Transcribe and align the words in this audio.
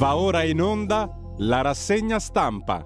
Va 0.00 0.16
ora 0.16 0.44
in 0.44 0.62
onda 0.62 1.14
la 1.40 1.60
rassegna 1.60 2.18
stampa. 2.18 2.82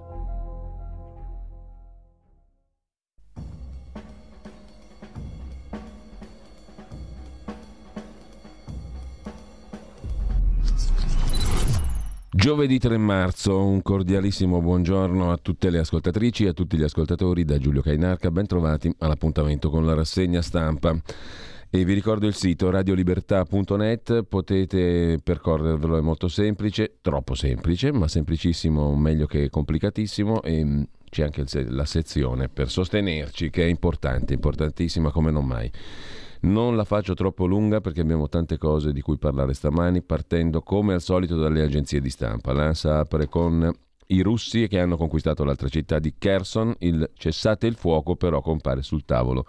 Giovedì 12.32 12.80
3 12.80 12.98
marzo, 12.98 13.65
un 13.65 13.81
cordialissimo 13.81 14.61
buongiorno 14.61 15.31
a 15.31 15.39
tutte 15.41 15.71
le 15.71 15.79
ascoltatrici 15.79 16.46
e 16.46 16.49
a 16.49 16.53
tutti 16.53 16.77
gli 16.77 16.83
ascoltatori 16.83 17.45
da 17.45 17.59
Giulio 17.59 17.81
Cainarca, 17.81 18.33
ben 18.33 18.49
trovati 18.49 18.93
all'appuntamento 18.99 19.71
con 19.71 19.87
la 19.87 19.95
rassegna 19.95 20.43
stampa. 20.43 21.01
E 21.75 21.84
vi 21.84 21.93
ricordo 21.93 22.29
il 22.29 22.36
sito 22.36 22.70
radiolibertà.net, 22.70 24.23
potete 24.29 25.18
percorrervelo, 25.20 25.96
è 25.96 26.00
molto 26.00 26.29
semplice, 26.29 26.98
troppo 27.01 27.34
semplice, 27.34 27.91
ma 27.91 28.06
semplicissimo, 28.06 28.95
meglio 28.95 29.27
che 29.27 29.51
complicatissimo 29.51 30.41
e 30.42 30.65
mm, 30.65 30.82
c'è 31.10 31.24
anche 31.24 31.45
la 31.70 31.84
sezione 31.84 32.48
per 32.48 32.70
sostenerci 32.70 33.51
che 33.51 33.65
è 33.65 33.66
importante, 33.66 34.34
importantissima 34.34 35.10
come 35.10 35.32
non 35.32 35.46
mai. 35.46 35.68
Non 36.42 36.77
la 36.77 36.84
faccio 36.84 37.15
troppo 37.15 37.45
lunga 37.45 37.80
perché 37.80 38.02
abbiamo 38.02 38.29
tante 38.29 38.56
cose 38.56 38.93
di 38.93 39.01
cui 39.01 39.18
parlare 39.18 39.52
stamani, 39.52 40.01
partendo 40.01 40.62
come 40.62 40.95
al 40.95 41.02
solito 41.02 41.34
dalle 41.34 41.62
agenzie 41.62 42.01
di 42.01 42.09
stampa. 42.09 42.52
L'ANSA 42.52 43.01
apre 43.01 43.27
con 43.27 43.68
i 44.06 44.20
russi 44.20 44.68
che 44.68 44.79
hanno 44.79 44.96
conquistato 44.96 45.43
l'altra 45.43 45.66
città 45.66 45.98
di 45.98 46.15
Kherson, 46.16 46.73
il 46.79 47.10
cessate 47.15 47.66
il 47.66 47.74
fuoco 47.74 48.15
però 48.15 48.41
compare 48.41 48.82
sul 48.82 49.04
tavolo 49.04 49.45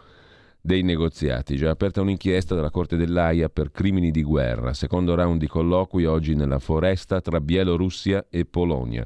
dei 0.65 0.81
negoziati. 0.81 1.57
Già 1.57 1.69
aperta 1.69 2.01
un'inchiesta 2.01 2.55
dalla 2.55 2.71
Corte 2.71 2.97
dell'AIA 2.97 3.49
per 3.49 3.69
crimini 3.69 4.09
di 4.09 4.23
guerra. 4.23 4.73
Secondo 4.73 5.13
round 5.13 5.39
di 5.39 5.47
colloqui 5.47 6.05
oggi 6.05 6.33
nella 6.33 6.57
foresta 6.57 7.21
tra 7.21 7.39
Bielorussia 7.39 8.25
e 8.31 8.45
Polonia. 8.45 9.05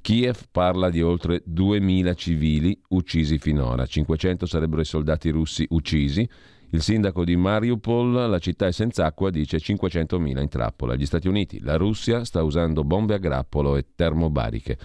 Kiev 0.00 0.44
parla 0.50 0.88
di 0.88 1.02
oltre 1.02 1.42
2.000 1.46 2.14
civili 2.14 2.80
uccisi 2.88 3.36
finora. 3.36 3.84
500 3.84 4.46
sarebbero 4.46 4.80
i 4.80 4.86
soldati 4.86 5.28
russi 5.28 5.66
uccisi. 5.68 6.26
Il 6.70 6.80
sindaco 6.80 7.24
di 7.24 7.36
Mariupol, 7.36 8.30
la 8.30 8.38
città 8.38 8.66
è 8.66 8.72
senza 8.72 9.04
acqua, 9.04 9.30
dice 9.30 9.58
500.000 9.58 10.40
in 10.40 10.48
trappola. 10.48 10.94
Gli 10.94 11.06
Stati 11.06 11.28
Uniti, 11.28 11.60
la 11.60 11.76
Russia 11.76 12.24
sta 12.24 12.42
usando 12.42 12.84
bombe 12.84 13.14
a 13.14 13.18
grappolo 13.18 13.76
e 13.76 13.84
termobariche. 13.94 14.78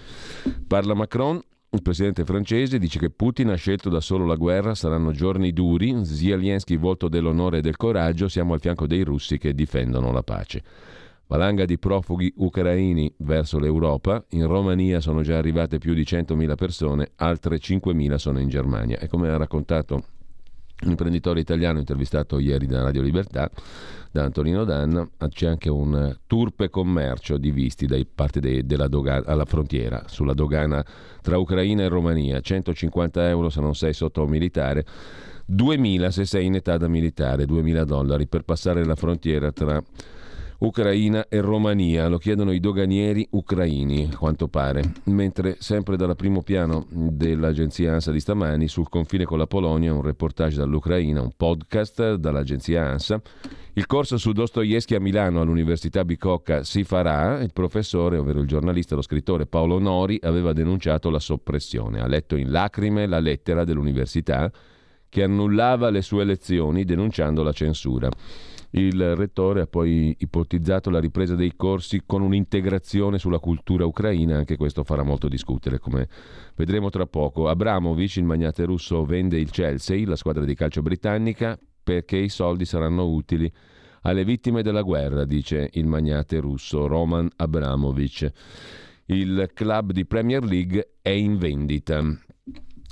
Parla 0.66 0.94
Macron, 0.94 1.40
il 1.74 1.80
presidente 1.80 2.26
francese 2.26 2.78
dice 2.78 2.98
che 2.98 3.08
Putin 3.08 3.48
ha 3.48 3.54
scelto 3.54 3.88
da 3.88 4.00
solo 4.00 4.26
la 4.26 4.34
guerra, 4.34 4.74
saranno 4.74 5.10
giorni 5.10 5.54
duri, 5.54 6.04
Zelensky 6.04 6.76
volto 6.76 7.08
dell'onore 7.08 7.58
e 7.58 7.60
del 7.62 7.78
coraggio, 7.78 8.28
siamo 8.28 8.52
al 8.52 8.60
fianco 8.60 8.86
dei 8.86 9.02
russi 9.02 9.38
che 9.38 9.54
difendono 9.54 10.12
la 10.12 10.22
pace. 10.22 10.62
Valanga 11.28 11.64
di 11.64 11.78
profughi 11.78 12.30
ucraini 12.36 13.10
verso 13.20 13.58
l'Europa, 13.58 14.22
in 14.32 14.46
Romania 14.46 15.00
sono 15.00 15.22
già 15.22 15.38
arrivate 15.38 15.78
più 15.78 15.94
di 15.94 16.02
100.000 16.02 16.54
persone, 16.56 17.12
altre 17.16 17.56
5.000 17.56 18.14
sono 18.16 18.38
in 18.38 18.50
Germania. 18.50 18.98
E 18.98 19.08
come 19.08 19.30
ha 19.30 19.38
raccontato 19.38 20.02
un 20.84 20.90
imprenditore 20.90 21.40
italiano 21.40 21.78
intervistato 21.78 22.38
ieri 22.38 22.66
da 22.66 22.82
Radio 22.82 23.02
Libertà, 23.02 23.50
da 24.10 24.24
Antonino 24.24 24.64
Danna, 24.64 25.08
c'è 25.28 25.46
anche 25.46 25.70
un 25.70 26.16
turpe 26.26 26.68
commercio 26.68 27.38
di 27.38 27.50
visti 27.50 27.86
da 27.86 27.98
parte 28.14 28.40
de, 28.40 28.66
della 28.66 28.88
dogana, 28.88 29.24
alla 29.26 29.44
frontiera, 29.44 30.04
sulla 30.06 30.34
dogana 30.34 30.84
tra 31.22 31.38
Ucraina 31.38 31.84
e 31.84 31.88
Romania, 31.88 32.40
150 32.40 33.28
euro 33.28 33.48
se 33.48 33.60
non 33.60 33.74
sei 33.74 33.94
sotto 33.94 34.22
un 34.22 34.28
militare, 34.28 34.84
2000 35.46 36.10
se 36.10 36.24
sei 36.24 36.46
in 36.46 36.54
età 36.54 36.76
da 36.76 36.88
militare, 36.88 37.46
2000 37.46 37.84
dollari 37.84 38.26
per 38.26 38.42
passare 38.42 38.84
la 38.84 38.94
frontiera 38.94 39.50
tra 39.50 39.82
Ucraina 40.62 41.26
e 41.28 41.40
Romania, 41.40 42.06
lo 42.06 42.18
chiedono 42.18 42.52
i 42.52 42.60
doganieri 42.60 43.26
ucraini, 43.30 44.08
a 44.12 44.16
quanto 44.16 44.46
pare, 44.46 44.92
mentre 45.06 45.56
sempre 45.58 45.96
dal 45.96 46.14
primo 46.14 46.42
piano 46.42 46.86
dell'agenzia 46.88 47.94
ANSA 47.94 48.12
di 48.12 48.20
stamani, 48.20 48.68
sul 48.68 48.88
confine 48.88 49.24
con 49.24 49.38
la 49.38 49.48
Polonia, 49.48 49.92
un 49.92 50.02
reportage 50.02 50.58
dall'Ucraina, 50.58 51.20
un 51.20 51.32
podcast 51.36 52.14
dall'agenzia 52.14 52.86
ANSA, 52.86 53.20
il 53.72 53.86
corso 53.86 54.16
su 54.18 54.30
Dostoevsky 54.30 54.94
a 54.94 55.00
Milano 55.00 55.40
all'Università 55.40 56.04
Bicocca 56.04 56.62
si 56.62 56.84
farà, 56.84 57.40
il 57.42 57.52
professore, 57.52 58.18
ovvero 58.18 58.38
il 58.38 58.46
giornalista 58.46 58.94
lo 58.94 59.02
scrittore 59.02 59.46
Paolo 59.46 59.80
Nori, 59.80 60.20
aveva 60.22 60.52
denunciato 60.52 61.10
la 61.10 61.18
soppressione, 61.18 62.00
ha 62.00 62.06
letto 62.06 62.36
in 62.36 62.52
lacrime 62.52 63.06
la 63.06 63.18
lettera 63.18 63.64
dell'università 63.64 64.48
che 65.08 65.24
annullava 65.24 65.90
le 65.90 66.02
sue 66.02 66.22
lezioni 66.22 66.84
denunciando 66.84 67.42
la 67.42 67.52
censura. 67.52 68.08
Il 68.74 69.16
rettore 69.16 69.60
ha 69.60 69.66
poi 69.66 70.16
ipotizzato 70.18 70.88
la 70.88 70.98
ripresa 70.98 71.34
dei 71.34 71.52
corsi 71.56 72.02
con 72.06 72.22
un'integrazione 72.22 73.18
sulla 73.18 73.38
cultura 73.38 73.84
ucraina, 73.84 74.38
anche 74.38 74.56
questo 74.56 74.82
farà 74.82 75.02
molto 75.02 75.28
discutere, 75.28 75.78
come 75.78 76.08
vedremo 76.54 76.88
tra 76.88 77.06
poco. 77.06 77.48
Abramovic, 77.48 78.16
il 78.16 78.24
magnate 78.24 78.64
russo, 78.64 79.04
vende 79.04 79.38
il 79.38 79.50
Chelsea, 79.50 80.06
la 80.06 80.16
squadra 80.16 80.44
di 80.44 80.54
calcio 80.54 80.80
britannica, 80.80 81.58
perché 81.82 82.16
i 82.16 82.30
soldi 82.30 82.64
saranno 82.64 83.06
utili 83.08 83.52
alle 84.02 84.24
vittime 84.24 84.62
della 84.62 84.82
guerra, 84.82 85.26
dice 85.26 85.68
il 85.72 85.86
magnate 85.86 86.40
russo 86.40 86.86
Roman 86.86 87.28
Abramovic. 87.36 88.32
Il 89.06 89.50
club 89.52 89.92
di 89.92 90.06
Premier 90.06 90.42
League 90.42 90.94
è 91.02 91.10
in 91.10 91.36
vendita. 91.36 92.02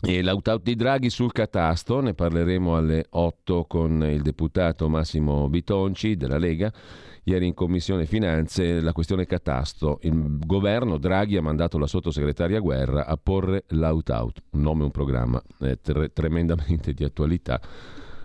E 0.03 0.23
l'autout 0.23 0.63
di 0.63 0.77
Draghi 0.77 1.11
sul 1.11 1.31
catasto, 1.31 2.01
ne 2.01 2.15
parleremo 2.15 2.75
alle 2.75 3.05
8 3.11 3.67
con 3.69 4.03
il 4.11 4.23
deputato 4.23 4.89
Massimo 4.89 5.47
Bitonci 5.51 6.17
della 6.17 6.39
Lega. 6.39 6.73
Ieri 7.25 7.47
in 7.47 7.53
Commissione 7.53 8.07
Finanze 8.07 8.81
la 8.81 8.95
questione 8.95 9.27
catasto. 9.27 9.99
Il 10.03 10.39
governo 10.39 10.97
Draghi 10.97 11.37
ha 11.37 11.43
mandato 11.43 11.77
la 11.77 11.87
sottosegretaria 11.87 12.61
Guerra 12.61 13.05
a 13.05 13.19
porre 13.23 13.65
l'autout, 13.69 14.41
un 14.53 14.63
nome 14.63 14.85
un 14.85 14.91
programma 14.91 15.41
eh, 15.61 15.79
tre- 15.83 16.11
tremendamente 16.15 16.95
di 16.95 17.05
attualità. 17.05 17.61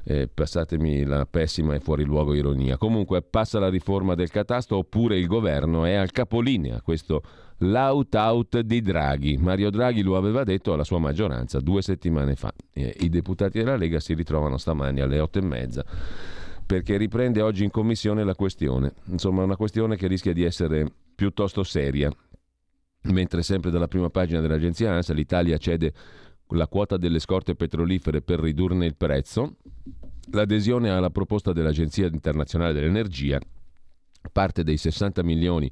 Eh, 0.07 0.29
passatemi 0.33 1.03
la 1.03 1.25
pessima 1.25 1.75
e 1.75 1.81
fuori 1.81 2.05
luogo 2.05 2.33
ironia. 2.33 2.77
Comunque 2.77 3.21
passa 3.21 3.59
la 3.59 3.69
riforma 3.69 4.15
del 4.15 4.29
catasto 4.29 4.77
oppure 4.77 5.17
il 5.17 5.27
governo 5.27 5.83
è 5.83 5.95
al 5.95 6.11
capolinea. 6.11 6.81
Questo 6.81 7.21
l'out-out 7.59 8.59
di 8.59 8.81
Draghi. 8.81 9.37
Mario 9.37 9.69
Draghi 9.69 10.01
lo 10.01 10.17
aveva 10.17 10.43
detto 10.43 10.73
alla 10.73 10.83
sua 10.83 10.99
maggioranza 10.99 11.59
due 11.59 11.81
settimane 11.81 12.35
fa. 12.35 12.53
I 12.73 13.09
deputati 13.09 13.59
della 13.59 13.77
Lega 13.77 13.99
si 13.99 14.13
ritrovano 14.13 14.57
stamani 14.57 15.01
alle 15.01 15.19
otto 15.19 15.39
e 15.39 15.43
mezza 15.43 15.85
perché 16.65 16.97
riprende 16.97 17.41
oggi 17.41 17.63
in 17.63 17.69
commissione 17.69 18.23
la 18.23 18.35
questione. 18.35 18.93
Insomma, 19.05 19.43
una 19.43 19.55
questione 19.55 19.95
che 19.95 20.07
rischia 20.07 20.33
di 20.33 20.43
essere 20.43 20.91
piuttosto 21.13 21.63
seria. 21.63 22.11
Mentre 23.03 23.43
sempre 23.43 23.69
dalla 23.69 23.87
prima 23.87 24.09
pagina 24.09 24.41
dell'agenzia 24.41 24.91
ANSA 24.91 25.13
l'Italia 25.13 25.57
cede 25.57 25.93
la 26.49 26.67
quota 26.67 26.97
delle 26.97 27.19
scorte 27.19 27.55
petrolifere 27.55 28.21
per 28.21 28.39
ridurne 28.39 28.85
il 28.85 28.95
prezzo, 28.95 29.57
l'adesione 30.31 30.89
alla 30.89 31.11
proposta 31.11 31.53
dell'Agenzia 31.53 32.07
internazionale 32.07 32.73
dell'energia, 32.73 33.39
parte 34.31 34.63
dei 34.63 34.77
60 34.77 35.23
milioni 35.23 35.71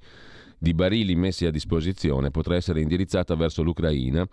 di 0.63 0.73
barili 0.73 1.13
messi 1.13 1.45
a 1.45 1.51
disposizione 1.51 2.31
potrà 2.31 2.55
essere 2.55 2.79
indirizzata 2.79 3.35
verso 3.35 3.63
l'Ucraina 3.63 4.25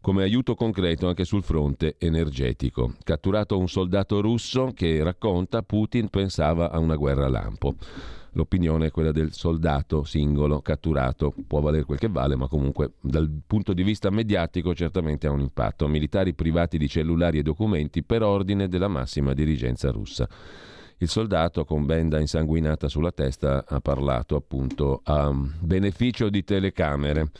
come 0.00 0.22
aiuto 0.22 0.54
concreto 0.54 1.08
anche 1.08 1.24
sul 1.24 1.42
fronte 1.42 1.96
energetico. 1.98 2.94
Catturato 3.02 3.58
un 3.58 3.68
soldato 3.68 4.20
russo 4.20 4.70
che 4.72 5.02
racconta 5.02 5.62
Putin 5.62 6.10
pensava 6.10 6.70
a 6.70 6.78
una 6.78 6.94
guerra 6.94 7.26
lampo. 7.26 7.74
L'opinione 8.34 8.86
è 8.86 8.90
quella 8.92 9.10
del 9.10 9.32
soldato 9.32 10.04
singolo 10.04 10.60
catturato, 10.60 11.34
può 11.44 11.58
valere 11.60 11.84
quel 11.84 11.98
che 11.98 12.08
vale, 12.08 12.36
ma 12.36 12.46
comunque 12.46 12.92
dal 13.00 13.28
punto 13.44 13.72
di 13.72 13.82
vista 13.82 14.10
mediatico 14.10 14.76
certamente 14.76 15.26
ha 15.26 15.32
un 15.32 15.40
impatto. 15.40 15.88
Militari 15.88 16.34
privati 16.34 16.78
di 16.78 16.86
cellulari 16.86 17.38
e 17.38 17.42
documenti 17.42 18.04
per 18.04 18.22
ordine 18.22 18.68
della 18.68 18.88
massima 18.88 19.32
dirigenza 19.32 19.90
russa. 19.90 20.28
Il 20.98 21.08
soldato 21.08 21.64
con 21.64 21.86
benda 21.86 22.20
insanguinata 22.20 22.88
sulla 22.88 23.10
testa 23.10 23.64
ha 23.66 23.80
parlato 23.80 24.36
appunto 24.36 25.00
a 25.04 25.32
beneficio 25.60 26.28
di 26.28 26.44
telecamere. 26.44 27.30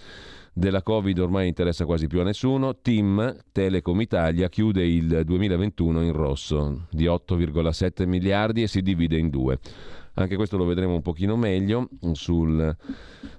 Della 0.57 0.83
Covid 0.83 1.19
ormai 1.19 1.49
interessa 1.49 1.85
quasi 1.85 2.07
più 2.07 2.21
a 2.21 2.25
nessuno. 2.25 2.77
Team 2.77 3.37
Telecom 3.51 4.01
Italia 4.01 4.49
chiude 4.49 4.87
il 4.87 5.23
2021 5.25 6.03
in 6.03 6.13
rosso 6.13 6.87
di 6.91 7.07
8,7 7.07 8.07
miliardi 8.07 8.63
e 8.63 8.69
si 8.69 8.81
divide 8.81 9.17
in 9.19 9.31
due. 9.31 9.59
Anche 10.15 10.37
questo 10.37 10.57
lo 10.57 10.65
vedremo 10.65 10.95
un 10.95 11.03
pochino 11.03 11.37
meglio 11.37 11.89
sul, 12.13 12.77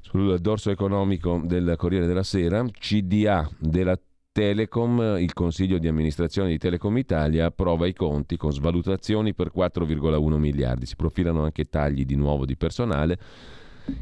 sul 0.01 0.39
dorso 0.39 0.71
economico 0.71 1.41
del 1.45 1.75
Corriere 1.77 2.05
della 2.05 2.23
Sera. 2.23 2.65
CDA 2.69 3.49
della 3.59 3.97
Telecom, 4.35 5.15
il 5.17 5.31
consiglio 5.31 5.77
di 5.77 5.87
amministrazione 5.87 6.49
di 6.49 6.57
Telecom 6.57 6.97
Italia 6.97 7.45
approva 7.45 7.87
i 7.87 7.93
conti 7.93 8.35
con 8.35 8.51
svalutazioni 8.51 9.33
per 9.33 9.49
4,1 9.55 10.35
miliardi. 10.35 10.85
Si 10.85 10.97
profilano 10.97 11.45
anche 11.45 11.69
tagli 11.69 12.03
di 12.03 12.15
nuovo 12.15 12.43
di 12.43 12.57
personale. 12.57 13.17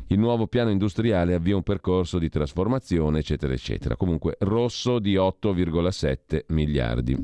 Il 0.07 0.17
nuovo 0.17 0.47
piano 0.47 0.71
industriale 0.71 1.35
avvia 1.35 1.55
un 1.55 1.61
percorso 1.61 2.17
di 2.17 2.29
trasformazione, 2.29 3.19
eccetera, 3.19 3.53
eccetera. 3.53 3.95
Comunque 3.95 4.35
rosso 4.39 4.97
di 4.97 5.13
8,7 5.13 6.45
miliardi. 6.47 7.15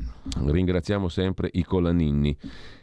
Ringraziamo 0.46 1.08
sempre 1.08 1.48
i 1.54 1.64
Colaninni 1.64 2.36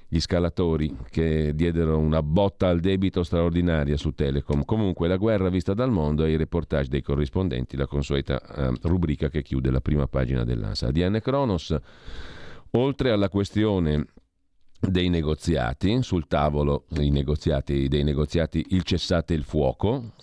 gli 0.09 0.19
scalatori 0.19 0.95
che 1.09 1.53
diedero 1.53 1.97
una 1.97 2.23
botta 2.23 2.69
al 2.69 2.79
debito 2.79 3.23
straordinaria 3.23 3.97
su 3.97 4.11
Telecom. 4.11 4.63
Comunque 4.63 5.07
la 5.07 5.17
guerra 5.17 5.49
vista 5.49 5.73
dal 5.73 5.91
mondo 5.91 6.23
e 6.23 6.31
i 6.31 6.37
reportage 6.37 6.89
dei 6.89 7.01
corrispondenti, 7.01 7.75
la 7.75 7.87
consueta 7.87 8.41
eh, 8.41 8.73
rubrica 8.83 9.29
che 9.29 9.41
chiude 9.41 9.69
la 9.69 9.81
prima 9.81 10.07
pagina 10.07 10.43
dell'ANSA. 10.43 10.87
ADN 10.87 11.19
Kronos, 11.21 11.75
oltre 12.71 13.11
alla 13.11 13.29
questione 13.29 14.05
dei 14.79 15.09
negoziati, 15.09 16.01
sul 16.03 16.27
tavolo 16.27 16.85
negoziati, 16.89 17.87
dei 17.87 18.03
negoziati 18.03 18.63
il 18.69 18.83
cessate 18.83 19.33
il 19.33 19.43
fuoco, 19.43 20.13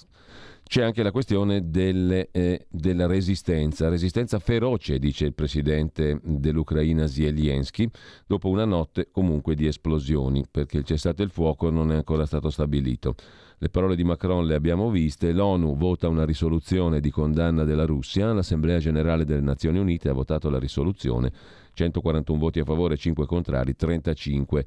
c'è 0.66 0.82
anche 0.82 1.02
la 1.02 1.10
questione 1.10 1.70
delle, 1.70 2.30
eh, 2.32 2.66
della 2.70 3.06
resistenza, 3.06 3.88
resistenza 3.88 4.38
feroce, 4.38 4.98
dice 4.98 5.26
il 5.26 5.34
presidente 5.34 6.18
dell'Ucraina 6.22 7.06
Zelensky, 7.06 7.88
dopo 8.26 8.48
una 8.48 8.64
notte 8.64 9.08
comunque 9.10 9.54
di 9.54 9.66
esplosioni, 9.66 10.44
perché 10.50 10.78
il 10.78 10.84
cessate 10.84 11.22
il 11.22 11.30
fuoco 11.30 11.70
non 11.70 11.92
è 11.92 11.96
ancora 11.96 12.24
stato 12.24 12.50
stabilito. 12.50 13.14
Le 13.58 13.68
parole 13.68 13.94
di 13.94 14.04
Macron 14.04 14.46
le 14.46 14.54
abbiamo 14.54 14.90
viste, 14.90 15.32
l'ONU 15.32 15.76
vota 15.76 16.08
una 16.08 16.24
risoluzione 16.24 17.00
di 17.00 17.10
condanna 17.10 17.64
della 17.64 17.84
Russia, 17.84 18.32
l'Assemblea 18.32 18.78
generale 18.78 19.24
delle 19.24 19.42
Nazioni 19.42 19.78
Unite 19.78 20.08
ha 20.08 20.12
votato 20.12 20.50
la 20.50 20.58
risoluzione, 20.58 21.30
141 21.74 22.38
voti 22.38 22.60
a 22.60 22.64
favore, 22.64 22.96
5 22.96 23.26
contrari, 23.26 23.76
35 23.76 24.66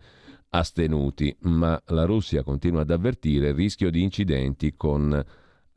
astenuti, 0.50 1.36
ma 1.42 1.82
la 1.88 2.06
Russia 2.06 2.44
continua 2.44 2.82
ad 2.82 2.92
avvertire 2.92 3.50
il 3.50 3.56
rischio 3.56 3.90
di 3.90 4.02
incidenti 4.02 4.76
con 4.76 5.24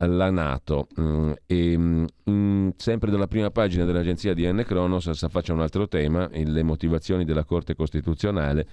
la 0.07 0.29
Nato. 0.29 0.87
Mm, 0.99 1.31
e, 1.45 1.77
mm, 1.77 2.69
sempre 2.75 3.11
dalla 3.11 3.27
prima 3.27 3.51
pagina 3.51 3.85
dell'agenzia 3.85 4.33
di 4.33 4.51
N. 4.51 4.63
Cronos 4.65 5.09
si 5.09 5.25
affaccia 5.25 5.53
un 5.53 5.61
altro 5.61 5.87
tema, 5.87 6.29
le 6.31 6.63
motivazioni 6.63 7.25
della 7.25 7.43
Corte 7.43 7.75
Costituzionale, 7.75 8.67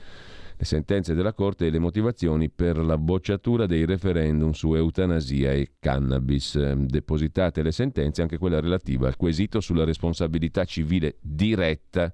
le 0.56 0.64
sentenze 0.64 1.14
della 1.14 1.32
Corte 1.32 1.66
e 1.66 1.70
le 1.70 1.78
motivazioni 1.78 2.50
per 2.50 2.78
la 2.78 2.98
bocciatura 2.98 3.66
dei 3.66 3.84
referendum 3.84 4.50
su 4.52 4.74
eutanasia 4.74 5.52
e 5.52 5.72
cannabis. 5.78 6.72
Depositate 6.74 7.62
le 7.62 7.72
sentenze, 7.72 8.22
anche 8.22 8.38
quella 8.38 8.60
relativa 8.60 9.06
al 9.06 9.16
quesito 9.16 9.60
sulla 9.60 9.84
responsabilità 9.84 10.64
civile 10.64 11.16
diretta 11.20 12.12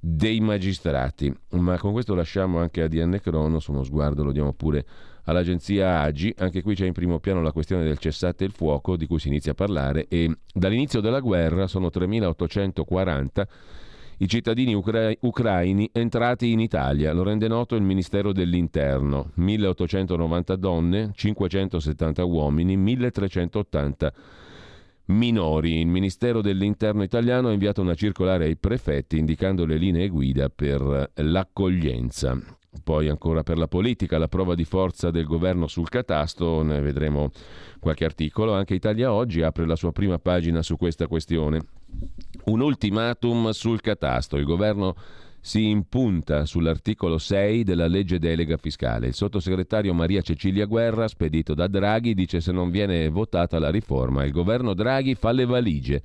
dei 0.00 0.40
magistrati. 0.40 1.34
Ma 1.50 1.78
con 1.78 1.92
questo 1.92 2.14
lasciamo 2.14 2.58
anche 2.58 2.82
a 2.82 2.88
DN 2.88 3.18
Cronos 3.20 3.66
uno 3.66 3.82
sguardo, 3.82 4.24
lo 4.24 4.32
diamo 4.32 4.52
pure 4.52 4.84
all'agenzia 5.24 6.00
AGI. 6.00 6.34
Anche 6.38 6.62
qui 6.62 6.74
c'è 6.74 6.86
in 6.86 6.92
primo 6.92 7.18
piano 7.20 7.42
la 7.42 7.52
questione 7.52 7.84
del 7.84 7.98
cessate 7.98 8.44
il 8.44 8.52
fuoco 8.52 8.96
di 8.96 9.06
cui 9.06 9.18
si 9.18 9.28
inizia 9.28 9.52
a 9.52 9.54
parlare 9.54 10.06
e 10.08 10.34
dall'inizio 10.52 11.00
della 11.00 11.20
guerra 11.20 11.66
sono 11.66 11.88
3.840 11.88 13.46
i 14.20 14.26
cittadini 14.26 14.74
ucra- 14.74 15.12
ucraini 15.20 15.88
entrati 15.92 16.50
in 16.50 16.58
Italia, 16.58 17.12
lo 17.12 17.22
rende 17.22 17.46
noto 17.46 17.76
il 17.76 17.82
Ministero 17.82 18.32
dell'Interno, 18.32 19.30
1890 19.34 20.56
donne, 20.56 21.10
570 21.14 22.24
uomini, 22.24 22.76
1380 22.76 24.12
minori. 25.08 25.80
Il 25.80 25.86
Ministero 25.86 26.40
dell'Interno 26.40 27.02
italiano 27.02 27.48
ha 27.48 27.52
inviato 27.52 27.80
una 27.80 27.94
circolare 27.94 28.46
ai 28.46 28.56
prefetti 28.56 29.18
indicando 29.18 29.64
le 29.64 29.76
linee 29.76 30.08
guida 30.08 30.48
per 30.48 31.10
l'accoglienza. 31.14 32.38
Poi 32.82 33.08
ancora 33.08 33.42
per 33.42 33.58
la 33.58 33.66
politica, 33.66 34.18
la 34.18 34.28
prova 34.28 34.54
di 34.54 34.64
forza 34.64 35.10
del 35.10 35.24
governo 35.24 35.66
sul 35.66 35.88
catasto, 35.88 36.62
ne 36.62 36.80
vedremo 36.80 37.30
qualche 37.80 38.04
articolo. 38.04 38.54
Anche 38.54 38.74
Italia 38.74 39.12
Oggi 39.12 39.42
apre 39.42 39.66
la 39.66 39.76
sua 39.76 39.92
prima 39.92 40.18
pagina 40.18 40.62
su 40.62 40.76
questa 40.76 41.06
questione. 41.06 41.60
Un 42.44 42.60
ultimatum 42.60 43.50
sul 43.50 43.80
catasto. 43.80 44.36
Il 44.36 44.44
governo 44.44 44.94
si 45.40 45.68
impunta 45.68 46.44
sull'articolo 46.44 47.18
6 47.18 47.64
della 47.64 47.86
legge 47.86 48.18
delega 48.18 48.56
fiscale. 48.56 49.08
Il 49.08 49.14
sottosegretario 49.14 49.94
Maria 49.94 50.20
Cecilia 50.20 50.66
Guerra, 50.66 51.08
spedito 51.08 51.54
da 51.54 51.66
Draghi, 51.66 52.14
dice 52.14 52.40
se 52.40 52.52
non 52.52 52.70
viene 52.70 53.08
votata 53.08 53.58
la 53.58 53.70
riforma 53.70 54.24
il 54.24 54.32
governo 54.32 54.74
Draghi 54.74 55.14
fa 55.14 55.32
le 55.32 55.44
valigie. 55.44 56.02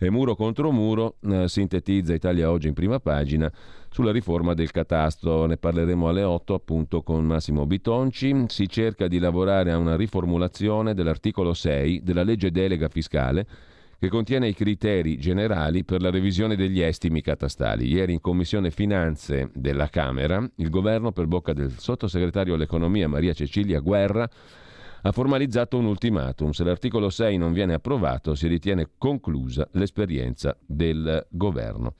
E 0.00 0.10
muro 0.10 0.36
contro 0.36 0.70
muro 0.70 1.16
eh, 1.22 1.48
sintetizza 1.48 2.14
Italia 2.14 2.52
Oggi 2.52 2.68
in 2.68 2.74
prima 2.74 3.00
pagina 3.00 3.50
sulla 3.90 4.12
riforma 4.12 4.54
del 4.54 4.70
catasto. 4.70 5.46
Ne 5.46 5.56
parleremo 5.56 6.08
alle 6.08 6.22
8 6.22 6.54
appunto 6.54 7.02
con 7.02 7.24
Massimo 7.24 7.66
Bitonci. 7.66 8.44
Si 8.46 8.68
cerca 8.68 9.08
di 9.08 9.18
lavorare 9.18 9.72
a 9.72 9.76
una 9.76 9.96
riformulazione 9.96 10.94
dell'articolo 10.94 11.52
6 11.52 12.02
della 12.04 12.22
legge 12.22 12.52
delega 12.52 12.88
fiscale 12.88 13.46
che 13.98 14.08
contiene 14.08 14.46
i 14.46 14.54
criteri 14.54 15.18
generali 15.18 15.84
per 15.84 16.00
la 16.00 16.10
revisione 16.10 16.54
degli 16.54 16.80
estimi 16.80 17.20
catastali. 17.20 17.88
Ieri 17.88 18.12
in 18.12 18.20
Commissione 18.20 18.70
Finanze 18.70 19.50
della 19.54 19.88
Camera, 19.88 20.48
il 20.56 20.70
governo, 20.70 21.10
per 21.10 21.26
bocca 21.26 21.52
del 21.52 21.72
sottosegretario 21.76 22.54
all'economia 22.54 23.08
Maria 23.08 23.32
Cecilia 23.32 23.80
Guerra, 23.80 24.28
ha 25.02 25.12
formalizzato 25.12 25.78
un 25.78 25.86
ultimatum. 25.86 26.50
Se 26.50 26.62
l'articolo 26.62 27.10
6 27.10 27.36
non 27.38 27.52
viene 27.52 27.74
approvato, 27.74 28.36
si 28.36 28.46
ritiene 28.46 28.90
conclusa 28.98 29.68
l'esperienza 29.72 30.56
del 30.64 31.26
governo. 31.28 31.94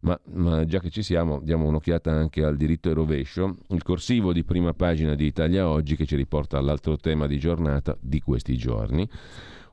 Ma, 0.00 0.18
ma, 0.32 0.64
già 0.64 0.80
che 0.80 0.90
ci 0.90 1.02
siamo, 1.02 1.40
diamo 1.42 1.66
un'occhiata 1.66 2.10
anche 2.10 2.42
al 2.42 2.56
diritto 2.56 2.90
e 2.90 2.94
rovescio, 2.94 3.58
il 3.68 3.82
corsivo 3.82 4.32
di 4.32 4.42
prima 4.42 4.72
pagina 4.72 5.14
di 5.14 5.26
Italia 5.26 5.68
Oggi 5.68 5.96
che 5.96 6.06
ci 6.06 6.16
riporta 6.16 6.58
all'altro 6.58 6.96
tema 6.96 7.26
di 7.26 7.38
giornata 7.38 7.96
di 8.00 8.20
questi 8.20 8.56
giorni. 8.56 9.08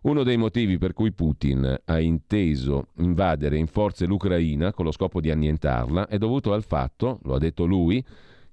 Uno 0.01 0.23
dei 0.23 0.37
motivi 0.37 0.77
per 0.77 0.93
cui 0.93 1.11
Putin 1.11 1.81
ha 1.85 1.99
inteso 1.99 2.87
invadere 2.99 3.57
in 3.57 3.67
forze 3.67 4.05
l'Ucraina 4.05 4.71
con 4.71 4.85
lo 4.85 4.91
scopo 4.91 5.19
di 5.19 5.29
annientarla 5.29 6.07
è 6.07 6.17
dovuto 6.17 6.53
al 6.53 6.63
fatto, 6.63 7.19
lo 7.23 7.35
ha 7.35 7.37
detto 7.37 7.65
lui, 7.65 8.03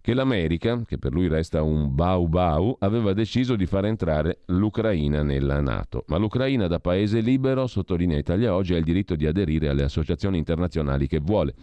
che 0.01 0.15
l'America, 0.15 0.83
che 0.87 0.99
per 0.99 1.13
lui 1.13 1.29
resta 1.29 1.63
un 1.63 1.95
bau 1.95 2.29
bau, 2.29 2.77
aveva 2.81 3.13
deciso 3.13 3.57
di 3.57 3.67
far 3.67 3.87
entrare 3.87 4.39
l'Ucraina 4.47 5.23
nella 5.23 5.61
Nato. 5.61 6.05
Ma 6.07 6.17
l'Ucraina 6.17 6.67
da 6.69 6.81
paese 6.81 7.21
libero, 7.21 7.67
sottolinea 7.67 8.19
Italia 8.19 8.55
oggi, 8.55 8.75
ha 8.75 8.79
il 8.79 8.85
diritto 8.85 9.17
di 9.17 9.27
aderire 9.27 9.69
alle 9.69 9.83
associazioni 9.83 10.39
internazionali 10.39 11.09
che 11.09 11.19
vuole. 11.19 11.55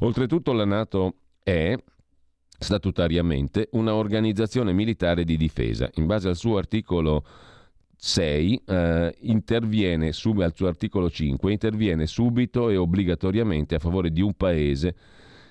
Oltretutto 0.00 0.52
la 0.52 0.66
Nato 0.66 1.14
è, 1.42 1.74
statutariamente, 2.58 3.68
una 3.72 3.94
organizzazione 3.94 4.72
militare 4.72 5.24
di 5.24 5.38
difesa. 5.38 5.90
In 5.94 6.04
base 6.04 6.28
al 6.28 6.36
suo 6.36 6.58
articolo 6.58 7.24
6 8.02 8.62
eh, 8.66 9.14
interviene 9.20 10.12
sub, 10.12 10.40
al 10.40 10.54
suo 10.54 10.68
articolo 10.68 11.10
5 11.10 11.52
interviene 11.52 12.06
subito 12.06 12.70
e 12.70 12.76
obbligatoriamente 12.78 13.74
a 13.74 13.78
favore 13.78 14.10
di 14.10 14.22
un 14.22 14.32
paese 14.32 14.96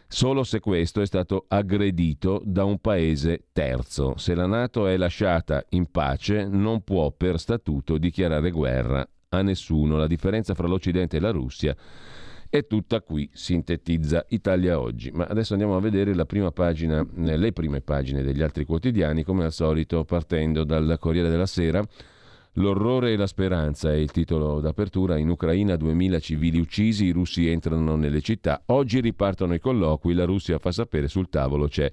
solo 0.08 0.44
se 0.44 0.60
questo 0.60 1.00
è 1.02 1.06
stato 1.06 1.46
aggredito 1.48 2.42
da 2.44 2.64
un 2.64 2.80
paese 2.80 3.46
terzo. 3.54 4.18
Se 4.18 4.34
la 4.34 4.48
Nato 4.48 4.88
è 4.88 4.98
lasciata 4.98 5.64
in 5.70 5.92
pace 5.92 6.48
non 6.48 6.82
può 6.82 7.12
per 7.12 7.40
statuto 7.40 8.00
dichiarare 8.00 8.50
guerra 8.50 9.08
a 9.30 9.44
nessuno. 9.44 9.98
La 9.98 10.08
differenza 10.08 10.56
fra 10.56 10.68
l'Occidente 10.68 11.18
e 11.18 11.20
la 11.20 11.30
Russia 11.30 11.76
è 12.50 12.66
tutta 12.66 13.02
qui, 13.02 13.30
sintetizza 13.32 14.26
Italia 14.30 14.80
Oggi. 14.80 15.12
Ma 15.12 15.26
adesso 15.26 15.54
andiamo 15.54 15.76
a 15.76 15.80
vedere 15.80 16.16
pagina, 16.52 17.06
le 17.14 17.54
prime 17.54 17.82
pagine 17.82 18.24
degli 18.24 18.42
altri 18.42 18.66
quotidiani, 18.66 19.24
come 19.24 19.44
al 19.44 19.54
solito 19.54 20.04
partendo 20.04 20.64
dal 20.64 20.98
Corriere 21.00 21.30
della 21.30 21.46
Sera 21.46 21.88
L'orrore 22.60 23.14
e 23.14 23.16
la 23.16 23.26
speranza 23.26 23.90
è 23.90 23.96
il 23.96 24.12
titolo 24.12 24.60
d'apertura. 24.60 25.18
In 25.18 25.30
Ucraina 25.30 25.78
2000 25.78 26.20
civili 26.20 26.60
uccisi, 26.60 27.06
i 27.06 27.12
russi 27.12 27.48
entrano 27.48 27.96
nelle 27.96 28.20
città. 28.20 28.64
Oggi 28.68 29.00
ripartono 29.00 29.54
i 29.54 29.60
colloqui, 29.60 30.14
la 30.14 30.26
Russia 30.26 30.60
fa 30.60 30.72
sapere 30.72 31.08
sul 31.08 31.30
tavolo 31.30 31.68
c'è 31.68 31.90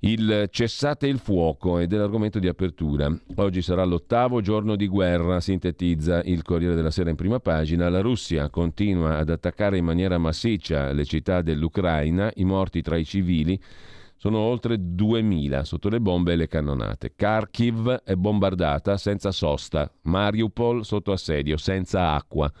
il 0.00 0.46
cessate 0.50 1.06
il 1.08 1.18
fuoco 1.18 1.78
ed 1.78 1.92
è 1.92 1.96
l'argomento 1.96 2.38
di 2.38 2.48
apertura. 2.48 3.14
Oggi 3.34 3.60
sarà 3.60 3.84
l'ottavo 3.84 4.40
giorno 4.40 4.74
di 4.74 4.86
guerra, 4.86 5.40
sintetizza 5.40 6.22
il 6.22 6.42
Corriere 6.42 6.74
della 6.74 6.90
Sera 6.90 7.10
in 7.10 7.16
prima 7.16 7.38
pagina. 7.38 7.90
La 7.90 8.00
Russia 8.00 8.48
continua 8.48 9.18
ad 9.18 9.28
attaccare 9.28 9.76
in 9.76 9.84
maniera 9.84 10.16
massiccia 10.16 10.92
le 10.92 11.04
città 11.04 11.42
dell'Ucraina, 11.42 12.30
i 12.36 12.44
morti 12.44 12.80
tra 12.80 12.96
i 12.96 13.04
civili 13.04 13.60
sono 14.18 14.38
oltre 14.38 14.74
2.000 14.74 15.62
sotto 15.62 15.88
le 15.88 16.00
bombe 16.00 16.32
e 16.32 16.36
le 16.36 16.48
cannonate. 16.48 17.14
Kharkiv 17.14 18.02
è 18.02 18.14
bombardata 18.16 18.96
senza 18.96 19.30
sosta. 19.30 19.90
Mariupol 20.02 20.84
sotto 20.84 21.12
assedio, 21.12 21.56
senza 21.56 22.12
acqua. 22.12 22.52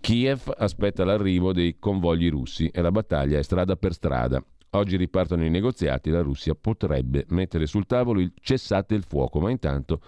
Kiev 0.00 0.52
aspetta 0.56 1.04
l'arrivo 1.04 1.52
dei 1.52 1.76
convogli 1.78 2.30
russi 2.30 2.68
e 2.68 2.80
la 2.80 2.90
battaglia 2.90 3.38
è 3.38 3.42
strada 3.42 3.76
per 3.76 3.92
strada. 3.92 4.42
Oggi 4.70 4.96
ripartono 4.96 5.44
i 5.44 5.50
negoziati, 5.50 6.08
la 6.08 6.22
Russia 6.22 6.54
potrebbe 6.54 7.26
mettere 7.28 7.66
sul 7.66 7.84
tavolo 7.84 8.18
il 8.18 8.32
cessate 8.40 8.94
il 8.94 9.04
fuoco, 9.06 9.38
ma 9.38 9.50
intanto 9.50 10.00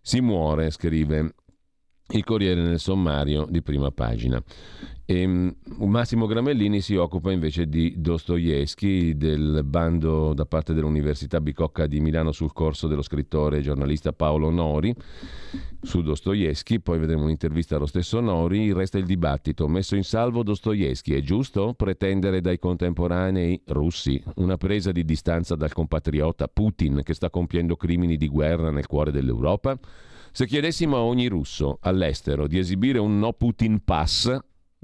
si 0.00 0.22
muore, 0.22 0.70
scrive 0.70 1.34
il 2.12 2.24
Corriere 2.24 2.62
nel 2.62 2.80
sommario 2.80 3.46
di 3.48 3.62
prima 3.62 3.90
pagina. 3.90 4.42
E, 5.04 5.20
ehm, 5.20 5.54
Massimo 5.78 6.26
Gramellini 6.26 6.80
si 6.80 6.94
occupa 6.94 7.32
invece 7.32 7.68
di 7.68 7.94
Dostoevsky, 7.96 9.16
del 9.16 9.62
bando 9.64 10.32
da 10.32 10.46
parte 10.46 10.72
dell'Università 10.72 11.40
Bicocca 11.40 11.86
di 11.86 12.00
Milano 12.00 12.32
sul 12.32 12.52
corso 12.52 12.86
dello 12.86 13.02
scrittore 13.02 13.58
e 13.58 13.62
giornalista 13.62 14.12
Paolo 14.12 14.50
Nori 14.50 14.94
su 15.82 16.02
Dostoevsky, 16.02 16.78
poi 16.78 16.98
vedremo 16.98 17.24
un'intervista 17.24 17.76
allo 17.76 17.86
stesso 17.86 18.20
Nori, 18.20 18.72
resta 18.72 18.98
il 18.98 19.04
dibattito, 19.04 19.66
messo 19.66 19.96
in 19.96 20.04
salvo 20.04 20.42
Dostoevsky, 20.42 21.14
è 21.14 21.20
giusto 21.20 21.74
pretendere 21.74 22.40
dai 22.40 22.58
contemporanei 22.58 23.60
russi 23.66 24.22
una 24.36 24.56
presa 24.56 24.92
di 24.92 25.04
distanza 25.04 25.56
dal 25.56 25.72
compatriota 25.72 26.46
Putin 26.46 27.00
che 27.02 27.14
sta 27.14 27.28
compiendo 27.28 27.76
crimini 27.76 28.16
di 28.16 28.28
guerra 28.28 28.70
nel 28.70 28.86
cuore 28.86 29.10
dell'Europa? 29.10 29.76
Se 30.34 30.46
chiedessimo 30.46 30.96
a 30.96 31.02
ogni 31.02 31.26
russo 31.26 31.76
all'estero 31.82 32.46
di 32.46 32.56
esibire 32.56 32.98
un 32.98 33.18
no 33.18 33.34
Putin 33.34 33.84
pass, 33.84 34.34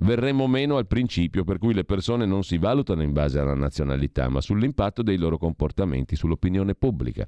verremmo 0.00 0.47
meno 0.47 0.76
al 0.76 0.87
principio 0.87 1.43
per 1.43 1.57
cui 1.57 1.73
le 1.73 1.85
persone 1.85 2.26
non 2.26 2.45
si 2.45 2.59
valutano 2.59 3.02
in 3.02 3.14
base 3.14 3.38
alla 3.38 3.55
nazionalità, 3.55 4.28
ma 4.28 4.43
sull'impatto 4.43 5.02
dei 5.02 5.17
loro 5.17 5.38
comportamenti 5.38 6.17
sull'opinione 6.17 6.75
pubblica. 6.75 7.26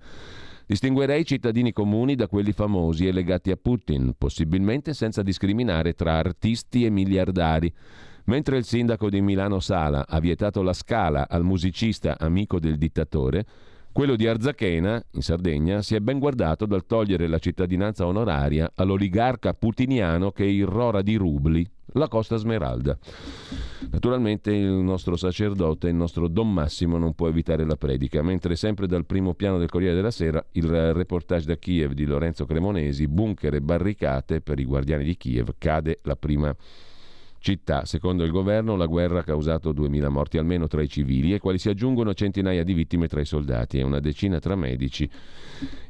Distinguerei 0.66 1.22
i 1.22 1.24
cittadini 1.24 1.72
comuni 1.72 2.14
da 2.14 2.28
quelli 2.28 2.52
famosi 2.52 3.06
e 3.06 3.12
legati 3.12 3.52
a 3.52 3.56
Putin, 3.56 4.12
possibilmente 4.18 4.92
senza 4.92 5.22
discriminare 5.22 5.94
tra 5.94 6.18
artisti 6.18 6.84
e 6.84 6.90
miliardari. 6.90 7.72
Mentre 8.26 8.58
il 8.58 8.64
sindaco 8.64 9.08
di 9.08 9.22
Milano 9.22 9.60
Sala 9.60 10.06
ha 10.06 10.20
vietato 10.20 10.60
la 10.60 10.74
scala 10.74 11.26
al 11.26 11.42
musicista 11.42 12.18
amico 12.18 12.60
del 12.60 12.76
dittatore, 12.76 13.46
quello 13.92 14.16
di 14.16 14.26
Arzachena, 14.26 15.02
in 15.12 15.22
Sardegna, 15.22 15.82
si 15.82 15.94
è 15.94 16.00
ben 16.00 16.18
guardato 16.18 16.66
dal 16.66 16.86
togliere 16.86 17.26
la 17.26 17.38
cittadinanza 17.38 18.06
onoraria 18.06 18.70
all'oligarca 18.74 19.52
putiniano 19.52 20.30
che 20.30 20.44
irrora 20.44 21.02
di 21.02 21.16
rubli 21.16 21.68
la 21.94 22.08
Costa 22.08 22.36
Smeralda. 22.36 22.96
Naturalmente 23.90 24.52
il 24.52 24.68
nostro 24.70 25.16
sacerdote, 25.16 25.88
il 25.88 25.94
nostro 25.94 26.28
Don 26.28 26.52
Massimo, 26.52 26.98
non 26.98 27.14
può 27.14 27.28
evitare 27.28 27.64
la 27.64 27.76
predica, 27.76 28.22
mentre 28.22 28.54
sempre 28.54 28.86
dal 28.86 29.06
primo 29.06 29.34
piano 29.34 29.58
del 29.58 29.68
Corriere 29.68 29.96
della 29.96 30.12
Sera 30.12 30.44
il 30.52 30.92
reportage 30.92 31.46
da 31.46 31.56
Kiev 31.56 31.92
di 31.92 32.04
Lorenzo 32.04 32.46
Cremonesi, 32.46 33.08
bunker 33.08 33.54
e 33.54 33.60
barricate 33.60 34.40
per 34.40 34.60
i 34.60 34.64
guardiani 34.64 35.02
di 35.02 35.16
Kiev, 35.16 35.54
cade 35.58 35.98
la 36.02 36.14
prima 36.14 36.54
città. 37.40 37.84
Secondo 37.84 38.22
il 38.22 38.30
governo 38.30 38.76
la 38.76 38.86
guerra 38.86 39.20
ha 39.20 39.24
causato 39.24 39.72
2.000 39.72 40.08
morti 40.08 40.38
almeno 40.38 40.68
tra 40.68 40.82
i 40.82 40.88
civili 40.88 41.34
e 41.34 41.40
quali 41.40 41.58
si 41.58 41.68
aggiungono 41.68 42.14
centinaia 42.14 42.62
di 42.62 42.74
vittime 42.74 43.08
tra 43.08 43.20
i 43.20 43.24
soldati 43.24 43.78
e 43.78 43.82
una 43.82 43.98
decina 43.98 44.38
tra 44.38 44.54
medici 44.54 45.10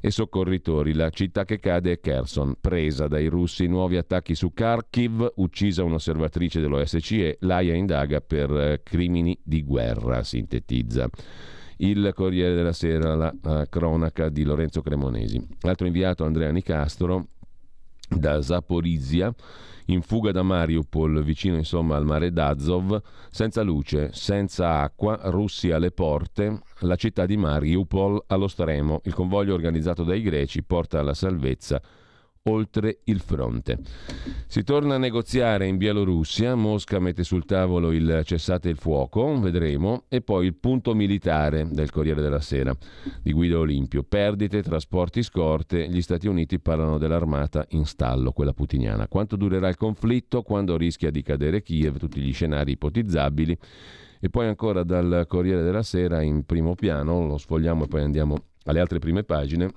e 0.00 0.10
soccorritori. 0.10 0.94
La 0.94 1.10
città 1.10 1.44
che 1.44 1.58
cade 1.58 1.92
è 1.92 2.00
Kherson, 2.00 2.54
presa 2.60 3.08
dai 3.08 3.26
russi. 3.26 3.66
Nuovi 3.66 3.96
attacchi 3.96 4.34
su 4.34 4.52
Kharkiv, 4.52 5.32
uccisa 5.36 5.84
un'osservatrice 5.84 6.60
dell'OSCE, 6.60 7.38
l'AIA 7.40 7.74
indaga 7.74 8.20
per 8.20 8.50
eh, 8.50 8.80
crimini 8.82 9.38
di 9.42 9.62
guerra, 9.62 10.22
sintetizza 10.22 11.08
il 11.82 12.12
Corriere 12.14 12.54
della 12.54 12.74
Sera, 12.74 13.14
la, 13.14 13.34
la 13.42 13.66
cronaca 13.66 14.28
di 14.28 14.44
Lorenzo 14.44 14.82
Cremonesi. 14.82 15.40
L'altro 15.60 15.86
inviato 15.86 16.24
Andrea 16.24 16.50
Nicastro 16.50 17.28
da 18.14 18.40
Zaporizia 18.40 19.34
in 19.86 20.02
fuga 20.02 20.30
da 20.30 20.42
Mariupol, 20.42 21.22
vicino 21.22 21.56
insomma 21.56 21.96
al 21.96 22.04
mare 22.04 22.32
d'Azov, 22.32 23.00
senza 23.30 23.62
luce, 23.62 24.10
senza 24.12 24.80
acqua, 24.80 25.18
russi 25.24 25.70
alle 25.70 25.90
porte, 25.90 26.60
la 26.80 26.94
città 26.94 27.26
di 27.26 27.36
Mariupol 27.36 28.22
allo 28.28 28.46
stremo. 28.46 29.00
Il 29.04 29.14
convoglio 29.14 29.54
organizzato 29.54 30.04
dai 30.04 30.22
greci 30.22 30.62
porta 30.62 31.00
alla 31.00 31.14
salvezza 31.14 31.80
oltre 32.44 33.00
il 33.04 33.20
fronte. 33.20 33.78
Si 34.46 34.62
torna 34.64 34.94
a 34.94 34.98
negoziare 34.98 35.66
in 35.66 35.76
Bielorussia, 35.76 36.54
Mosca 36.54 36.98
mette 36.98 37.22
sul 37.22 37.44
tavolo 37.44 37.92
il 37.92 38.22
cessate 38.24 38.70
il 38.70 38.76
fuoco, 38.76 39.38
vedremo, 39.38 40.04
e 40.08 40.22
poi 40.22 40.46
il 40.46 40.54
punto 40.54 40.94
militare 40.94 41.68
del 41.70 41.90
Corriere 41.90 42.22
della 42.22 42.40
Sera 42.40 42.74
di 43.22 43.32
Guido 43.32 43.60
Olimpio. 43.60 44.02
Perdite, 44.02 44.62
trasporti, 44.62 45.22
scorte, 45.22 45.86
gli 45.88 46.00
Stati 46.00 46.26
Uniti 46.26 46.58
parlano 46.58 46.96
dell'armata 46.96 47.66
in 47.70 47.84
stallo, 47.84 48.32
quella 48.32 48.54
putiniana. 48.54 49.06
Quanto 49.06 49.36
durerà 49.36 49.68
il 49.68 49.76
conflitto, 49.76 50.42
quando 50.42 50.78
rischia 50.78 51.10
di 51.10 51.22
cadere 51.22 51.62
Kiev, 51.62 51.98
tutti 51.98 52.20
gli 52.20 52.32
scenari 52.32 52.72
ipotizzabili. 52.72 53.56
E 54.22 54.28
poi 54.28 54.46
ancora 54.46 54.82
dal 54.82 55.24
Corriere 55.28 55.62
della 55.62 55.82
Sera 55.82 56.22
in 56.22 56.44
primo 56.44 56.74
piano, 56.74 57.26
lo 57.26 57.38
sfogliamo 57.38 57.84
e 57.84 57.88
poi 57.88 58.02
andiamo 58.02 58.36
alle 58.64 58.80
altre 58.80 58.98
prime 58.98 59.24
pagine 59.24 59.72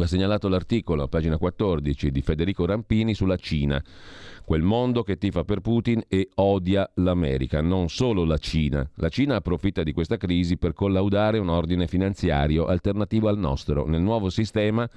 ha 0.00 0.06
segnalato 0.06 0.48
l'articolo 0.48 1.06
pagina 1.06 1.36
14 1.36 2.10
di 2.10 2.22
Federico 2.22 2.64
Rampini 2.64 3.14
sulla 3.14 3.36
Cina, 3.36 3.82
quel 4.44 4.62
mondo 4.62 5.02
che 5.02 5.18
tifa 5.18 5.44
per 5.44 5.60
Putin 5.60 6.02
e 6.08 6.30
odia 6.36 6.90
l'America, 6.94 7.60
non 7.60 7.88
solo 7.88 8.24
la 8.24 8.38
Cina. 8.38 8.88
La 8.96 9.10
Cina 9.10 9.36
approfitta 9.36 9.82
di 9.82 9.92
questa 9.92 10.16
crisi 10.16 10.56
per 10.56 10.72
collaudare 10.72 11.38
un 11.38 11.50
ordine 11.50 11.86
finanziario 11.86 12.66
alternativo 12.66 13.28
al 13.28 13.38
nostro. 13.38 13.86
Nel 13.86 14.00
nuovo 14.00 14.30
sistema 14.30 14.88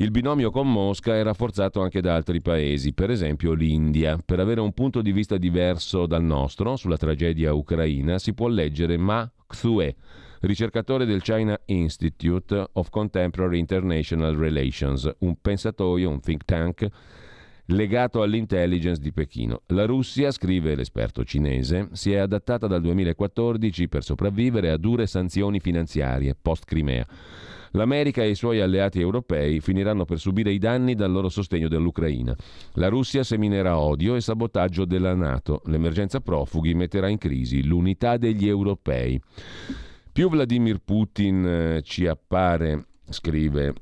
il 0.00 0.10
binomio 0.10 0.50
con 0.50 0.70
Mosca 0.70 1.16
è 1.16 1.22
rafforzato 1.22 1.80
anche 1.80 2.00
da 2.00 2.14
altri 2.14 2.40
paesi, 2.40 2.92
per 2.92 3.10
esempio 3.10 3.52
l'India. 3.52 4.18
Per 4.24 4.38
avere 4.40 4.60
un 4.60 4.72
punto 4.72 5.00
di 5.00 5.12
vista 5.12 5.36
diverso 5.36 6.06
dal 6.06 6.22
nostro 6.22 6.76
sulla 6.76 6.96
tragedia 6.96 7.52
ucraina 7.52 8.18
si 8.18 8.34
può 8.34 8.48
leggere 8.48 8.96
Ma 8.96 9.30
Xue 9.46 9.96
ricercatore 10.40 11.04
del 11.04 11.22
China 11.22 11.58
Institute 11.66 12.70
of 12.72 12.90
Contemporary 12.90 13.58
International 13.58 14.36
Relations, 14.36 15.10
un 15.18 15.36
pensatoio, 15.40 16.10
un 16.10 16.20
think 16.20 16.44
tank 16.44 16.88
legato 17.70 18.22
all'intelligence 18.22 19.00
di 19.00 19.12
Pechino. 19.12 19.62
La 19.66 19.84
Russia, 19.84 20.30
scrive 20.30 20.74
l'esperto 20.74 21.24
cinese, 21.24 21.88
si 21.92 22.12
è 22.12 22.16
adattata 22.16 22.66
dal 22.66 22.80
2014 22.80 23.88
per 23.88 24.02
sopravvivere 24.02 24.70
a 24.70 24.76
dure 24.76 25.06
sanzioni 25.06 25.60
finanziarie 25.60 26.34
post-Crimea. 26.40 27.06
L'America 27.72 28.22
e 28.22 28.30
i 28.30 28.34
suoi 28.34 28.60
alleati 28.60 28.98
europei 28.98 29.60
finiranno 29.60 30.06
per 30.06 30.18
subire 30.18 30.50
i 30.50 30.58
danni 30.58 30.94
dal 30.94 31.10
loro 31.10 31.28
sostegno 31.28 31.68
dell'Ucraina. 31.68 32.34
La 32.74 32.88
Russia 32.88 33.22
seminerà 33.22 33.78
odio 33.78 34.14
e 34.14 34.22
sabotaggio 34.22 34.86
della 34.86 35.14
Nato. 35.14 35.60
L'emergenza 35.66 36.20
profughi 36.20 36.72
metterà 36.72 37.08
in 37.08 37.18
crisi 37.18 37.62
l'unità 37.64 38.16
degli 38.16 38.48
europei. 38.48 39.20
Più 40.18 40.28
Vladimir 40.28 40.80
Putin 40.84 41.46
eh, 41.46 41.82
ci 41.84 42.04
appare, 42.08 42.86
scrive 43.08 43.72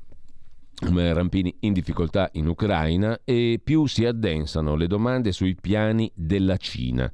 eh, 0.81 1.13
Rampini, 1.13 1.55
in 1.61 1.73
difficoltà 1.73 2.29
in 2.33 2.47
Ucraina 2.47 3.21
e 3.23 3.59
più 3.63 3.87
si 3.87 4.05
addensano 4.05 4.75
le 4.75 4.85
domande 4.85 5.31
sui 5.31 5.55
piani 5.59 6.11
della 6.13 6.57
Cina. 6.57 7.11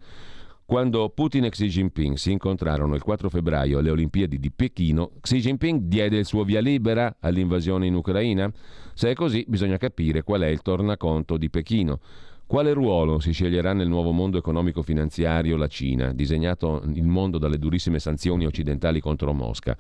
Quando 0.66 1.08
Putin 1.08 1.46
e 1.46 1.52
Xi 1.52 1.68
Jinping 1.68 2.18
si 2.18 2.34
incontrarono 2.34 2.96
il 2.96 3.02
4 3.02 3.30
febbraio 3.30 3.80
alle 3.80 3.92
Olimpiadi 3.92 4.40
di 4.40 4.52
Pechino, 4.52 5.12
Xi 5.22 5.40
Jinping 5.40 5.84
diede 5.84 6.18
il 6.18 6.26
suo 6.26 6.44
via 6.44 6.60
libera 6.60 7.16
all'invasione 7.22 7.86
in 7.86 7.96
Ucraina? 7.96 8.52
Se 8.94 9.10
è 9.10 9.14
così, 9.14 9.46
bisogna 9.48 9.78
capire 9.78 10.24
qual 10.24 10.42
è 10.42 10.48
il 10.48 10.62
tornaconto 10.62 11.38
di 11.38 11.50
Pechino. 11.50 12.02
Quale 12.54 12.74
ruolo 12.74 13.20
si 13.20 13.32
sceglierà 13.32 13.74
nel 13.74 13.88
nuovo 13.88 14.12
mondo 14.12 14.38
economico-finanziario 14.38 15.58
la 15.58 15.66
Cina, 15.66 16.14
disegnato 16.14 16.84
il 16.94 17.08
mondo 17.08 17.40
dalle 17.40 17.58
durissime 17.58 17.98
sanzioni 17.98 18.46
occidentali 18.46 19.00
contro 19.00 19.34
Mosca? 19.34 19.76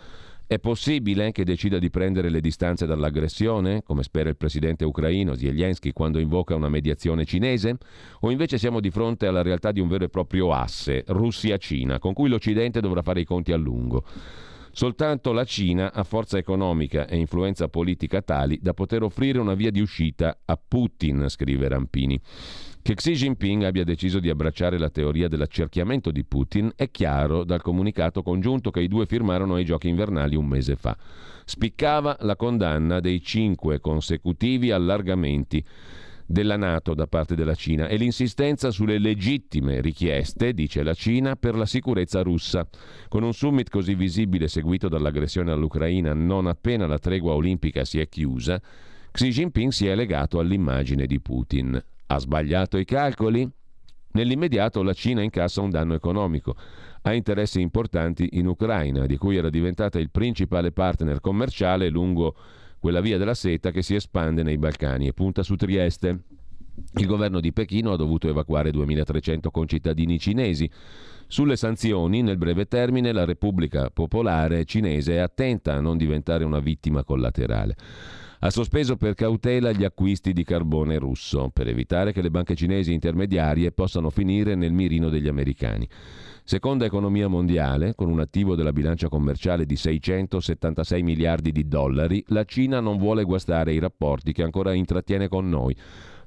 È 0.48 0.58
possibile 0.58 1.32
che 1.32 1.44
decida 1.44 1.78
di 1.78 1.92
prendere 1.92 2.32
le 2.32 2.42
distanze 2.42 2.88
dall'aggressione, 2.88 3.84
come 3.84 4.02
spera 4.02 4.30
il 4.30 4.38
presidente 4.38 4.86
ucraino 4.86 5.36
Zelensky 5.36 5.92
quando 5.92 6.18
invoca 6.18 6.56
una 6.56 6.68
mediazione 6.68 7.26
cinese? 7.26 7.78
O 8.22 8.32
invece 8.32 8.58
siamo 8.58 8.80
di 8.80 8.90
fronte 8.90 9.28
alla 9.28 9.44
realtà 9.44 9.72
di 9.72 9.80
un 9.80 9.88
vero 9.88 10.06
e 10.06 10.10
proprio 10.10 10.52
asse, 10.52 11.04
Russia-Cina, 11.06 12.00
con 12.00 12.14
cui 12.14 12.28
l'Occidente 12.28 12.82
dovrà 12.82 13.04
fare 13.04 13.20
i 13.20 13.24
conti 13.24 13.52
a 13.52 13.56
lungo? 13.56 14.04
Soltanto 14.76 15.34
la 15.34 15.44
Cina 15.44 15.94
ha 15.94 16.04
forza 16.04 16.40
economica 16.40 17.06
e 17.06 17.16
influenza 17.18 17.68
politica 17.68 18.24
tali 18.24 18.58
da 18.60 18.74
poter 18.74 19.04
offrire 19.04 19.38
una 19.38 19.54
via 19.54 19.70
di 19.70 19.80
uscita 19.80 20.40
a 20.44 20.58
Putin, 20.58 21.30
scrive 21.30 21.68
Rampini. 21.68 22.20
Che 22.82 22.96
Xi 22.96 23.12
Jinping 23.12 23.64
abbia 23.66 23.84
deciso 23.84 24.20
di 24.20 24.32
abbracciare 24.32 24.80
la 24.80 24.90
teoria 24.90 25.28
dell'accerchiamento 25.28 26.10
di 26.10 26.26
Putin 26.26 26.72
è 26.76 26.90
chiaro 26.90 27.44
dal 27.44 27.62
comunicato 27.62 28.24
congiunto 28.24 28.72
che 28.72 28.82
i 28.82 28.88
due 28.88 29.06
firmarono 29.06 29.54
ai 29.54 29.64
giochi 29.64 29.90
invernali 29.90 30.36
un 30.36 30.48
mese 30.48 30.76
fa. 30.76 30.98
Spiccava 31.46 32.18
la 32.22 32.36
condanna 32.36 33.00
dei 33.00 33.22
cinque 33.22 33.80
consecutivi 33.80 34.72
allargamenti 34.72 35.64
della 36.26 36.58
Nato 36.58 36.94
da 36.94 37.08
parte 37.08 37.36
della 37.36 37.56
Cina 37.56 37.88
e 37.88 37.98
l'insistenza 37.98 38.72
sulle 38.72 38.98
legittime 38.98 39.82
richieste, 39.82 40.54
dice 40.54 40.84
la 40.84 40.94
Cina, 40.94 41.36
per 41.36 41.56
la 41.56 41.66
sicurezza 41.66 42.22
russa. 42.22 42.68
Con 43.08 43.24
un 43.24 43.34
summit 43.34 43.70
così 43.70 43.96
visibile 43.96 44.48
seguito 44.48 44.88
dall'aggressione 44.90 45.52
all'Ucraina 45.52 46.14
non 46.14 46.48
appena 46.48 46.88
la 46.88 47.00
tregua 47.00 47.34
olimpica 47.34 47.86
si 47.86 48.00
è 48.00 48.08
chiusa, 48.08 48.62
Xi 49.12 49.30
Jinping 49.30 49.72
si 49.72 49.86
è 49.86 49.94
legato 49.94 50.40
all'immagine 50.40 51.06
di 51.06 51.20
Putin. 51.20 51.80
Ha 52.08 52.18
sbagliato 52.18 52.78
i 52.78 52.86
calcoli? 52.86 53.48
Nell'immediato 54.14 54.82
la 54.82 54.94
Cina 54.94 55.22
incassa 55.22 55.62
un 55.62 55.70
danno 55.70 55.94
economico. 55.94 56.56
Ha 57.04 57.14
interessi 57.14 57.62
importanti 57.62 58.30
in 58.34 58.48
Ucraina, 58.48 59.06
di 59.06 59.18
cui 59.18 59.38
era 59.38 59.50
diventata 59.50 60.00
il 60.00 60.10
principale 60.10 60.72
partner 60.72 61.20
commerciale 61.20 61.90
lungo 61.90 62.36
quella 62.84 63.00
via 63.00 63.18
della 63.18 63.34
seta 63.34 63.72
che 63.72 63.82
si 63.82 63.96
espande 63.96 64.44
nei 64.44 64.58
Balcani 64.58 65.08
e 65.08 65.14
punta 65.14 65.42
su 65.42 65.56
Trieste. 65.56 66.20
il 66.96 67.06
governo 67.06 67.40
di 67.40 67.54
Pechino 67.54 67.94
ha 67.94 67.96
dovuto 67.96 68.28
evacuare 68.28 68.72
2.300 68.72 69.52
concittadini 69.52 70.20
cinesi. 70.20 70.70
Sulle 71.28 71.56
sanzioni, 71.56 72.22
nel 72.22 72.36
breve 72.36 72.66
termine, 72.66 73.14
la 73.14 73.24
Repubblica 73.24 73.90
Popolare 73.90 74.66
Cinese 74.66 75.14
è 75.14 75.20
attenta 75.20 75.76
a 75.76 75.80
non 75.80 75.96
diventare 75.96 76.44
una 76.44 76.60
vittima 76.60 77.06
collaterale. 77.06 77.78
Ha 78.44 78.50
sospeso 78.50 78.98
per 78.98 79.14
cautela 79.14 79.72
gli 79.72 79.86
acquisti 79.86 80.34
di 80.34 80.44
carbone 80.44 80.98
russo, 80.98 81.50
per 81.54 81.70
evitare 81.70 82.12
che 82.12 82.22
le 82.22 82.30
banche 82.30 82.56
cinesi 82.56 82.92
intermediarie 82.92 83.72
possano 83.72 84.10
finire 84.10 84.54
nel 84.54 84.74
mirino 84.74 85.08
degli 85.08 85.30
americani. 85.30 85.88
Seconda 86.44 86.84
economia 86.84 87.30
mondiale, 87.30 87.96
con 87.96 88.10
un 88.10 88.20
attivo 88.20 88.56
della 88.56 88.74
bilancia 88.74 89.08
commerciale 89.08 89.66
di 89.66 89.78
676 89.78 91.04
miliardi 91.04 91.54
di 91.54 91.70
dollari, 91.70 92.22
la 92.28 92.44
Cina 92.44 92.82
non 92.82 92.98
vuole 92.98 93.24
guastare 93.24 93.72
i 93.72 93.80
rapporti 93.80 94.34
che 94.34 94.44
ancora 94.44 94.74
intrattiene 94.74 95.30
con 95.30 95.48
noi, 95.48 95.74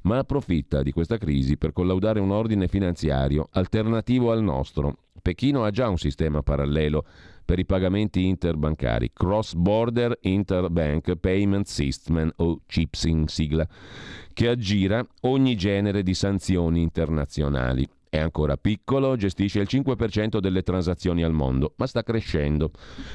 ma 0.04 0.16
approfitta 0.16 0.82
di 0.82 0.92
questa 0.92 1.18
crisi 1.18 1.58
per 1.58 1.75
collaudare 1.75 2.18
un 2.18 2.30
ordine 2.30 2.66
finanziario 2.66 3.49
alternativo 3.52 4.32
al 4.32 4.42
nostro. 4.42 5.00
Pechino 5.20 5.64
ha 5.64 5.70
già 5.70 5.90
un 5.90 5.99
sistema 5.99 6.42
parallelo 6.42 7.04
per 7.46 7.60
i 7.60 7.64
pagamenti 7.64 8.26
interbancari, 8.26 9.12
Cross 9.12 9.54
Border 9.54 10.18
Interbank 10.22 11.14
Payment 11.14 11.66
System 11.66 12.30
o 12.36 12.60
CIPS 12.66 13.04
in 13.04 13.28
sigla, 13.28 13.66
che 14.34 14.48
aggira 14.48 15.06
ogni 15.22 15.56
genere 15.56 16.02
di 16.02 16.12
sanzioni 16.12 16.82
internazionali. 16.82 17.88
È 18.08 18.18
ancora 18.18 18.56
piccolo, 18.56 19.14
gestisce 19.16 19.60
il 19.60 19.68
5% 19.70 20.38
delle 20.38 20.62
transazioni 20.62 21.22
al 21.22 21.32
mondo, 21.32 21.74
ma 21.76 21.86
sta 21.86 22.02
crescendo. 22.02 22.72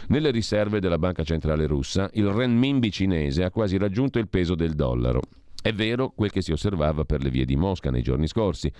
Nelle 0.08 0.32
riserve 0.32 0.80
della 0.80 0.98
Banca 0.98 1.24
Centrale 1.24 1.68
russa, 1.68 2.10
il 2.14 2.28
renminbi 2.28 2.90
cinese 2.90 3.44
ha 3.44 3.52
quasi 3.52 3.78
raggiunto 3.78 4.18
il 4.18 4.30
peso 4.30 4.56
del 4.56 4.74
dollaro. 4.74 5.22
È 5.62 5.74
vero 5.74 6.10
quel 6.16 6.32
che 6.32 6.42
si 6.42 6.52
osservava 6.52 7.04
per 7.04 7.22
le 7.22 7.30
vie 7.30 7.46
di 7.46 7.56
Mosca 7.56 7.92
nei 7.92 8.02
giorni 8.02 8.28
scorsi. 8.28 8.72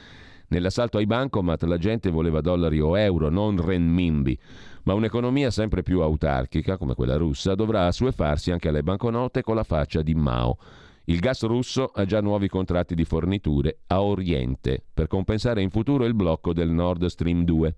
Nell'assalto 0.52 0.98
ai 0.98 1.06
bancomat 1.06 1.64
la 1.64 1.78
gente 1.78 2.10
voleva 2.10 2.42
dollari 2.42 2.82
o 2.82 2.98
euro, 2.98 3.30
non 3.30 3.56
renminbi. 3.64 4.38
Ma 4.84 4.94
un'economia 4.94 5.50
sempre 5.50 5.82
più 5.82 6.02
autarchica, 6.02 6.76
come 6.76 6.94
quella 6.94 7.16
russa, 7.16 7.56
dovrà 7.56 7.86
assuefarsi 7.86 8.52
anche 8.52 8.68
alle 8.68 8.84
banconote 8.84 9.44
con 9.44 9.56
la 9.56 9.64
faccia 9.64 10.02
di 10.02 10.14
Mao. 10.14 10.58
Il 11.06 11.20
gas 11.20 11.44
russo 11.44 11.86
ha 11.86 12.04
già 12.04 12.20
nuovi 12.20 12.50
contratti 12.50 12.96
di 12.96 13.06
forniture 13.06 13.80
a 13.88 14.02
Oriente 14.02 14.84
per 14.94 15.08
compensare 15.08 15.62
in 15.62 15.70
futuro 15.70 16.04
il 16.04 16.14
blocco 16.14 16.52
del 16.52 16.70
Nord 16.70 17.06
Stream 17.06 17.46
2. 17.46 17.76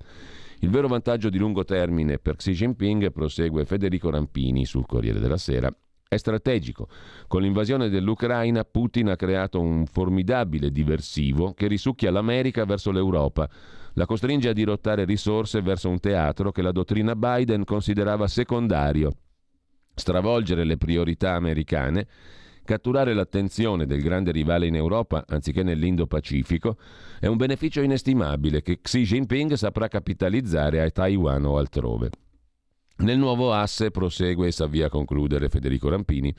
Il 0.62 0.70
vero 0.70 0.88
vantaggio 0.88 1.30
di 1.30 1.38
lungo 1.38 1.64
termine 1.64 2.18
per 2.18 2.38
Xi 2.38 2.54
Jinping, 2.54 3.12
prosegue 3.12 3.66
Federico 3.66 4.10
Rampini 4.10 4.66
sul 4.66 4.88
Corriere 4.88 5.20
della 5.20 5.38
Sera, 5.38 5.72
è 6.08 6.18
strategico. 6.18 6.88
Con 7.28 7.42
l'invasione 7.42 7.90
dell'Ucraina 7.90 8.64
Putin 8.64 9.10
ha 9.10 9.16
creato 9.16 9.60
un 9.60 9.86
formidabile 9.86 10.72
diversivo 10.72 11.54
che 11.54 11.68
risucchia 11.68 12.12
l'America 12.12 12.66
verso 12.66 12.92
l'Europa, 12.92 13.50
la 13.94 14.06
costringe 14.06 14.50
a 14.50 14.54
dirottare 14.54 15.06
risorse 15.06 15.62
verso 15.62 15.90
un 15.90 16.00
teatro 16.00 16.52
che 16.52 16.62
la 16.62 16.72
dottrina 16.72 17.16
Biden 17.16 17.64
considerava 17.64 18.28
secondario. 18.28 19.12
Stravolgere 19.96 20.64
le 20.64 20.78
priorità 20.78 21.34
americane 21.36 22.08
Catturare 22.66 23.14
l'attenzione 23.14 23.86
del 23.86 24.02
grande 24.02 24.32
rivale 24.32 24.68
in 24.68 24.76
Europa 24.76 25.26
anziché 25.28 25.64
nell'Indo-Pacifico 25.64 26.78
è 27.20 27.28
un 27.28 27.36
beneficio 27.36 27.82
inestimabile 27.82 28.62
che 28.62 28.80
Xi 28.80 29.04
Jinping 29.04 29.54
saprà 29.54 29.90
capitalizzare 29.90 30.82
a 30.82 30.90
Taiwan 30.90 31.44
o 31.44 31.58
altrove. 31.58 32.10
Nel 32.98 33.18
nuovo 33.18 33.54
asse 33.54 33.92
prosegue 33.92 34.48
e 34.48 34.52
s'avvia 34.52 34.86
a 34.86 34.90
concludere 34.90 35.50
Federico 35.50 35.90
Rampini. 35.90 36.34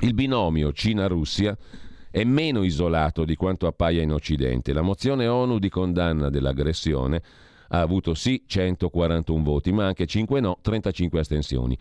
Il 0.00 0.14
binomio 0.14 0.72
Cina-Russia 0.72 1.56
è 2.10 2.24
meno 2.24 2.62
isolato 2.62 3.24
di 3.24 3.36
quanto 3.36 3.66
appaia 3.66 4.02
in 4.02 4.12
Occidente. 4.12 4.72
La 4.72 4.82
mozione 4.82 5.28
ONU 5.28 5.58
di 5.58 5.68
condanna 5.68 6.30
dell'aggressione 6.30 7.22
ha 7.68 7.80
avuto 7.80 8.14
sì 8.14 8.42
141 8.46 9.42
voti, 9.42 9.72
ma 9.72 9.86
anche 9.86 10.06
5 10.06 10.40
no, 10.40 10.58
35 10.60 11.20
astensioni. 11.20 11.78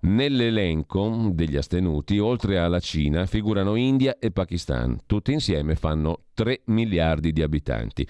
Nell'elenco 0.00 1.30
degli 1.32 1.56
astenuti, 1.56 2.18
oltre 2.18 2.58
alla 2.58 2.80
Cina, 2.80 3.26
figurano 3.26 3.74
India 3.74 4.16
e 4.18 4.30
Pakistan. 4.30 4.98
Tutti 5.06 5.32
insieme 5.32 5.74
fanno 5.74 6.22
3 6.34 6.62
miliardi 6.66 7.32
di 7.32 7.42
abitanti. 7.42 8.06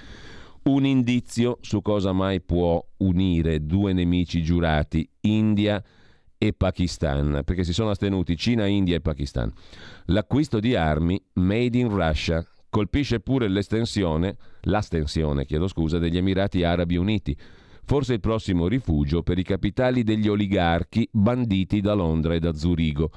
Un 0.68 0.84
indizio 0.84 1.56
su 1.62 1.80
cosa 1.80 2.12
mai 2.12 2.42
può 2.42 2.84
unire 2.98 3.64
due 3.64 3.94
nemici 3.94 4.42
giurati, 4.42 5.08
India 5.20 5.82
e 6.36 6.52
Pakistan, 6.52 7.40
perché 7.42 7.64
si 7.64 7.72
sono 7.72 7.88
astenuti 7.88 8.36
Cina, 8.36 8.66
India 8.66 8.96
e 8.96 9.00
Pakistan. 9.00 9.50
L'acquisto 10.08 10.60
di 10.60 10.76
armi 10.76 11.18
made 11.36 11.78
in 11.78 11.88
Russia 11.88 12.46
colpisce 12.68 13.20
pure 13.20 13.48
l'estensione, 13.48 14.36
l'astensione, 14.64 15.46
chiedo 15.46 15.68
scusa, 15.68 15.96
degli 15.96 16.18
Emirati 16.18 16.62
Arabi 16.62 16.96
Uniti 16.96 17.34
forse 17.84 18.12
il 18.12 18.20
prossimo 18.20 18.68
rifugio 18.68 19.22
per 19.22 19.38
i 19.38 19.42
capitali 19.42 20.02
degli 20.02 20.28
oligarchi 20.28 21.08
banditi 21.10 21.80
da 21.80 21.94
Londra 21.94 22.34
e 22.34 22.38
da 22.38 22.52
Zurigo. 22.52 23.10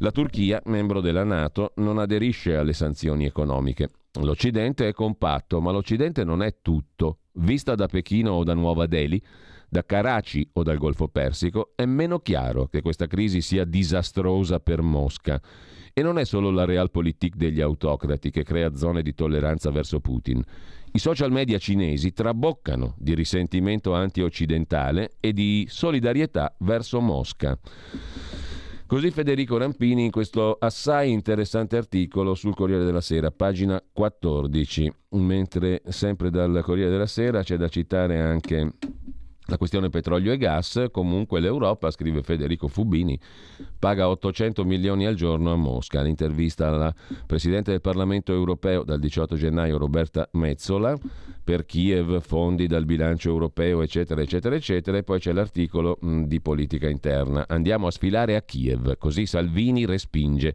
La 0.00 0.10
Turchia, 0.10 0.60
membro 0.66 1.00
della 1.00 1.24
Nato, 1.24 1.72
non 1.76 1.96
aderisce 1.96 2.54
alle 2.54 2.74
sanzioni 2.74 3.24
economiche. 3.24 3.90
L'Occidente 4.20 4.88
è 4.88 4.92
compatto, 4.92 5.62
ma 5.62 5.72
l'Occidente 5.72 6.22
non 6.22 6.42
è 6.42 6.56
tutto. 6.60 7.20
Vista 7.32 7.74
da 7.74 7.86
Pechino 7.86 8.32
o 8.32 8.44
da 8.44 8.52
Nuova 8.52 8.84
Delhi, 8.84 9.22
da 9.68 9.84
Karachi 9.86 10.46
o 10.52 10.62
dal 10.62 10.76
Golfo 10.76 11.08
Persico, 11.08 11.72
è 11.74 11.86
meno 11.86 12.18
chiaro 12.18 12.66
che 12.66 12.82
questa 12.82 13.06
crisi 13.06 13.40
sia 13.40 13.64
disastrosa 13.64 14.60
per 14.60 14.82
Mosca. 14.82 15.40
E 15.94 16.02
non 16.02 16.18
è 16.18 16.26
solo 16.26 16.50
la 16.50 16.66
realpolitik 16.66 17.34
degli 17.34 17.62
autocrati 17.62 18.30
che 18.30 18.42
crea 18.42 18.76
zone 18.76 19.00
di 19.00 19.14
tolleranza 19.14 19.70
verso 19.70 20.00
Putin. 20.00 20.44
I 20.92 20.98
social 20.98 21.32
media 21.32 21.56
cinesi 21.56 22.12
traboccano 22.12 22.94
di 22.98 23.14
risentimento 23.14 23.94
anti-occidentale 23.94 25.12
e 25.20 25.32
di 25.32 25.66
solidarietà 25.70 26.54
verso 26.58 27.00
Mosca. 27.00 27.58
Così 28.86 29.10
Federico 29.10 29.56
Rampini 29.58 30.04
in 30.04 30.10
questo 30.12 30.56
assai 30.60 31.10
interessante 31.10 31.76
articolo 31.76 32.36
sul 32.36 32.54
Corriere 32.54 32.84
della 32.84 33.00
Sera, 33.00 33.32
pagina 33.32 33.82
14, 33.92 34.92
mentre 35.10 35.82
sempre 35.88 36.30
dal 36.30 36.60
Corriere 36.62 36.90
della 36.90 37.06
Sera 37.06 37.42
c'è 37.42 37.56
da 37.56 37.66
citare 37.66 38.20
anche 38.20 38.74
la 39.46 39.58
questione 39.58 39.88
petrolio 39.88 40.32
e 40.32 40.36
gas, 40.36 40.86
comunque 40.90 41.40
l'Europa, 41.40 41.90
scrive 41.90 42.22
Federico 42.22 42.68
Fubini, 42.68 43.18
paga 43.78 44.08
800 44.08 44.64
milioni 44.64 45.06
al 45.06 45.14
giorno 45.14 45.52
a 45.52 45.56
Mosca. 45.56 46.02
L'intervista 46.02 46.68
alla 46.68 46.94
Presidente 47.26 47.70
del 47.70 47.80
Parlamento 47.80 48.32
europeo 48.32 48.82
dal 48.82 48.98
18 48.98 49.36
gennaio 49.36 49.78
Roberta 49.78 50.28
Mezzola 50.32 50.98
per 51.44 51.64
Kiev, 51.64 52.20
fondi 52.20 52.66
dal 52.66 52.84
bilancio 52.84 53.28
europeo, 53.30 53.82
eccetera, 53.82 54.20
eccetera, 54.20 54.56
eccetera. 54.56 54.96
E 54.96 55.04
poi 55.04 55.20
c'è 55.20 55.32
l'articolo 55.32 55.98
mh, 56.00 56.22
di 56.22 56.40
politica 56.40 56.88
interna. 56.88 57.44
Andiamo 57.46 57.86
a 57.86 57.92
sfilare 57.92 58.34
a 58.34 58.42
Kiev, 58.42 58.96
così 58.98 59.26
Salvini 59.26 59.86
respinge. 59.86 60.54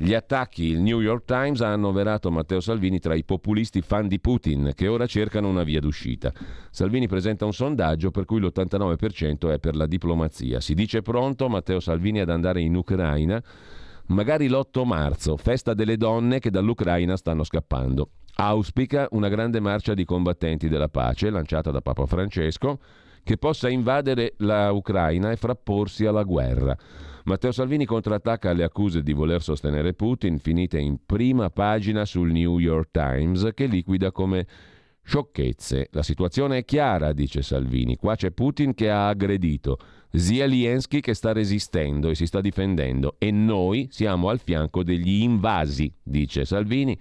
Gli 0.00 0.14
attacchi, 0.14 0.66
il 0.66 0.80
New 0.80 1.00
York 1.00 1.24
Times 1.24 1.60
ha 1.60 1.72
annoverato 1.72 2.30
Matteo 2.30 2.60
Salvini 2.60 3.00
tra 3.00 3.16
i 3.16 3.24
populisti 3.24 3.80
fan 3.80 4.06
di 4.06 4.20
Putin 4.20 4.70
che 4.76 4.86
ora 4.86 5.06
cercano 5.06 5.48
una 5.48 5.64
via 5.64 5.80
d'uscita. 5.80 6.32
Salvini 6.70 7.08
presenta 7.08 7.44
un 7.44 7.52
sondaggio 7.52 8.12
per 8.12 8.24
cui 8.24 8.38
l'89% 8.38 9.50
è 9.50 9.58
per 9.58 9.74
la 9.74 9.86
diplomazia. 9.86 10.60
Si 10.60 10.74
dice 10.74 11.02
pronto 11.02 11.48
Matteo 11.48 11.80
Salvini 11.80 12.20
ad 12.20 12.30
andare 12.30 12.60
in 12.60 12.76
Ucraina, 12.76 13.42
magari 14.06 14.46
l'8 14.46 14.86
marzo, 14.86 15.36
festa 15.36 15.74
delle 15.74 15.96
donne 15.96 16.38
che 16.38 16.50
dall'Ucraina 16.50 17.16
stanno 17.16 17.42
scappando. 17.42 18.10
Auspica 18.36 19.08
una 19.10 19.28
grande 19.28 19.58
marcia 19.58 19.94
di 19.94 20.04
combattenti 20.04 20.68
della 20.68 20.88
pace 20.88 21.28
lanciata 21.28 21.72
da 21.72 21.80
Papa 21.80 22.06
Francesco 22.06 22.78
che 23.22 23.36
possa 23.36 23.68
invadere 23.68 24.34
la 24.38 24.72
Ucraina 24.72 25.30
e 25.30 25.36
frapporsi 25.36 26.06
alla 26.06 26.22
guerra. 26.22 26.76
Matteo 27.24 27.52
Salvini 27.52 27.84
contrattacca 27.84 28.52
le 28.52 28.64
accuse 28.64 29.02
di 29.02 29.12
voler 29.12 29.42
sostenere 29.42 29.92
Putin, 29.92 30.38
finite 30.38 30.78
in 30.78 30.98
prima 31.04 31.50
pagina 31.50 32.04
sul 32.04 32.30
New 32.30 32.58
York 32.58 32.88
Times, 32.90 33.50
che 33.52 33.66
liquida 33.66 34.10
come 34.12 34.46
sciocchezze. 35.02 35.88
La 35.92 36.02
situazione 36.02 36.58
è 36.58 36.64
chiara, 36.64 37.12
dice 37.12 37.42
Salvini. 37.42 37.96
Qua 37.96 38.14
c'è 38.14 38.30
Putin 38.30 38.74
che 38.74 38.90
ha 38.90 39.08
aggredito, 39.08 39.78
Zelensky 40.10 41.00
che 41.00 41.14
sta 41.14 41.32
resistendo 41.32 42.08
e 42.08 42.14
si 42.14 42.26
sta 42.26 42.40
difendendo 42.40 43.16
e 43.18 43.30
noi 43.30 43.88
siamo 43.90 44.30
al 44.30 44.38
fianco 44.38 44.82
degli 44.82 45.22
invasi, 45.22 45.92
dice 46.02 46.44
Salvini 46.44 46.98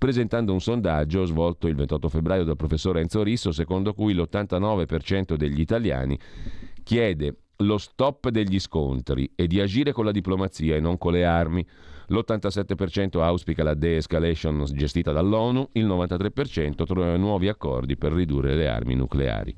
presentando 0.00 0.54
un 0.54 0.62
sondaggio 0.62 1.26
svolto 1.26 1.68
il 1.68 1.74
28 1.74 2.08
febbraio 2.08 2.44
dal 2.44 2.56
professor 2.56 2.96
Enzo 2.96 3.22
Risso, 3.22 3.52
secondo 3.52 3.92
cui 3.92 4.14
l'89% 4.14 5.34
degli 5.34 5.60
italiani 5.60 6.18
chiede 6.82 7.36
lo 7.58 7.76
stop 7.76 8.30
degli 8.30 8.58
scontri 8.58 9.30
e 9.34 9.46
di 9.46 9.60
agire 9.60 9.92
con 9.92 10.06
la 10.06 10.10
diplomazia 10.10 10.74
e 10.74 10.80
non 10.80 10.96
con 10.96 11.12
le 11.12 11.26
armi. 11.26 11.66
L'87% 12.06 13.20
auspica 13.20 13.62
la 13.62 13.74
de-escalation 13.74 14.64
gestita 14.72 15.12
dall'ONU, 15.12 15.68
il 15.72 15.86
93% 15.86 16.86
trova 16.86 17.14
nuovi 17.18 17.48
accordi 17.48 17.98
per 17.98 18.12
ridurre 18.12 18.54
le 18.54 18.68
armi 18.68 18.94
nucleari. 18.94 19.54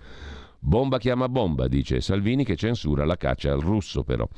Bomba 0.58 0.98
chiama 0.98 1.28
bomba, 1.28 1.68
dice 1.68 2.00
Salvini 2.00 2.44
che 2.44 2.56
censura 2.56 3.04
la 3.04 3.16
caccia 3.16 3.52
al 3.52 3.60
russo 3.60 4.02
però. 4.02 4.28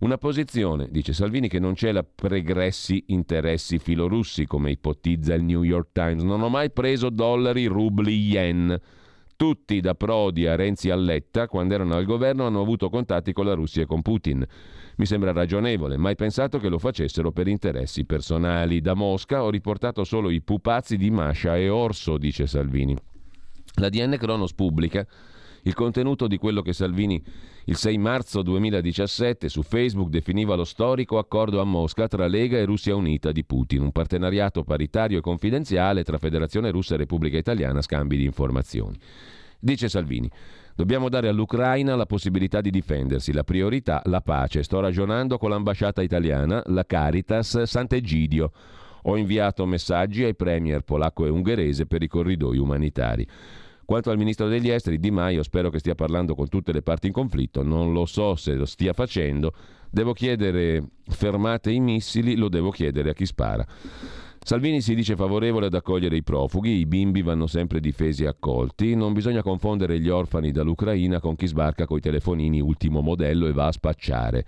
Una 0.00 0.18
posizione, 0.18 0.88
dice 0.90 1.12
Salvini, 1.12 1.48
che 1.48 1.58
non 1.58 1.74
c'è 1.74 1.92
la 1.92 2.04
pregressi 2.04 3.04
interessi 3.08 3.78
filorussi, 3.78 4.46
come 4.46 4.70
ipotizza 4.70 5.34
il 5.34 5.44
New 5.44 5.62
York 5.62 5.90
Times. 5.92 6.22
Non 6.22 6.42
ho 6.42 6.48
mai 6.48 6.70
preso 6.70 7.10
dollari, 7.10 7.66
rubli, 7.66 8.12
yen. 8.12 8.78
Tutti, 9.36 9.80
da 9.80 9.94
Prodi 9.94 10.46
a 10.46 10.54
Renzi 10.54 10.90
a 10.90 10.96
Letta, 10.96 11.48
quando 11.48 11.74
erano 11.74 11.94
al 11.94 12.04
governo, 12.04 12.46
hanno 12.46 12.60
avuto 12.60 12.88
contatti 12.88 13.32
con 13.32 13.46
la 13.46 13.54
Russia 13.54 13.82
e 13.82 13.86
con 13.86 14.02
Putin. 14.02 14.44
Mi 14.96 15.06
sembra 15.06 15.32
ragionevole, 15.32 15.96
mai 15.96 16.14
pensato 16.14 16.58
che 16.58 16.68
lo 16.68 16.78
facessero 16.78 17.32
per 17.32 17.48
interessi 17.48 18.04
personali. 18.04 18.80
Da 18.80 18.94
Mosca 18.94 19.42
ho 19.42 19.50
riportato 19.50 20.04
solo 20.04 20.30
i 20.30 20.40
pupazzi 20.40 20.96
di 20.96 21.10
Mascia 21.10 21.56
e 21.56 21.68
Orso, 21.68 22.16
dice 22.16 22.46
Salvini. 22.46 22.96
La 23.76 23.88
DN 23.88 24.16
Cronos 24.18 24.54
pubblica 24.54 25.04
il 25.64 25.74
contenuto 25.74 26.26
di 26.26 26.38
quello 26.38 26.62
che 26.62 26.72
Salvini 26.72 27.22
il 27.66 27.76
6 27.76 27.96
marzo 27.96 28.42
2017 28.42 29.48
su 29.48 29.62
Facebook 29.62 30.10
definiva 30.10 30.54
lo 30.54 30.64
storico 30.64 31.16
accordo 31.18 31.60
a 31.60 31.64
Mosca 31.64 32.06
tra 32.08 32.26
Lega 32.26 32.58
e 32.58 32.64
Russia 32.64 32.94
Unita 32.94 33.32
di 33.32 33.44
Putin, 33.44 33.80
un 33.82 33.92
partenariato 33.92 34.64
paritario 34.64 35.18
e 35.18 35.22
confidenziale 35.22 36.04
tra 36.04 36.18
Federazione 36.18 36.70
Russa 36.70 36.94
e 36.94 36.98
Repubblica 36.98 37.38
Italiana, 37.38 37.80
scambi 37.80 38.18
di 38.18 38.24
informazioni. 38.24 38.98
Dice 39.58 39.88
Salvini, 39.88 40.30
dobbiamo 40.74 41.08
dare 41.08 41.28
all'Ucraina 41.28 41.96
la 41.96 42.04
possibilità 42.04 42.60
di 42.60 42.70
difendersi, 42.70 43.32
la 43.32 43.44
priorità 43.44 44.02
la 44.04 44.20
pace. 44.20 44.62
Sto 44.62 44.80
ragionando 44.80 45.38
con 45.38 45.48
l'ambasciata 45.48 46.02
italiana, 46.02 46.62
la 46.66 46.84
Caritas 46.84 47.62
Sant'Egidio. 47.62 48.52
Ho 49.04 49.16
inviato 49.16 49.64
messaggi 49.64 50.22
ai 50.22 50.34
premier 50.34 50.82
polacco 50.82 51.24
e 51.24 51.30
ungherese 51.30 51.86
per 51.86 52.02
i 52.02 52.08
corridoi 52.08 52.58
umanitari. 52.58 53.26
Quanto 53.84 54.10
al 54.10 54.16
ministro 54.16 54.48
degli 54.48 54.70
esteri, 54.70 54.98
Di 54.98 55.10
Maio, 55.10 55.42
spero 55.42 55.68
che 55.68 55.78
stia 55.78 55.94
parlando 55.94 56.34
con 56.34 56.48
tutte 56.48 56.72
le 56.72 56.82
parti 56.82 57.08
in 57.08 57.12
conflitto, 57.12 57.62
non 57.62 57.92
lo 57.92 58.06
so 58.06 58.34
se 58.34 58.54
lo 58.54 58.64
stia 58.64 58.92
facendo, 58.92 59.52
devo 59.90 60.12
chiedere 60.12 60.82
fermate 61.06 61.70
i 61.70 61.80
missili, 61.80 62.34
lo 62.36 62.48
devo 62.48 62.70
chiedere 62.70 63.10
a 63.10 63.12
chi 63.12 63.26
spara. 63.26 63.66
Salvini 64.46 64.82
si 64.82 64.94
dice 64.94 65.16
favorevole 65.16 65.66
ad 65.66 65.74
accogliere 65.74 66.16
i 66.16 66.22
profughi, 66.22 66.72
i 66.72 66.84
bimbi 66.84 67.22
vanno 67.22 67.46
sempre 67.46 67.80
difesi 67.80 68.24
e 68.24 68.26
accolti, 68.26 68.94
non 68.94 69.14
bisogna 69.14 69.42
confondere 69.42 69.98
gli 69.98 70.10
orfani 70.10 70.50
dall'Ucraina 70.50 71.18
con 71.18 71.34
chi 71.34 71.46
sbarca 71.46 71.86
coi 71.86 72.00
telefonini 72.00 72.60
ultimo 72.60 73.00
modello 73.00 73.46
e 73.46 73.52
va 73.52 73.68
a 73.68 73.72
spacciare. 73.72 74.44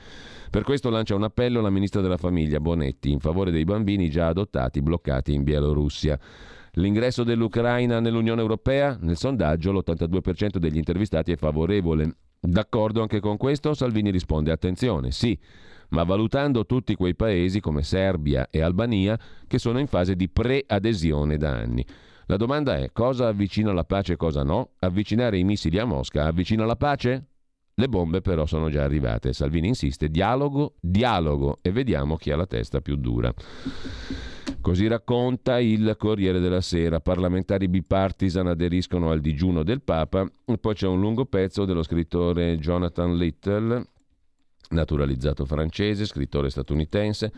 Per 0.50 0.64
questo 0.64 0.90
lancia 0.90 1.14
un 1.14 1.22
appello 1.22 1.62
la 1.62 1.70
ministra 1.70 2.02
della 2.02 2.18
famiglia 2.18 2.60
Bonetti 2.60 3.10
in 3.10 3.20
favore 3.20 3.50
dei 3.50 3.64
bambini 3.64 4.10
già 4.10 4.26
adottati 4.26 4.82
bloccati 4.82 5.32
in 5.32 5.44
Bielorussia. 5.44 6.18
L'ingresso 6.78 7.24
dell'Ucraina 7.24 8.00
nell'Unione 8.00 8.42
Europea? 8.42 8.98
Nel 9.00 9.16
sondaggio 9.16 9.72
l'82% 9.72 10.58
degli 10.58 10.76
intervistati 10.76 11.32
è 11.32 11.36
favorevole. 11.36 12.16
D'accordo 12.38 13.00
anche 13.00 13.18
con 13.18 13.38
questo? 13.38 13.72
Salvini 13.72 14.10
risponde 14.10 14.52
attenzione, 14.52 15.10
sì, 15.10 15.38
ma 15.90 16.04
valutando 16.04 16.66
tutti 16.66 16.94
quei 16.94 17.14
paesi 17.14 17.60
come 17.60 17.82
Serbia 17.82 18.48
e 18.50 18.60
Albania 18.60 19.18
che 19.46 19.58
sono 19.58 19.78
in 19.78 19.86
fase 19.86 20.16
di 20.16 20.28
pre-adesione 20.28 21.38
da 21.38 21.52
anni. 21.52 21.84
La 22.26 22.36
domanda 22.36 22.76
è 22.76 22.92
cosa 22.92 23.28
avvicina 23.28 23.72
la 23.72 23.84
pace 23.84 24.12
e 24.12 24.16
cosa 24.16 24.42
no? 24.42 24.72
Avvicinare 24.80 25.38
i 25.38 25.44
missili 25.44 25.78
a 25.78 25.86
Mosca 25.86 26.26
avvicina 26.26 26.66
la 26.66 26.76
pace? 26.76 27.28
Le 27.78 27.90
bombe 27.90 28.22
però 28.22 28.46
sono 28.46 28.70
già 28.70 28.84
arrivate. 28.84 29.34
Salvini 29.34 29.68
insiste, 29.68 30.08
dialogo, 30.08 30.76
dialogo 30.80 31.58
e 31.60 31.72
vediamo 31.72 32.16
chi 32.16 32.30
ha 32.30 32.36
la 32.36 32.46
testa 32.46 32.80
più 32.80 32.96
dura. 32.96 33.30
Così 34.62 34.86
racconta 34.86 35.60
il 35.60 35.94
Corriere 35.98 36.40
della 36.40 36.62
Sera. 36.62 37.00
Parlamentari 37.00 37.68
bipartisan 37.68 38.46
aderiscono 38.46 39.10
al 39.10 39.20
digiuno 39.20 39.62
del 39.62 39.82
Papa. 39.82 40.26
E 40.46 40.56
poi 40.56 40.72
c'è 40.72 40.86
un 40.86 41.00
lungo 41.00 41.26
pezzo 41.26 41.66
dello 41.66 41.82
scrittore 41.82 42.56
Jonathan 42.56 43.14
Little, 43.14 43.86
naturalizzato 44.70 45.44
francese, 45.44 46.06
scrittore 46.06 46.48
statunitense, 46.48 47.30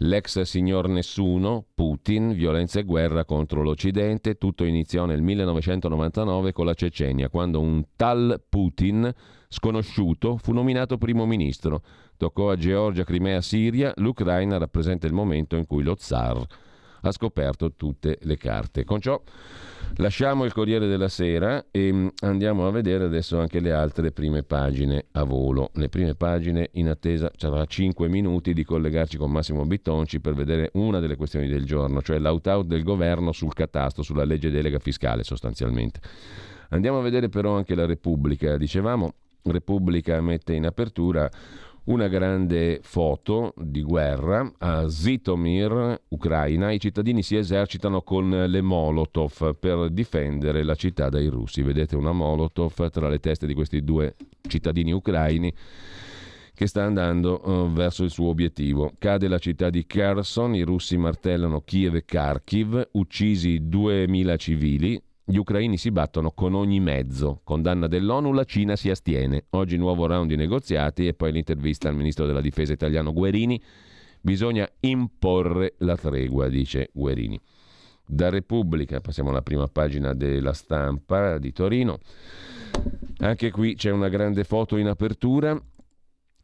l'ex 0.00 0.42
signor 0.42 0.88
Nessuno, 0.88 1.64
Putin, 1.74 2.34
violenza 2.34 2.78
e 2.78 2.84
guerra 2.84 3.24
contro 3.24 3.62
l'Occidente, 3.62 4.36
tutto 4.36 4.64
iniziò 4.64 5.06
nel 5.06 5.22
1999 5.22 6.52
con 6.52 6.66
la 6.66 6.74
Cecenia, 6.74 7.30
quando 7.30 7.58
un 7.58 7.82
tal 7.96 8.42
Putin 8.46 9.10
sconosciuto 9.48 10.36
fu 10.36 10.52
nominato 10.52 10.98
primo 10.98 11.26
ministro. 11.26 11.82
Toccò 12.16 12.50
a 12.50 12.56
Georgia, 12.56 13.04
Crimea, 13.04 13.40
Siria, 13.40 13.92
l'Ucraina 13.96 14.58
rappresenta 14.58 15.06
il 15.06 15.12
momento 15.12 15.56
in 15.56 15.66
cui 15.66 15.82
lo 15.82 15.96
zar 15.98 16.46
ha 17.02 17.12
scoperto 17.12 17.74
tutte 17.74 18.18
le 18.22 18.36
carte. 18.36 18.84
Con 18.84 19.00
ciò 19.00 19.20
lasciamo 19.96 20.44
il 20.44 20.52
Corriere 20.52 20.86
della 20.86 21.08
Sera 21.08 21.66
e 21.70 21.92
mm, 21.92 22.08
andiamo 22.20 22.66
a 22.66 22.70
vedere 22.70 23.04
adesso 23.04 23.38
anche 23.38 23.60
le 23.60 23.72
altre 23.72 24.12
prime 24.12 24.42
pagine 24.42 25.06
a 25.12 25.24
volo. 25.24 25.70
Le 25.74 25.88
prime 25.88 26.14
pagine 26.14 26.70
in 26.72 26.88
attesa, 26.88 27.30
ci 27.34 27.46
avrà 27.46 27.64
5 27.64 28.08
minuti 28.08 28.52
di 28.52 28.64
collegarci 28.64 29.16
con 29.16 29.30
Massimo 29.30 29.64
Bittonci 29.64 30.20
per 30.20 30.34
vedere 30.34 30.70
una 30.74 31.00
delle 31.00 31.16
questioni 31.16 31.48
del 31.48 31.64
giorno, 31.64 32.02
cioè 32.02 32.18
l'out-out 32.18 32.66
del 32.66 32.82
governo 32.82 33.32
sul 33.32 33.52
catasto, 33.52 34.02
sulla 34.02 34.24
legge 34.24 34.50
delega 34.50 34.78
fiscale 34.78 35.24
sostanzialmente. 35.24 36.00
Andiamo 36.70 36.98
a 36.98 37.02
vedere 37.02 37.28
però 37.28 37.56
anche 37.56 37.74
la 37.74 37.86
Repubblica. 37.86 38.58
Dicevamo, 38.58 39.14
Repubblica 39.42 40.20
mette 40.20 40.54
in 40.54 40.66
apertura 40.66 41.30
una 41.88 42.08
grande 42.08 42.80
foto 42.82 43.54
di 43.56 43.82
guerra 43.82 44.50
a 44.58 44.88
Zitomir, 44.88 46.02
Ucraina. 46.08 46.70
I 46.70 46.78
cittadini 46.78 47.22
si 47.22 47.36
esercitano 47.36 48.02
con 48.02 48.28
le 48.28 48.60
Molotov 48.60 49.56
per 49.58 49.88
difendere 49.90 50.62
la 50.64 50.74
città 50.74 51.08
dai 51.08 51.28
russi. 51.28 51.62
Vedete 51.62 51.96
una 51.96 52.12
Molotov 52.12 52.90
tra 52.90 53.08
le 53.08 53.20
teste 53.20 53.46
di 53.46 53.54
questi 53.54 53.82
due 53.82 54.16
cittadini 54.46 54.92
ucraini 54.92 55.52
che 56.58 56.66
sta 56.66 56.82
andando 56.82 57.40
uh, 57.48 57.72
verso 57.72 58.02
il 58.02 58.10
suo 58.10 58.28
obiettivo. 58.28 58.92
Cade 58.98 59.28
la 59.28 59.38
città 59.38 59.70
di 59.70 59.86
Kherson, 59.86 60.56
i 60.56 60.62
russi 60.62 60.96
martellano 60.96 61.60
Kiev 61.60 61.94
e 61.94 62.04
Kharkiv, 62.04 62.88
uccisi 62.92 63.68
2000 63.68 64.36
civili, 64.36 65.00
gli 65.30 65.36
ucraini 65.36 65.76
si 65.76 65.90
battono 65.90 66.30
con 66.30 66.54
ogni 66.54 66.80
mezzo. 66.80 67.42
Condanna 67.44 67.86
dell'ONU, 67.86 68.32
la 68.32 68.44
Cina 68.44 68.76
si 68.76 68.88
astiene. 68.88 69.44
Oggi 69.50 69.76
nuovo 69.76 70.06
round 70.06 70.30
di 70.30 70.36
negoziati 70.36 71.06
e 71.06 71.12
poi 71.12 71.32
l'intervista 71.32 71.86
al 71.86 71.96
ministro 71.96 72.24
della 72.24 72.40
difesa 72.40 72.72
italiano 72.72 73.12
Guerini. 73.12 73.60
Bisogna 74.22 74.66
imporre 74.80 75.74
la 75.80 75.96
tregua, 75.96 76.48
dice 76.48 76.88
Guerini. 76.94 77.38
Da 78.06 78.30
Repubblica 78.30 79.02
passiamo 79.02 79.28
alla 79.28 79.42
prima 79.42 79.68
pagina 79.68 80.14
della 80.14 80.54
stampa 80.54 81.36
di 81.36 81.52
Torino. 81.52 81.98
Anche 83.18 83.50
qui 83.50 83.74
c'è 83.74 83.90
una 83.90 84.08
grande 84.08 84.44
foto 84.44 84.78
in 84.78 84.86
apertura 84.86 85.60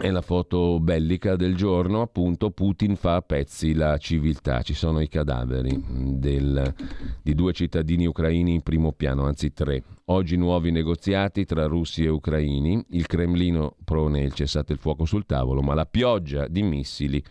è 0.05 0.11
la 0.11 0.21
foto 0.21 0.81
bellica 0.81 1.35
del 1.35 1.57
giorno, 1.57 2.03
appunto 2.03 2.51
Putin 2.51 2.95
fa 2.95 3.15
a 3.15 3.23
pezzi 3.23 3.73
la 3.73 3.97
civiltà, 3.97 4.61
ci 4.61 4.75
sono 4.75 5.01
i 5.01 5.09
cadaveri 5.09 5.83
del, 6.19 6.75
di 7.23 7.35
due 7.35 7.55
cittadini 7.55 8.05
ucraini 8.05 8.53
in 8.53 8.61
primo 8.61 8.93
piano, 8.93 9.25
anzi 9.25 9.55
tre. 9.55 9.83
Oggi 10.07 10.37
nuovi 10.37 10.71
negoziati 10.71 11.47
tra 11.47 11.65
russi 11.65 12.05
e 12.05 12.11
ucraini, 12.11 12.85
il 12.91 13.07
Cremlino 13.07 13.77
prone 13.83 14.21
il 14.21 14.35
cessate 14.35 14.75
il 14.75 14.79
fuoco 14.79 15.07
sul 15.07 15.25
tavolo, 15.25 15.63
ma 15.63 15.73
la 15.73 15.87
pioggia 15.87 16.49
di 16.49 16.63
missili 16.63 17.25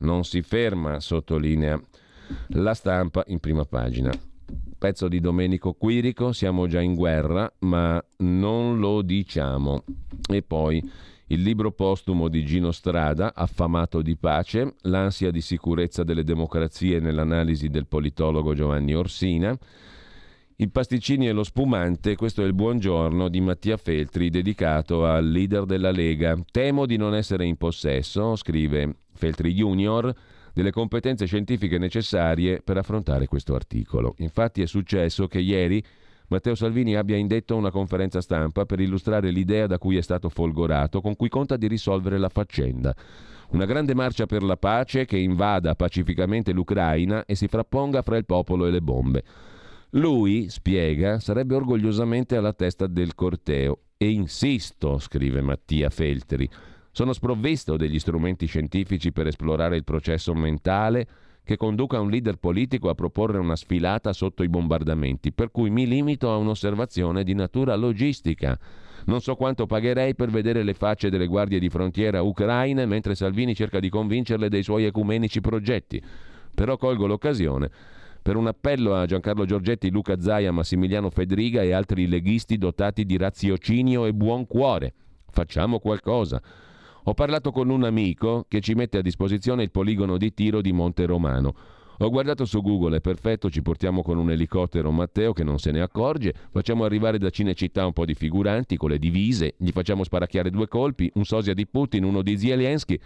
non 0.00 0.24
si 0.24 0.42
ferma, 0.42 1.00
sottolinea 1.00 1.80
la 2.48 2.74
stampa 2.74 3.24
in 3.28 3.40
prima 3.40 3.64
pagina. 3.64 4.12
Pezzo 4.76 5.08
di 5.08 5.18
Domenico 5.18 5.72
Quirico, 5.72 6.32
siamo 6.32 6.66
già 6.66 6.82
in 6.82 6.94
guerra, 6.94 7.50
ma 7.60 8.04
non 8.18 8.78
lo 8.78 9.00
diciamo. 9.00 9.84
E 10.28 10.42
poi 10.42 10.82
il 11.32 11.40
libro 11.40 11.72
postumo 11.72 12.28
di 12.28 12.44
Gino 12.44 12.72
Strada, 12.72 13.32
Affamato 13.34 14.02
di 14.02 14.16
pace, 14.16 14.74
l'ansia 14.82 15.30
di 15.30 15.40
sicurezza 15.40 16.04
delle 16.04 16.24
democrazie 16.24 17.00
nell'analisi 17.00 17.68
del 17.68 17.86
politologo 17.86 18.52
Giovanni 18.52 18.94
Orsina, 18.94 19.56
il 20.56 20.70
pasticcini 20.70 21.26
e 21.28 21.32
lo 21.32 21.42
spumante, 21.42 22.16
questo 22.16 22.42
è 22.42 22.44
il 22.44 22.52
buongiorno 22.52 23.28
di 23.28 23.40
Mattia 23.40 23.78
Feltri 23.78 24.28
dedicato 24.28 25.06
al 25.06 25.26
leader 25.26 25.64
della 25.64 25.90
Lega. 25.90 26.38
Temo 26.50 26.84
di 26.84 26.98
non 26.98 27.14
essere 27.14 27.46
in 27.46 27.56
possesso, 27.56 28.36
scrive 28.36 28.96
Feltri 29.14 29.54
Junior, 29.54 30.14
delle 30.52 30.70
competenze 30.70 31.24
scientifiche 31.24 31.78
necessarie 31.78 32.60
per 32.60 32.76
affrontare 32.76 33.26
questo 33.26 33.54
articolo. 33.54 34.14
Infatti 34.18 34.60
è 34.60 34.66
successo 34.66 35.26
che 35.26 35.40
ieri 35.40 35.82
Matteo 36.32 36.54
Salvini 36.54 36.96
abbia 36.96 37.16
indetto 37.16 37.54
una 37.54 37.70
conferenza 37.70 38.22
stampa 38.22 38.64
per 38.64 38.80
illustrare 38.80 39.30
l'idea 39.30 39.66
da 39.66 39.76
cui 39.78 39.98
è 39.98 40.00
stato 40.00 40.30
folgorato, 40.30 41.02
con 41.02 41.14
cui 41.14 41.28
conta 41.28 41.58
di 41.58 41.68
risolvere 41.68 42.18
la 42.18 42.30
faccenda. 42.30 42.94
Una 43.50 43.66
grande 43.66 43.94
marcia 43.94 44.24
per 44.24 44.42
la 44.42 44.56
pace 44.56 45.04
che 45.04 45.18
invada 45.18 45.74
pacificamente 45.74 46.52
l'Ucraina 46.52 47.26
e 47.26 47.34
si 47.34 47.48
frapponga 47.48 48.00
fra 48.00 48.16
il 48.16 48.24
popolo 48.24 48.64
e 48.64 48.70
le 48.70 48.80
bombe. 48.80 49.22
Lui, 49.90 50.48
spiega, 50.48 51.20
sarebbe 51.20 51.54
orgogliosamente 51.54 52.34
alla 52.34 52.54
testa 52.54 52.86
del 52.86 53.14
corteo. 53.14 53.80
E 53.98 54.08
insisto, 54.08 54.98
scrive 54.98 55.42
Mattia 55.42 55.90
Feltri, 55.90 56.48
sono 56.90 57.12
sprovvisto 57.12 57.76
degli 57.76 57.98
strumenti 57.98 58.46
scientifici 58.46 59.12
per 59.12 59.26
esplorare 59.26 59.76
il 59.76 59.84
processo 59.84 60.32
mentale 60.32 61.06
che 61.44 61.56
conduca 61.56 62.00
un 62.00 62.10
leader 62.10 62.36
politico 62.36 62.88
a 62.88 62.94
proporre 62.94 63.38
una 63.38 63.56
sfilata 63.56 64.12
sotto 64.12 64.42
i 64.42 64.48
bombardamenti, 64.48 65.32
per 65.32 65.50
cui 65.50 65.70
mi 65.70 65.86
limito 65.86 66.32
a 66.32 66.36
un'osservazione 66.36 67.24
di 67.24 67.34
natura 67.34 67.74
logistica. 67.74 68.58
Non 69.06 69.20
so 69.20 69.34
quanto 69.34 69.66
pagherei 69.66 70.14
per 70.14 70.30
vedere 70.30 70.62
le 70.62 70.74
facce 70.74 71.10
delle 71.10 71.26
guardie 71.26 71.58
di 71.58 71.68
frontiera 71.68 72.22
ucraine 72.22 72.86
mentre 72.86 73.16
Salvini 73.16 73.54
cerca 73.54 73.80
di 73.80 73.88
convincerle 73.88 74.48
dei 74.48 74.62
suoi 74.62 74.84
ecumenici 74.84 75.40
progetti. 75.40 76.00
Però 76.54 76.76
colgo 76.76 77.06
l'occasione 77.06 77.70
per 78.22 78.36
un 78.36 78.46
appello 78.46 78.94
a 78.94 79.04
Giancarlo 79.04 79.44
Giorgetti, 79.44 79.90
Luca 79.90 80.20
Zaia, 80.20 80.52
Massimiliano 80.52 81.10
Fedriga 81.10 81.62
e 81.62 81.72
altri 81.72 82.06
leghisti 82.06 82.56
dotati 82.56 83.04
di 83.04 83.16
raziocinio 83.16 84.06
e 84.06 84.14
buon 84.14 84.46
cuore. 84.46 84.94
Facciamo 85.28 85.80
qualcosa. 85.80 86.40
Ho 87.04 87.14
parlato 87.14 87.50
con 87.50 87.68
un 87.68 87.82
amico 87.82 88.44
che 88.46 88.60
ci 88.60 88.74
mette 88.74 88.98
a 88.98 89.02
disposizione 89.02 89.64
il 89.64 89.72
poligono 89.72 90.16
di 90.16 90.32
tiro 90.32 90.60
di 90.60 90.70
Monte 90.70 91.04
Romano. 91.04 91.52
Ho 91.98 92.10
guardato 92.10 92.44
su 92.44 92.62
Google, 92.62 92.98
è 92.98 93.00
perfetto, 93.00 93.50
ci 93.50 93.60
portiamo 93.60 94.02
con 94.02 94.18
un 94.18 94.30
elicottero 94.30 94.92
Matteo 94.92 95.32
che 95.32 95.42
non 95.42 95.58
se 95.58 95.72
ne 95.72 95.80
accorge, 95.80 96.32
facciamo 96.50 96.84
arrivare 96.84 97.18
da 97.18 97.30
Cinecittà 97.30 97.84
un 97.84 97.92
po' 97.92 98.04
di 98.04 98.14
figuranti 98.14 98.76
con 98.76 98.90
le 98.90 99.00
divise, 99.00 99.54
gli 99.56 99.70
facciamo 99.70 100.04
sparacchiare 100.04 100.50
due 100.50 100.68
colpi, 100.68 101.10
un 101.14 101.24
sosia 101.24 101.54
di 101.54 101.66
Putin, 101.66 102.04
uno 102.04 102.22
di 102.22 102.38
Zelensky, 102.38 102.98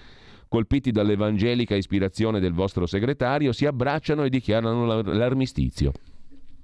colpiti 0.46 0.90
dall'evangelica 0.90 1.74
ispirazione 1.74 2.38
del 2.38 2.52
vostro 2.52 2.84
segretario, 2.84 3.52
si 3.52 3.64
abbracciano 3.64 4.24
e 4.24 4.28
dichiarano 4.28 5.02
l'armistizio. 5.02 5.92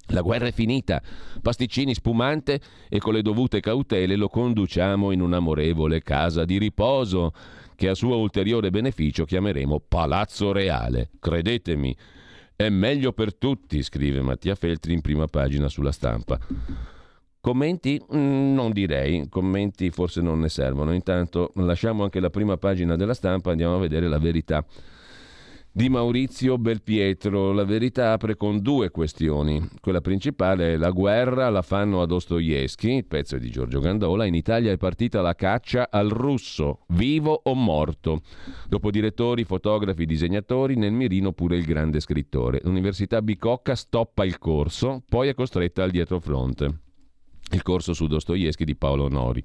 La 0.06 0.20
guerra 0.20 0.46
è 0.46 0.52
finita, 0.52 1.00
pasticcini 1.40 1.94
spumante 1.94 2.60
e 2.88 2.98
con 2.98 3.14
le 3.14 3.22
dovute 3.22 3.60
cautele 3.60 4.16
lo 4.16 4.28
conduciamo 4.28 5.10
in 5.10 5.20
un'amorevole 5.20 6.02
casa 6.02 6.44
di 6.44 6.58
riposo 6.58 7.32
che 7.76 7.88
a 7.88 7.94
suo 7.94 8.16
ulteriore 8.16 8.70
beneficio 8.70 9.24
chiameremo 9.24 9.80
Palazzo 9.86 10.52
Reale. 10.52 11.10
Credetemi, 11.18 11.96
è 12.54 12.68
meglio 12.68 13.12
per 13.12 13.34
tutti, 13.34 13.82
scrive 13.82 14.20
Mattia 14.20 14.54
Feltri 14.54 14.92
in 14.92 15.00
prima 15.00 15.26
pagina 15.26 15.68
sulla 15.68 15.92
stampa. 15.92 16.38
Commenti? 17.40 18.00
Mm, 18.14 18.54
non 18.54 18.70
direi, 18.70 19.28
commenti 19.28 19.90
forse 19.90 20.20
non 20.20 20.38
ne 20.40 20.48
servono. 20.48 20.92
Intanto 20.92 21.50
lasciamo 21.56 22.04
anche 22.04 22.20
la 22.20 22.30
prima 22.30 22.56
pagina 22.56 22.94
della 22.94 23.14
stampa, 23.14 23.50
andiamo 23.50 23.76
a 23.76 23.80
vedere 23.80 24.08
la 24.08 24.18
verità 24.18 24.64
di 25.74 25.88
Maurizio 25.88 26.58
Belpietro. 26.58 27.52
La 27.52 27.64
verità 27.64 28.12
apre 28.12 28.36
con 28.36 28.60
due 28.60 28.90
questioni. 28.90 29.66
Quella 29.80 30.02
principale 30.02 30.74
è 30.74 30.76
la 30.76 30.90
guerra 30.90 31.48
la 31.48 31.62
fanno 31.62 32.02
a 32.02 32.06
Dostoevsky, 32.06 33.04
pezzo 33.04 33.38
di 33.38 33.50
Giorgio 33.50 33.80
Gandola. 33.80 34.26
In 34.26 34.34
Italia 34.34 34.70
è 34.70 34.76
partita 34.76 35.22
la 35.22 35.34
caccia 35.34 35.88
al 35.90 36.10
russo, 36.10 36.80
vivo 36.88 37.40
o 37.44 37.54
morto. 37.54 38.20
Dopo 38.68 38.90
direttori, 38.90 39.44
fotografi, 39.44 40.04
disegnatori, 40.04 40.76
nel 40.76 40.92
mirino 40.92 41.32
pure 41.32 41.56
il 41.56 41.64
grande 41.64 42.00
scrittore. 42.00 42.60
L'Università 42.64 43.22
Bicocca 43.22 43.74
stoppa 43.74 44.24
il 44.24 44.38
corso, 44.38 45.02
poi 45.08 45.28
è 45.28 45.34
costretta 45.34 45.82
al 45.82 45.90
dietrofront. 45.90 46.80
Il 47.52 47.62
corso 47.62 47.92
su 47.92 48.06
Dostoevsky 48.06 48.64
di 48.64 48.76
Paolo 48.76 49.08
Nori. 49.08 49.42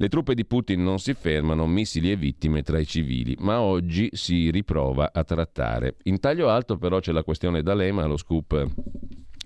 Le 0.00 0.08
truppe 0.08 0.32
di 0.32 0.46
Putin 0.46 0.82
non 0.82 0.98
si 0.98 1.12
fermano, 1.12 1.66
missili 1.66 2.10
e 2.10 2.16
vittime 2.16 2.62
tra 2.62 2.78
i 2.78 2.86
civili, 2.86 3.36
ma 3.40 3.60
oggi 3.60 4.08
si 4.12 4.50
riprova 4.50 5.10
a 5.12 5.22
trattare. 5.24 5.96
In 6.04 6.20
taglio 6.20 6.48
alto 6.48 6.78
però 6.78 7.00
c'è 7.00 7.12
la 7.12 7.22
questione 7.22 7.62
D'Alema, 7.62 8.06
lo 8.06 8.16
scoop 8.16 8.66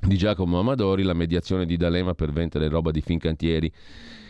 di 0.01 0.17
Giacomo 0.17 0.61
Amadori, 0.61 1.03
la 1.03 1.13
mediazione 1.13 1.67
di 1.67 1.77
D'Alema 1.77 2.15
per 2.15 2.31
vendere 2.31 2.69
roba 2.69 2.93
di 2.93 3.01
Fincantieri 3.01 3.69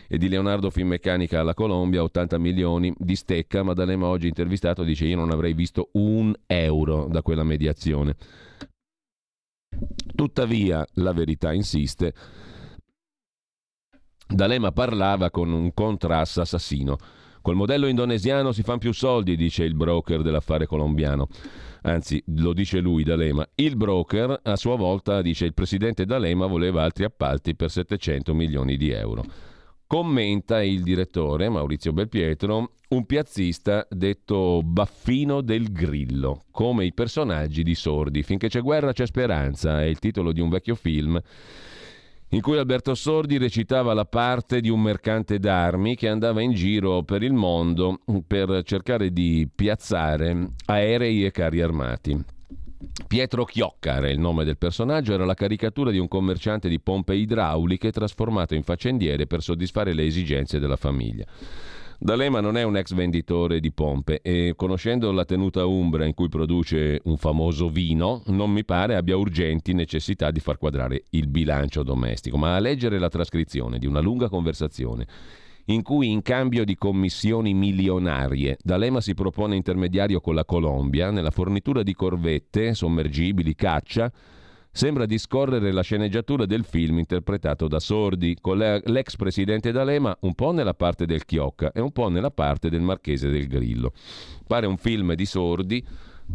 e 0.07 0.17
di 0.17 0.27
Leonardo 0.27 0.71
Finmeccanica 0.71 1.41
alla 1.41 1.53
Colombia, 1.53 2.01
80 2.01 2.39
milioni 2.39 2.91
di 2.97 3.15
stecca, 3.15 3.61
ma 3.61 3.73
D'Alema 3.73 4.07
oggi 4.07 4.25
intervistato 4.25 4.81
dice 4.81 5.05
io 5.05 5.17
non 5.17 5.29
avrei 5.29 5.53
visto 5.53 5.89
un 5.91 6.33
euro 6.47 7.05
da 7.07 7.21
quella 7.21 7.43
mediazione. 7.43 8.15
Tuttavia, 10.15 10.83
la 10.93 11.13
verità 11.13 11.53
insiste, 11.53 12.15
D'Alema 14.27 14.71
parlava 14.71 15.29
con 15.29 15.51
un 15.51 15.73
contras 15.73 16.37
assassino. 16.37 16.97
Col 17.41 17.55
modello 17.55 17.85
indonesiano 17.85 18.51
si 18.51 18.63
fanno 18.63 18.79
più 18.79 18.91
soldi, 18.91 19.35
dice 19.35 19.63
il 19.63 19.75
broker 19.75 20.23
dell'affare 20.23 20.65
colombiano. 20.65 21.27
Anzi, 21.83 22.21
lo 22.37 22.53
dice 22.53 22.79
lui, 22.79 23.03
D'Alema. 23.03 23.47
Il 23.53 23.75
broker, 23.75 24.39
a 24.41 24.55
sua 24.55 24.75
volta, 24.75 25.21
dice 25.21 25.45
il 25.45 25.53
presidente 25.53 26.05
D'Alema 26.05 26.47
voleva 26.47 26.81
altri 26.81 27.03
appalti 27.03 27.55
per 27.55 27.69
700 27.69 28.33
milioni 28.33 28.77
di 28.77 28.89
euro. 28.89 29.23
Commenta 29.85 30.63
il 30.63 30.81
direttore, 30.81 31.47
Maurizio 31.47 31.93
Belpietro, 31.93 32.71
un 32.89 33.05
piazzista 33.05 33.85
detto 33.91 34.61
Baffino 34.63 35.41
del 35.41 35.71
Grillo, 35.71 36.45
come 36.49 36.85
i 36.85 36.93
personaggi 36.93 37.61
di 37.61 37.75
Sordi. 37.75 38.23
Finché 38.23 38.47
c'è 38.47 38.61
guerra 38.61 38.91
c'è 38.91 39.05
speranza, 39.05 39.83
è 39.83 39.85
il 39.85 39.99
titolo 39.99 40.31
di 40.31 40.41
un 40.41 40.49
vecchio 40.49 40.73
film 40.73 41.21
in 42.35 42.41
cui 42.41 42.57
Alberto 42.57 42.95
Sordi 42.95 43.37
recitava 43.37 43.93
la 43.93 44.03
parte 44.03 44.59
di 44.59 44.67
un 44.67 44.81
mercante 44.81 45.39
d'armi 45.39 45.95
che 45.95 46.09
andava 46.09 46.41
in 46.41 46.51
giro 46.51 47.01
per 47.03 47.23
il 47.23 47.31
mondo 47.31 48.01
per 48.27 48.61
cercare 48.65 49.13
di 49.13 49.47
piazzare 49.55 50.49
aerei 50.65 51.23
e 51.23 51.31
carri 51.31 51.61
armati. 51.61 52.21
Pietro 53.07 53.45
Chiocca 53.45 54.05
il 54.09 54.19
nome 54.19 54.43
del 54.43 54.57
personaggio, 54.57 55.13
era 55.13 55.23
la 55.23 55.33
caricatura 55.33 55.91
di 55.91 55.97
un 55.97 56.09
commerciante 56.09 56.67
di 56.67 56.81
pompe 56.81 57.15
idrauliche 57.15 57.89
trasformato 57.89 58.53
in 58.53 58.63
faccendiere 58.63 59.27
per 59.27 59.41
soddisfare 59.41 59.93
le 59.93 60.03
esigenze 60.03 60.59
della 60.59 60.75
famiglia. 60.75 61.23
D'Alema 61.97 62.41
non 62.41 62.57
è 62.57 62.63
un 62.63 62.75
ex 62.75 62.93
venditore 62.93 63.61
di 63.61 63.71
pompe 63.71 64.21
e 64.21 64.53
conoscendo 64.57 65.11
la 65.13 65.23
tenuta 65.23 65.65
umbra 65.65 66.05
in 66.05 66.13
cui 66.13 66.27
produce 66.27 66.99
un 67.05 67.15
famoso 67.15 67.69
vino, 67.69 68.21
non 68.27 68.51
mi 68.51 68.65
pare 68.65 68.95
abbia 68.95 69.15
urgenti 69.15 69.73
necessità 69.73 70.29
di 70.29 70.41
far 70.41 70.57
quadrare 70.57 71.05
il 71.11 71.27
bilancio 71.27 71.83
domestico, 71.83 72.37
ma 72.37 72.55
a 72.55 72.59
leggere 72.59 72.99
la 72.99 73.07
trascrizione 73.07 73.79
di 73.79 73.85
una 73.85 74.01
lunga 74.01 74.27
conversazione 74.27 75.07
in 75.67 75.81
cui 75.81 76.11
in 76.11 76.21
cambio 76.21 76.63
di 76.63 76.75
commissioni 76.75 77.53
milionarie 77.53 78.57
D'Alema 78.61 79.01
si 79.01 79.13
propone 79.15 79.55
intermediario 79.55 80.19
con 80.19 80.35
la 80.35 80.45
Colombia 80.45 81.09
nella 81.11 81.31
fornitura 81.31 81.81
di 81.81 81.95
corvette, 81.95 82.73
sommergibili, 82.73 83.55
caccia, 83.55 84.11
Sembra 84.75 85.05
discorrere 85.05 85.71
la 85.71 85.83
sceneggiatura 85.83 86.45
del 86.45 86.65
film 86.65 86.99
interpretato 86.99 87.69
da 87.69 87.79
Sordi, 87.79 88.35
con 88.41 88.57
l'ex 88.57 89.15
presidente 89.15 89.71
D'Alema 89.71 90.17
un 90.23 90.33
po' 90.33 90.51
nella 90.51 90.73
parte 90.73 91.05
del 91.05 91.23
Chiocca 91.23 91.71
e 91.71 91.79
un 91.79 91.93
po' 91.93 92.09
nella 92.09 92.29
parte 92.29 92.69
del 92.69 92.81
Marchese 92.81 93.29
del 93.29 93.47
Grillo. 93.47 93.93
Pare 94.45 94.65
un 94.67 94.75
film 94.75 95.13
di 95.13 95.25
Sordi, 95.25 95.81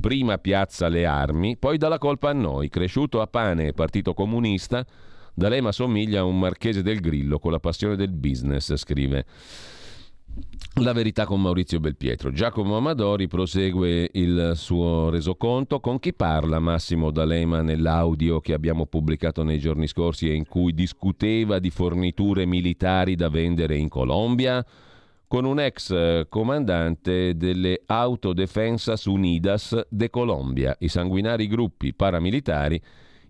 prima 0.00 0.38
piazza 0.38 0.88
le 0.88 1.04
armi, 1.04 1.58
poi 1.58 1.76
dà 1.76 1.88
la 1.88 1.98
colpa 1.98 2.30
a 2.30 2.32
noi, 2.32 2.70
cresciuto 2.70 3.20
a 3.20 3.26
pane 3.26 3.66
e 3.66 3.72
partito 3.74 4.14
comunista, 4.14 4.86
D'Alema 5.34 5.70
somiglia 5.70 6.20
a 6.20 6.24
un 6.24 6.38
Marchese 6.38 6.82
del 6.82 7.00
Grillo 7.00 7.38
con 7.38 7.52
la 7.52 7.60
passione 7.60 7.94
del 7.94 8.10
business, 8.10 8.74
scrive. 8.74 9.26
La 10.82 10.92
verità 10.92 11.26
con 11.26 11.42
Maurizio 11.42 11.78
Belpietro. 11.78 12.32
Giacomo 12.32 12.76
Amadori 12.76 13.28
prosegue 13.28 14.08
il 14.14 14.52
suo 14.54 15.10
resoconto. 15.10 15.78
Con 15.78 15.98
chi 15.98 16.14
parla 16.14 16.58
Massimo 16.58 17.10
D'Alema 17.10 17.60
nell'audio 17.60 18.40
che 18.40 18.54
abbiamo 18.54 18.86
pubblicato 18.86 19.42
nei 19.42 19.58
giorni 19.58 19.86
scorsi 19.86 20.30
e 20.30 20.32
in 20.32 20.46
cui 20.46 20.72
discuteva 20.72 21.58
di 21.58 21.68
forniture 21.68 22.46
militari 22.46 23.14
da 23.14 23.28
vendere 23.28 23.76
in 23.76 23.88
Colombia? 23.90 24.64
Con 25.28 25.44
un 25.44 25.60
ex 25.60 26.26
comandante 26.28 27.36
delle 27.36 27.82
Autodefensas 27.84 29.04
Unidas 29.04 29.78
de 29.88 30.08
Colombia, 30.08 30.74
i 30.80 30.88
sanguinari 30.88 31.46
gruppi 31.46 31.92
paramilitari 31.92 32.80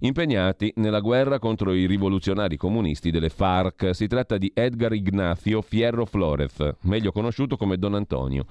impegnati 0.01 0.73
nella 0.77 1.01
guerra 1.01 1.39
contro 1.39 1.73
i 1.73 1.87
rivoluzionari 1.87 2.57
comunisti 2.57 3.11
delle 3.11 3.29
FARC. 3.29 3.95
Si 3.95 4.07
tratta 4.07 4.39
di 4.39 4.51
Edgar 4.55 4.93
Ignacio 4.93 5.63
Fierro 5.63 6.07
Flores, 6.07 6.75
meglio 6.83 7.13
conosciuto 7.13 7.57
come 7.57 7.77
Don 7.77 7.95
Antonio. 7.95 8.45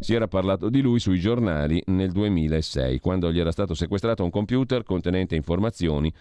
Si 0.00 0.14
era 0.14 0.28
parlato 0.28 0.68
di 0.68 0.80
lui 0.80 0.98
sui 0.98 1.18
giornali 1.18 1.82
nel 1.86 2.12
2006, 2.12 2.98
quando 2.98 3.32
gli 3.32 3.38
era 3.38 3.52
stato 3.52 3.74
sequestrato 3.74 4.24
un 4.24 4.30
computer 4.30 4.82
contenente 4.82 5.34
informazioni 5.34 6.12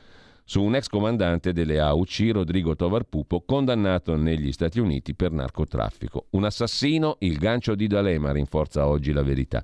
su 0.43 0.61
un 0.61 0.75
ex 0.75 0.87
comandante 0.87 1.53
delle 1.53 1.79
AUC, 1.79 2.29
Rodrigo 2.33 2.75
Tovar 2.75 3.03
Pupo, 3.03 3.41
condannato 3.45 4.15
negli 4.15 4.51
Stati 4.51 4.79
Uniti 4.79 5.13
per 5.13 5.31
narcotraffico. 5.31 6.25
Un 6.31 6.43
assassino, 6.43 7.17
il 7.19 7.37
gancio 7.37 7.75
di 7.75 7.87
D'Alema 7.87 8.31
rinforza 8.31 8.87
oggi 8.87 9.13
la 9.13 9.23
verità. 9.23 9.63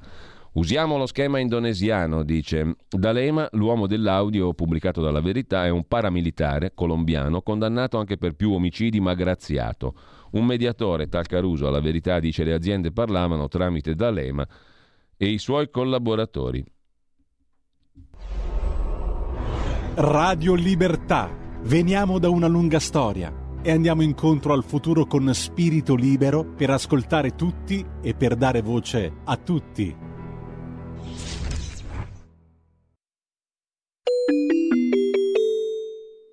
Usiamo 0.57 0.97
lo 0.97 1.05
schema 1.05 1.37
indonesiano, 1.37 2.23
dice 2.23 2.77
D'Alema, 2.89 3.47
l'uomo 3.51 3.85
dell'audio 3.85 4.55
pubblicato 4.55 5.03
dalla 5.03 5.21
Verità, 5.21 5.65
è 5.65 5.69
un 5.69 5.87
paramilitare 5.87 6.71
colombiano 6.73 7.43
condannato 7.43 7.99
anche 7.99 8.17
per 8.17 8.33
più 8.33 8.53
omicidi 8.53 8.99
ma 8.99 9.13
graziato. 9.13 9.93
Un 10.31 10.45
mediatore, 10.45 11.09
tal 11.09 11.27
Caruso, 11.27 11.67
alla 11.67 11.79
Verità 11.79 12.19
dice 12.19 12.43
le 12.43 12.53
aziende 12.53 12.91
parlavano 12.91 13.47
tramite 13.47 13.93
D'Alema 13.93 14.47
e 15.15 15.27
i 15.27 15.37
suoi 15.37 15.69
collaboratori. 15.69 16.65
Radio 19.93 20.55
Libertà. 20.55 21.29
Veniamo 21.65 22.17
da 22.17 22.29
una 22.29 22.47
lunga 22.47 22.79
storia 22.79 23.31
e 23.61 23.69
andiamo 23.69 24.01
incontro 24.01 24.53
al 24.53 24.63
futuro 24.63 25.05
con 25.05 25.31
spirito 25.35 25.93
libero 25.93 26.43
per 26.43 26.71
ascoltare 26.71 27.35
tutti 27.35 27.85
e 28.01 28.15
per 28.15 28.35
dare 28.35 28.63
voce 28.63 29.13
a 29.23 29.37
tutti. 29.37 30.16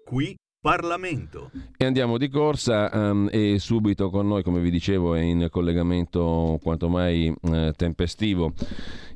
Qui 0.04 0.36
Parlamento. 0.60 1.50
E 1.76 1.84
andiamo 1.84 2.18
di 2.18 2.28
corsa 2.28 2.90
um, 2.92 3.28
e 3.30 3.58
subito 3.58 4.10
con 4.10 4.26
noi, 4.26 4.42
come 4.42 4.60
vi 4.60 4.70
dicevo, 4.70 5.14
è 5.14 5.20
in 5.20 5.48
collegamento 5.50 6.58
quanto 6.62 6.88
mai 6.88 7.34
eh, 7.42 7.72
tempestivo 7.76 8.52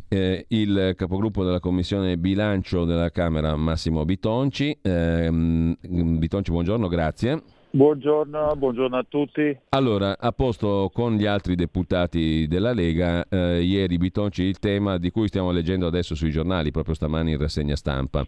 eh, 0.08 0.44
il 0.48 0.94
capogruppo 0.96 1.44
della 1.44 1.60
Commissione 1.60 2.16
Bilancio 2.16 2.84
della 2.84 3.10
Camera 3.10 3.54
Massimo 3.56 4.04
Bitonci. 4.04 4.78
Eh, 4.80 5.28
Bitonci, 5.30 6.50
buongiorno, 6.50 6.88
grazie. 6.88 7.42
Buongiorno, 7.70 8.54
buongiorno, 8.56 8.96
a 8.96 9.04
tutti. 9.06 9.56
Allora, 9.68 10.16
a 10.18 10.32
posto 10.32 10.90
con 10.92 11.16
gli 11.16 11.26
altri 11.26 11.54
deputati 11.54 12.46
della 12.48 12.72
Lega, 12.72 13.26
eh, 13.28 13.60
ieri 13.60 13.98
Bitonci 13.98 14.42
il 14.42 14.58
tema 14.58 14.96
di 14.96 15.10
cui 15.10 15.28
stiamo 15.28 15.50
leggendo 15.50 15.86
adesso 15.86 16.14
sui 16.14 16.30
giornali, 16.30 16.70
proprio 16.70 16.94
stamani 16.94 17.32
in 17.32 17.38
rassegna 17.38 17.76
stampa. 17.76 18.24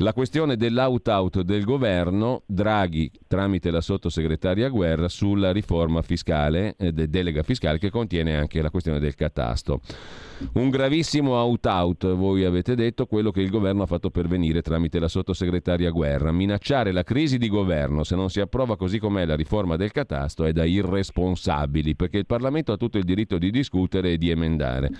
La 0.00 0.12
questione 0.12 0.56
dell'out-out 0.56 1.40
del 1.40 1.64
governo, 1.64 2.44
Draghi 2.46 3.10
tramite 3.26 3.72
la 3.72 3.80
sottosegretaria 3.80 4.68
Guerra 4.68 5.08
sulla 5.08 5.50
riforma 5.50 6.02
fiscale, 6.02 6.76
eh, 6.78 6.92
delega 6.92 7.42
fiscale 7.42 7.78
che 7.78 7.90
contiene 7.90 8.36
anche 8.36 8.62
la 8.62 8.70
questione 8.70 9.00
del 9.00 9.16
catasto. 9.16 9.80
Un 10.52 10.70
gravissimo 10.70 11.32
out-out, 11.32 12.14
voi 12.14 12.44
avete 12.44 12.76
detto, 12.76 13.06
quello 13.06 13.32
che 13.32 13.40
il 13.40 13.50
governo 13.50 13.82
ha 13.82 13.86
fatto 13.86 14.10
pervenire 14.10 14.62
tramite 14.62 15.00
la 15.00 15.08
sottosegretaria 15.08 15.90
Guerra. 15.90 16.30
Minacciare 16.30 16.92
la 16.92 17.02
crisi 17.02 17.36
di 17.36 17.48
governo 17.48 18.04
se 18.04 18.14
non 18.14 18.30
si 18.30 18.38
approva 18.38 18.76
così 18.76 19.00
com'è 19.00 19.24
la 19.24 19.34
riforma 19.34 19.74
del 19.74 19.90
catasto 19.90 20.44
è 20.44 20.52
da 20.52 20.64
irresponsabili, 20.64 21.96
perché 21.96 22.18
il 22.18 22.26
Parlamento 22.26 22.70
ha 22.70 22.76
tutto 22.76 22.98
il 22.98 23.04
diritto 23.04 23.36
di 23.36 23.50
discutere 23.50 24.12
e 24.12 24.16
di 24.16 24.30
emendare. 24.30 24.90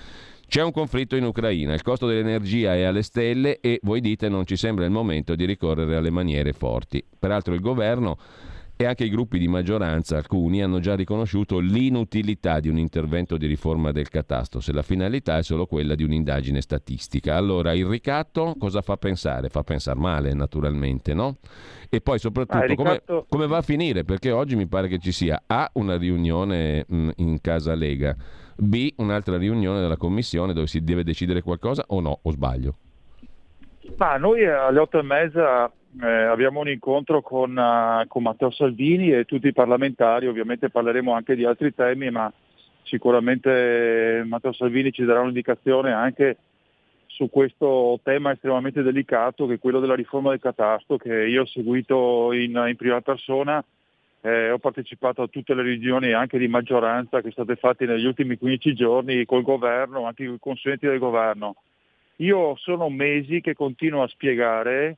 C'è 0.48 0.62
un 0.62 0.72
conflitto 0.72 1.14
in 1.14 1.24
Ucraina, 1.24 1.74
il 1.74 1.82
costo 1.82 2.06
dell'energia 2.06 2.74
è 2.74 2.84
alle 2.84 3.02
stelle 3.02 3.60
e 3.60 3.80
voi 3.82 4.00
dite 4.00 4.30
non 4.30 4.46
ci 4.46 4.56
sembra 4.56 4.86
il 4.86 4.90
momento 4.90 5.34
di 5.34 5.44
ricorrere 5.44 5.94
alle 5.94 6.08
maniere 6.08 6.54
forti. 6.54 7.04
Peraltro 7.18 7.52
il 7.52 7.60
governo 7.60 8.16
e 8.80 8.86
anche 8.86 9.02
i 9.02 9.10
gruppi 9.10 9.40
di 9.40 9.48
maggioranza, 9.48 10.16
alcuni, 10.16 10.62
hanno 10.62 10.78
già 10.78 10.94
riconosciuto 10.94 11.58
l'inutilità 11.58 12.60
di 12.60 12.68
un 12.68 12.78
intervento 12.78 13.36
di 13.36 13.46
riforma 13.46 13.90
del 13.90 14.08
catasto, 14.08 14.60
se 14.60 14.72
la 14.72 14.82
finalità 14.82 15.36
è 15.36 15.42
solo 15.42 15.66
quella 15.66 15.96
di 15.96 16.04
un'indagine 16.04 16.60
statistica. 16.60 17.34
Allora 17.34 17.74
il 17.74 17.86
ricatto 17.86 18.54
cosa 18.56 18.80
fa 18.80 18.96
pensare? 18.96 19.48
Fa 19.48 19.64
pensare 19.64 19.98
male, 19.98 20.32
naturalmente, 20.32 21.12
no? 21.12 21.38
E 21.88 22.00
poi 22.00 22.20
soprattutto 22.20 22.56
ah, 22.56 22.66
ricatto... 22.66 23.02
come, 23.04 23.24
come, 23.28 23.46
va 23.48 23.56
a 23.56 23.62
finire? 23.62 24.04
Perché 24.04 24.30
oggi 24.30 24.54
mi 24.54 24.68
pare 24.68 24.86
che 24.86 25.00
ci 25.00 25.10
sia 25.10 25.42
A, 25.44 25.68
una 25.72 25.96
riunione 25.96 26.84
mh, 26.86 27.08
in 27.16 27.40
casa 27.40 27.74
Lega 27.74 28.14
B, 28.56 28.92
un'altra 28.98 29.36
riunione 29.38 29.80
della 29.80 29.96
commissione 29.96 30.52
dove 30.52 30.68
si 30.68 30.84
deve 30.84 31.02
decidere 31.02 31.42
qualcosa 31.42 31.82
o 31.88 32.00
no, 32.00 32.20
o 32.22 32.30
sbaglio? 32.30 32.76
Ma 33.96 34.16
noi 34.18 34.46
alle 34.46 34.78
otto 34.78 35.00
e 35.00 35.02
mezza 35.02 35.68
eh, 36.02 36.06
abbiamo 36.06 36.60
un 36.60 36.68
incontro 36.68 37.22
con, 37.22 37.56
uh, 37.56 38.06
con, 38.06 38.22
Matteo 38.22 38.50
Salvini 38.50 39.10
e 39.10 39.24
tutti 39.24 39.48
i 39.48 39.52
parlamentari, 39.52 40.26
ovviamente 40.26 40.70
parleremo 40.70 41.12
anche 41.12 41.34
di 41.34 41.44
altri 41.44 41.74
temi, 41.74 42.10
ma 42.10 42.32
sicuramente 42.82 44.24
Matteo 44.26 44.52
Salvini 44.52 44.92
ci 44.92 45.04
darà 45.04 45.20
un'indicazione 45.20 45.92
anche 45.92 46.36
su 47.06 47.28
questo 47.30 47.98
tema 48.02 48.32
estremamente 48.32 48.82
delicato 48.82 49.46
che 49.46 49.54
è 49.54 49.58
quello 49.58 49.80
della 49.80 49.94
riforma 49.94 50.30
del 50.30 50.40
catasto 50.40 50.96
che 50.96 51.26
io 51.26 51.42
ho 51.42 51.46
seguito 51.46 52.32
in, 52.32 52.62
in 52.68 52.76
prima 52.76 53.00
persona 53.00 53.64
eh, 54.20 54.50
ho 54.50 54.58
partecipato 54.58 55.22
a 55.22 55.28
tutte 55.28 55.54
le 55.54 55.62
riunioni 55.62 56.12
anche 56.12 56.38
di 56.38 56.48
maggioranza 56.48 57.20
che 57.20 57.30
sono 57.30 57.44
state 57.44 57.56
fatte 57.56 57.86
negli 57.86 58.04
ultimi 58.04 58.36
15 58.36 58.74
giorni 58.74 59.24
col 59.24 59.42
governo, 59.42 60.06
anche 60.06 60.26
con 60.26 60.34
i 60.34 60.38
consulenti 60.40 60.86
del 60.86 60.98
governo. 60.98 61.56
Io 62.16 62.56
sono 62.56 62.88
mesi 62.88 63.40
che 63.40 63.54
continuo 63.54 64.02
a 64.02 64.08
spiegare 64.08 64.96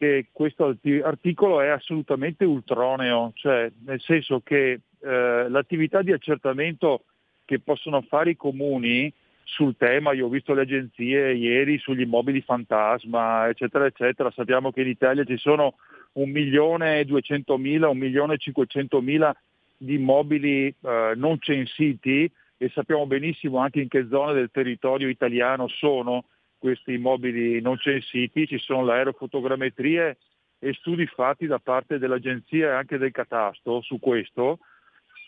che 0.00 0.28
questo 0.32 0.74
articolo 1.02 1.60
è 1.60 1.68
assolutamente 1.68 2.46
ultroneo, 2.46 3.32
cioè 3.34 3.70
nel 3.84 4.00
senso 4.00 4.40
che 4.40 4.80
eh, 4.98 5.46
l'attività 5.46 6.00
di 6.00 6.10
accertamento 6.10 7.04
che 7.44 7.58
possono 7.60 8.00
fare 8.00 8.30
i 8.30 8.36
comuni 8.36 9.12
sul 9.44 9.76
tema, 9.76 10.14
io 10.14 10.24
ho 10.24 10.30
visto 10.30 10.54
le 10.54 10.62
agenzie 10.62 11.34
ieri 11.34 11.76
sugli 11.76 12.00
immobili 12.00 12.40
fantasma, 12.40 13.46
eccetera, 13.48 13.84
eccetera, 13.84 14.30
sappiamo 14.30 14.72
che 14.72 14.80
in 14.80 14.88
Italia 14.88 15.22
ci 15.24 15.36
sono 15.36 15.74
un 16.12 16.30
milione 16.30 17.00
e 17.00 17.04
duecentomila, 17.04 17.90
un 17.90 17.98
milione 17.98 18.34
e 18.34 18.38
cinquecentomila 18.38 19.36
di 19.76 19.96
immobili 19.96 20.74
eh, 20.80 21.12
non 21.14 21.36
censiti 21.40 22.30
e 22.56 22.70
sappiamo 22.72 23.06
benissimo 23.06 23.58
anche 23.58 23.82
in 23.82 23.88
che 23.88 24.06
zone 24.08 24.32
del 24.32 24.50
territorio 24.50 25.08
italiano 25.08 25.68
sono 25.68 26.24
questi 26.60 26.92
immobili 26.92 27.60
non 27.60 27.78
censiti, 27.78 28.46
ci 28.46 28.58
sono 28.58 28.88
aerofotogrammetrie 28.90 30.18
e 30.58 30.74
studi 30.74 31.06
fatti 31.06 31.46
da 31.46 31.58
parte 31.58 31.98
dell'agenzia 31.98 32.68
e 32.68 32.74
anche 32.74 32.98
del 32.98 33.10
catasto 33.10 33.80
su 33.80 33.98
questo. 33.98 34.58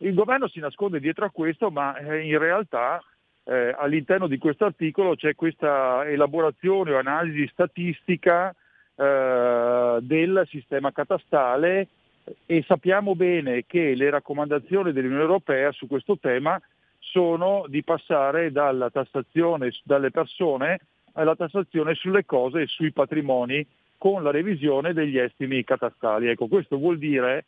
Il 0.00 0.14
governo 0.14 0.46
si 0.48 0.60
nasconde 0.60 1.00
dietro 1.00 1.24
a 1.24 1.30
questo, 1.30 1.70
ma 1.70 1.96
eh, 1.96 2.20
in 2.20 2.38
realtà 2.38 3.02
eh, 3.44 3.74
all'interno 3.76 4.26
di 4.26 4.36
questo 4.36 4.66
articolo 4.66 5.16
c'è 5.16 5.34
questa 5.34 6.06
elaborazione 6.06 6.92
o 6.92 6.98
analisi 6.98 7.48
statistica 7.50 8.54
eh, 8.94 9.98
del 10.02 10.46
sistema 10.48 10.92
catastale 10.92 11.88
e 12.46 12.62
sappiamo 12.66 13.16
bene 13.16 13.64
che 13.66 13.94
le 13.94 14.10
raccomandazioni 14.10 14.92
dell'Unione 14.92 15.22
Europea 15.22 15.72
su 15.72 15.86
questo 15.86 16.18
tema 16.18 16.60
sono 16.98 17.64
di 17.66 17.82
passare 17.82 18.52
dalla 18.52 18.90
tassazione 18.90 19.72
dalle 19.82 20.10
persone 20.10 20.78
alla 21.14 21.36
tassazione 21.36 21.94
sulle 21.94 22.24
cose 22.24 22.62
e 22.62 22.66
sui 22.66 22.92
patrimoni 22.92 23.66
con 23.98 24.22
la 24.22 24.30
revisione 24.30 24.92
degli 24.92 25.18
estimi 25.18 25.62
catastali. 25.64 26.28
Ecco, 26.28 26.48
questo 26.48 26.76
vuol 26.76 26.98
dire, 26.98 27.44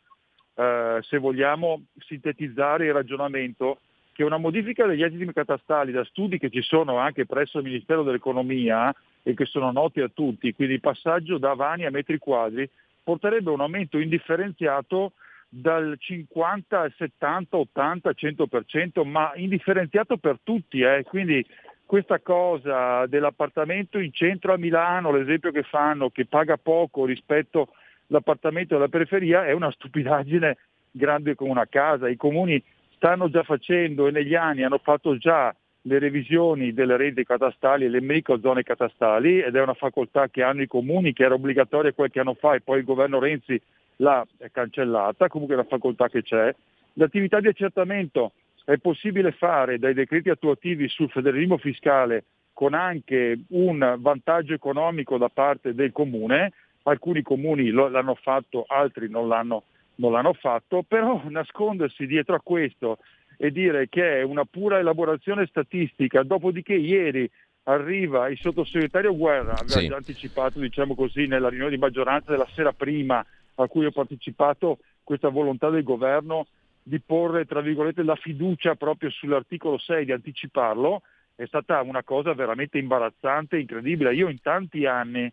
eh, 0.55 0.99
se 1.01 1.17
vogliamo 1.17 1.83
sintetizzare 1.99 2.85
il 2.85 2.93
ragionamento, 2.93 3.79
che 4.13 4.23
una 4.23 4.37
modifica 4.37 4.85
degli 4.85 5.03
estimi 5.03 5.33
catastali 5.33 5.91
da 5.91 6.05
studi 6.05 6.37
che 6.37 6.49
ci 6.49 6.61
sono 6.61 6.97
anche 6.97 7.25
presso 7.25 7.57
il 7.57 7.65
Ministero 7.65 8.03
dell'Economia 8.03 8.95
e 9.21 9.33
che 9.33 9.43
sono 9.43 9.73
noti 9.73 9.99
a 9.99 10.07
tutti, 10.07 10.53
quindi 10.53 10.79
passaggio 10.79 11.37
da 11.37 11.53
vani 11.53 11.85
a 11.85 11.91
metri 11.91 12.17
quadri, 12.17 12.69
porterebbe 13.03 13.49
un 13.49 13.59
aumento 13.59 13.97
indifferenziato 13.97 15.11
dal 15.49 15.95
50 15.97 16.79
al 16.79 16.93
70, 16.97 17.57
80, 17.57 18.09
100%, 18.11 19.05
ma 19.05 19.31
indifferenziato 19.35 20.17
per 20.17 20.39
tutti. 20.43 20.79
Eh. 20.81 21.03
Quindi 21.03 21.45
questa 21.85 22.19
cosa 22.19 23.05
dell'appartamento 23.05 23.99
in 23.99 24.11
centro 24.11 24.53
a 24.53 24.57
Milano, 24.57 25.11
l'esempio 25.11 25.51
che 25.51 25.63
fanno, 25.63 26.09
che 26.09 26.25
paga 26.25 26.57
poco 26.57 27.05
rispetto 27.05 27.69
all'appartamento 28.09 28.75
della 28.75 28.87
periferia, 28.87 29.45
è 29.45 29.51
una 29.51 29.71
stupidaggine 29.71 30.57
grande 30.91 31.35
come 31.35 31.51
una 31.51 31.67
casa. 31.67 32.09
I 32.09 32.15
comuni 32.15 32.61
stanno 32.95 33.29
già 33.29 33.43
facendo 33.43 34.07
e 34.07 34.11
negli 34.11 34.35
anni 34.35 34.63
hanno 34.63 34.79
fatto 34.79 35.17
già 35.17 35.55
le 35.87 35.99
revisioni 35.99 36.73
delle 36.73 36.97
reti 36.97 37.23
catastali 37.23 37.85
e 37.85 37.89
le 37.89 38.01
microzone 38.01 38.63
catastali 38.63 39.39
ed 39.39 39.55
è 39.55 39.61
una 39.61 39.75
facoltà 39.75 40.29
che 40.29 40.41
hanno 40.41 40.63
i 40.63 40.67
comuni, 40.67 41.13
che 41.13 41.23
era 41.23 41.35
obbligatoria 41.35 41.93
qualche 41.93 42.19
anno 42.19 42.33
fa 42.33 42.55
e 42.55 42.61
poi 42.61 42.79
il 42.79 42.85
governo 42.85 43.19
Renzi 43.19 43.61
l'ha 43.97 44.25
cancellata, 44.51 45.27
comunque 45.27 45.55
è 45.55 45.59
una 45.59 45.67
facoltà 45.67 46.09
che 46.09 46.23
c'è. 46.23 46.53
L'attività 46.93 47.39
di 47.39 47.47
accertamento 47.47 48.31
è 48.65 48.77
possibile 48.77 49.31
fare 49.31 49.77
dai 49.77 49.93
decreti 49.93 50.29
attuativi 50.29 50.89
sul 50.89 51.09
federalismo 51.09 51.57
fiscale 51.57 52.25
con 52.51 52.73
anche 52.73 53.39
un 53.49 53.95
vantaggio 53.99 54.53
economico 54.53 55.17
da 55.17 55.29
parte 55.29 55.73
del 55.73 55.91
comune, 55.91 56.53
alcuni 56.83 57.21
comuni 57.21 57.69
l'hanno 57.69 58.15
fatto, 58.15 58.65
altri 58.67 59.09
non 59.09 59.27
l'hanno 59.27 59.63
non 59.97 60.11
l'hanno 60.11 60.33
fatto, 60.33 60.83
però 60.85 61.21
nascondersi 61.29 62.05
dietro 62.05 62.35
a 62.35 62.41
questo 62.41 62.97
e 63.37 63.51
dire 63.51 63.87
che 63.87 64.19
è 64.19 64.23
una 64.23 64.45
pura 64.45 64.79
elaborazione 64.79 65.45
statistica, 65.45 66.23
dopodiché 66.23 66.73
ieri 66.73 67.29
arriva 67.63 68.29
il 68.29 68.37
sottosegretario 68.37 69.15
Guerra, 69.15 69.53
aveva 69.53 69.79
sì. 69.79 69.87
già 69.87 69.95
anticipato 69.95 70.59
diciamo 70.59 70.95
così, 70.95 71.27
nella 71.27 71.49
riunione 71.49 71.71
di 71.71 71.77
maggioranza 71.77 72.31
della 72.31 72.47
sera 72.53 72.73
prima 72.73 73.25
a 73.55 73.67
cui 73.67 73.85
ho 73.85 73.91
partecipato 73.91 74.79
questa 75.03 75.29
volontà 75.29 75.69
del 75.69 75.83
governo 75.83 76.47
di 76.87 76.99
porre 76.99 77.45
tra 77.45 77.61
virgolette 77.61 78.03
la 78.03 78.15
fiducia 78.15 78.75
proprio 78.75 79.09
sull'articolo 79.09 79.79
6, 79.79 80.05
di 80.05 80.11
anticiparlo, 80.11 81.01
è 81.33 81.45
stata 81.47 81.81
una 81.81 82.03
cosa 82.03 82.33
veramente 82.35 82.77
imbarazzante, 82.77 83.57
incredibile. 83.57 84.13
Io 84.13 84.29
in 84.29 84.39
tanti 84.39 84.85
anni 84.85 85.23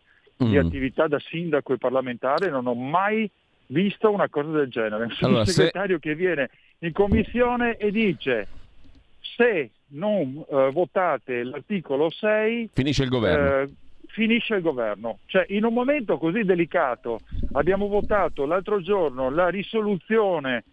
mm. 0.43 0.49
di 0.49 0.57
attività 0.57 1.07
da 1.07 1.19
sindaco 1.19 1.73
e 1.73 1.77
parlamentare 1.77 2.49
non 2.49 2.65
ho 2.65 2.73
mai 2.73 3.29
visto 3.67 4.11
una 4.11 4.27
cosa 4.29 4.49
del 4.49 4.69
genere. 4.69 5.03
Un 5.03 5.15
allora, 5.21 5.45
segretario 5.45 5.97
se... 5.97 6.01
che 6.01 6.15
viene 6.15 6.49
in 6.79 6.91
commissione 6.91 7.77
e 7.77 7.91
dice 7.91 8.47
se 9.19 9.69
non 9.89 10.43
eh, 10.49 10.71
votate 10.71 11.43
l'articolo 11.43 12.09
6 12.09 12.71
finisce 12.73 13.03
il 13.03 13.09
governo. 13.09 13.61
Eh, 13.61 13.69
finisce 14.07 14.55
il 14.55 14.61
governo. 14.63 15.19
Cioè, 15.27 15.45
in 15.49 15.65
un 15.65 15.73
momento 15.73 16.17
così 16.17 16.43
delicato 16.43 17.19
abbiamo 17.51 17.87
votato 17.87 18.47
l'altro 18.47 18.81
giorno 18.81 19.29
la 19.29 19.49
risoluzione 19.49 20.63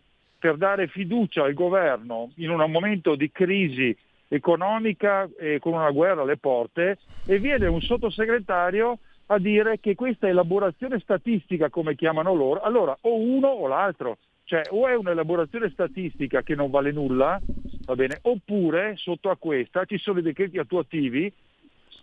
per 0.41 0.57
dare 0.57 0.89
fiducia 0.89 1.45
al 1.45 1.53
governo 1.53 2.31
in 2.37 2.51
un 2.51 2.69
momento 2.71 3.15
di 3.15 3.31
crisi 3.31 3.97
economica 4.27 5.29
e 5.39 5.59
con 5.59 5.75
una 5.75 5.91
guerra 5.91 6.23
alle 6.23 6.39
porte 6.39 6.99
e 7.27 7.39
viene 7.39 7.67
un 7.67 7.81
sottosegretario 7.83 8.99
a 9.27 9.39
dire 9.39 9.79
che 9.79 9.95
questa 9.95 10.29
elaborazione 10.29 10.99
statistica, 10.99 11.69
come 11.69 11.95
chiamano 11.95 12.35
loro, 12.35 12.61
allora 12.61 12.97
o 13.03 13.17
uno 13.17 13.49
o 13.49 13.69
l'altro, 13.69 14.17
cioè 14.45 14.63
o 14.71 14.89
è 14.89 14.97
un'elaborazione 14.97 15.71
statistica 15.71 16.43
che 16.43 16.55
non 16.55 16.71
vale 16.71 16.91
nulla, 16.91 17.39
va 17.85 17.95
bene, 17.95 18.19
oppure 18.23 18.95
sotto 18.97 19.31
a 19.31 19.37
questa 19.37 19.85
ci 19.85 19.99
sono 19.99 20.21
i 20.21 20.23
decreti 20.23 20.59
attuativi, 20.59 21.33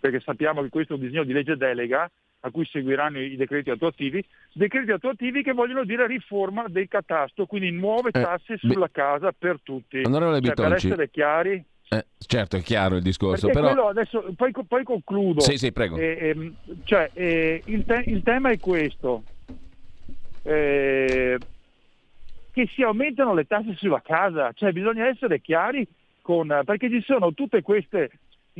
perché 0.00 0.20
sappiamo 0.20 0.62
che 0.62 0.68
questo 0.68 0.92
è 0.92 0.96
un 0.96 1.02
disegno 1.02 1.24
di 1.24 1.32
legge 1.32 1.56
delega, 1.56 2.10
a 2.40 2.50
cui 2.50 2.64
seguiranno 2.66 3.20
i 3.20 3.36
decreti 3.36 3.70
attuativi, 3.70 4.24
decreti 4.52 4.92
attuativi 4.92 5.42
che 5.42 5.52
vogliono 5.52 5.84
dire 5.84 6.06
riforma 6.06 6.66
del 6.68 6.88
catasto, 6.88 7.46
quindi 7.46 7.70
nuove 7.70 8.10
eh, 8.12 8.20
tasse 8.20 8.54
eh, 8.54 8.58
sulla 8.58 8.86
beh, 8.86 8.92
casa 8.92 9.32
per 9.36 9.58
tutti. 9.62 10.02
Cioè, 10.02 10.54
per 10.54 10.72
essere 10.72 11.10
chiari, 11.10 11.64
eh, 11.90 12.04
certo, 12.18 12.56
è 12.56 12.60
chiaro 12.60 12.96
il 12.96 13.02
discorso. 13.02 13.48
Però... 13.48 13.88
Adesso, 13.88 14.32
poi, 14.36 14.52
poi, 14.66 14.84
concludo. 14.84 15.40
Sì, 15.40 15.56
sì, 15.56 15.72
prego. 15.72 15.96
Eh, 15.96 16.34
eh, 16.36 16.52
cioè, 16.84 17.10
eh, 17.14 17.62
il, 17.64 17.84
te- 17.84 18.04
il, 18.06 18.22
tema 18.22 18.50
è 18.50 18.58
questo. 18.58 19.22
Eh, 20.42 21.38
che 22.52 22.68
si 22.74 22.82
aumentano 22.82 23.34
le 23.34 23.46
tasse 23.46 23.74
sulla 23.76 24.02
casa, 24.02 24.52
cioè 24.52 24.72
bisogna 24.72 25.06
essere 25.06 25.40
chiari 25.40 25.86
con, 26.20 26.60
perché 26.64 26.90
ci 26.90 27.00
sono 27.02 27.32
tutte 27.32 27.62
queste 27.62 28.10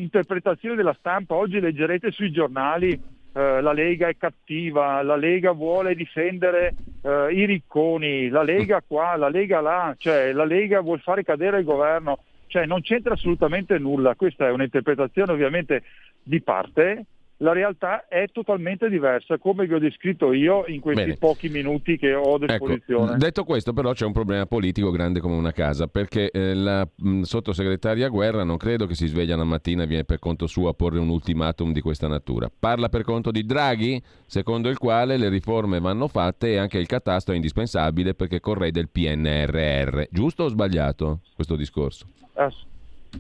interpretazioni 0.01 0.76
della 0.76 0.96
stampa, 0.99 1.34
oggi 1.34 1.61
leggerete 1.61 2.11
sui 2.11 2.30
giornali 2.30 3.16
eh, 3.38 3.61
la 3.61 3.72
Lega 3.72 4.09
è 4.09 4.16
cattiva, 4.16 5.01
la 5.03 5.14
Lega 5.14 5.53
vuole 5.53 5.94
difendere 5.94 6.74
eh, 7.03 7.28
i 7.32 7.44
ricconi, 7.44 8.28
la 8.28 8.42
Lega 8.42 8.82
qua, 8.84 9.14
la 9.16 9.28
Lega 9.28 9.61
là, 9.61 9.94
cioè 9.96 10.32
la 10.32 10.44
Lega 10.44 10.80
vuole 10.80 11.01
fare 11.01 11.22
cadere 11.22 11.59
il 11.59 11.64
governo. 11.64 12.18
Cioè 12.49 12.64
non 12.64 12.80
c'entra 12.80 13.12
assolutamente 13.12 13.78
nulla, 13.78 14.14
questa 14.14 14.46
è 14.49 14.51
un'interpretazione 14.51 15.30
ovviamente 15.30 15.82
di 16.22 16.40
parte, 16.40 17.05
la 17.39 17.53
realtà 17.53 18.09
è 18.09 18.26
totalmente 18.32 18.89
diversa, 18.89 19.39
come 19.39 19.66
vi 19.66 19.74
ho 19.74 19.78
descritto 19.78 20.32
io 20.32 20.64
in 20.66 20.80
questi 20.80 21.03
Bene. 21.03 21.16
pochi 21.16 21.49
minuti 21.49 21.97
che 21.97 22.14
ho 22.14 22.34
a 22.34 22.36
ecco, 22.36 22.47
disposizione. 22.47 23.11
Ecco, 23.11 23.16
detto 23.18 23.45
questo, 23.45 23.72
però, 23.72 23.93
c'è 23.93 24.05
un 24.05 24.12
problema 24.12 24.47
politico 24.47 24.91
grande 24.91 25.20
come 25.20 25.36
una 25.36 25.53
casa, 25.53 25.86
perché 25.86 26.30
eh, 26.30 26.55
la 26.55 26.86
mh, 26.97 27.22
sottosegretaria 27.22 28.09
Guerra 28.09 28.43
non 28.43 28.57
credo 28.57 28.86
che 28.86 28.95
si 28.95 29.07
sveglia 29.07 29.34
una 29.34 29.45
mattina 29.45 29.84
e 29.84 29.86
viene 29.86 30.05
per 30.05 30.18
conto 30.18 30.47
suo 30.47 30.68
a 30.68 30.74
porre 30.74 30.99
un 30.99 31.09
ultimatum 31.09 31.72
di 31.72 31.80
questa 31.80 32.09
natura. 32.09 32.51
Parla 32.57 32.89
per 32.89 33.03
conto 33.03 33.30
di 33.30 33.45
Draghi, 33.45 34.03
secondo 34.26 34.68
il 34.68 34.78
quale 34.78 35.16
le 35.16 35.28
riforme 35.28 35.78
vanno 35.78 36.09
fatte 36.09 36.53
e 36.53 36.57
anche 36.57 36.78
il 36.78 36.86
catasto 36.86 37.30
è 37.32 37.36
indispensabile 37.36 38.14
perché 38.14 38.41
correde 38.41 38.80
il 38.80 38.89
PNRR. 38.89 40.09
Giusto 40.11 40.45
o 40.45 40.49
sbagliato 40.49 41.20
questo 41.34 41.55
discorso? 41.55 42.07
Ass- 42.34 42.66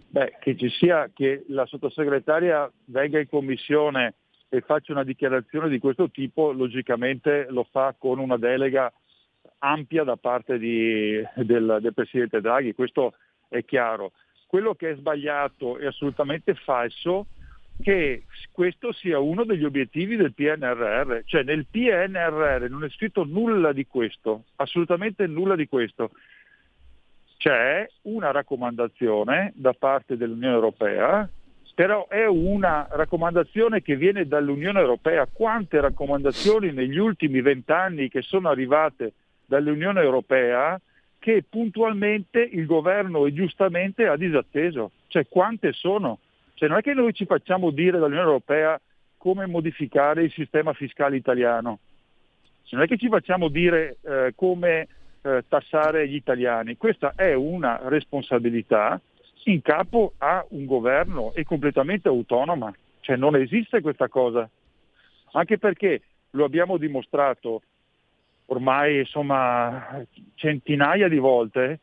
Beh, 0.08 0.36
che 0.40 0.56
ci 0.56 0.68
sia, 0.70 1.10
che 1.12 1.44
la 1.48 1.66
sottosegretaria 1.66 2.70
venga 2.86 3.18
in 3.18 3.28
commissione 3.28 4.14
e 4.48 4.60
faccia 4.60 4.92
una 4.92 5.04
dichiarazione 5.04 5.68
di 5.68 5.78
questo 5.78 6.10
tipo, 6.10 6.52
logicamente 6.52 7.46
lo 7.50 7.66
fa 7.70 7.94
con 7.98 8.18
una 8.18 8.36
delega 8.36 8.92
ampia 9.58 10.04
da 10.04 10.16
parte 10.16 10.58
di, 10.58 11.20
del, 11.36 11.78
del 11.80 11.94
Presidente 11.94 12.40
Draghi, 12.40 12.74
questo 12.74 13.14
è 13.48 13.64
chiaro. 13.64 14.12
Quello 14.46 14.74
che 14.74 14.90
è 14.90 14.96
sbagliato 14.96 15.78
e 15.78 15.86
assolutamente 15.86 16.54
falso 16.54 17.26
che 17.80 18.24
questo 18.50 18.92
sia 18.92 19.18
uno 19.18 19.44
degli 19.44 19.64
obiettivi 19.64 20.16
del 20.16 20.34
PNRR, 20.34 21.20
cioè 21.24 21.42
nel 21.42 21.66
PNRR 21.70 22.68
non 22.68 22.84
è 22.84 22.88
scritto 22.90 23.24
nulla 23.24 23.72
di 23.72 23.86
questo, 23.86 24.44
assolutamente 24.56 25.26
nulla 25.26 25.54
di 25.54 25.68
questo 25.68 26.10
c'è 27.38 27.88
una 28.02 28.32
raccomandazione 28.32 29.52
da 29.54 29.72
parte 29.72 30.16
dell'Unione 30.16 30.54
Europea, 30.54 31.28
però 31.74 32.08
è 32.08 32.26
una 32.26 32.88
raccomandazione 32.90 33.80
che 33.80 33.94
viene 33.94 34.26
dall'Unione 34.26 34.80
Europea. 34.80 35.26
Quante 35.32 35.80
raccomandazioni 35.80 36.72
negli 36.72 36.98
ultimi 36.98 37.40
vent'anni 37.40 38.08
che 38.08 38.22
sono 38.22 38.48
arrivate 38.48 39.12
dall'Unione 39.46 40.00
Europea 40.00 40.78
che 41.20 41.44
puntualmente 41.48 42.40
il 42.40 42.66
governo 42.66 43.24
e 43.24 43.32
giustamente 43.32 44.08
ha 44.08 44.16
disatteso? 44.16 44.90
Cioè 45.06 45.28
quante 45.28 45.72
sono? 45.72 46.18
Cioè, 46.54 46.68
non 46.68 46.78
è 46.78 46.82
che 46.82 46.92
noi 46.92 47.14
ci 47.14 47.24
facciamo 47.24 47.70
dire 47.70 47.98
dall'Unione 47.98 48.26
Europea 48.26 48.80
come 49.16 49.46
modificare 49.46 50.24
il 50.24 50.32
sistema 50.32 50.72
fiscale 50.72 51.16
italiano, 51.16 51.78
non 52.70 52.82
è 52.82 52.86
che 52.86 52.98
ci 52.98 53.08
facciamo 53.08 53.48
dire 53.48 53.98
eh, 54.02 54.32
come 54.34 54.88
eh, 55.22 55.44
tassare 55.48 56.08
gli 56.08 56.14
italiani. 56.14 56.76
Questa 56.76 57.12
è 57.16 57.34
una 57.34 57.80
responsabilità 57.84 59.00
in 59.44 59.62
capo 59.62 60.14
a 60.18 60.44
un 60.50 60.66
governo 60.66 61.32
e 61.34 61.44
completamente 61.44 62.08
autonoma, 62.08 62.72
cioè 63.00 63.16
non 63.16 63.36
esiste 63.36 63.80
questa 63.80 64.08
cosa, 64.08 64.48
anche 65.32 65.58
perché 65.58 66.02
lo 66.30 66.44
abbiamo 66.44 66.76
dimostrato 66.76 67.62
ormai 68.46 68.98
insomma, 68.98 70.04
centinaia 70.34 71.08
di 71.08 71.18
volte 71.18 71.80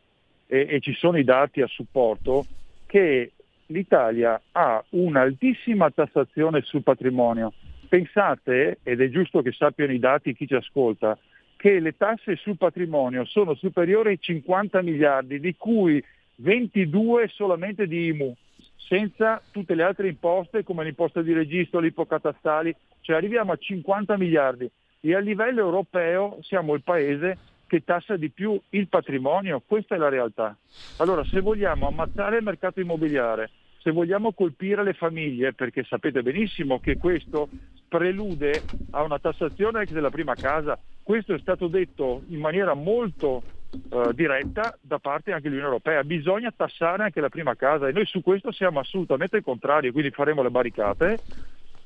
e, 0.48 0.68
e 0.70 0.80
ci 0.80 0.94
sono 0.94 1.18
i 1.18 1.24
dati 1.24 1.62
a 1.62 1.68
supporto 1.68 2.46
che 2.86 3.32
l'Italia 3.68 4.40
ha 4.52 4.84
un'altissima 4.90 5.90
tassazione 5.92 6.62
sul 6.62 6.84
patrimonio. 6.84 7.54
Pensate, 7.88 8.80
ed 8.84 9.02
è 9.02 9.10
giusto 9.10 9.42
che 9.42 9.52
sappiano 9.52 9.92
i 9.92 10.00
dati 10.00 10.36
chi 10.36 10.48
ci 10.48 10.56
ascolta, 10.56 11.18
che 11.56 11.80
le 11.80 11.95
tasse 11.95 12.36
sul 12.36 12.58
patrimonio 12.58 13.26
sono 13.26 13.56
superiori 13.56 14.10
ai 14.10 14.20
50 14.20 14.82
miliardi, 14.82 15.39
di 15.39 15.56
cui 15.56 16.03
22 16.38 17.30
solamente 17.30 17.88
di 17.88 18.08
IMU, 18.08 18.36
senza 18.76 19.41
tutte 19.51 19.74
le 19.74 19.84
altre 19.84 20.08
imposte 20.08 20.64
come 20.64 20.84
l'imposta 20.84 21.22
di 21.22 21.34
registro, 21.34 21.80
l'ipocatastali, 21.80 22.76
cioè 23.01 23.16
arriviamo 23.16 23.51
a 23.51 23.58
50 23.58 24.18
miliardi. 24.18 24.70
E 24.99 25.16
a 25.16 25.20
livello 25.20 25.62
europeo 25.62 26.39
siamo 26.41 26.74
il 26.74 26.82
paese 26.82 27.38
che 27.68 27.84
tassa 27.84 28.16
di 28.16 28.30
più 28.30 28.60
il 28.70 28.88
patrimonio, 28.88 29.62
questa 29.66 29.95
è 29.95 29.97
la 29.97 30.10
realtà. 30.10 30.56
Allora 30.97 31.24
se 31.26 31.39
vogliamo 31.41 31.88
ammazzare 31.88 32.38
il 32.38 32.43
mercato 32.43 32.80
immobiliare, 32.80 33.49
se 33.82 33.91
vogliamo 33.91 34.34
colpire 34.34 34.84
le 34.84 34.93
famiglie, 34.93 35.53
perché 35.53 35.84
sapete 35.84 36.24
benissimo 36.24 36.80
che 36.80 36.97
questo 36.97 37.49
prelude 37.88 38.64
a 38.91 39.03
una 39.03 39.20
tassazione 39.20 39.86
della 39.86 40.10
prima 40.10 40.34
casa, 40.34 40.78
questo 41.06 41.36
è 41.36 41.39
stato 41.39 41.68
detto 41.68 42.24
in 42.30 42.39
maniera 42.39 42.74
molto 42.74 43.43
eh, 43.91 44.10
diretta 44.16 44.76
da 44.82 44.97
parte 44.97 45.34
anche 45.34 45.43
dell'Unione 45.43 45.70
Europea, 45.70 46.03
bisogna 46.03 46.51
tassare 46.51 47.03
anche 47.03 47.22
la 47.22 47.30
prima 47.30 47.53
casa 47.53 47.88
e 47.88 47.91
noi 47.91 48.08
su 48.08 48.24
questo 48.24 48.51
siamo 48.51 48.80
assolutamente 48.80 49.43
contrari, 49.43 49.91
quindi 49.91 50.10
faremo 50.10 50.41
le 50.41 50.49
barricate, 50.49 51.20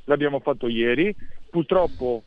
l'abbiamo 0.05 0.39
fatto 0.39 0.69
ieri, 0.69 1.13
purtroppo 1.49 2.23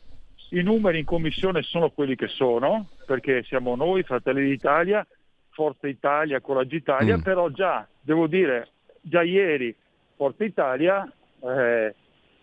i 0.49 0.61
numeri 0.61 0.99
in 0.99 1.05
commissione 1.05 1.63
sono 1.63 1.89
quelli 1.89 2.15
che 2.15 2.27
sono, 2.27 2.89
perché 3.07 3.41
siamo 3.41 3.75
noi, 3.75 4.03
Fratelli 4.03 4.47
d'Italia, 4.47 5.03
Forza 5.49 5.87
Italia, 5.87 6.41
Coraggio 6.41 6.75
Italia, 6.75 7.17
mm. 7.17 7.21
però 7.21 7.49
già, 7.49 7.87
devo 8.01 8.27
dire, 8.27 8.69
già 9.01 9.23
ieri 9.23 9.75
Forza 10.15 10.43
Italia 10.43 11.11
eh, 11.41 11.95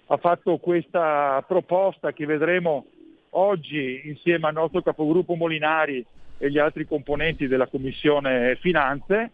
ha 0.06 0.16
fatto 0.16 0.56
questa 0.56 1.40
proposta 1.46 2.12
che 2.12 2.26
vedremo 2.26 2.86
oggi 3.30 4.02
insieme 4.04 4.48
al 4.48 4.54
nostro 4.54 4.82
capogruppo 4.82 5.34
Molinari 5.34 6.04
e 6.38 6.50
gli 6.50 6.58
altri 6.58 6.86
componenti 6.86 7.46
della 7.46 7.66
Commissione 7.66 8.56
Finanze. 8.60 9.30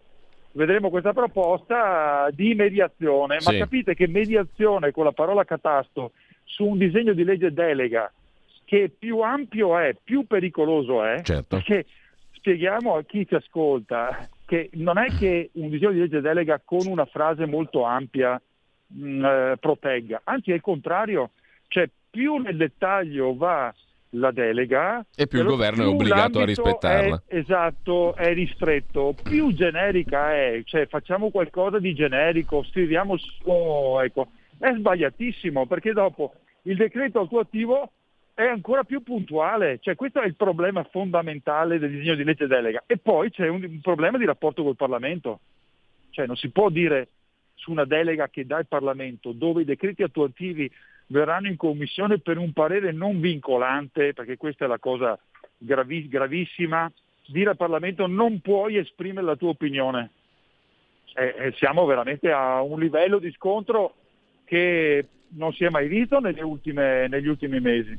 Vedremo 0.53 0.91
questa 0.91 1.13
proposta 1.13 2.29
di 2.33 2.55
mediazione, 2.55 3.41
sì. 3.41 3.53
ma 3.53 3.59
capite 3.59 3.95
che 3.95 4.09
mediazione 4.09 4.91
con 4.91 5.05
la 5.05 5.13
parola 5.13 5.45
catasto 5.45 6.13
su 6.45 6.65
un 6.65 6.79
disegno 6.79 7.13
di 7.13 7.25
legge 7.25 7.53
delega 7.53 8.11
che 8.65 8.91
più 8.97 9.21
ampio 9.21 9.79
è, 9.79 9.95
più 10.03 10.27
pericoloso 10.27 11.05
è, 11.05 11.23
certo. 11.23 11.57
perché 11.57 11.87
spieghiamo 12.33 12.97
a 12.97 13.05
chi 13.05 13.27
ci 13.27 13.35
ascolta 13.35 14.29
che 14.45 14.71
non 14.75 14.99
è 14.99 15.07
che 15.17 15.51
un 15.55 15.69
disegno 15.69 15.93
di 15.93 16.01
legge 16.01 16.21
delega 16.21 16.61
con 16.65 16.87
una 16.87 17.05
frase 17.05 17.47
molto 17.47 17.85
ampia 17.85 18.41
mh, 18.87 19.09
mm, 19.09 19.25
eh, 19.25 19.57
protegga, 19.61 20.23
anzi 20.25 20.51
è 20.51 20.55
il 20.55 20.61
contrario, 20.61 21.31
cioè 21.69 21.89
più 22.11 22.37
nel 22.37 22.57
dettaglio 22.57 23.37
va 23.37 23.73
la 24.19 24.31
delega 24.31 25.05
e 25.15 25.27
più 25.27 25.41
il 25.41 25.47
governo 25.47 25.83
più 25.83 25.93
è 25.93 25.95
obbligato 25.95 26.41
a 26.41 26.45
rispettarla. 26.45 27.23
È, 27.27 27.37
esatto, 27.37 28.15
è 28.15 28.33
ristretto, 28.33 29.15
più 29.23 29.53
generica 29.53 30.35
è, 30.35 30.63
cioè 30.65 30.87
facciamo 30.87 31.31
qualcosa 31.31 31.79
di 31.79 31.95
generico, 31.95 32.63
scriviamo 32.65 33.17
oh, 33.45 34.03
ecco, 34.03 34.29
è 34.59 34.73
sbagliatissimo 34.75 35.67
perché 35.67 35.93
dopo 35.93 36.35
il 36.63 36.77
decreto 36.77 37.21
attuativo 37.21 37.91
è 38.35 38.45
ancora 38.45 38.85
più 38.85 39.03
puntuale, 39.03 39.79
cioè 39.81 39.95
questo 39.95 40.21
è 40.21 40.27
il 40.27 40.35
problema 40.35 40.85
fondamentale 40.85 41.79
del 41.79 41.91
disegno 41.91 42.15
di 42.17 42.25
legge 42.25 42.47
delega. 42.47 42.83
E 42.87 42.99
poi 42.99 43.31
c'è 43.31 43.49
un, 43.49 43.65
un 43.65 43.81
problema 43.81 44.19
di 44.19 44.27
rapporto 44.27 44.63
col 44.63 44.77
Parlamento, 44.77 45.41
cioè 46.11 46.27
non 46.27 46.37
si 46.37 46.51
può 46.51 46.69
dire 46.69 47.09
su 47.55 47.71
una 47.71 47.87
delega 47.87 48.29
che 48.29 48.45
dà 48.45 48.59
il 48.59 48.67
Parlamento 48.67 49.33
dove 49.33 49.63
i 49.63 49.65
decreti 49.65 50.03
attuativi 50.03 50.71
verranno 51.09 51.49
in 51.49 51.57
commissione 51.57 52.19
per 52.19 52.39
un 52.39 52.53
parere 52.53 52.93
non 52.93 53.21
vincolante, 53.21 54.13
perché 54.13 54.37
questa 54.37 54.65
è 54.65 54.69
la 54.69 54.79
cosa 54.79 55.19
gravi, 55.59 56.09
gravissima, 56.09 56.91
dire 57.27 57.51
al 57.51 57.57
Parlamento 57.57 58.07
non 58.07 58.41
puoi 58.41 58.77
esprimere 58.77 59.27
la 59.27 59.37
tua 59.37 59.51
opinione. 59.51 60.11
Eh, 61.15 61.35
eh, 61.39 61.53
siamo 61.57 61.87
veramente 61.87 62.31
a 62.31 62.61
un 62.61 62.79
livello 62.79 63.19
di 63.19 63.31
scontro 63.33 63.95
che 64.45 65.07
non 65.29 65.53
si 65.53 65.65
è 65.65 65.71
mai 65.71 65.89
visto 65.89 66.21
ultime, 66.43 67.09
negli 67.09 67.27
ultimi 67.27 67.61
mesi. 67.61 67.99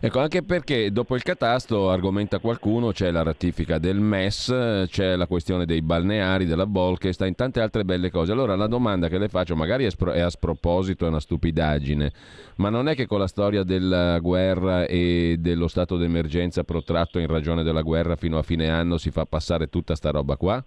Ecco, 0.00 0.20
anche 0.20 0.42
perché 0.42 0.92
dopo 0.92 1.14
il 1.16 1.22
catasto, 1.22 1.90
argomenta 1.90 2.38
qualcuno, 2.38 2.92
c'è 2.92 3.10
la 3.10 3.22
ratifica 3.22 3.78
del 3.78 3.98
MES, 4.00 4.86
c'è 4.88 5.16
la 5.16 5.26
questione 5.26 5.66
dei 5.66 5.82
balneari, 5.82 6.44
della 6.44 6.66
Bolkestein, 6.66 7.34
tante 7.34 7.60
altre 7.60 7.84
belle 7.84 8.10
cose. 8.10 8.32
Allora 8.32 8.54
la 8.54 8.66
domanda 8.66 9.08
che 9.08 9.18
le 9.18 9.28
faccio, 9.28 9.56
magari 9.56 9.84
è 9.84 10.20
a 10.20 10.30
sproposito, 10.30 11.04
è 11.04 11.08
una 11.08 11.20
stupidaggine, 11.20 12.12
ma 12.56 12.68
non 12.68 12.88
è 12.88 12.94
che 12.94 13.06
con 13.06 13.18
la 13.18 13.26
storia 13.26 13.62
della 13.62 14.18
guerra 14.20 14.84
e 14.86 15.36
dello 15.38 15.68
stato 15.68 15.96
d'emergenza 15.96 16.64
protratto 16.64 17.18
in 17.18 17.26
ragione 17.26 17.62
della 17.62 17.82
guerra 17.82 18.16
fino 18.16 18.38
a 18.38 18.42
fine 18.42 18.68
anno 18.68 18.98
si 18.98 19.10
fa 19.10 19.24
passare 19.24 19.68
tutta 19.68 19.94
sta 19.94 20.10
roba 20.10 20.36
qua? 20.36 20.64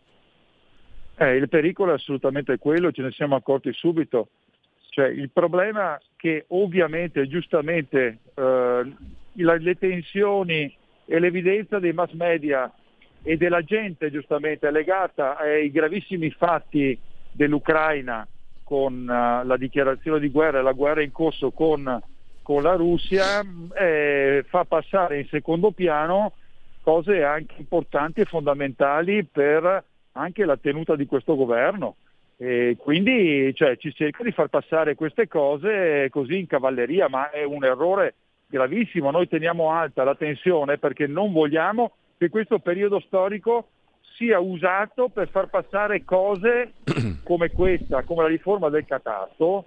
Eh, 1.15 1.35
il 1.35 1.47
pericolo 1.49 1.91
è 1.91 1.95
assolutamente 1.95 2.57
quello, 2.57 2.91
ce 2.91 3.03
ne 3.03 3.11
siamo 3.11 3.35
accorti 3.35 3.71
subito. 3.73 4.29
Cioè, 4.91 5.07
il 5.07 5.29
problema 5.29 5.97
che 6.17 6.43
ovviamente, 6.49 7.25
giustamente, 7.25 8.17
eh, 8.33 8.93
le 9.31 9.75
tensioni 9.79 10.75
e 11.05 11.19
l'evidenza 11.19 11.79
dei 11.79 11.93
mass 11.93 12.11
media 12.11 12.69
e 13.23 13.37
della 13.37 13.61
gente 13.61 14.11
giustamente 14.11 14.69
legata 14.69 15.37
ai 15.37 15.71
gravissimi 15.71 16.29
fatti 16.31 16.99
dell'Ucraina 17.31 18.27
con 18.65 19.03
uh, 19.03 19.47
la 19.47 19.55
dichiarazione 19.57 20.19
di 20.19 20.29
guerra 20.29 20.59
e 20.59 20.63
la 20.63 20.73
guerra 20.73 21.01
in 21.01 21.13
corso 21.13 21.51
con, 21.51 22.01
con 22.41 22.61
la 22.61 22.73
Russia 22.75 23.41
eh, 23.73 24.43
fa 24.45 24.65
passare 24.65 25.19
in 25.19 25.27
secondo 25.27 25.71
piano 25.71 26.33
cose 26.81 27.23
anche 27.23 27.55
importanti 27.59 28.19
e 28.19 28.25
fondamentali 28.25 29.23
per 29.23 29.85
anche 30.11 30.43
la 30.43 30.57
tenuta 30.57 30.97
di 30.97 31.05
questo 31.05 31.37
governo. 31.37 31.95
E 32.41 32.75
quindi 32.79 33.53
cioè, 33.53 33.77
ci 33.77 33.93
cerca 33.93 34.23
di 34.23 34.31
far 34.31 34.47
passare 34.47 34.95
queste 34.95 35.27
cose 35.27 36.07
così 36.09 36.39
in 36.39 36.47
cavalleria, 36.47 37.07
ma 37.07 37.29
è 37.29 37.43
un 37.43 37.63
errore 37.63 38.15
gravissimo. 38.47 39.11
Noi 39.11 39.27
teniamo 39.27 39.69
alta 39.69 40.03
la 40.03 40.15
tensione 40.15 40.79
perché 40.79 41.05
non 41.05 41.33
vogliamo 41.33 41.91
che 42.17 42.29
questo 42.29 42.57
periodo 42.57 42.99
storico 42.99 43.67
sia 44.15 44.39
usato 44.39 45.09
per 45.09 45.29
far 45.29 45.49
passare 45.49 46.03
cose 46.03 46.73
come 47.23 47.51
questa, 47.51 48.01
come 48.01 48.23
la 48.23 48.29
riforma 48.29 48.69
del 48.69 48.85
catasto, 48.85 49.65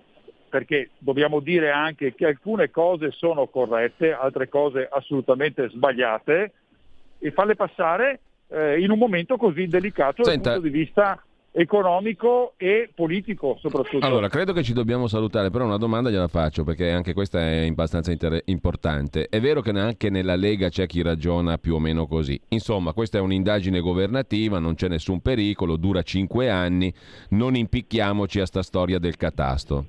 perché 0.49 0.91
dobbiamo 0.99 1.39
dire 1.39 1.71
anche 1.71 2.13
che 2.13 2.27
alcune 2.27 2.73
cose 2.73 3.13
sono 3.13 3.47
corrette, 3.47 4.13
altre 4.13 4.49
cose 4.49 4.89
assolutamente 4.91 5.69
sbagliate, 5.69 6.53
e 7.21 7.31
farle 7.31 7.55
passare 7.55 8.19
eh, 8.49 8.81
in 8.81 8.91
un 8.91 8.99
momento 8.99 9.37
così 9.37 9.69
delicato 9.69 10.25
Senta, 10.25 10.51
dal 10.51 10.61
punto 10.61 10.77
di 10.77 10.77
vista 10.77 11.23
economico 11.57 12.55
e 12.57 12.91
politico 12.93 13.57
soprattutto. 13.61 14.05
Allora, 14.05 14.29
credo 14.29 14.53
che 14.53 14.65
ci 14.65 14.73
dobbiamo 14.73 15.07
salutare, 15.07 15.51
però 15.51 15.65
una 15.65 15.77
domanda 15.77 16.11
gliela 16.11 16.27
faccio 16.27 16.65
perché 16.65 16.91
anche 16.91 17.13
questa 17.13 17.41
è 17.41 17.67
abbastanza 17.69 18.11
inter- 18.11 18.43
importante. 18.47 19.29
È 19.29 19.41
vero 19.41 19.61
che 19.61 19.71
anche 19.71 20.11
nella 20.11 20.35
Lega 20.35 20.69
c'è 20.69 20.87
chi 20.87 21.01
ragiona 21.01 21.57
più 21.59 21.77
o 21.77 21.79
meno 21.79 22.07
così. 22.07 22.41
Insomma, 22.49 22.93
questa 22.93 23.19
è 23.19 23.21
un'indagine 23.21 23.79
governativa, 23.79 24.59
non 24.59 24.75
c'è 24.75 24.89
nessun 24.89 25.21
pericolo, 25.21 25.77
dura 25.77 26.03
cinque 26.03 26.51
anni, 26.51 26.93
non 27.31 27.55
impicchiamoci 27.55 28.41
a 28.41 28.47
sta 28.47 28.63
storia 28.63 28.99
del 28.99 29.17
catasto. 29.17 29.87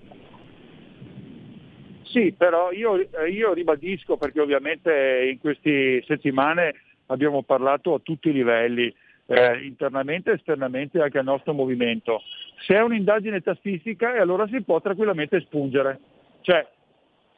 Sì, 2.03 2.31
però 2.31 2.71
io, 2.71 3.07
io 3.27 3.53
ribadisco 3.53 4.17
perché 4.17 4.39
ovviamente 4.39 5.29
in 5.31 5.39
queste 5.39 6.03
settimane 6.05 6.75
abbiamo 7.07 7.41
parlato 7.41 7.95
a 7.95 7.99
tutti 7.99 8.29
i 8.29 8.33
livelli 8.33 8.93
eh, 9.27 9.65
internamente 9.65 10.31
e 10.31 10.35
esternamente 10.35 11.01
anche 11.01 11.17
al 11.17 11.25
nostro 11.25 11.53
movimento. 11.53 12.21
Se 12.65 12.75
è 12.75 12.81
un'indagine 12.81 13.41
tastistica 13.41 14.13
allora 14.19 14.47
si 14.47 14.61
può 14.61 14.79
tranquillamente 14.81 15.37
espungere. 15.37 15.99
Cioè, 16.41 16.67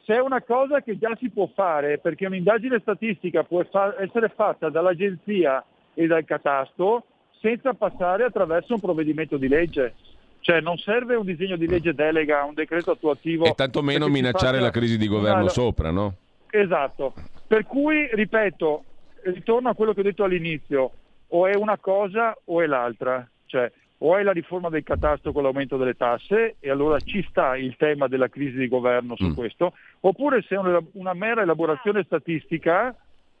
se 0.04 0.14
è 0.14 0.20
una 0.20 0.42
cosa 0.42 0.80
che 0.80 0.98
già 0.98 1.14
si 1.18 1.30
può 1.30 1.50
fare, 1.54 1.98
perché 1.98 2.26
un'indagine 2.26 2.78
statistica 2.80 3.42
può 3.44 3.62
fa- 3.70 3.94
essere 3.98 4.28
fatta 4.28 4.70
dall'agenzia 4.70 5.64
e 5.94 6.06
dal 6.06 6.24
catasto 6.24 7.04
senza 7.40 7.74
passare 7.74 8.24
attraverso 8.24 8.74
un 8.74 8.80
provvedimento 8.80 9.36
di 9.36 9.48
legge. 9.48 9.94
Cioè 10.40 10.60
non 10.60 10.78
serve 10.78 11.14
un 11.14 11.26
disegno 11.26 11.56
di 11.56 11.66
legge 11.66 11.92
delega, 11.94 12.44
un 12.44 12.54
decreto 12.54 12.92
attuativo. 12.92 13.44
E 13.44 13.52
tantomeno 13.54 14.08
minacciare 14.08 14.60
la 14.60 14.70
crisi 14.70 14.96
di 14.96 15.08
governo 15.08 15.42
una... 15.42 15.50
sopra, 15.50 15.90
no? 15.90 16.14
Esatto. 16.48 17.12
Per 17.46 17.64
cui, 17.66 18.08
ripeto, 18.12 18.84
ritorno 19.24 19.68
a 19.68 19.74
quello 19.74 19.92
che 19.92 20.00
ho 20.00 20.04
detto 20.04 20.24
all'inizio, 20.24 20.92
o 21.28 21.46
è 21.46 21.54
una 21.54 21.78
cosa 21.78 22.36
o 22.44 22.62
è 22.62 22.66
l'altra, 22.66 23.28
cioè 23.46 23.70
o 23.98 24.16
è 24.16 24.22
la 24.22 24.32
riforma 24.32 24.68
del 24.68 24.84
catasto 24.84 25.32
con 25.32 25.42
l'aumento 25.42 25.76
delle 25.76 25.96
tasse 25.96 26.56
e 26.60 26.70
allora 26.70 27.00
ci 27.00 27.24
sta 27.28 27.56
il 27.56 27.74
tema 27.76 28.06
della 28.06 28.28
crisi 28.28 28.56
di 28.56 28.68
governo 28.68 29.16
su 29.16 29.26
mm. 29.26 29.34
questo, 29.34 29.72
oppure 30.00 30.42
se 30.42 30.54
è 30.54 30.58
una, 30.58 30.80
una, 30.92 31.14
mera 31.14 31.42
elaborazione 31.42 32.04
statistica, 32.04 32.94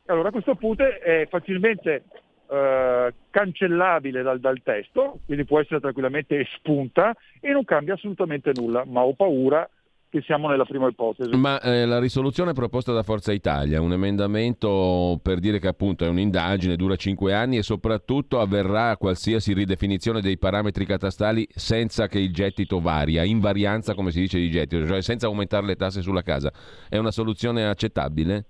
allora 0.06 0.28
a 0.28 0.32
questo 0.32 0.56
punto 0.56 0.82
è 0.82 1.26
facilmente 1.30 2.04
eh, 2.50 3.14
cancellabile 3.30 4.22
dal, 4.22 4.40
dal, 4.40 4.60
testo, 4.62 5.20
quindi 5.26 5.44
può 5.44 5.60
essere 5.60 5.80
tranquillamente 5.80 6.40
espunta 6.40 7.14
e 7.40 7.52
non 7.52 7.64
cambia 7.64 7.94
assolutamente 7.94 8.50
nulla, 8.54 8.84
ma 8.84 9.02
ho 9.02 9.12
paura 9.12 9.68
che 10.10 10.22
siamo 10.22 10.48
nella 10.48 10.64
prima 10.64 10.88
ipotesi. 10.88 11.36
Ma 11.36 11.60
eh, 11.60 11.84
la 11.84 11.98
risoluzione 11.98 12.52
proposta 12.52 12.92
da 12.92 13.02
Forza 13.02 13.32
Italia, 13.32 13.80
un 13.80 13.92
emendamento 13.92 15.18
per 15.22 15.38
dire 15.38 15.58
che 15.58 15.68
appunto 15.68 16.04
è 16.04 16.08
un'indagine, 16.08 16.76
dura 16.76 16.96
cinque 16.96 17.34
anni 17.34 17.58
e 17.58 17.62
soprattutto 17.62 18.40
avverrà 18.40 18.96
qualsiasi 18.96 19.52
ridefinizione 19.52 20.20
dei 20.20 20.38
parametri 20.38 20.86
catastali 20.86 21.46
senza 21.50 22.06
che 22.06 22.18
il 22.18 22.32
gettito 22.32 22.80
varia, 22.80 23.22
invarianza 23.22 23.94
come 23.94 24.10
si 24.10 24.20
dice 24.20 24.38
di 24.38 24.50
gettito, 24.50 24.86
cioè 24.86 25.02
senza 25.02 25.26
aumentare 25.26 25.66
le 25.66 25.76
tasse 25.76 26.00
sulla 26.00 26.22
casa. 26.22 26.52
È 26.88 26.96
una 26.96 27.10
soluzione 27.10 27.66
accettabile? 27.66 28.44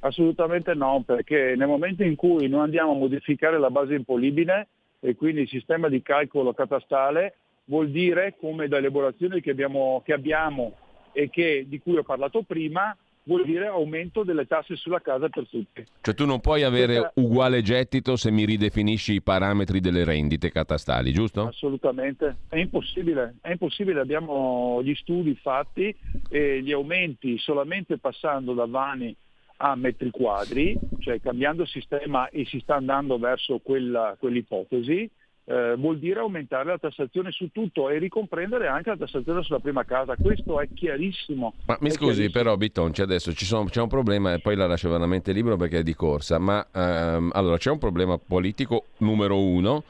Assolutamente 0.00 0.74
no, 0.74 1.02
perché 1.04 1.54
nel 1.56 1.66
momento 1.66 2.02
in 2.02 2.14
cui 2.14 2.46
noi 2.46 2.64
andiamo 2.64 2.92
a 2.92 2.96
modificare 2.96 3.58
la 3.58 3.70
base 3.70 3.94
imponibile 3.94 4.68
e 5.00 5.14
quindi 5.16 5.42
il 5.42 5.48
sistema 5.48 5.88
di 5.88 6.02
calcolo 6.02 6.52
catastale, 6.52 7.36
vuol 7.64 7.90
dire, 7.90 8.36
come 8.38 8.68
da 8.68 8.78
elaborazioni 8.78 9.40
che 9.40 9.50
abbiamo, 9.50 10.02
che 10.04 10.12
abbiamo 10.12 10.76
e 11.12 11.30
che, 11.30 11.64
di 11.68 11.78
cui 11.80 11.96
ho 11.96 12.02
parlato 12.02 12.42
prima, 12.42 12.96
vuol 13.24 13.44
dire 13.44 13.66
aumento 13.66 14.22
delle 14.22 14.46
tasse 14.46 14.76
sulla 14.76 15.00
casa 15.00 15.28
per 15.28 15.48
tutti. 15.48 15.84
Cioè 16.00 16.14
tu 16.14 16.26
non 16.26 16.40
puoi 16.40 16.62
avere 16.62 16.98
Questa... 16.98 17.20
uguale 17.20 17.62
gettito 17.62 18.16
se 18.16 18.30
mi 18.30 18.44
ridefinisci 18.44 19.14
i 19.14 19.22
parametri 19.22 19.80
delle 19.80 20.04
rendite 20.04 20.50
catastali, 20.50 21.12
giusto? 21.12 21.46
Assolutamente, 21.46 22.36
è 22.48 22.58
impossibile, 22.58 23.36
è 23.40 23.50
impossibile, 23.50 24.00
abbiamo 24.00 24.82
gli 24.82 24.94
studi 24.94 25.34
fatti 25.36 25.94
e 26.28 26.62
gli 26.62 26.72
aumenti 26.72 27.38
solamente 27.38 27.98
passando 27.98 28.52
da 28.52 28.66
vani 28.66 29.14
a 29.58 29.76
metri 29.76 30.10
quadri, 30.10 30.76
cioè 30.98 31.20
cambiando 31.20 31.62
il 31.62 31.68
sistema 31.68 32.28
e 32.28 32.44
si 32.44 32.58
sta 32.60 32.74
andando 32.74 33.18
verso 33.18 33.60
quella, 33.60 34.16
quell'ipotesi, 34.18 35.08
eh, 35.46 35.74
vuol 35.76 35.98
dire 35.98 36.20
aumentare 36.20 36.70
la 36.70 36.78
tassazione 36.78 37.30
su 37.30 37.50
tutto 37.52 37.90
e 37.90 37.98
ricomprendere 37.98 38.66
anche 38.66 38.90
la 38.90 38.96
tassazione 38.96 39.42
sulla 39.42 39.58
prima 39.58 39.84
casa. 39.84 40.16
Questo 40.16 40.60
è 40.60 40.68
chiarissimo. 40.72 41.54
Ma 41.66 41.76
mi 41.80 41.90
scusi, 41.90 42.30
però 42.30 42.56
Bitonci, 42.56 43.02
adesso 43.02 43.32
sono, 43.34 43.64
c'è 43.64 43.80
un 43.80 43.88
problema 43.88 44.32
e 44.32 44.40
poi 44.40 44.56
la 44.56 44.66
lascio 44.66 44.90
veramente 44.90 45.32
libero 45.32 45.56
perché 45.56 45.78
è 45.78 45.82
di 45.82 45.94
corsa, 45.94 46.38
ma 46.38 46.66
ehm, 46.72 47.30
allora 47.34 47.58
c'è 47.58 47.70
un 47.70 47.78
problema 47.78 48.18
politico 48.18 48.86
numero 48.98 49.40
uno 49.40 49.82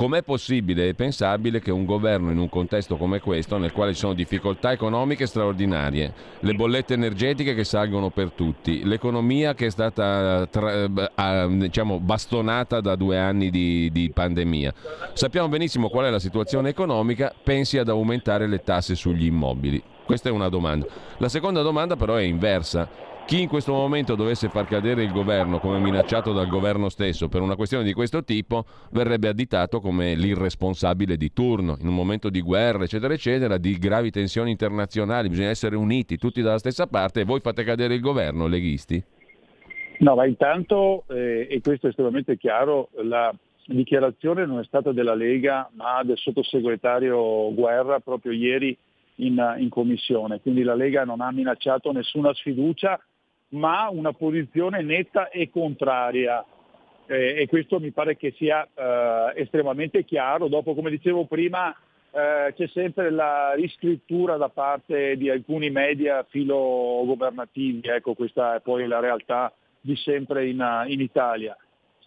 Com'è 0.00 0.22
possibile 0.22 0.88
e 0.88 0.94
pensabile 0.94 1.60
che 1.60 1.70
un 1.70 1.84
governo 1.84 2.30
in 2.30 2.38
un 2.38 2.48
contesto 2.48 2.96
come 2.96 3.20
questo, 3.20 3.58
nel 3.58 3.70
quale 3.70 3.92
ci 3.92 3.98
sono 3.98 4.14
difficoltà 4.14 4.72
economiche 4.72 5.26
straordinarie, 5.26 6.14
le 6.38 6.54
bollette 6.54 6.94
energetiche 6.94 7.54
che 7.54 7.64
salgono 7.64 8.08
per 8.08 8.30
tutti, 8.30 8.82
l'economia 8.86 9.52
che 9.52 9.66
è 9.66 9.70
stata 9.70 10.46
tra, 10.46 10.84
eh, 10.84 11.48
diciamo, 11.50 12.00
bastonata 12.00 12.80
da 12.80 12.96
due 12.96 13.18
anni 13.18 13.50
di, 13.50 13.90
di 13.92 14.10
pandemia, 14.10 14.72
sappiamo 15.12 15.48
benissimo 15.48 15.90
qual 15.90 16.06
è 16.06 16.10
la 16.10 16.18
situazione 16.18 16.70
economica, 16.70 17.34
pensi 17.44 17.76
ad 17.76 17.90
aumentare 17.90 18.46
le 18.46 18.62
tasse 18.62 18.94
sugli 18.94 19.26
immobili? 19.26 19.82
Questa 20.06 20.30
è 20.30 20.32
una 20.32 20.48
domanda. 20.48 20.86
La 21.18 21.28
seconda 21.28 21.60
domanda 21.60 21.96
però 21.96 22.14
è 22.14 22.22
inversa 22.22 22.88
chi 23.30 23.42
in 23.42 23.48
questo 23.48 23.72
momento 23.72 24.16
dovesse 24.16 24.48
far 24.48 24.66
cadere 24.66 25.04
il 25.04 25.12
governo, 25.12 25.60
come 25.60 25.78
minacciato 25.78 26.32
dal 26.32 26.48
governo 26.48 26.88
stesso, 26.88 27.28
per 27.28 27.42
una 27.42 27.54
questione 27.54 27.84
di 27.84 27.92
questo 27.92 28.24
tipo, 28.24 28.64
verrebbe 28.90 29.28
additato 29.28 29.78
come 29.78 30.16
l'irresponsabile 30.16 31.16
di 31.16 31.32
turno. 31.32 31.76
In 31.80 31.86
un 31.86 31.94
momento 31.94 32.28
di 32.28 32.40
guerra, 32.40 32.82
eccetera, 32.82 33.14
eccetera, 33.14 33.56
di 33.56 33.78
gravi 33.78 34.10
tensioni 34.10 34.50
internazionali, 34.50 35.28
bisogna 35.28 35.50
essere 35.50 35.76
uniti 35.76 36.18
tutti 36.18 36.42
dalla 36.42 36.58
stessa 36.58 36.88
parte 36.88 37.20
e 37.20 37.24
voi 37.24 37.38
fate 37.38 37.62
cadere 37.62 37.94
il 37.94 38.00
governo, 38.00 38.48
leghisti? 38.48 39.00
No, 39.98 40.16
ma 40.16 40.26
intanto, 40.26 41.04
eh, 41.10 41.46
e 41.48 41.60
questo 41.60 41.86
è 41.86 41.90
estremamente 41.90 42.36
chiaro, 42.36 42.88
la 43.04 43.32
dichiarazione 43.64 44.44
non 44.44 44.58
è 44.58 44.64
stata 44.64 44.90
della 44.90 45.14
Lega, 45.14 45.70
ma 45.74 46.02
del 46.02 46.18
sottosegretario 46.18 47.54
Guerra 47.54 48.00
proprio 48.00 48.32
ieri 48.32 48.76
in, 49.18 49.54
in 49.58 49.68
commissione. 49.68 50.40
Quindi 50.40 50.64
la 50.64 50.74
Lega 50.74 51.04
non 51.04 51.20
ha 51.20 51.30
minacciato 51.30 51.92
nessuna 51.92 52.34
sfiducia 52.34 53.00
ma 53.50 53.88
una 53.90 54.12
posizione 54.12 54.82
netta 54.82 55.28
e 55.28 55.50
contraria. 55.50 56.44
Eh, 57.06 57.42
e 57.42 57.46
questo 57.48 57.80
mi 57.80 57.90
pare 57.90 58.16
che 58.16 58.32
sia 58.36 58.66
eh, 58.72 59.32
estremamente 59.36 60.04
chiaro. 60.04 60.48
Dopo, 60.48 60.74
come 60.74 60.90
dicevo 60.90 61.24
prima, 61.26 61.74
eh, 62.12 62.52
c'è 62.56 62.66
sempre 62.68 63.10
la 63.10 63.52
riscrittura 63.54 64.36
da 64.36 64.48
parte 64.48 65.16
di 65.16 65.30
alcuni 65.30 65.70
media 65.70 66.24
filo 66.28 67.02
governativi, 67.04 67.88
ecco 67.88 68.14
questa 68.14 68.56
è 68.56 68.60
poi 68.60 68.86
la 68.86 69.00
realtà 69.00 69.52
di 69.80 69.96
sempre 69.96 70.48
in, 70.48 70.84
in 70.88 71.00
Italia. 71.00 71.56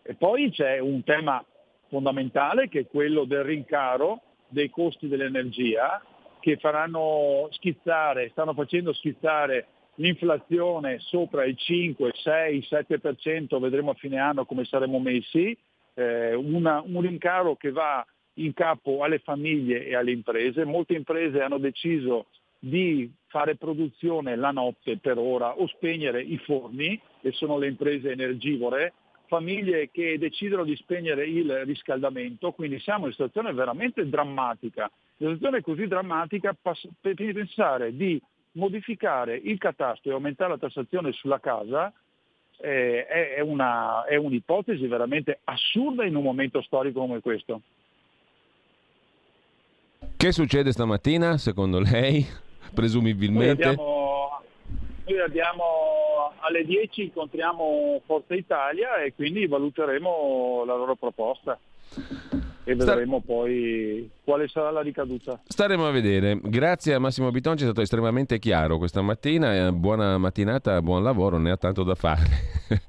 E 0.01 0.15
poi 0.15 0.51
c'è 0.51 0.79
un 0.79 1.03
tema 1.03 1.43
fondamentale 1.87 2.67
che 2.67 2.81
è 2.81 2.87
quello 2.87 3.23
del 3.23 3.43
rincaro 3.43 4.21
dei 4.49 4.69
costi 4.69 5.07
dell'energia 5.07 6.01
che 6.39 6.57
faranno 6.57 7.47
schizzare, 7.51 8.29
stanno 8.31 8.53
facendo 8.53 8.91
schizzare 8.91 9.67
l'inflazione 9.95 10.99
sopra 10.99 11.45
il 11.45 11.57
5, 11.57 12.11
6, 12.15 12.67
7%, 12.69 13.59
vedremo 13.59 13.91
a 13.91 13.95
fine 13.95 14.17
anno 14.17 14.45
come 14.45 14.65
saremo 14.65 14.99
messi, 14.99 15.55
eh, 15.95 16.33
una, 16.33 16.81
un 16.85 17.01
rincaro 17.01 17.55
che 17.55 17.71
va 17.71 18.05
in 18.35 18.53
capo 18.53 19.03
alle 19.03 19.19
famiglie 19.19 19.85
e 19.85 19.95
alle 19.95 20.11
imprese. 20.11 20.65
Molte 20.65 20.95
imprese 20.95 21.41
hanno 21.41 21.59
deciso 21.59 22.27
di 22.57 23.11
fare 23.27 23.55
produzione 23.55 24.35
la 24.35 24.51
notte 24.51 24.97
per 24.97 25.17
ora 25.17 25.57
o 25.57 25.67
spegnere 25.67 26.21
i 26.21 26.37
forni, 26.37 26.99
che 27.21 27.31
sono 27.33 27.57
le 27.57 27.67
imprese 27.67 28.11
energivore, 28.11 28.93
famiglie 29.27 29.89
che 29.91 30.17
decidono 30.17 30.63
di 30.63 30.75
spegnere 30.75 31.25
il 31.25 31.65
riscaldamento, 31.65 32.51
quindi 32.51 32.79
siamo 32.79 32.99
in 32.99 33.05
una 33.05 33.13
situazione 33.13 33.53
veramente 33.53 34.07
drammatica. 34.07 34.89
Una 35.17 35.33
situazione 35.33 35.61
così 35.61 35.87
drammatica 35.87 36.55
per 36.61 37.13
pensare 37.15 37.95
di 37.95 38.21
modificare 38.53 39.35
il 39.35 39.57
catasto 39.57 40.09
e 40.09 40.13
aumentare 40.13 40.51
la 40.51 40.57
tassazione 40.57 41.11
sulla 41.11 41.39
casa 41.39 41.91
eh, 42.57 43.05
è, 43.05 43.39
una, 43.41 44.05
è 44.05 44.15
un'ipotesi 44.15 44.87
veramente 44.87 45.39
assurda 45.43 46.05
in 46.05 46.15
un 46.15 46.23
momento 46.23 46.61
storico 46.61 46.99
come 46.99 47.19
questo. 47.19 47.61
Che 50.15 50.31
succede 50.31 50.71
stamattina 50.71 51.37
secondo 51.37 51.79
lei? 51.79 52.25
Presumibilmente? 52.73 53.65
Noi 53.65 53.73
abbiamo, 53.73 54.41
noi 55.05 55.19
abbiamo 55.19 55.63
alle 56.39 56.65
10 56.65 57.03
incontriamo 57.03 58.01
Forza 58.05 58.33
Italia 58.33 58.95
e 59.01 59.13
quindi 59.13 59.45
valuteremo 59.47 60.63
la 60.65 60.75
loro 60.75 60.95
proposta 60.95 61.59
e 62.63 62.75
vedremo 62.75 63.17
Sta... 63.17 63.33
poi 63.33 64.09
quale 64.23 64.47
sarà 64.47 64.71
la 64.71 64.81
ricaduta. 64.81 65.41
Staremo 65.45 65.85
a 65.87 65.91
vedere. 65.91 66.39
Grazie 66.41 66.93
a 66.93 66.99
Massimo 66.99 67.29
Bitonci, 67.31 67.63
è 67.63 67.65
stato 67.65 67.81
estremamente 67.81 68.39
chiaro 68.39 68.77
questa 68.77 69.01
mattina. 69.01 69.71
Buona 69.71 70.17
mattinata, 70.17 70.81
buon 70.81 71.03
lavoro, 71.03 71.37
ne 71.37 71.51
ha 71.51 71.57
tanto 71.57 71.83
da 71.83 71.95
fare. 71.95 72.23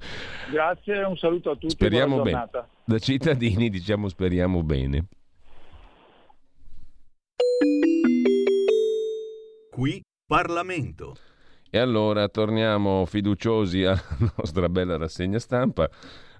Grazie, 0.51 1.03
un 1.03 1.17
saluto 1.17 1.51
a 1.51 1.53
tutti. 1.55 1.69
Speriamo 1.69 2.21
bene. 2.21 2.49
Da 2.85 2.99
cittadini 2.99 3.69
diciamo 3.69 4.07
speriamo 4.07 4.63
bene. 4.63 5.05
Qui 9.71 10.01
Parlamento. 10.25 11.15
E 11.69 11.77
allora 11.77 12.29
torniamo 12.29 13.05
fiduciosi 13.05 13.83
alla 13.83 14.01
nostra 14.37 14.69
bella 14.69 14.95
rassegna 14.95 15.39
stampa. 15.39 15.89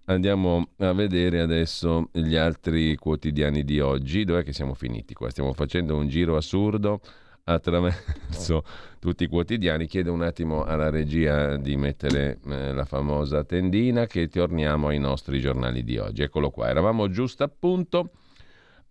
Andiamo 0.08 0.68
a 0.78 0.94
vedere 0.94 1.42
adesso 1.42 2.10
gli 2.12 2.36
altri 2.36 2.96
quotidiani 2.96 3.64
di 3.64 3.80
oggi. 3.80 4.24
Dov'è 4.24 4.44
che 4.44 4.54
siamo 4.54 4.76
finiti 4.76 5.16
qua? 5.16 5.32
Stiamo 5.32 5.52
facendo 5.54 5.96
un 5.96 6.08
giro 6.08 6.36
assurdo 6.36 7.02
attraverso 7.46 8.64
tutti 9.00 9.24
i 9.24 9.28
quotidiani. 9.28 9.88
Chiedo 9.88 10.14
un 10.14 10.22
attimo 10.22 10.64
alla 10.64 10.92
regia 10.92 11.58
di 11.58 11.76
mettere 11.76 12.38
eh, 12.48 12.72
la 12.72 12.86
famosa 12.86 13.44
tendina 13.46 14.06
che 14.06 14.28
torniamo 14.28 14.90
ai 14.90 15.00
nostri 15.00 15.40
giornali 15.40 15.84
di 15.84 15.98
oggi. 15.98 16.22
Eccolo 16.22 16.52
qua, 16.52 16.70
eravamo 16.70 17.10
giusto 17.10 17.44
appunto 17.44 18.12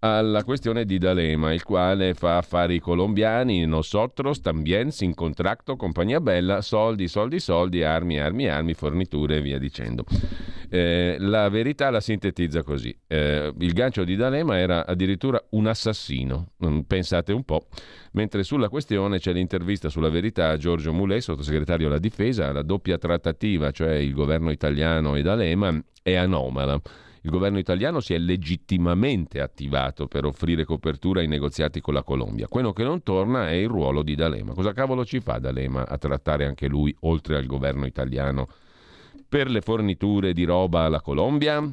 alla 0.04 0.44
questione 0.44 0.84
di 0.84 0.98
D'Alema, 0.98 1.54
il 1.54 1.62
quale 1.62 2.12
fa 2.12 2.36
affari 2.36 2.78
colombiani, 2.78 3.64
nosotros 3.64 4.42
también, 4.42 4.90
sin 4.90 5.14
contracto, 5.14 5.76
compagnia 5.76 6.20
bella, 6.20 6.60
soldi, 6.60 7.08
soldi, 7.08 7.40
soldi, 7.40 7.82
armi, 7.82 8.20
armi, 8.20 8.46
armi, 8.46 8.74
forniture 8.74 9.38
e 9.38 9.40
via 9.40 9.58
dicendo. 9.58 10.04
Eh, 10.68 11.16
la 11.18 11.48
verità 11.48 11.88
la 11.88 12.02
sintetizza 12.02 12.62
così. 12.62 12.94
Eh, 13.06 13.50
il 13.58 13.72
gancio 13.72 14.04
di 14.04 14.14
D'Alema 14.14 14.58
era 14.58 14.84
addirittura 14.84 15.42
un 15.50 15.68
assassino, 15.68 16.50
mm, 16.62 16.80
pensate 16.80 17.32
un 17.32 17.44
po'. 17.44 17.68
Mentre 18.12 18.42
sulla 18.42 18.68
questione 18.68 19.18
c'è 19.18 19.32
l'intervista 19.32 19.88
sulla 19.88 20.10
verità 20.10 20.50
a 20.50 20.58
Giorgio 20.58 20.92
Mulè, 20.92 21.18
sottosegretario 21.18 21.86
alla 21.86 21.98
difesa, 21.98 22.52
la 22.52 22.62
doppia 22.62 22.98
trattativa, 22.98 23.70
cioè 23.70 23.94
il 23.94 24.12
governo 24.12 24.50
italiano 24.50 25.14
e 25.14 25.22
D'Alema, 25.22 25.82
è 26.02 26.14
anomala. 26.14 26.78
Il 27.24 27.30
governo 27.30 27.58
italiano 27.58 28.00
si 28.00 28.12
è 28.12 28.18
legittimamente 28.18 29.40
attivato 29.40 30.06
per 30.06 30.26
offrire 30.26 30.66
copertura 30.66 31.20
ai 31.20 31.26
negoziati 31.26 31.80
con 31.80 31.94
la 31.94 32.02
Colombia. 32.02 32.48
Quello 32.48 32.74
che 32.74 32.84
non 32.84 33.02
torna 33.02 33.48
è 33.48 33.54
il 33.54 33.66
ruolo 33.68 34.02
di 34.02 34.14
D'Alema. 34.14 34.52
Cosa 34.52 34.74
cavolo 34.74 35.06
ci 35.06 35.20
fa 35.20 35.38
D'Alema 35.38 35.88
a 35.88 35.96
trattare 35.96 36.44
anche 36.44 36.68
lui, 36.68 36.94
oltre 37.00 37.38
al 37.38 37.46
governo 37.46 37.86
italiano, 37.86 38.46
per 39.26 39.48
le 39.48 39.62
forniture 39.62 40.34
di 40.34 40.44
roba 40.44 40.80
alla 40.80 41.00
Colombia? 41.00 41.66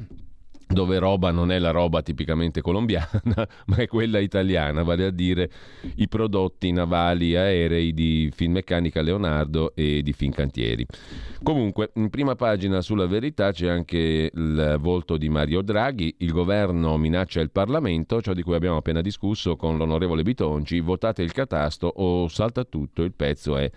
Dove 0.66 0.98
roba 0.98 1.30
non 1.30 1.50
è 1.50 1.58
la 1.58 1.70
roba 1.70 2.02
tipicamente 2.02 2.60
colombiana, 2.60 3.20
ma 3.66 3.76
è 3.76 3.86
quella 3.86 4.18
italiana, 4.18 4.82
vale 4.82 5.06
a 5.06 5.10
dire 5.10 5.50
i 5.96 6.08
prodotti 6.08 6.70
navali 6.72 7.36
aerei 7.36 7.92
di 7.92 8.30
Finmeccanica 8.34 9.02
Leonardo 9.02 9.74
e 9.74 10.02
di 10.02 10.12
Fincantieri. 10.12 10.86
Comunque, 11.42 11.90
in 11.94 12.10
prima 12.10 12.34
pagina 12.34 12.80
sulla 12.80 13.06
verità 13.06 13.52
c'è 13.52 13.68
anche 13.68 14.30
il 14.32 14.76
volto 14.80 15.16
di 15.16 15.28
Mario 15.28 15.62
Draghi, 15.62 16.14
il 16.18 16.32
governo 16.32 16.96
minaccia 16.96 17.40
il 17.40 17.50
Parlamento, 17.50 18.20
ciò 18.20 18.32
di 18.32 18.42
cui 18.42 18.54
abbiamo 18.54 18.76
appena 18.76 19.00
discusso 19.00 19.56
con 19.56 19.76
l'onorevole 19.76 20.22
Bitonci, 20.22 20.80
votate 20.80 21.22
il 21.22 21.32
catasto 21.32 21.86
o 21.86 22.28
salta 22.28 22.64
tutto, 22.64 23.02
il 23.02 23.12
pezzo 23.12 23.56
è 23.56 23.70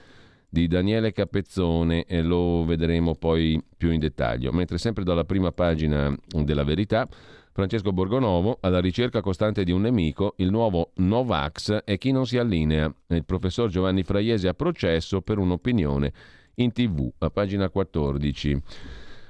di 0.56 0.68
Daniele 0.70 1.12
Capezzone 1.12 2.06
e 2.06 2.22
lo 2.22 2.64
vedremo 2.64 3.14
poi 3.16 3.62
più 3.76 3.92
in 3.92 4.00
dettaglio. 4.00 4.54
Mentre 4.54 4.78
sempre 4.78 5.04
dalla 5.04 5.26
prima 5.26 5.52
pagina 5.52 6.16
della 6.30 6.64
verità, 6.64 7.06
Francesco 7.52 7.92
Borgonovo, 7.92 8.60
alla 8.62 8.80
ricerca 8.80 9.20
costante 9.20 9.66
di 9.66 9.74
un 9.74 9.82
nemico, 9.82 10.34
il 10.38 10.50
nuovo 10.50 10.92
Novax 10.96 11.84
è 11.84 11.98
chi 11.98 12.12
non 12.12 12.26
si 12.26 12.38
allinea. 12.38 12.90
Il 13.08 13.26
professor 13.26 13.70
Giovanni 13.70 14.04
Fraiese 14.04 14.48
a 14.48 14.54
processo 14.54 15.20
per 15.20 15.40
un'opinione 15.40 16.14
in 16.56 16.72
tv, 16.72 17.12
a 17.18 17.30
pagina 17.30 17.70
14. 17.70 18.62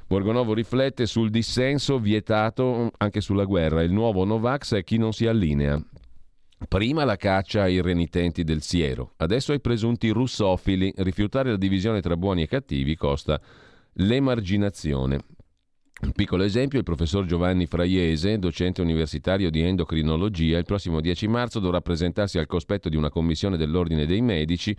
Borgonovo 0.06 0.54
riflette 0.54 1.08
sul 1.08 1.32
dissenso 1.32 1.98
vietato 1.98 2.92
anche 2.98 3.20
sulla 3.20 3.46
guerra. 3.46 3.82
Il 3.82 3.92
nuovo 3.92 4.26
Novax 4.26 4.76
è 4.76 4.84
chi 4.84 4.98
non 4.98 5.12
si 5.12 5.26
allinea. 5.26 5.84
Prima 6.68 7.04
la 7.04 7.18
caccia 7.18 7.64
ai 7.64 7.82
renitenti 7.82 8.44
del 8.44 8.62
siero, 8.62 9.14
adesso 9.18 9.52
ai 9.52 9.60
presunti 9.60 10.10
russofili. 10.10 10.94
Rifiutare 10.98 11.52
la 11.52 11.58
divisione 11.58 12.02
tra 12.02 12.16
buoni 12.16 12.44
e 12.44 12.48
cattivi 12.48 12.96
costa 12.96 13.40
l'emarginazione. 13.94 15.20
Un 16.02 16.12
piccolo 16.12 16.44
esempio, 16.44 16.78
il 16.78 16.84
professor 16.84 17.26
Giovanni 17.26 17.68
Fraiese, 17.68 18.38
docente 18.38 18.82
universitario 18.82 19.50
di 19.50 19.62
endocrinologia, 19.62 20.58
il 20.58 20.66
prossimo 20.66 21.00
10 21.00 21.28
marzo 21.28 21.60
dovrà 21.60 21.80
presentarsi 21.80 22.38
al 22.38 22.48
cospetto 22.48 22.90
di 22.90 22.98
una 22.98 23.10
commissione 23.10 23.56
dell'Ordine 23.56 24.06
dei 24.06 24.22
Medici 24.22 24.76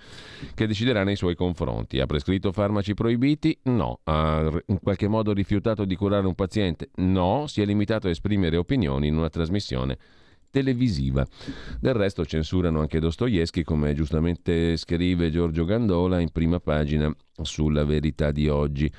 che 0.55 0.67
deciderà 0.67 1.05
nei 1.05 1.17
suoi 1.17 1.35
confronti. 1.35 2.01
Ha 2.01 2.07
prescritto 2.07 2.53
farmaci 2.53 2.95
proibiti? 2.95 3.59
No. 3.65 4.01
Ha 4.05 4.51
in 4.67 4.79
qualche 4.81 5.09
modo 5.09 5.33
rifiutato 5.33 5.85
di 5.85 5.97
curare 5.97 6.27
un 6.27 6.35
paziente? 6.35 6.91
No. 6.97 7.47
Si 7.47 7.63
è 7.63 7.65
limitato 7.65 8.09
a 8.09 8.11
esprimere 8.11 8.59
opinioni 8.59 9.09
in 9.09 9.17
una 9.17 9.31
trasmissione 9.31 9.97
televisiva. 10.51 11.27
Del 11.81 11.95
resto 11.95 12.25
censurano 12.25 12.81
anche 12.81 13.01
Dostoevsky, 13.01 13.63
come 13.63 13.95
giustamente 13.95 14.77
scrive 14.77 15.31
Giorgio 15.31 15.65
Gandola 15.65 16.21
in 16.21 16.31
prima 16.31 16.61
pagina 16.61 17.15
sulla 17.43 17.85
verità 17.85 18.31
di 18.31 18.49
oggi. 18.49 18.91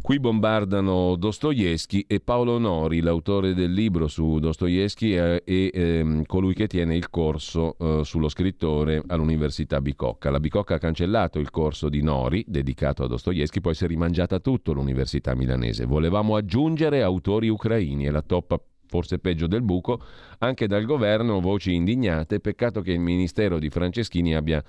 Qui 0.00 0.20
bombardano 0.20 1.16
Dostoevsky 1.16 2.04
e 2.06 2.20
Paolo 2.20 2.58
Nori, 2.58 3.00
l'autore 3.00 3.54
del 3.54 3.72
libro 3.72 4.06
su 4.06 4.38
Dostoevsky 4.38 5.14
e, 5.14 5.42
ehm, 5.44 6.24
colui 6.24 6.54
che 6.54 6.66
tiene 6.66 6.96
il 6.96 7.10
corso 7.10 7.76
eh, 7.78 8.04
sullo 8.04 8.28
scrittore 8.28 9.02
all'Università 9.06 9.80
Bicocca. 9.80 10.30
La 10.30 10.40
Bicocca 10.40 10.74
ha 10.74 10.78
cancellato 10.78 11.38
il 11.38 11.50
corso 11.50 11.88
di 11.88 12.02
Nori 12.02 12.44
dedicato 12.46 13.04
a 13.04 13.08
Dostoevsky, 13.08 13.60
poi 13.60 13.74
si 13.74 13.84
è 13.84 13.88
rimangiata 13.88 14.38
tutto 14.38 14.72
l'Università 14.72 15.34
milanese. 15.34 15.84
Volevamo 15.84 16.36
aggiungere 16.36 17.02
autori 17.02 17.48
ucraini 17.48 18.06
e 18.06 18.10
la 18.10 18.22
toppa 18.22 18.60
forse 18.88 19.18
peggio 19.18 19.46
del 19.46 19.62
buco, 19.62 20.02
anche 20.38 20.66
dal 20.66 20.84
governo 20.84 21.40
voci 21.40 21.74
indignate, 21.74 22.40
peccato 22.40 22.80
che 22.80 22.92
il 22.92 23.00
ministero 23.00 23.58
di 23.58 23.70
Franceschini 23.70 24.34
abbia 24.34 24.62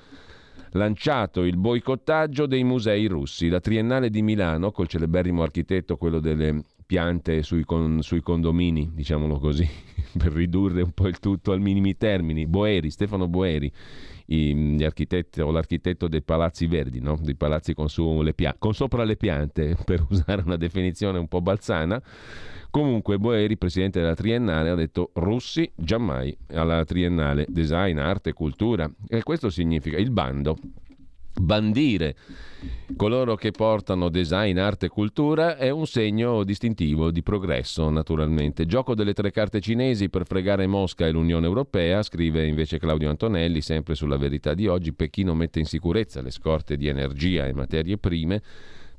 lanciato 0.74 1.44
il 1.44 1.58
boicottaggio 1.58 2.46
dei 2.46 2.64
musei 2.64 3.08
russi. 3.08 3.50
La 3.50 3.60
Triennale 3.60 4.10
di 4.10 4.22
Milano, 4.22 4.72
col 4.72 4.88
celeberrimo 4.88 5.42
architetto, 5.42 5.98
quello 5.98 6.20
delle 6.20 6.64
piante 6.86 7.44
sui, 7.44 7.64
con, 7.64 8.02
sui 8.02 8.22
condomini, 8.22 8.92
diciamolo 8.94 9.40
così, 9.40 9.68
per 10.18 10.32
ridurre 10.34 10.82
un 10.82 10.92
po' 10.92 11.08
il 11.08 11.20
tutto 11.20 11.52
al 11.52 11.62
minimi 11.62 11.96
termini. 11.98 12.46
Boeri, 12.46 12.90
Stefano 12.90 13.28
Boeri, 13.28 13.72
gli 14.36 14.84
architetti 14.84 15.42
o 15.42 15.52
l'architetto 15.52 16.08
dei 16.08 16.22
palazzi 16.22 16.68
verdi, 16.68 17.00
no? 17.00 17.18
dei 17.20 17.36
palazzi 17.36 17.74
con, 17.74 17.90
su 17.90 18.22
le 18.22 18.34
pia- 18.34 18.56
con 18.58 18.74
sopra 18.74 19.04
le 19.04 19.18
piante, 19.18 19.76
per 19.84 20.06
usare 20.10 20.44
una 20.46 20.58
definizione 20.58 21.18
un 21.18 21.28
po' 21.28 21.42
balzana. 21.42 22.02
Comunque 22.70 23.18
Boeri, 23.18 23.58
presidente 23.58 24.00
della 24.00 24.14
Triennale, 24.14 24.70
ha 24.70 24.76
detto 24.76 25.10
russi 25.16 25.72
giammai 25.76 26.38
alla 26.54 26.86
Triennale, 26.86 27.48
design, 27.50 27.98
arte, 27.98 28.34
cultura. 28.34 28.90
E 29.08 29.24
questo 29.24 29.50
significa 29.50 29.98
il 29.98 30.12
bando 30.12 30.56
bandire 31.40 32.16
coloro 32.96 33.36
che 33.36 33.52
portano 33.52 34.10
design, 34.10 34.58
arte 34.58 34.88
e 34.88 34.90
cultura 34.90 35.58
è 35.58 35.70
un 35.70 35.88
segno 35.88 36.44
distintivo 36.44 37.12
di 37.12 37.24
progresso, 37.24 37.90
naturalmente. 37.90 38.66
Gioco 38.66 38.94
delle 38.94 39.14
tre 39.14 39.32
carte 39.32 39.62
cinesi 39.62 40.10
per 40.10 40.26
fregare 40.26 40.68
Mosca 40.68 41.08
e 41.08 41.12
l'Unione 41.12 41.46
Europea, 41.46 42.04
scrive 42.04 42.46
invece 42.46 42.78
Claudio 42.78 43.10
Antonelli, 43.10 43.62
sempre 43.62 43.96
sulla 43.96 44.18
verità 44.18 44.54
di 44.54 44.68
oggi, 44.68 44.94
Pechino 44.94 45.34
mette 45.34 45.60
in 45.60 45.66
sicurezza 45.66 46.22
le 46.22 46.32
scorte 46.32 46.76
di 46.76 46.88
energia 46.88 47.48
e 47.48 47.54
materie 47.54 47.98
prime 47.98 48.42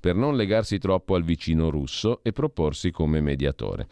per 0.00 0.14
non 0.14 0.34
legarsi 0.34 0.78
troppo 0.78 1.14
al 1.14 1.22
vicino 1.22 1.68
russo 1.68 2.20
e 2.22 2.32
proporsi 2.32 2.90
come 2.90 3.20
mediatore. 3.20 3.86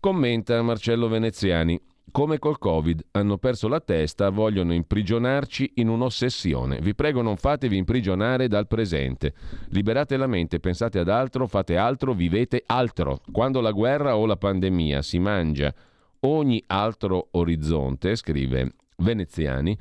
Commenta 0.00 0.60
Marcello 0.62 1.06
Veneziani. 1.08 1.80
Come 2.12 2.38
col 2.38 2.58
Covid, 2.58 3.04
hanno 3.10 3.36
perso 3.36 3.68
la 3.68 3.80
testa, 3.80 4.30
vogliono 4.30 4.72
imprigionarci 4.72 5.72
in 5.76 5.88
un'ossessione. 5.88 6.78
Vi 6.80 6.94
prego 6.94 7.20
non 7.20 7.36
fatevi 7.36 7.76
imprigionare 7.76 8.48
dal 8.48 8.66
presente. 8.66 9.34
Liberate 9.68 10.16
la 10.16 10.26
mente, 10.26 10.60
pensate 10.60 10.98
ad 10.98 11.08
altro, 11.08 11.46
fate 11.46 11.76
altro, 11.76 12.14
vivete 12.14 12.62
altro. 12.64 13.20
Quando 13.30 13.60
la 13.60 13.72
guerra 13.72 14.16
o 14.16 14.24
la 14.24 14.36
pandemia 14.36 15.02
si 15.02 15.18
mangia 15.18 15.74
ogni 16.20 16.62
altro 16.68 17.28
orizzonte, 17.32 18.16
scrive 18.16 18.72
Veneziani, 18.96 19.76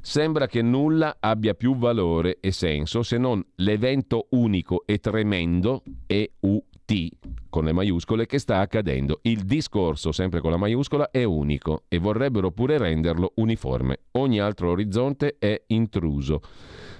sembra 0.00 0.48
che 0.48 0.62
nulla 0.62 1.18
abbia 1.20 1.54
più 1.54 1.76
valore 1.76 2.38
e 2.40 2.50
senso 2.50 3.02
se 3.02 3.18
non 3.18 3.44
l'evento 3.56 4.26
unico 4.30 4.82
e 4.84 4.98
tremendo 4.98 5.82
EU 6.06 6.60
T 6.88 7.10
con 7.50 7.66
le 7.66 7.72
maiuscole 7.72 8.24
che 8.24 8.38
sta 8.38 8.60
accadendo. 8.60 9.18
Il 9.22 9.44
discorso, 9.44 10.10
sempre 10.10 10.40
con 10.40 10.50
la 10.50 10.56
maiuscola, 10.56 11.10
è 11.10 11.22
unico 11.22 11.84
e 11.86 11.98
vorrebbero 11.98 12.50
pure 12.50 12.78
renderlo 12.78 13.32
uniforme. 13.36 14.04
Ogni 14.12 14.40
altro 14.40 14.70
orizzonte 14.70 15.36
è 15.38 15.64
intruso. 15.66 16.40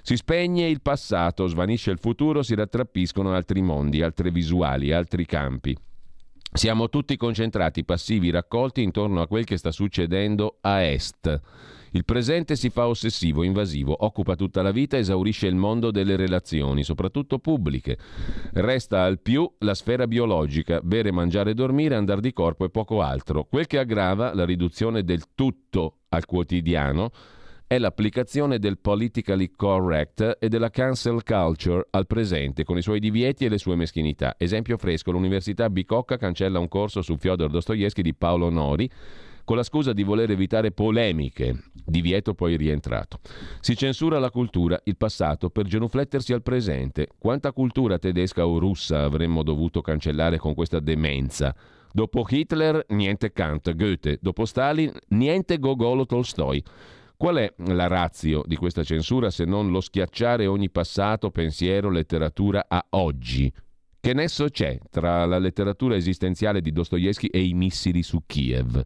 Si 0.03 0.15
spegne 0.17 0.69
il 0.69 0.83
passato, 0.83 1.47
svanisce 1.47 1.91
il 1.91 1.99
futuro, 1.99 2.43
si 2.43 2.55
rattrappiscono 2.55 3.33
altri 3.33 3.63
mondi, 3.63 4.03
altre 4.03 4.31
visuali, 4.31 4.93
altri 4.93 5.25
campi. 5.25 5.75
Siamo 6.53 6.91
tutti 6.91 7.17
concentrati, 7.17 7.85
passivi, 7.85 8.29
raccolti 8.29 8.83
intorno 8.83 9.23
a 9.23 9.27
quel 9.27 9.45
che 9.45 9.57
sta 9.57 9.71
succedendo 9.71 10.59
a 10.61 10.83
est. 10.83 11.41
Il 11.93 12.05
presente 12.05 12.57
si 12.57 12.71
fa 12.71 12.87
ossessivo, 12.87 13.43
invasivo, 13.43 13.97
occupa 14.05 14.37
tutta 14.37 14.63
la 14.63 14.73
vita, 14.73 14.99
esaurisce 14.99 15.47
il 15.47 15.55
mondo 15.55 15.91
delle 15.91 16.17
relazioni, 16.17 16.83
soprattutto 16.83 17.39
pubbliche. 17.39 17.99
Resta 18.53 19.03
al 19.03 19.21
più 19.21 19.51
la 19.59 19.75
sfera 19.75 20.07
biologica, 20.07 20.81
bere, 20.83 21.13
mangiare, 21.13 21.55
dormire, 21.55 21.95
andare 21.95 22.21
di 22.21 22.33
corpo 22.33 22.65
e 22.65 22.71
poco 22.71 23.01
altro. 23.01 23.45
Quel 23.45 23.67
che 23.67 23.79
aggrava 23.79 24.35
la 24.35 24.45
riduzione 24.45 25.03
del 25.03 25.25
tutto 25.35 25.99
al 26.11 26.25
quotidiano 26.27 27.11
è 27.69 27.79
l'applicazione 27.79 28.59
del 28.59 28.79
politically 28.79 29.51
correct 29.55 30.39
e 30.41 30.49
della 30.49 30.71
cancel 30.71 31.23
culture 31.23 31.87
al 31.91 32.07
presente, 32.07 32.65
con 32.65 32.79
i 32.79 32.83
suoi 32.83 32.99
divieti 32.99 33.45
e 33.45 33.51
le 33.51 33.59
sue 33.59 33.77
meschinità. 33.77 34.37
Esempio 34.39 34.79
fresco, 34.79 35.11
l'Università 35.11 35.69
Bicocca 35.69 36.17
cancella 36.17 36.59
un 36.59 36.69
corso 36.69 37.03
su 37.03 37.17
Fyodor 37.19 37.51
Dostoevsky 37.51 38.01
di 38.01 38.15
Paolo 38.15 38.49
Nori, 38.49 38.91
con 39.49 39.57
la 39.57 39.63
scusa 39.63 39.95
di 39.95 40.03
voler 40.03 40.31
evitare 40.31 40.73
polemiche, 40.73 41.71
divieto 41.73 42.35
poi 42.35 42.55
rientrato. 42.59 43.19
Si 43.61 43.75
censura 43.75 44.19
la 44.19 44.31
cultura, 44.31 44.79
il 44.85 44.99
passato, 44.99 45.49
per 45.49 45.65
genuflettersi 45.65 46.35
al 46.35 46.43
presente. 46.43 47.09
Quanta 47.19 47.53
cultura 47.53 47.99
tedesca 47.99 48.47
o 48.47 48.59
russa 48.59 49.05
avremmo 49.05 49.43
dovuto 49.43 49.81
cancellare 49.81 50.37
con 50.37 50.53
questa 50.53 50.81
demenza? 50.81 51.57
Dopo 51.91 52.27
Hitler, 52.29 52.85
niente 52.89 53.33
Kant, 53.33 53.75
Goethe. 53.75 54.19
Dopo 54.21 54.45
Stalin, 54.45 54.93
niente 55.09 55.59
Gogol 55.59 56.01
o 56.01 56.05
Tolstoi. 56.05 56.63
Qual 57.17 57.37
è 57.37 57.51
la 57.69 57.87
razio 57.87 58.43
di 58.45 58.57
questa 58.57 58.85
censura 58.85 59.31
se 59.31 59.47
non 59.47 59.71
lo 59.71 59.81
schiacciare 59.81 60.45
ogni 60.45 60.69
passato, 60.69 61.31
pensiero, 61.31 61.89
letteratura 61.89 62.67
a 62.69 62.85
oggi? 62.91 63.51
Che 63.99 64.13
nesso 64.13 64.51
c'è 64.51 64.79
tra 64.91 65.25
la 65.25 65.39
letteratura 65.39 65.97
esistenziale 65.97 66.61
di 66.61 66.71
Dostoevsky 66.71 67.29
e 67.29 67.43
i 67.43 67.55
missili 67.55 68.03
su 68.03 68.25
Kiev? 68.27 68.85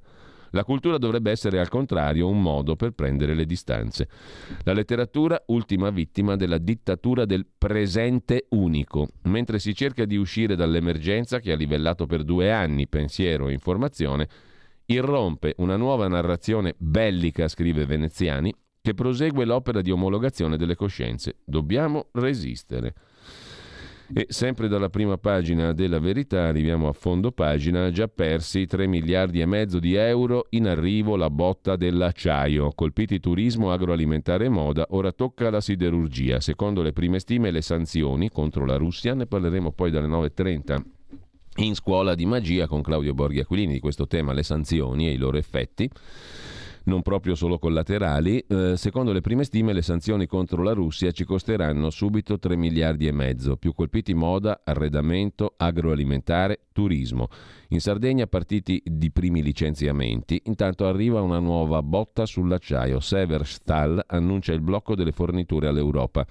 La 0.53 0.65
cultura 0.65 0.99
dovrebbe 0.99 1.31
essere 1.31 1.59
al 1.59 1.69
contrario 1.69 2.29
un 2.29 2.41
modo 2.41 2.77
per 2.77 2.93
prendere 2.93 3.35
le 3.35 3.47
distanze. 3.47 4.09
La 4.65 4.73
letteratura, 4.73 5.43
ultima 5.47 5.91
vittima 5.91 6.37
della 6.37 6.59
dittatura 6.59 7.25
del 7.25 7.47
presente 7.57 8.47
unico, 8.51 9.09
mentre 9.23 9.59
si 9.59 9.75
cerca 9.75 10.05
di 10.05 10.17
uscire 10.17 10.55
dall'emergenza 10.55 11.39
che 11.39 11.53
ha 11.53 11.57
livellato 11.57 12.07
per 12.07 12.23
due 12.23 12.53
anni 12.53 12.87
pensiero 12.87 13.49
e 13.49 13.53
informazione, 13.53 14.29
irrompe 14.87 15.55
una 15.59 15.77
nuova 15.77 16.07
narrazione 16.07 16.75
bellica, 16.77 17.49
scrive 17.49 17.87
Veneziani, 17.87 18.55
che 18.83 18.95
prosegue 18.95 19.45
l'opera 19.47 19.81
di 19.81 19.91
omologazione 19.91 20.59
delle 20.59 20.75
coscienze. 20.75 21.37
Dobbiamo 21.45 22.09
resistere. 22.13 22.95
E 24.15 24.27
sempre 24.29 24.69
dalla 24.69 24.91
prima 24.91 25.17
pagina 25.17 25.73
della 25.73 25.99
verità 25.99 26.43
arriviamo 26.43 26.87
a 26.87 26.93
fondo 26.93 27.33
pagina, 27.33 27.91
già 27.91 28.09
persi 28.09 28.67
3 28.67 28.87
miliardi 28.87 29.41
e 29.41 29.47
mezzo 29.47 29.79
di 29.79 29.95
euro, 29.95 30.49
in 30.51 30.67
arrivo 30.67 31.17
la 31.17 31.31
botta 31.31 31.77
dell'acciaio, 31.77 32.73
colpiti 32.75 33.21
turismo, 33.21 33.73
agroalimentare 33.73 34.45
e 34.45 34.49
moda, 34.51 34.85
ora 34.91 35.13
tocca 35.13 35.49
la 35.49 35.63
siderurgia. 35.63 36.41
Secondo 36.41 36.83
le 36.83 36.93
prime 36.93 37.21
stime 37.21 37.51
le 37.51 37.63
sanzioni 37.63 38.29
contro 38.29 38.67
la 38.67 38.77
Russia, 38.77 39.15
ne 39.15 39.27
parleremo 39.27 39.73
poi 39.73 39.91
dalle 39.91 40.09
9.30 40.09 40.81
in 41.57 41.75
scuola 41.75 42.15
di 42.15 42.27
magia 42.27 42.67
con 42.67 42.83
Claudio 42.83 43.15
Borghi 43.15 43.41
Aquilini 43.41 43.73
di 43.73 43.81
questo 43.81 44.07
tema, 44.07 44.35
le 44.35 44.43
sanzioni 44.43 45.09
e 45.09 45.13
i 45.13 45.17
loro 45.17 45.39
effetti 45.39 45.89
non 46.85 47.03
proprio 47.03 47.35
solo 47.35 47.59
collaterali. 47.59 48.39
Eh, 48.39 48.77
secondo 48.77 49.13
le 49.13 49.21
prime 49.21 49.45
stime 49.45 49.73
le 49.73 49.83
sanzioni 49.83 50.27
contro 50.27 50.63
la 50.63 50.73
Russia 50.73 51.11
ci 51.11 51.25
costeranno 51.25 51.91
subito 51.91 52.39
3 52.39 52.57
miliardi 52.57 53.07
e 53.07 53.13
mezzo, 53.13 53.57
più 53.57 53.75
colpiti 53.75 54.15
moda, 54.15 54.63
arredamento, 54.65 55.55
agroalimentare, 55.57 56.61
turismo. 56.73 57.29
In 57.69 57.81
Sardegna 57.81 58.27
partiti 58.27 58.83
di 58.85 59.11
primi 59.11 59.43
licenziamenti, 59.43 60.41
intanto 60.45 60.87
arriva 60.87 61.21
una 61.21 61.39
nuova 61.39 61.83
botta 61.83 62.27
sull'acciaio. 62.27 63.01
Severstal 63.01 64.03
annuncia 64.07 64.53
il 64.53 64.61
blocco 64.61 64.95
delle 64.95 65.13
forniture 65.13 65.69
all'Europa. 65.69 66.27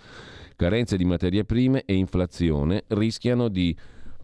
Carenze 0.55 0.97
di 0.97 1.05
materie 1.05 1.43
prime 1.43 1.83
e 1.85 1.95
inflazione 1.95 2.83
rischiano 2.89 3.47
di 3.47 3.75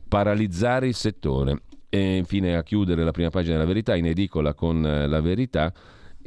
paralizzare 0.08 0.88
il 0.88 0.94
settore. 0.94 1.62
E 1.90 2.18
infine 2.18 2.56
a 2.56 2.64
chiudere 2.64 3.04
la 3.04 3.12
prima 3.12 3.30
pagina 3.30 3.56
della 3.56 3.66
verità, 3.66 3.96
in 3.96 4.06
edicola 4.06 4.54
con 4.54 4.86
eh, 4.86 5.08
la 5.08 5.22
verità, 5.22 5.74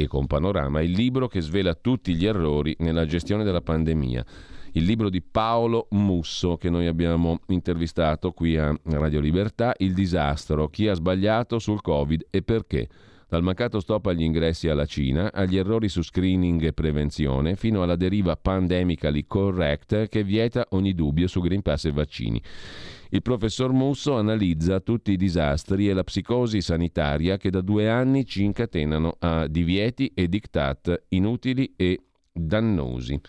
e 0.01 0.07
con 0.07 0.26
Panorama, 0.26 0.80
il 0.80 0.92
libro 0.92 1.28
che 1.28 1.42
svela 1.42 1.74
tutti 1.74 2.14
gli 2.14 2.24
errori 2.24 2.74
nella 2.78 3.05
gestione 3.05 3.44
della 3.44 3.61
pandemia. 3.61 4.24
Il 4.72 4.84
libro 4.84 5.11
di 5.11 5.20
Paolo 5.20 5.88
Musso 5.90 6.57
che 6.57 6.70
noi 6.70 6.86
abbiamo 6.86 7.40
intervistato 7.48 8.32
qui 8.32 8.57
a 8.57 8.74
Radio 8.84 9.20
Libertà, 9.20 9.74
Il 9.76 9.92
disastro, 9.92 10.68
chi 10.68 10.88
ha 10.88 10.94
sbagliato 10.94 11.59
sul 11.59 11.82
Covid 11.82 12.28
e 12.30 12.40
perché. 12.40 12.88
Dal 13.28 13.42
mancato 13.42 13.78
stop 13.78 14.07
agli 14.07 14.22
ingressi 14.22 14.68
alla 14.68 14.86
Cina, 14.86 15.30
agli 15.32 15.59
errori 15.59 15.88
su 15.88 16.03
screening 16.03 16.64
e 16.64 16.72
prevenzione, 16.72 17.55
fino 17.55 17.82
alla 17.82 17.94
deriva 17.94 18.36
pandemically 18.36 19.26
correct 19.26 20.09
che 20.09 20.24
vieta 20.24 20.66
ogni 20.70 20.94
dubbio 20.94 21.28
su 21.28 21.40
Green 21.40 21.61
Pass 21.61 21.84
e 21.84 21.92
vaccini. 21.92 22.42
Il 23.12 23.22
professor 23.22 23.72
Musso 23.72 24.16
analizza 24.16 24.78
tutti 24.78 25.11
i 25.11 25.16
disastri 25.16 25.88
e 25.88 25.92
la 25.94 26.04
psicosi 26.04 26.61
sanitaria 26.61 27.38
che 27.38 27.50
da 27.50 27.61
due 27.61 27.88
anni 27.88 28.24
ci 28.24 28.44
incatenano 28.44 29.16
a 29.18 29.48
divieti 29.48 30.12
e 30.14 30.28
diktat 30.28 31.06
inutili 31.08 31.72
e 31.74 32.04
dannosi. 32.32 33.20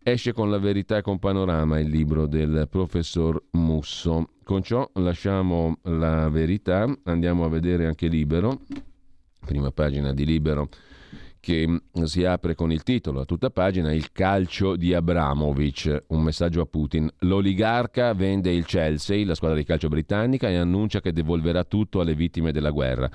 Esce 0.00 0.32
con 0.32 0.48
la 0.48 0.58
verità 0.58 0.98
e 0.98 1.02
con 1.02 1.18
panorama 1.18 1.80
il 1.80 1.88
libro 1.88 2.28
del 2.28 2.68
professor 2.70 3.42
Musso. 3.52 4.28
Con 4.44 4.62
ciò 4.62 4.88
lasciamo 4.94 5.78
la 5.82 6.28
verità, 6.28 6.86
andiamo 7.02 7.44
a 7.44 7.48
vedere 7.48 7.86
anche 7.86 8.06
Libero, 8.06 8.60
prima 9.44 9.72
pagina 9.72 10.12
di 10.12 10.24
Libero 10.24 10.68
che 11.46 11.64
mm, 11.64 12.02
si 12.02 12.24
apre 12.24 12.56
con 12.56 12.72
il 12.72 12.82
titolo 12.82 13.20
a 13.20 13.24
tutta 13.24 13.50
pagina 13.50 13.92
Il 13.92 14.10
calcio 14.10 14.74
di 14.74 14.92
Abramovic, 14.92 16.06
un 16.08 16.22
messaggio 16.24 16.60
a 16.60 16.66
Putin. 16.66 17.08
L'oligarca 17.20 18.12
vende 18.14 18.50
il 18.50 18.64
Chelsea, 18.64 19.24
la 19.24 19.36
squadra 19.36 19.56
di 19.56 19.62
calcio 19.62 19.86
britannica, 19.86 20.48
e 20.48 20.56
annuncia 20.56 21.00
che 21.00 21.12
devolverà 21.12 21.62
tutto 21.62 22.00
alle 22.00 22.16
vittime 22.16 22.50
della 22.50 22.70
guerra. 22.70 23.08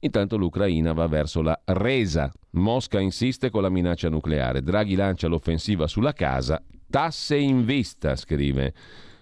Intanto 0.00 0.36
l'Ucraina 0.36 0.92
va 0.92 1.06
verso 1.06 1.40
la 1.40 1.58
resa. 1.64 2.30
Mosca 2.50 3.00
insiste 3.00 3.48
con 3.48 3.62
la 3.62 3.70
minaccia 3.70 4.10
nucleare. 4.10 4.62
Draghi 4.62 4.94
lancia 4.94 5.28
l'offensiva 5.28 5.86
sulla 5.86 6.12
casa. 6.12 6.62
Tasse 6.90 7.38
in 7.38 7.64
vista, 7.64 8.14
scrive 8.14 8.74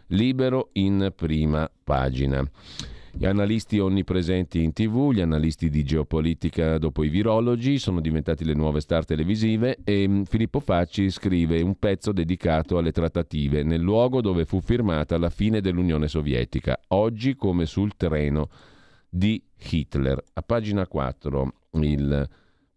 Libero 0.08 0.70
in 0.72 1.12
prima 1.14 1.70
pagina. 1.84 2.42
Gli 3.18 3.26
analisti 3.26 3.80
onnipresenti 3.80 4.62
in 4.62 4.72
tv, 4.72 5.10
gli 5.10 5.20
analisti 5.20 5.68
di 5.70 5.82
geopolitica 5.82 6.78
dopo 6.78 7.02
i 7.02 7.08
virologi 7.08 7.80
sono 7.80 8.00
diventati 8.00 8.44
le 8.44 8.54
nuove 8.54 8.78
star 8.78 9.04
televisive 9.04 9.78
e 9.82 10.06
mm, 10.06 10.22
Filippo 10.22 10.60
Facci 10.60 11.10
scrive 11.10 11.60
un 11.60 11.76
pezzo 11.80 12.12
dedicato 12.12 12.78
alle 12.78 12.92
trattative 12.92 13.64
nel 13.64 13.80
luogo 13.80 14.20
dove 14.20 14.44
fu 14.44 14.60
firmata 14.60 15.18
la 15.18 15.30
fine 15.30 15.60
dell'Unione 15.60 16.06
Sovietica, 16.06 16.78
oggi 16.90 17.34
come 17.34 17.66
sul 17.66 17.96
treno 17.96 18.50
di 19.08 19.42
Hitler. 19.68 20.22
A 20.34 20.42
pagina 20.42 20.86
4 20.86 21.54
il 21.72 22.28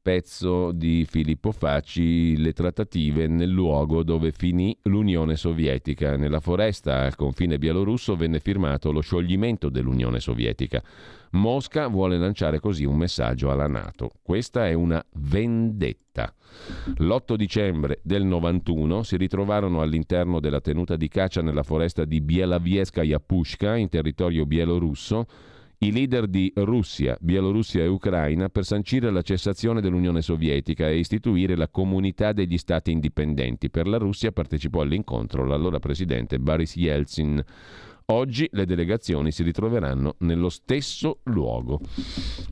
pezzo 0.01 0.71
di 0.71 1.05
Filippo 1.05 1.51
Facci, 1.51 2.35
le 2.37 2.53
trattative 2.53 3.27
nel 3.27 3.49
luogo 3.49 4.03
dove 4.03 4.31
finì 4.31 4.75
l'Unione 4.83 5.35
Sovietica. 5.35 6.17
Nella 6.17 6.39
foresta 6.39 7.01
al 7.01 7.15
confine 7.15 7.59
bielorusso 7.59 8.15
venne 8.15 8.39
firmato 8.39 8.91
lo 8.91 9.01
scioglimento 9.01 9.69
dell'Unione 9.69 10.19
Sovietica. 10.19 10.81
Mosca 11.31 11.87
vuole 11.87 12.17
lanciare 12.17 12.59
così 12.59 12.83
un 12.83 12.97
messaggio 12.97 13.51
alla 13.51 13.67
Nato. 13.67 14.11
Questa 14.21 14.67
è 14.67 14.73
una 14.73 15.03
vendetta. 15.13 16.33
L'8 16.97 17.35
dicembre 17.35 17.99
del 18.03 18.23
91 18.23 19.03
si 19.03 19.17
ritrovarono 19.17 19.81
all'interno 19.81 20.39
della 20.39 20.59
tenuta 20.59 20.95
di 20.95 21.07
caccia 21.07 21.41
nella 21.41 21.63
foresta 21.63 22.05
di 22.05 22.21
Bielavieskaya 22.21 23.19
Pushka, 23.19 23.75
in 23.75 23.87
territorio 23.87 24.45
bielorusso, 24.45 25.25
i 25.83 25.91
leader 25.91 26.27
di 26.27 26.51
Russia, 26.57 27.17
Bielorussia 27.19 27.81
e 27.81 27.87
Ucraina 27.87 28.49
per 28.49 28.65
sancire 28.65 29.09
la 29.09 29.23
cessazione 29.23 29.81
dell'Unione 29.81 30.21
Sovietica 30.21 30.87
e 30.87 30.99
istituire 30.99 31.55
la 31.55 31.69
comunità 31.69 32.33
degli 32.33 32.59
stati 32.59 32.91
indipendenti. 32.91 33.71
Per 33.71 33.87
la 33.87 33.97
Russia 33.97 34.31
partecipò 34.31 34.81
all'incontro 34.81 35.43
l'allora 35.43 35.79
presidente 35.79 36.37
Boris 36.37 36.75
Yeltsin. 36.75 37.43
Oggi 38.05 38.47
le 38.51 38.65
delegazioni 38.65 39.31
si 39.31 39.41
ritroveranno 39.41 40.17
nello 40.19 40.49
stesso 40.49 41.21
luogo. 41.23 41.79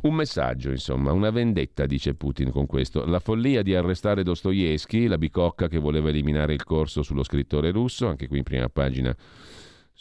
Un 0.02 0.16
messaggio, 0.16 0.72
insomma, 0.72 1.12
una 1.12 1.30
vendetta, 1.30 1.86
dice 1.86 2.16
Putin 2.16 2.50
con 2.50 2.66
questo. 2.66 3.06
La 3.06 3.20
follia 3.20 3.62
di 3.62 3.76
arrestare 3.76 4.24
Dostoevsky, 4.24 5.06
la 5.06 5.20
bicocca 5.20 5.68
che 5.68 5.78
voleva 5.78 6.10
eliminare 6.10 6.54
il 6.54 6.64
corso 6.64 7.04
sullo 7.04 7.24
scrittore 7.24 7.70
russo, 7.70 8.08
anche 8.08 8.28
qui 8.28 8.40
in 8.40 8.44
prima 8.44 8.70
pagina 8.70 9.16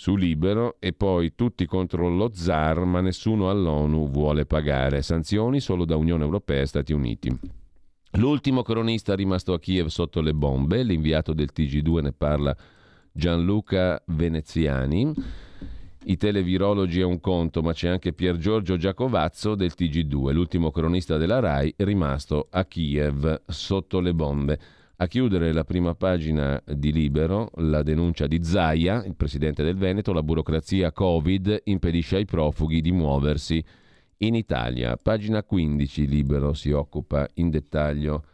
su 0.00 0.14
Libero 0.14 0.76
e 0.78 0.92
poi 0.92 1.34
tutti 1.34 1.66
contro 1.66 2.08
lo 2.08 2.30
zar, 2.32 2.84
ma 2.84 3.00
nessuno 3.00 3.50
all'ONU 3.50 4.08
vuole 4.08 4.46
pagare. 4.46 5.02
Sanzioni 5.02 5.58
solo 5.58 5.84
da 5.84 5.96
Unione 5.96 6.22
Europea 6.22 6.60
e 6.60 6.66
Stati 6.66 6.92
Uniti. 6.92 7.36
L'ultimo 8.12 8.62
cronista 8.62 9.16
rimasto 9.16 9.52
a 9.52 9.58
Kiev 9.58 9.88
sotto 9.88 10.20
le 10.20 10.34
bombe, 10.34 10.84
l'inviato 10.84 11.32
del 11.32 11.50
TG2 11.52 12.00
ne 12.00 12.12
parla 12.12 12.56
Gianluca 13.10 14.00
Veneziani. 14.06 15.12
I 16.04 16.16
televirologi 16.16 17.00
è 17.00 17.04
un 17.04 17.18
conto, 17.18 17.60
ma 17.60 17.72
c'è 17.72 17.88
anche 17.88 18.12
Pier 18.12 18.36
Giorgio 18.36 18.76
Giacovazzo 18.76 19.56
del 19.56 19.72
TG2, 19.76 20.30
l'ultimo 20.30 20.70
cronista 20.70 21.16
della 21.16 21.40
RAI 21.40 21.74
rimasto 21.78 22.46
a 22.52 22.64
Kiev 22.66 23.42
sotto 23.48 23.98
le 23.98 24.14
bombe. 24.14 24.60
A 25.00 25.06
chiudere 25.06 25.52
la 25.52 25.62
prima 25.62 25.94
pagina 25.94 26.60
di 26.66 26.90
Libero, 26.90 27.52
la 27.58 27.84
denuncia 27.84 28.26
di 28.26 28.42
Zaia, 28.42 29.04
il 29.04 29.14
presidente 29.14 29.62
del 29.62 29.76
Veneto, 29.76 30.12
la 30.12 30.24
burocrazia 30.24 30.90
Covid 30.90 31.60
impedisce 31.66 32.16
ai 32.16 32.24
profughi 32.24 32.80
di 32.80 32.90
muoversi 32.90 33.64
in 34.16 34.34
Italia. 34.34 34.96
Pagina 34.96 35.44
15 35.44 36.04
Libero 36.08 36.52
si 36.52 36.72
occupa 36.72 37.28
in 37.34 37.48
dettaglio 37.48 38.24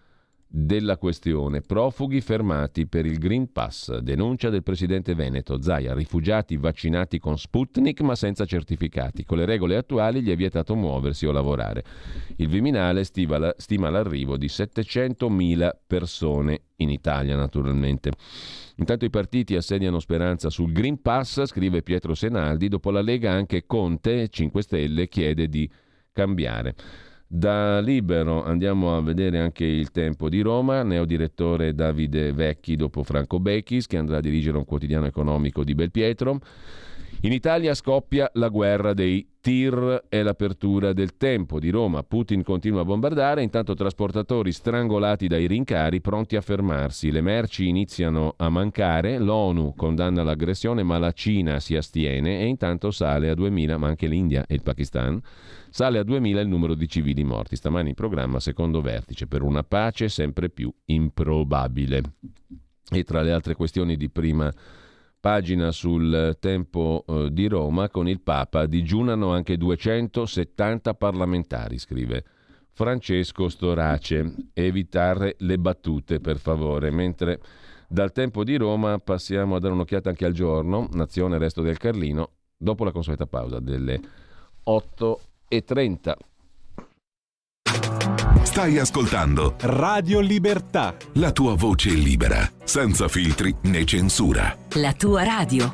della 0.56 0.98
questione. 0.98 1.62
Profughi 1.62 2.20
fermati 2.20 2.86
per 2.86 3.06
il 3.06 3.18
Green 3.18 3.50
Pass. 3.50 3.98
Denuncia 3.98 4.50
del 4.50 4.62
presidente 4.62 5.16
Veneto. 5.16 5.60
Zaia, 5.60 5.94
rifugiati 5.94 6.56
vaccinati 6.56 7.18
con 7.18 7.36
Sputnik 7.36 8.00
ma 8.02 8.14
senza 8.14 8.44
certificati. 8.44 9.24
Con 9.24 9.38
le 9.38 9.46
regole 9.46 9.74
attuali 9.76 10.22
gli 10.22 10.30
è 10.30 10.36
vietato 10.36 10.76
muoversi 10.76 11.26
o 11.26 11.32
lavorare. 11.32 11.82
Il 12.36 12.46
Viminale 12.46 13.02
stima, 13.02 13.52
stima 13.56 13.90
l'arrivo 13.90 14.36
di 14.36 14.46
700.000 14.46 15.70
persone 15.88 16.60
in 16.76 16.90
Italia, 16.90 17.34
naturalmente. 17.34 18.12
Intanto 18.76 19.04
i 19.04 19.10
partiti 19.10 19.56
assediano 19.56 19.98
speranza 19.98 20.50
sul 20.50 20.70
Green 20.70 21.02
Pass, 21.02 21.46
scrive 21.46 21.82
Pietro 21.82 22.14
Senaldi. 22.14 22.68
Dopo 22.68 22.92
la 22.92 23.02
Lega 23.02 23.32
anche 23.32 23.66
Conte, 23.66 24.28
5 24.28 24.62
Stelle, 24.62 25.08
chiede 25.08 25.48
di 25.48 25.68
cambiare. 26.12 26.76
Da 27.26 27.80
Libero 27.80 28.44
andiamo 28.44 28.96
a 28.96 29.00
vedere 29.00 29.38
anche 29.38 29.64
il 29.64 29.90
tempo 29.90 30.28
di 30.28 30.40
Roma, 30.40 30.82
neodirettore 30.82 31.74
Davide 31.74 32.32
Vecchi 32.32 32.76
dopo 32.76 33.02
Franco 33.02 33.40
Becchis 33.40 33.86
che 33.86 33.96
andrà 33.96 34.18
a 34.18 34.20
dirigere 34.20 34.58
un 34.58 34.64
quotidiano 34.64 35.06
economico 35.06 35.64
di 35.64 35.74
Belpietro. 35.74 36.40
In 37.22 37.32
Italia 37.32 37.72
scoppia 37.72 38.30
la 38.34 38.48
guerra 38.48 38.92
dei 38.92 39.26
tir 39.40 40.04
e 40.10 40.22
l'apertura 40.22 40.92
del 40.92 41.16
tempo 41.16 41.58
di 41.58 41.70
Roma. 41.70 42.02
Putin 42.02 42.42
continua 42.42 42.82
a 42.82 42.84
bombardare, 42.84 43.42
intanto 43.42 43.74
trasportatori 43.74 44.52
strangolati 44.52 45.26
dai 45.26 45.46
rincari 45.46 46.02
pronti 46.02 46.36
a 46.36 46.42
fermarsi. 46.42 47.10
Le 47.10 47.22
merci 47.22 47.66
iniziano 47.66 48.34
a 48.36 48.50
mancare, 48.50 49.18
l'ONU 49.18 49.74
condanna 49.74 50.22
l'aggressione 50.22 50.82
ma 50.82 50.98
la 50.98 51.12
Cina 51.12 51.60
si 51.60 51.74
astiene 51.76 52.40
e 52.40 52.46
intanto 52.46 52.90
sale 52.90 53.30
a 53.30 53.34
2000, 53.34 53.78
ma 53.78 53.88
anche 53.88 54.06
l'India 54.06 54.44
e 54.46 54.54
il 54.54 54.62
Pakistan 54.62 55.18
Sale 55.74 55.98
a 55.98 56.04
2000 56.04 56.40
il 56.40 56.46
numero 56.46 56.76
di 56.76 56.86
civili 56.86 57.24
morti. 57.24 57.56
Stamani 57.56 57.88
in 57.88 57.94
programma 57.96 58.38
secondo 58.38 58.80
vertice 58.80 59.26
per 59.26 59.42
una 59.42 59.64
pace 59.64 60.08
sempre 60.08 60.48
più 60.48 60.72
improbabile. 60.84 62.00
E 62.92 63.02
tra 63.02 63.22
le 63.22 63.32
altre 63.32 63.56
questioni 63.56 63.96
di 63.96 64.08
prima 64.08 64.52
pagina 65.18 65.72
sul 65.72 66.36
tempo 66.38 67.04
eh, 67.08 67.28
di 67.32 67.48
Roma, 67.48 67.88
con 67.88 68.06
il 68.06 68.20
Papa 68.20 68.66
digiunano 68.66 69.32
anche 69.32 69.56
270 69.56 70.94
parlamentari, 70.94 71.76
scrive 71.78 72.24
Francesco 72.70 73.48
Storace. 73.48 74.32
Evitare 74.52 75.34
le 75.38 75.58
battute, 75.58 76.20
per 76.20 76.38
favore. 76.38 76.92
Mentre 76.92 77.40
dal 77.88 78.12
tempo 78.12 78.44
di 78.44 78.54
Roma 78.54 79.00
passiamo 79.00 79.56
a 79.56 79.58
dare 79.58 79.74
un'occhiata 79.74 80.08
anche 80.08 80.24
al 80.24 80.34
giorno, 80.34 80.88
Nazione 80.92 81.36
Resto 81.36 81.62
del 81.62 81.78
Carlino, 81.78 82.30
dopo 82.56 82.84
la 82.84 82.92
consueta 82.92 83.26
pausa 83.26 83.58
delle 83.58 84.00
8 84.62 85.20
e 85.56 85.64
30. 85.64 86.16
Stai 88.42 88.78
ascoltando 88.78 89.54
Radio 89.60 90.20
Libertà. 90.20 90.96
La 91.14 91.32
tua 91.32 91.54
voce 91.54 91.90
libera, 91.90 92.48
senza 92.62 93.08
filtri 93.08 93.54
né 93.62 93.84
censura. 93.84 94.56
La 94.74 94.92
tua 94.92 95.24
radio. 95.24 95.72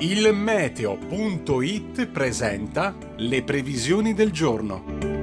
Il 0.00 0.32
meteo.it 0.32 2.06
presenta 2.06 2.96
le 3.16 3.42
previsioni 3.42 4.14
del 4.14 4.32
giorno. 4.32 5.17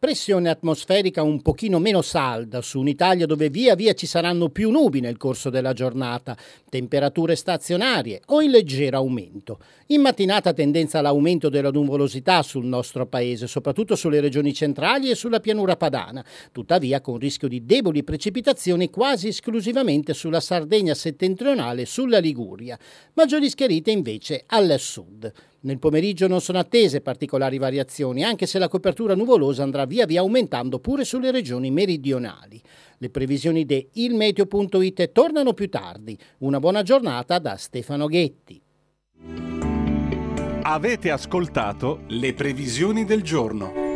Pressione 0.00 0.48
atmosferica 0.48 1.24
un 1.24 1.42
pochino 1.42 1.80
meno 1.80 2.02
salda 2.02 2.62
su 2.62 2.78
un'Italia 2.78 3.26
dove 3.26 3.50
via 3.50 3.74
via 3.74 3.94
ci 3.94 4.06
saranno 4.06 4.48
più 4.48 4.70
nubi 4.70 5.00
nel 5.00 5.16
corso 5.16 5.50
della 5.50 5.72
giornata, 5.72 6.36
temperature 6.70 7.34
stazionarie 7.34 8.20
o 8.26 8.40
in 8.40 8.52
leggero 8.52 8.98
aumento. 8.98 9.58
In 9.86 10.02
mattinata 10.02 10.52
tendenza 10.52 11.00
all'aumento 11.00 11.48
della 11.48 11.72
nuvolosità 11.72 12.44
sul 12.44 12.64
nostro 12.64 13.06
paese, 13.06 13.48
soprattutto 13.48 13.96
sulle 13.96 14.20
regioni 14.20 14.54
centrali 14.54 15.10
e 15.10 15.16
sulla 15.16 15.40
pianura 15.40 15.76
padana, 15.76 16.24
tuttavia 16.52 17.00
con 17.00 17.18
rischio 17.18 17.48
di 17.48 17.64
deboli 17.64 18.04
precipitazioni 18.04 18.90
quasi 18.90 19.26
esclusivamente 19.26 20.14
sulla 20.14 20.38
Sardegna 20.38 20.94
settentrionale 20.94 21.82
e 21.82 21.86
sulla 21.86 22.18
Liguria. 22.18 22.78
Maggiori 23.14 23.50
schiarite 23.50 23.90
invece 23.90 24.44
al 24.46 24.76
sud. 24.78 25.32
Nel 25.60 25.78
pomeriggio 25.80 26.28
non 26.28 26.40
sono 26.40 26.58
attese 26.58 27.00
particolari 27.00 27.58
variazioni, 27.58 28.22
anche 28.22 28.46
se 28.46 28.60
la 28.60 28.68
copertura 28.68 29.16
nuvolosa 29.16 29.64
andrà 29.64 29.86
via 29.86 30.06
via 30.06 30.20
aumentando 30.20 30.78
pure 30.78 31.04
sulle 31.04 31.32
regioni 31.32 31.70
meridionali. 31.70 32.60
Le 32.98 33.10
previsioni 33.10 33.64
di 33.64 33.88
ilmeteo.it 33.94 35.10
tornano 35.10 35.54
più 35.54 35.68
tardi. 35.68 36.16
Una 36.38 36.60
buona 36.60 36.82
giornata 36.82 37.38
da 37.38 37.56
Stefano 37.56 38.06
Ghetti. 38.06 38.62
Avete 40.62 41.10
ascoltato 41.10 42.02
le 42.08 42.34
previsioni 42.34 43.04
del 43.04 43.22
giorno. 43.22 43.87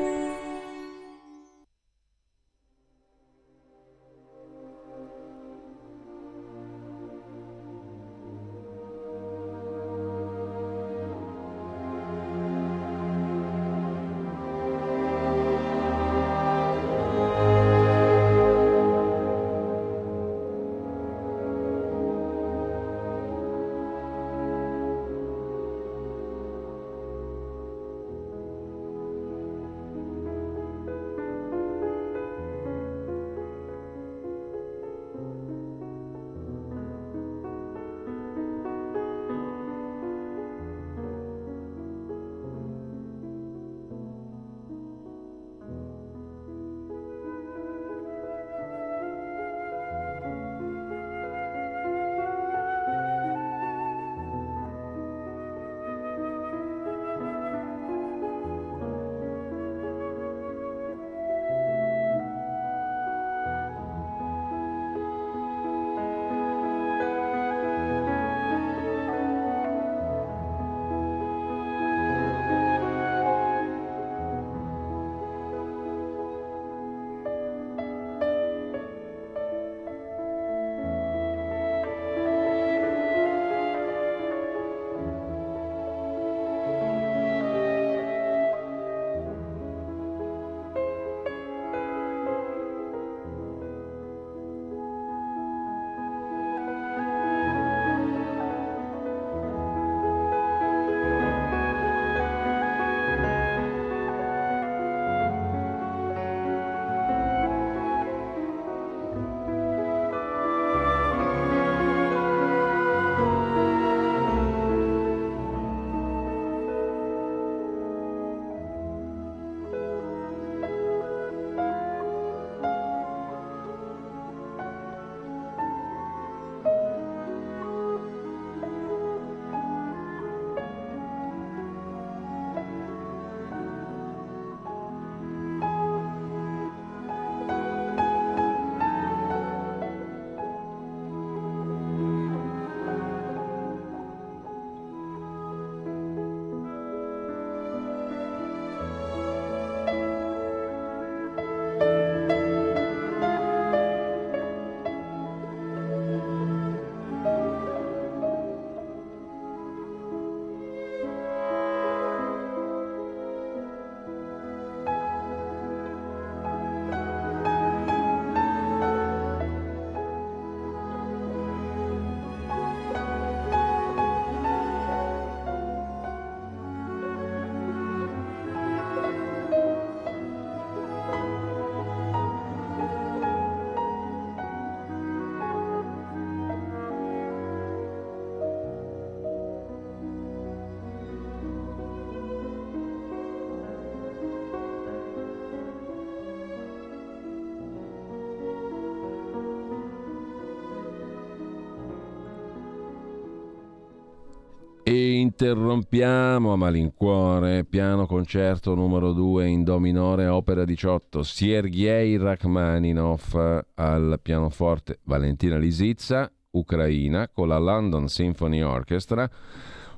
Interrompiamo 205.42 206.52
a 206.52 206.56
malincuore, 206.56 207.64
piano 207.64 208.06
concerto 208.06 208.76
numero 208.76 209.10
2 209.10 209.48
in 209.48 209.64
Do 209.64 209.80
minore, 209.80 210.28
opera 210.28 210.64
18, 210.64 211.24
Sergei 211.24 212.16
Rachmaninov 212.16 213.64
al 213.74 214.20
pianoforte, 214.22 215.00
Valentina 215.02 215.56
Lisizza, 215.56 216.30
Ucraina, 216.52 217.28
con 217.28 217.48
la 217.48 217.58
London 217.58 218.06
Symphony 218.06 218.62
Orchestra, 218.62 219.28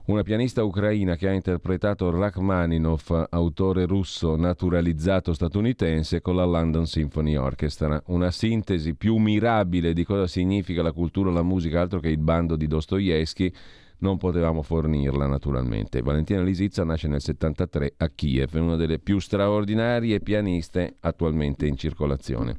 una 0.06 0.22
pianista 0.22 0.64
ucraina 0.64 1.14
che 1.14 1.28
ha 1.28 1.32
interpretato 1.32 2.10
Rachmaninov, 2.10 3.26
autore 3.28 3.84
russo 3.84 4.36
naturalizzato 4.36 5.34
statunitense, 5.34 6.22
con 6.22 6.36
la 6.36 6.46
London 6.46 6.86
Symphony 6.86 7.36
Orchestra. 7.36 8.02
Una 8.06 8.30
sintesi 8.30 8.94
più 8.94 9.18
mirabile 9.18 9.92
di 9.92 10.04
cosa 10.04 10.26
significa 10.26 10.80
la 10.80 10.92
cultura 10.92 11.28
e 11.28 11.34
la 11.34 11.42
musica, 11.42 11.82
altro 11.82 12.00
che 12.00 12.08
il 12.08 12.16
bando 12.16 12.56
di 12.56 12.66
Dostoevsky, 12.66 13.52
non 13.98 14.18
potevamo 14.18 14.62
fornirla 14.62 15.26
naturalmente. 15.26 16.02
Valentina 16.02 16.42
Lisizza 16.42 16.84
nasce 16.84 17.08
nel 17.08 17.20
73 17.20 17.94
a 17.98 18.08
Kiev, 18.08 18.54
è 18.54 18.60
una 18.60 18.76
delle 18.76 18.98
più 18.98 19.18
straordinarie 19.18 20.20
pianiste 20.20 20.96
attualmente 21.00 21.66
in 21.66 21.76
circolazione. 21.76 22.56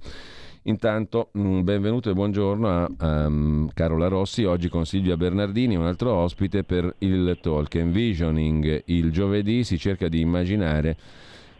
Intanto, 0.67 1.29
benvenuto 1.33 2.09
e 2.09 2.13
buongiorno 2.13 2.67
a 2.67 3.27
um, 3.27 3.69
Carola 3.71 4.07
Rossi, 4.07 4.45
oggi 4.45 4.67
con 4.67 4.85
Silvia 4.85 5.15
Bernardini, 5.15 5.75
un 5.75 5.85
altro 5.85 6.11
ospite 6.13 6.63
per 6.63 6.95
il 6.99 7.37
talk 7.39 7.75
Envisioning. 7.75 8.81
Il 8.85 9.11
giovedì 9.11 9.63
si 9.63 9.77
cerca 9.77 10.07
di 10.07 10.21
immaginare 10.21 10.97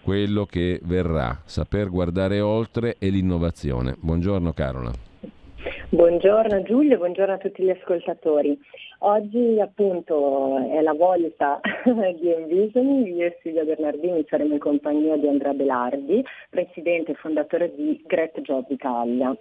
quello 0.01 0.45
che 0.45 0.80
verrà, 0.84 1.39
saper 1.45 1.89
guardare 1.89 2.39
oltre 2.39 2.95
e 2.97 3.09
l'innovazione. 3.09 3.95
Buongiorno 3.99 4.53
Carola. 4.53 4.91
Buongiorno 5.89 6.63
Giulio, 6.63 6.97
buongiorno 6.97 7.34
a 7.34 7.38
tutti 7.38 7.63
gli 7.63 7.69
ascoltatori. 7.69 8.59
Oggi 9.08 9.60
appunto 9.60 10.58
è 10.68 10.82
la 10.82 10.93
volta 10.93 11.60
di 11.86 12.32
Envision, 12.32 13.06
io 13.06 13.28
e 13.28 13.38
Silvia 13.43 13.64
Bernardini 13.64 14.26
saremo 14.28 14.53
in 14.53 14.60
compagnia 14.60 15.16
di 15.16 15.28
Andrea 15.28 15.53
Belardi, 15.53 16.26
presidente 16.49 17.12
e 17.12 17.14
fondatore 17.14 17.72
di 17.76 18.01
Great 18.08 18.41
Job 18.41 18.66
Italia. 18.68 19.38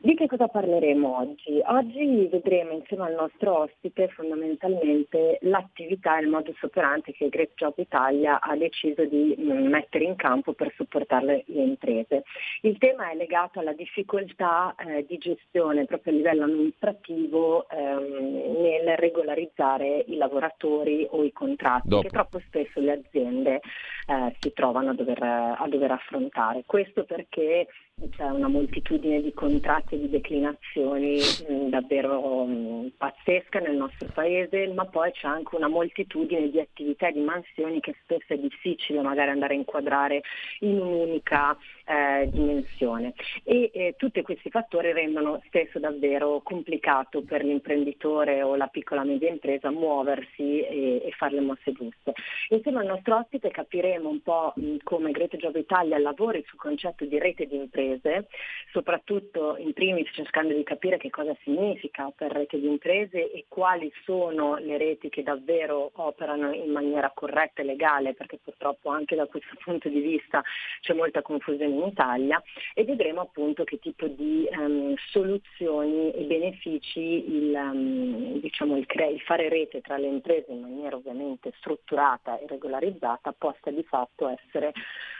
Di 0.00 0.14
che 0.14 0.28
cosa 0.28 0.46
parleremo 0.46 1.18
oggi? 1.18 1.60
Oggi 1.66 2.28
vedremo 2.30 2.70
insieme 2.70 3.06
al 3.06 3.14
nostro 3.14 3.62
ospite 3.62 4.06
fondamentalmente 4.08 5.38
l'attività 5.42 6.16
e 6.16 6.22
il 6.22 6.28
modus 6.28 6.62
operandi 6.62 7.12
che 7.12 7.28
Great 7.28 7.54
Job 7.56 7.74
Italia 7.78 8.40
ha 8.40 8.54
deciso 8.56 9.04
di 9.06 9.34
mm, 9.36 9.66
mettere 9.66 10.04
in 10.04 10.14
campo 10.14 10.52
per 10.52 10.72
supportare 10.76 11.42
le 11.46 11.62
imprese. 11.62 12.22
Il 12.62 12.78
tema 12.78 13.10
è 13.10 13.16
legato 13.16 13.58
alla 13.58 13.72
difficoltà 13.72 14.76
eh, 14.76 15.04
di 15.04 15.18
gestione 15.18 15.84
proprio 15.84 16.12
a 16.12 16.16
livello 16.16 16.44
amministrativo 16.44 17.68
ehm, 17.68 18.60
nel 18.60 18.96
regolarizzare 18.98 20.04
i 20.06 20.16
lavoratori 20.16 21.08
o 21.10 21.24
i 21.24 21.32
contratti 21.32 21.88
Dopo. 21.88 22.02
che 22.02 22.10
troppo 22.10 22.38
spesso 22.46 22.78
le 22.78 22.92
aziende 22.92 23.54
eh, 23.56 24.36
si 24.38 24.52
trovano 24.52 24.90
a 24.90 24.94
dover, 24.94 25.22
a 25.22 25.66
dover 25.68 25.90
affrontare. 25.90 26.62
Questo 26.66 27.02
perché 27.02 27.66
c'è 28.10 28.24
una 28.24 28.48
moltitudine 28.48 29.20
di 29.20 29.32
contratti 29.32 29.94
e 29.94 29.98
di 29.98 30.10
declinazioni 30.10 31.16
mh, 31.16 31.52
mm, 31.52 31.68
davvero 31.68 32.44
mh, 32.44 32.52
mm, 32.52 32.86
pazzesca 32.96 33.58
nel 33.58 33.76
nostro 33.76 34.08
paese, 34.12 34.68
ma 34.68 34.84
poi 34.86 35.10
c'è 35.12 35.26
anche 35.26 35.56
una 35.56 35.68
moltitudine 35.68 36.50
di 36.50 36.60
attività 36.60 37.08
e 37.08 37.12
di 37.12 37.20
mansioni 37.20 37.80
che 37.80 37.94
spesso 38.02 38.32
è 38.32 38.38
difficile 38.38 39.02
magari 39.02 39.30
andare 39.30 39.54
a 39.54 39.56
inquadrare 39.56 40.22
in 40.60 40.78
un'unica 40.78 41.56
eh, 41.88 42.28
dimensione. 42.30 43.14
E 43.44 43.70
eh, 43.72 43.94
tutti 43.96 44.20
questi 44.22 44.50
fattori 44.50 44.92
rendono 44.92 45.40
spesso 45.46 45.78
davvero 45.78 46.40
complicato 46.42 47.22
per 47.22 47.42
l'imprenditore 47.42 48.42
o 48.42 48.56
la 48.56 48.66
piccola 48.66 49.04
media 49.04 49.30
impresa 49.30 49.70
muoversi 49.70 50.60
e, 50.60 51.02
e 51.04 51.10
fare 51.16 51.34
le 51.34 51.40
mosse 51.40 51.72
giuste. 51.72 52.12
Insieme 52.50 52.80
al 52.80 52.86
nostro 52.86 53.16
ospite 53.16 53.50
capiremo 53.50 54.08
un 54.08 54.20
po' 54.22 54.52
come 54.82 55.12
Grete 55.12 55.38
Job 55.38 55.56
Italia 55.56 55.98
lavori 55.98 56.44
sul 56.46 56.58
concetto 56.58 57.04
di 57.04 57.18
rete 57.18 57.46
di 57.46 57.56
imprese, 57.56 58.28
soprattutto 58.72 59.56
in 59.58 59.72
primis 59.72 60.10
cercando 60.12 60.54
di 60.54 60.62
capire 60.64 60.98
che 60.98 61.10
cosa 61.10 61.34
significa 61.42 62.12
per 62.14 62.32
rete 62.32 62.60
di 62.60 62.66
imprese 62.66 63.30
e 63.30 63.46
quali 63.48 63.90
sono 64.04 64.56
le 64.56 64.76
reti 64.76 65.08
che 65.08 65.22
davvero 65.22 65.90
operano 65.94 66.52
in 66.52 66.70
maniera 66.70 67.10
corretta 67.14 67.62
e 67.62 67.64
legale, 67.64 68.14
perché 68.14 68.38
purtroppo 68.42 68.90
anche 68.90 69.16
da 69.16 69.26
questo 69.26 69.54
punto 69.64 69.88
di 69.88 70.00
vista 70.00 70.42
c'è 70.80 70.92
molta 70.92 71.22
confusione 71.22 71.77
in 71.78 71.88
Italia 71.88 72.42
e 72.74 72.84
vedremo 72.84 73.20
appunto 73.20 73.64
che 73.64 73.78
tipo 73.78 74.06
di 74.06 74.46
um, 74.50 74.94
soluzioni 75.10 76.10
e 76.12 76.24
benefici 76.24 77.00
il, 77.00 77.54
um, 77.54 78.40
diciamo, 78.40 78.76
il, 78.76 78.86
cre- 78.86 79.10
il 79.10 79.20
fare 79.20 79.48
rete 79.48 79.80
tra 79.80 79.96
le 79.96 80.06
imprese 80.06 80.52
in 80.52 80.60
maniera 80.60 80.96
ovviamente 80.96 81.52
strutturata 81.58 82.38
e 82.38 82.46
regolarizzata 82.46 83.32
possa 83.32 83.70
di 83.70 83.82
fatto 83.84 84.28
essere 84.28 84.72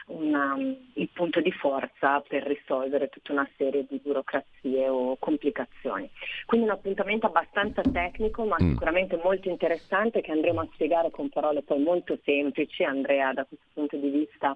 una, 0.09 0.57
il 0.93 1.09
punto 1.09 1.39
di 1.39 1.51
forza 1.51 2.21
per 2.21 2.43
risolvere 2.43 3.09
tutta 3.09 3.31
una 3.31 3.47
serie 3.57 3.85
di 3.87 3.99
burocrazie 4.03 4.87
o 4.87 5.17
complicazioni. 5.17 6.09
Quindi 6.45 6.67
un 6.67 6.73
appuntamento 6.73 7.27
abbastanza 7.27 7.81
tecnico 7.81 8.45
ma 8.45 8.57
mm. 8.61 8.69
sicuramente 8.69 9.19
molto 9.23 9.49
interessante 9.49 10.21
che 10.21 10.31
andremo 10.31 10.61
a 10.61 10.67
spiegare 10.73 11.11
con 11.11 11.29
parole 11.29 11.61
poi 11.61 11.79
molto 11.79 12.17
semplici. 12.23 12.83
Andrea 12.83 13.33
da 13.33 13.45
questo 13.45 13.65
punto 13.73 13.97
di 13.97 14.09
vista 14.09 14.53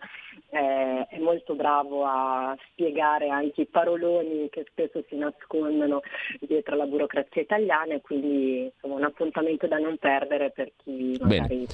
eh, 0.49 1.07
è 1.09 1.19
molto 1.19 1.55
bravo 1.55 1.92
a 2.01 2.57
spiegare 2.71 3.29
anche 3.29 3.61
i 3.61 3.67
paroloni 3.67 4.49
che 4.49 4.65
spesso 4.69 5.03
si 5.07 5.15
nascondono 5.15 6.01
dietro 6.39 6.75
la 6.75 6.85
burocrazia 6.85 7.41
italiana 7.41 7.93
e 7.93 8.01
quindi 8.01 8.63
insomma, 8.63 8.95
un 8.95 9.03
appuntamento 9.03 9.67
da 9.67 9.77
non 9.77 9.97
perdere 9.97 10.51
per 10.51 10.71
chi 10.77 11.17
magari... 11.19 11.47
Bene 11.47 11.65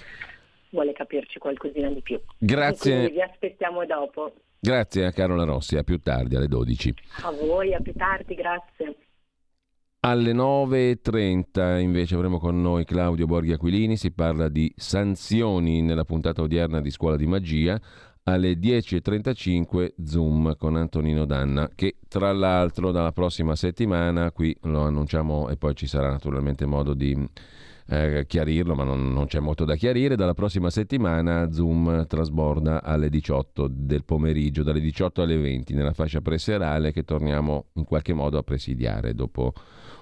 vuole 0.72 0.94
capirci 0.94 1.40
qualcosina 1.40 1.90
di 1.90 2.02
più. 2.02 2.20
Grazie. 2.38 3.10
Vi 3.10 3.22
aspettiamo 3.22 3.86
dopo. 3.86 4.34
Grazie 4.60 5.06
a 5.06 5.12
Carola 5.12 5.44
Rossi, 5.46 5.78
a 5.78 5.84
più 5.84 6.00
tardi 6.00 6.36
alle 6.36 6.48
12. 6.48 6.94
A 7.24 7.32
voi, 7.32 7.74
a 7.74 7.80
più 7.80 7.94
tardi, 7.94 8.36
grazie. 8.36 8.96
Alle 10.02 10.32
9.30 10.32 11.80
invece 11.80 12.16
avremo 12.16 12.40
con 12.40 12.62
noi 12.62 12.86
Claudio 12.86 13.26
Borghi 13.26 13.52
Aquilini, 13.52 13.98
si 13.98 14.12
parla 14.12 14.48
di 14.48 14.72
sanzioni 14.76 15.82
nella 15.82 16.06
puntata 16.06 16.42
odierna 16.42 16.80
di 16.80 16.90
Scuola 16.90 17.18
di 17.18 17.26
Magia. 17.26 17.80
Alle 18.30 18.60
10.35 18.60 19.94
Zoom 20.06 20.56
con 20.56 20.76
Antonino 20.76 21.26
Danna, 21.26 21.68
che 21.74 21.96
tra 22.08 22.32
l'altro 22.32 22.92
dalla 22.92 23.12
prossima 23.12 23.56
settimana, 23.56 24.32
qui 24.32 24.56
lo 24.64 24.82
annunciamo 24.82 25.50
e 25.50 25.58
poi 25.58 25.74
ci 25.74 25.88
sarà 25.88 26.12
naturalmente 26.12 26.68
modo 26.68 26.94
di 26.94 27.28
eh, 27.88 28.26
chiarirlo, 28.28 28.76
ma 28.76 28.84
non, 28.84 29.12
non, 29.12 29.26
c'è 29.26 29.40
molto 29.40 29.66
da 29.66 29.76
chiarire. 29.76 30.16
Dalla 30.16 30.36
prossima 30.36 30.70
settimana 30.70 31.52
Zoom 31.52 32.06
trasborda 32.06 32.84
alle 32.84 33.10
18 33.10 33.68
del 33.68 34.04
pomeriggio, 34.04 34.62
dalle 34.62 34.80
18 34.80 35.24
alle 35.24 35.38
20 35.38 35.74
nella 35.74 35.94
fascia 35.94 36.22
preserale 36.22 36.92
che 36.92 37.04
torniamo 37.04 37.70
in 37.74 37.84
qualche 37.84 38.14
modo 38.14 38.38
a 38.38 38.44
presidiare 38.44 39.16
dopo 39.16 39.54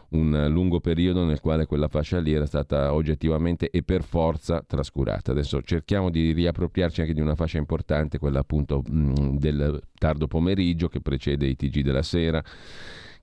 un 0.09 0.47
lungo 0.49 0.79
periodo 0.79 1.25
nel 1.25 1.41
quale 1.41 1.65
quella 1.65 1.87
fascia 1.87 2.19
lì 2.19 2.31
era 2.33 2.45
stata 2.45 2.93
oggettivamente 2.93 3.69
e 3.69 3.83
per 3.83 4.03
forza 4.03 4.63
trascurata. 4.65 5.31
Adesso 5.31 5.61
cerchiamo 5.61 6.09
di 6.09 6.31
riappropriarci 6.31 7.01
anche 7.01 7.13
di 7.13 7.21
una 7.21 7.35
fascia 7.35 7.57
importante, 7.57 8.17
quella 8.17 8.39
appunto 8.39 8.81
mh, 8.85 9.37
del 9.37 9.81
tardo 9.97 10.27
pomeriggio 10.27 10.87
che 10.87 11.01
precede 11.01 11.47
i 11.47 11.55
TG 11.55 11.81
della 11.81 12.03
sera 12.03 12.43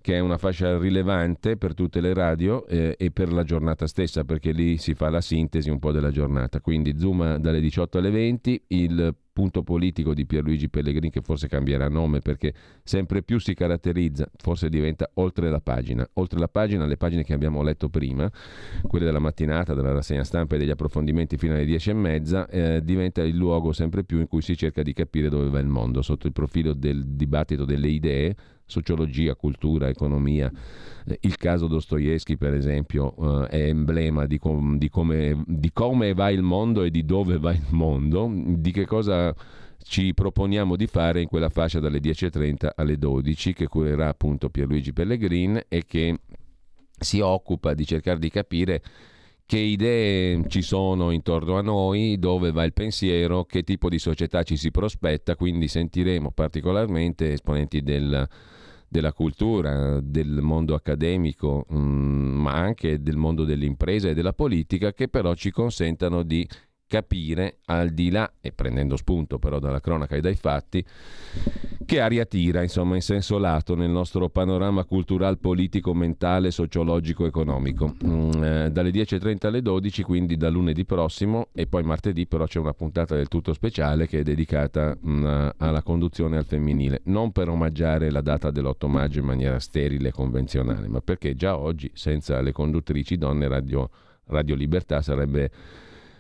che 0.04 0.16
è 0.16 0.18
una 0.18 0.36
fascia 0.36 0.76
rilevante 0.76 1.56
per 1.56 1.72
tutte 1.72 2.02
le 2.02 2.12
radio 2.12 2.66
eh, 2.66 2.94
e 2.98 3.10
per 3.10 3.32
la 3.32 3.42
giornata 3.42 3.86
stessa, 3.86 4.22
perché 4.22 4.52
lì 4.52 4.76
si 4.76 4.92
fa 4.92 5.08
la 5.08 5.22
sintesi 5.22 5.70
un 5.70 5.78
po' 5.78 5.92
della 5.92 6.10
giornata. 6.10 6.60
Quindi 6.60 6.98
Zoom 6.98 7.36
dalle 7.36 7.58
18 7.58 7.96
alle 7.96 8.10
20, 8.10 8.64
il 8.68 9.16
punto 9.32 9.62
politico 9.62 10.12
di 10.12 10.26
Pierluigi 10.26 10.68
Pellegrini 10.68 11.08
che 11.08 11.22
forse 11.22 11.48
cambierà 11.48 11.88
nome 11.88 12.20
perché 12.20 12.52
sempre 12.82 13.22
più 13.22 13.38
si 13.38 13.54
caratterizza, 13.54 14.28
forse 14.36 14.68
diventa 14.68 15.10
oltre 15.14 15.48
la 15.48 15.60
pagina, 15.60 16.06
oltre 16.14 16.38
la 16.38 16.48
pagina 16.48 16.84
le 16.84 16.98
pagine 16.98 17.24
che 17.24 17.32
abbiamo 17.32 17.62
letto 17.62 17.88
prima, 17.88 18.30
quelle 18.82 19.06
della 19.06 19.20
mattinata, 19.20 19.72
della 19.72 19.92
rassegna 19.92 20.22
stampa 20.22 20.56
e 20.56 20.58
degli 20.58 20.70
approfondimenti 20.70 21.38
fino 21.38 21.54
alle 21.54 21.64
10 21.64 21.90
e 21.90 21.94
mezza, 21.94 22.46
eh, 22.48 22.84
diventa 22.84 23.22
il 23.22 23.36
luogo 23.36 23.72
sempre 23.72 24.04
più 24.04 24.20
in 24.20 24.28
cui 24.28 24.42
si 24.42 24.54
cerca 24.54 24.82
di 24.82 24.92
capire 24.92 25.30
dove 25.30 25.48
va 25.48 25.60
il 25.60 25.66
mondo 25.66 26.02
sotto 26.02 26.26
il 26.26 26.34
profilo 26.34 26.74
del 26.74 27.06
dibattito 27.06 27.64
delle 27.64 27.88
idee 27.88 28.36
sociologia, 28.66 29.34
cultura, 29.34 29.88
economia. 29.88 30.50
Eh, 31.06 31.18
il 31.22 31.36
caso 31.36 31.66
Dostoevsky, 31.66 32.36
per 32.36 32.54
esempio, 32.54 33.44
eh, 33.44 33.48
è 33.48 33.68
emblema 33.68 34.26
di, 34.26 34.38
com- 34.38 34.76
di, 34.78 34.88
come, 34.88 35.42
di 35.46 35.70
come 35.72 36.14
va 36.14 36.30
il 36.30 36.42
mondo 36.42 36.82
e 36.82 36.90
di 36.90 37.04
dove 37.04 37.38
va 37.38 37.52
il 37.52 37.66
mondo, 37.70 38.30
di 38.32 38.70
che 38.72 38.86
cosa 38.86 39.34
ci 39.84 40.14
proponiamo 40.14 40.76
di 40.76 40.86
fare 40.86 41.20
in 41.20 41.28
quella 41.28 41.50
fascia 41.50 41.78
dalle 41.78 41.98
10.30 41.98 42.70
alle 42.74 42.96
12 42.96 43.52
che 43.52 43.66
curerà 43.66 44.08
appunto 44.08 44.48
Pierluigi 44.48 44.94
Pellegrin 44.94 45.62
e 45.68 45.84
che 45.86 46.20
si 46.98 47.20
occupa 47.20 47.74
di 47.74 47.84
cercare 47.84 48.18
di 48.18 48.30
capire 48.30 48.82
che 49.46 49.58
idee 49.58 50.48
ci 50.48 50.62
sono 50.62 51.10
intorno 51.10 51.56
a 51.56 51.62
noi, 51.62 52.18
dove 52.18 52.50
va 52.50 52.64
il 52.64 52.72
pensiero, 52.72 53.44
che 53.44 53.62
tipo 53.62 53.88
di 53.88 53.98
società 53.98 54.42
ci 54.42 54.56
si 54.56 54.70
prospetta, 54.70 55.36
quindi 55.36 55.68
sentiremo 55.68 56.30
particolarmente 56.30 57.32
esponenti 57.32 57.82
del 57.82 58.28
della 58.94 59.12
cultura, 59.12 59.98
del 60.00 60.40
mondo 60.40 60.76
accademico, 60.76 61.66
mh, 61.68 61.76
mm, 61.76 62.40
ma 62.40 62.52
anche 62.52 63.02
del 63.02 63.16
mondo 63.16 63.42
dell'impresa 63.42 64.08
e 64.08 64.14
della 64.14 64.32
politica, 64.32 64.92
che 64.92 65.08
però 65.08 65.34
ci 65.34 65.50
consentano 65.50 66.22
di 66.22 66.46
capire 66.86 67.58
al 67.66 67.90
di 67.90 68.10
là, 68.10 68.30
e 68.40 68.52
prendendo 68.52 68.96
spunto 68.96 69.38
però 69.38 69.58
dalla 69.58 69.80
cronaca 69.80 70.16
e 70.16 70.20
dai 70.20 70.34
fatti, 70.34 70.84
che 71.84 72.00
aria 72.00 72.24
tira, 72.24 72.62
insomma, 72.62 72.94
in 72.94 73.02
senso 73.02 73.38
lato 73.38 73.74
nel 73.74 73.90
nostro 73.90 74.28
panorama 74.28 74.84
cultural, 74.84 75.38
politico, 75.38 75.94
mentale, 75.94 76.50
sociologico, 76.50 77.26
economico. 77.26 77.94
Mm, 78.04 78.30
eh, 78.42 78.70
dalle 78.70 78.90
10.30 78.90 79.46
alle 79.46 79.62
12, 79.62 80.02
quindi 80.02 80.36
da 80.36 80.48
lunedì 80.48 80.84
prossimo, 80.84 81.48
e 81.52 81.66
poi 81.66 81.82
martedì 81.82 82.26
però 82.26 82.46
c'è 82.46 82.58
una 82.58 82.74
puntata 82.74 83.14
del 83.14 83.28
tutto 83.28 83.52
speciale 83.52 84.06
che 84.06 84.20
è 84.20 84.22
dedicata 84.22 84.96
mm, 85.06 85.48
alla 85.56 85.82
conduzione 85.82 86.36
al 86.36 86.44
femminile, 86.44 87.00
non 87.04 87.32
per 87.32 87.48
omaggiare 87.48 88.10
la 88.10 88.20
data 88.20 88.50
dell'8 88.50 88.88
maggio 88.88 89.18
in 89.20 89.26
maniera 89.26 89.58
sterile 89.58 90.08
e 90.08 90.12
convenzionale, 90.12 90.88
ma 90.88 91.00
perché 91.00 91.34
già 91.34 91.58
oggi 91.58 91.90
senza 91.94 92.40
le 92.40 92.52
conduttrici 92.52 93.16
donne 93.16 93.48
Radio, 93.48 93.90
Radio 94.26 94.54
Libertà 94.54 95.02
sarebbe 95.02 95.50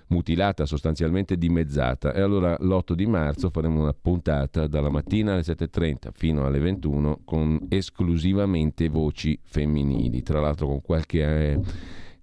mutilata, 0.08 0.66
sostanzialmente 0.66 1.36
dimezzata. 1.36 2.12
E 2.12 2.20
allora 2.20 2.56
l'8 2.58 2.92
di 2.92 3.06
marzo 3.06 3.50
faremo 3.50 3.80
una 3.80 3.94
puntata 3.94 4.66
dalla 4.66 4.90
mattina 4.90 5.32
alle 5.32 5.42
7.30 5.42 6.10
fino 6.12 6.46
alle 6.46 6.58
21 6.58 7.20
con 7.24 7.66
esclusivamente 7.68 8.88
voci 8.88 9.38
femminili, 9.42 10.22
tra 10.22 10.40
l'altro 10.40 10.66
con 10.66 10.82
qualche... 10.82 11.52
Eh, 11.52 11.60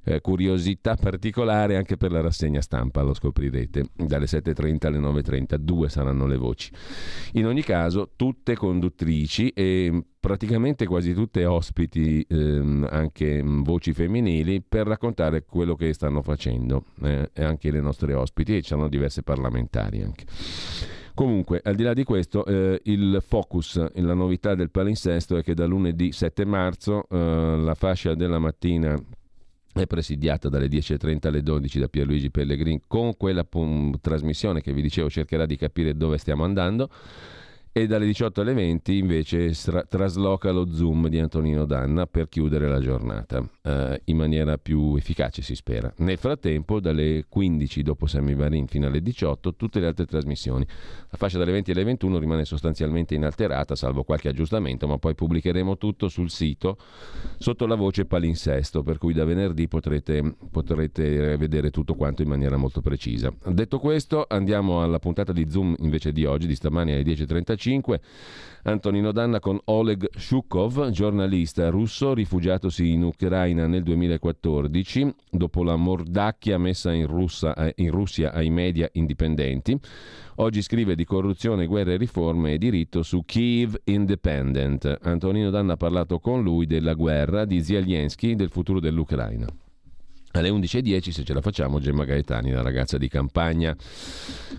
eh, 0.04 0.22
curiosità 0.22 0.96
particolare 0.96 1.76
anche 1.76 1.98
per 1.98 2.12
la 2.12 2.22
rassegna 2.22 2.62
stampa, 2.62 3.02
lo 3.02 3.14
scoprirete, 3.14 3.86
dalle 3.96 4.26
7.30 4.26 4.88
alle 4.88 5.00
9.30, 5.00 5.56
due 5.56 5.90
saranno 5.90 6.26
le 6.26 6.38
voci. 6.38 6.72
In 7.34 7.46
ogni 7.46 7.62
caso, 7.62 8.12
tutte 8.16 8.56
conduttrici 8.56 9.50
e 9.50 10.04
praticamente 10.20 10.86
quasi 10.86 11.14
tutte 11.14 11.46
ospiti, 11.46 12.26
ehm, 12.28 12.88
anche 12.90 13.42
voci 13.44 13.94
femminili, 13.94 14.62
per 14.62 14.88
raccontare 14.88 15.44
quello 15.44 15.76
che 15.76 15.94
stanno 15.94 16.22
facendo, 16.22 16.86
eh, 17.04 17.30
anche 17.36 17.72
le 17.72 17.82
nostre 17.82 18.14
ospiti, 18.14 18.56
e 18.56 18.62
ci 18.62 18.70
sono 18.70 18.88
diverse 18.88 19.24
parlamentari 19.24 20.02
anche. 20.02 20.26
Comunque, 21.14 21.60
al 21.64 21.76
di 21.76 21.84
là 21.84 21.94
di 21.94 22.04
questo, 22.04 22.46
eh, 22.46 22.80
il 22.86 23.22
focus, 23.26 23.92
la 23.96 24.14
novità 24.14 24.56
del 24.56 24.72
palinsesto 24.72 25.38
è 25.38 25.44
che 25.44 25.54
da 25.54 25.66
lunedì 25.66 26.12
7 26.12 26.46
marzo 26.46 27.06
eh, 27.10 27.58
la 27.58 27.76
fascia 27.76 28.16
della 28.16 28.40
mattina 28.40 29.00
è 29.74 29.88
presidiata 29.88 30.50
dalle 30.50 30.68
10.30 30.68 31.28
alle 31.28 31.44
12 31.44 31.80
da 31.80 31.88
Pierluigi 31.88 32.30
Pellegrin 32.30 32.82
con 32.88 33.16
quella 33.16 33.44
pum, 33.44 34.00
trasmissione 34.02 34.62
che 34.62 34.74
vi 34.74 34.82
dicevo 34.82 35.10
cercherà 35.10 35.46
di 35.46 35.56
capire 35.56 35.96
dove 35.96 36.18
stiamo 36.18 36.44
andando 36.44 36.90
e 37.74 37.88
dalle 37.88 38.06
18 38.06 38.42
alle 38.42 38.54
20 38.54 38.98
invece 38.98 39.54
stra- 39.54 39.84
trasloca 39.84 40.52
lo 40.52 40.70
zoom 40.74 41.08
di 41.08 41.20
Antonino 41.20 41.64
Danna 41.66 42.06
per 42.06 42.28
chiudere 42.28 42.68
la 42.68 42.82
giornata 42.82 43.42
eh, 43.62 44.02
in 44.06 44.18
maniera 44.18 44.58
più 44.58 44.96
efficace 44.98 45.42
si 45.42 45.56
spera. 45.56 45.92
Nel 45.98 46.18
frattempo 46.18 46.82
dalle 46.82 47.26
15 47.30 47.82
dopo 47.82 48.08
Semivarin 48.08 48.68
fino 48.68 48.88
alle 48.88 49.02
18 49.02 49.56
tutte 49.56 49.80
le 49.80 49.88
altre 49.88 50.06
trasmissioni. 50.06 50.66
La 51.10 51.18
fascia 51.18 51.38
dalle 51.38 51.54
20 51.54 51.72
alle 51.72 51.84
21 51.86 52.18
rimane 52.20 52.44
sostanzialmente 52.44 53.16
inalterata 53.16 53.74
salvo 53.76 54.04
qualche 54.04 54.28
aggiustamento 54.28 54.86
ma 54.86 54.98
poi 54.98 55.16
pubblicheremo 55.16 55.78
tutto 55.78 56.10
sul 56.10 56.30
sito 56.30 56.78
sotto 57.38 57.66
la 57.66 57.76
voce 57.76 58.04
palinsesto 58.04 58.84
per 58.84 58.98
cui 58.98 59.14
da 59.14 59.24
venerdì 59.24 59.70
potrete, 59.70 60.36
potrete 60.52 61.38
vedere 61.38 61.72
tutto 61.72 61.96
quanto 61.96 62.22
in 62.22 62.28
maniera 62.28 62.58
molto 62.58 62.82
precisa. 62.82 63.34
Detto 63.46 63.80
questo 63.80 64.26
andiamo 64.28 64.84
alla 64.84 65.00
puntata 65.00 65.32
di 65.32 65.50
Zoom 65.50 65.74
invece 65.80 66.12
di 66.12 66.26
oggi 66.26 66.48
di 66.48 66.56
stamani 66.56 66.92
alle 66.92 67.04
10.35 67.04 67.60
1945. 67.70 68.02
Antonino 68.64 69.12
Danna 69.12 69.40
con 69.40 69.60
Oleg 69.66 70.08
Shukov, 70.16 70.90
giornalista 70.90 71.70
russo 71.70 72.14
rifugiatosi 72.14 72.92
in 72.92 73.04
Ucraina 73.04 73.66
nel 73.66 73.82
2014 73.82 75.16
dopo 75.32 75.64
la 75.64 75.76
mordacchia 75.76 76.60
messa 76.60 76.92
in, 76.92 77.08
Russa, 77.08 77.56
eh, 77.56 77.74
in 77.78 77.90
Russia 77.90 78.32
ai 78.32 78.52
media 78.52 78.88
indipendenti. 78.94 79.80
Oggi 80.36 80.62
scrive 80.62 80.96
di 80.96 81.06
corruzione, 81.06 81.66
guerre, 81.66 81.98
riforme 81.98 82.54
e 82.54 82.58
diritto 82.58 83.02
su 83.02 83.24
Kiev 83.26 83.76
Independent. 83.86 85.00
Antonino 85.02 85.50
Danna 85.50 85.74
ha 85.74 85.78
parlato 85.78 86.20
con 86.20 86.44
lui 86.44 86.68
della 86.68 86.94
guerra, 86.94 87.46
di 87.46 87.64
Zelensky, 87.64 88.36
del 88.36 88.50
futuro 88.50 88.80
dell'Ucraina. 88.80 89.48
Alle 90.34 90.50
11.10, 90.50 91.10
se 91.10 91.24
ce 91.24 91.34
la 91.34 91.42
facciamo, 91.42 91.80
Gemma 91.80 92.06
Gaetani, 92.06 92.52
la 92.52 92.62
ragazza 92.62 92.98
di 92.98 93.10
campagna, 93.10 93.76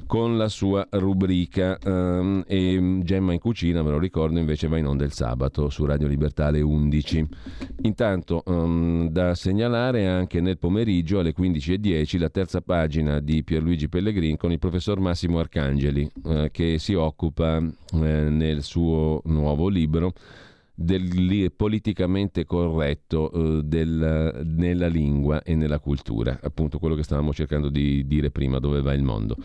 con 0.07 0.36
la 0.36 0.49
sua 0.49 0.86
rubrica. 0.90 1.78
Um, 1.85 2.44
e 2.47 3.01
Gemma 3.03 3.32
in 3.32 3.39
cucina, 3.39 3.82
me 3.82 3.90
lo 3.90 3.99
ricordo, 3.99 4.39
invece 4.39 4.69
va 4.69 4.77
in 4.77 4.86
onda 4.86 5.05
il 5.05 5.12
sabato 5.12 5.70
su 5.70 5.86
Radio 5.86 6.09
Libertà 6.09 6.47
alle 6.47 6.61
11. 6.61 7.27
Intanto, 7.82 8.43
um, 8.47 9.09
da 9.09 9.35
segnalare 9.35 10.07
anche 10.07 10.40
nel 10.43 10.59
pomeriggio 10.59 11.20
alle 11.20 11.32
15.10 11.35 12.19
la 12.19 12.28
terza 12.28 12.61
pagina 12.61 13.20
di 13.20 13.43
Pierluigi 13.43 13.89
Pellegrin 13.89 14.36
con 14.36 14.53
il 14.53 14.59
professor 14.59 15.01
Massimo 15.01 15.39
Arcangeli, 15.39 16.11
uh, 16.24 16.49
che 16.51 16.78
si 16.78 16.93
occupa 16.93 17.57
uh, 17.57 17.99
nel 17.99 18.62
suo 18.62 19.23
nuovo 19.24 19.69
libro 19.69 20.12
del 20.74 21.53
politicamente 21.55 22.44
corretto 22.44 23.31
eh, 23.31 23.62
del, 23.62 24.43
nella 24.57 24.86
lingua 24.86 25.43
e 25.43 25.55
nella 25.55 25.78
cultura, 25.78 26.39
appunto 26.43 26.78
quello 26.78 26.94
che 26.94 27.03
stavamo 27.03 27.32
cercando 27.32 27.69
di 27.69 28.07
dire 28.07 28.31
prima, 28.31 28.59
dove 28.59 28.81
va 28.81 28.93
il 28.94 29.03
mondo. 29.03 29.36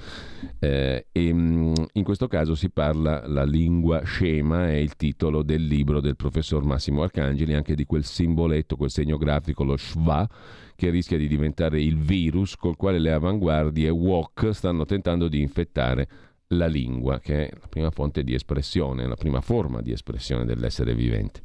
Eh, 0.59 1.07
e, 1.11 1.33
mm, 1.33 1.73
in 1.93 2.03
questo 2.03 2.27
caso 2.27 2.55
si 2.55 2.69
parla 2.69 3.27
la 3.27 3.43
lingua 3.43 4.03
scema, 4.03 4.69
è 4.69 4.75
il 4.75 4.95
titolo 4.95 5.43
del 5.43 5.65
libro 5.65 5.99
del 5.99 6.15
professor 6.15 6.63
Massimo 6.63 7.03
Arcangeli, 7.03 7.53
anche 7.53 7.75
di 7.75 7.85
quel 7.85 8.03
simboletto, 8.03 8.75
quel 8.75 8.89
segno 8.89 9.17
grafico, 9.17 9.63
lo 9.63 9.77
schwa, 9.77 10.27
che 10.75 10.89
rischia 10.89 11.17
di 11.17 11.27
diventare 11.27 11.81
il 11.81 11.97
virus 11.97 12.55
col 12.55 12.75
quale 12.75 12.99
le 12.99 13.11
avanguardie 13.11 13.89
woke 13.89 14.53
stanno 14.53 14.85
tentando 14.85 15.27
di 15.27 15.41
infettare 15.41 16.07
la 16.49 16.67
lingua, 16.67 17.19
che 17.19 17.47
è 17.47 17.53
la 17.59 17.67
prima 17.67 17.89
fonte 17.91 18.23
di 18.23 18.33
espressione, 18.33 19.07
la 19.07 19.15
prima 19.15 19.41
forma 19.41 19.81
di 19.81 19.91
espressione 19.91 20.45
dell'essere 20.45 20.95
vivente. 20.95 21.41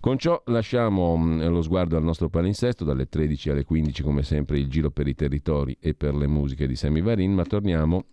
Con 0.00 0.16
ciò 0.16 0.40
lasciamo 0.46 1.16
mm, 1.16 1.42
lo 1.48 1.62
sguardo 1.62 1.96
al 1.96 2.04
nostro 2.04 2.28
palinsesto, 2.28 2.84
dalle 2.84 3.08
13 3.08 3.50
alle 3.50 3.64
15 3.64 4.02
come 4.02 4.22
sempre 4.22 4.58
il 4.58 4.68
giro 4.68 4.90
per 4.90 5.06
i 5.06 5.14
territori 5.14 5.76
e 5.80 5.94
per 5.94 6.14
le 6.14 6.26
musiche 6.26 6.66
di 6.66 6.76
Semi 6.76 7.00
Varin, 7.02 7.34
ma 7.34 7.44
torniamo, 7.44 8.04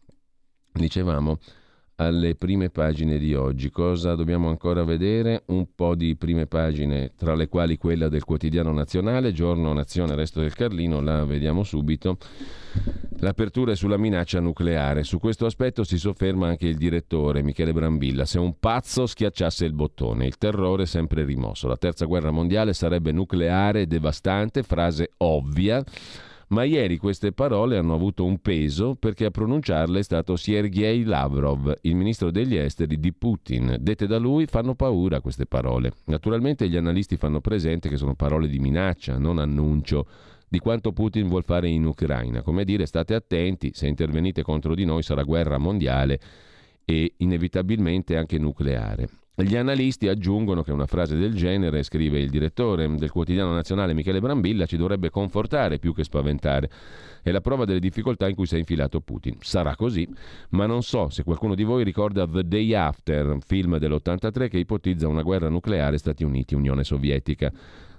dicevamo, 0.73 1.39
alle 1.95 2.35
prime 2.35 2.69
pagine 2.69 3.17
di 3.17 3.33
oggi. 3.33 3.69
Cosa 3.69 4.15
dobbiamo 4.15 4.49
ancora 4.49 4.83
vedere? 4.83 5.43
Un 5.47 5.67
po' 5.73 5.95
di 5.95 6.15
prime 6.15 6.45
pagine, 6.45 7.13
tra 7.15 7.35
le 7.35 7.47
quali 7.47 7.77
quella 7.77 8.09
del 8.09 8.23
quotidiano 8.23 8.71
nazionale, 8.71 9.31
giorno 9.31 9.71
Nazione, 9.73 10.15
resto 10.15 10.41
del 10.41 10.53
Carlino, 10.53 10.99
la 11.01 11.23
vediamo 11.25 11.63
subito. 11.63 12.17
L'apertura 13.19 13.71
è 13.71 13.75
sulla 13.75 13.97
minaccia 13.97 14.39
nucleare. 14.39 15.03
Su 15.03 15.19
questo 15.19 15.45
aspetto 15.45 15.83
si 15.83 15.97
sofferma 15.97 16.47
anche 16.47 16.67
il 16.67 16.75
direttore 16.75 17.41
Michele 17.41 17.71
Brambilla. 17.71 18.25
Se 18.25 18.39
un 18.39 18.59
pazzo 18.59 19.05
schiacciasse 19.05 19.65
il 19.65 19.73
bottone, 19.73 20.25
il 20.25 20.37
terrore 20.37 20.83
è 20.83 20.87
sempre 20.87 21.23
rimosso. 21.23 21.67
La 21.67 21.77
terza 21.77 22.05
guerra 22.05 22.31
mondiale 22.31 22.73
sarebbe 22.73 23.11
nucleare, 23.13 23.87
devastante, 23.87 24.63
frase 24.63 25.11
ovvia 25.17 25.83
ma 26.47 26.63
ieri 26.63 26.97
queste 26.97 27.31
parole 27.31 27.77
hanno 27.77 27.93
avuto 27.93 28.23
un 28.23 28.39
peso 28.39 28.95
perché 28.95 29.25
a 29.25 29.31
pronunciarle 29.31 29.99
è 29.99 30.03
stato 30.03 30.35
Sergei 30.35 31.03
Lavrov, 31.03 31.73
il 31.81 31.95
ministro 31.95 32.29
degli 32.29 32.55
esteri 32.55 32.99
di 32.99 33.13
Putin. 33.13 33.77
Dette 33.79 34.05
da 34.05 34.17
lui 34.17 34.45
fanno 34.45 34.75
paura 34.75 35.21
queste 35.21 35.45
parole. 35.45 35.93
Naturalmente 36.05 36.69
gli 36.69 36.77
analisti 36.77 37.17
fanno 37.17 37.41
presente 37.41 37.89
che 37.89 37.97
sono 37.97 38.13
parole 38.13 38.47
di 38.47 38.59
minaccia, 38.59 39.17
non 39.17 39.39
annuncio 39.39 40.07
di 40.47 40.59
quanto 40.59 40.91
Putin 40.91 41.27
vuol 41.27 41.43
fare 41.43 41.67
in 41.67 41.85
Ucraina. 41.85 42.41
Come 42.41 42.63
dire, 42.63 42.85
state 42.85 43.15
attenti, 43.15 43.71
se 43.73 43.87
intervenite 43.87 44.43
contro 44.43 44.75
di 44.75 44.85
noi 44.85 45.01
sarà 45.01 45.23
guerra 45.23 45.57
mondiale 45.57 46.19
e 46.85 47.13
inevitabilmente 47.17 48.15
anche 48.15 48.37
nucleare. 48.37 49.09
Gli 49.37 49.57
analisti 49.57 50.07
aggiungono 50.07 50.63
che 50.63 50.71
una 50.71 50.85
frase 50.85 51.17
del 51.17 51.33
genere, 51.33 51.83
scrive 51.83 52.19
il 52.19 52.29
direttore 52.29 52.87
del 52.95 53.11
quotidiano 53.11 53.51
nazionale 53.53 53.93
Michele 53.93 54.21
Brambilla, 54.21 54.65
ci 54.65 54.77
dovrebbe 54.77 55.09
confortare 55.09 55.77
più 55.77 55.93
che 55.93 56.05
spaventare. 56.05 56.69
È 57.21 57.31
la 57.31 57.41
prova 57.41 57.65
delle 57.65 57.79
difficoltà 57.79 58.29
in 58.29 58.35
cui 58.35 58.45
si 58.45 58.55
è 58.55 58.57
infilato 58.57 59.01
Putin. 59.01 59.35
Sarà 59.41 59.75
così, 59.75 60.07
ma 60.51 60.65
non 60.65 60.83
so 60.83 61.09
se 61.09 61.23
qualcuno 61.23 61.53
di 61.53 61.63
voi 61.63 61.83
ricorda 61.83 62.25
The 62.25 62.47
Day 62.47 62.73
After, 62.73 63.37
film 63.45 63.77
dell'83 63.77 64.47
che 64.47 64.57
ipotizza 64.57 65.09
una 65.09 65.21
guerra 65.21 65.49
nucleare 65.49 65.97
Stati 65.97 66.23
Uniti-Unione 66.23 66.85
Sovietica. 66.85 67.51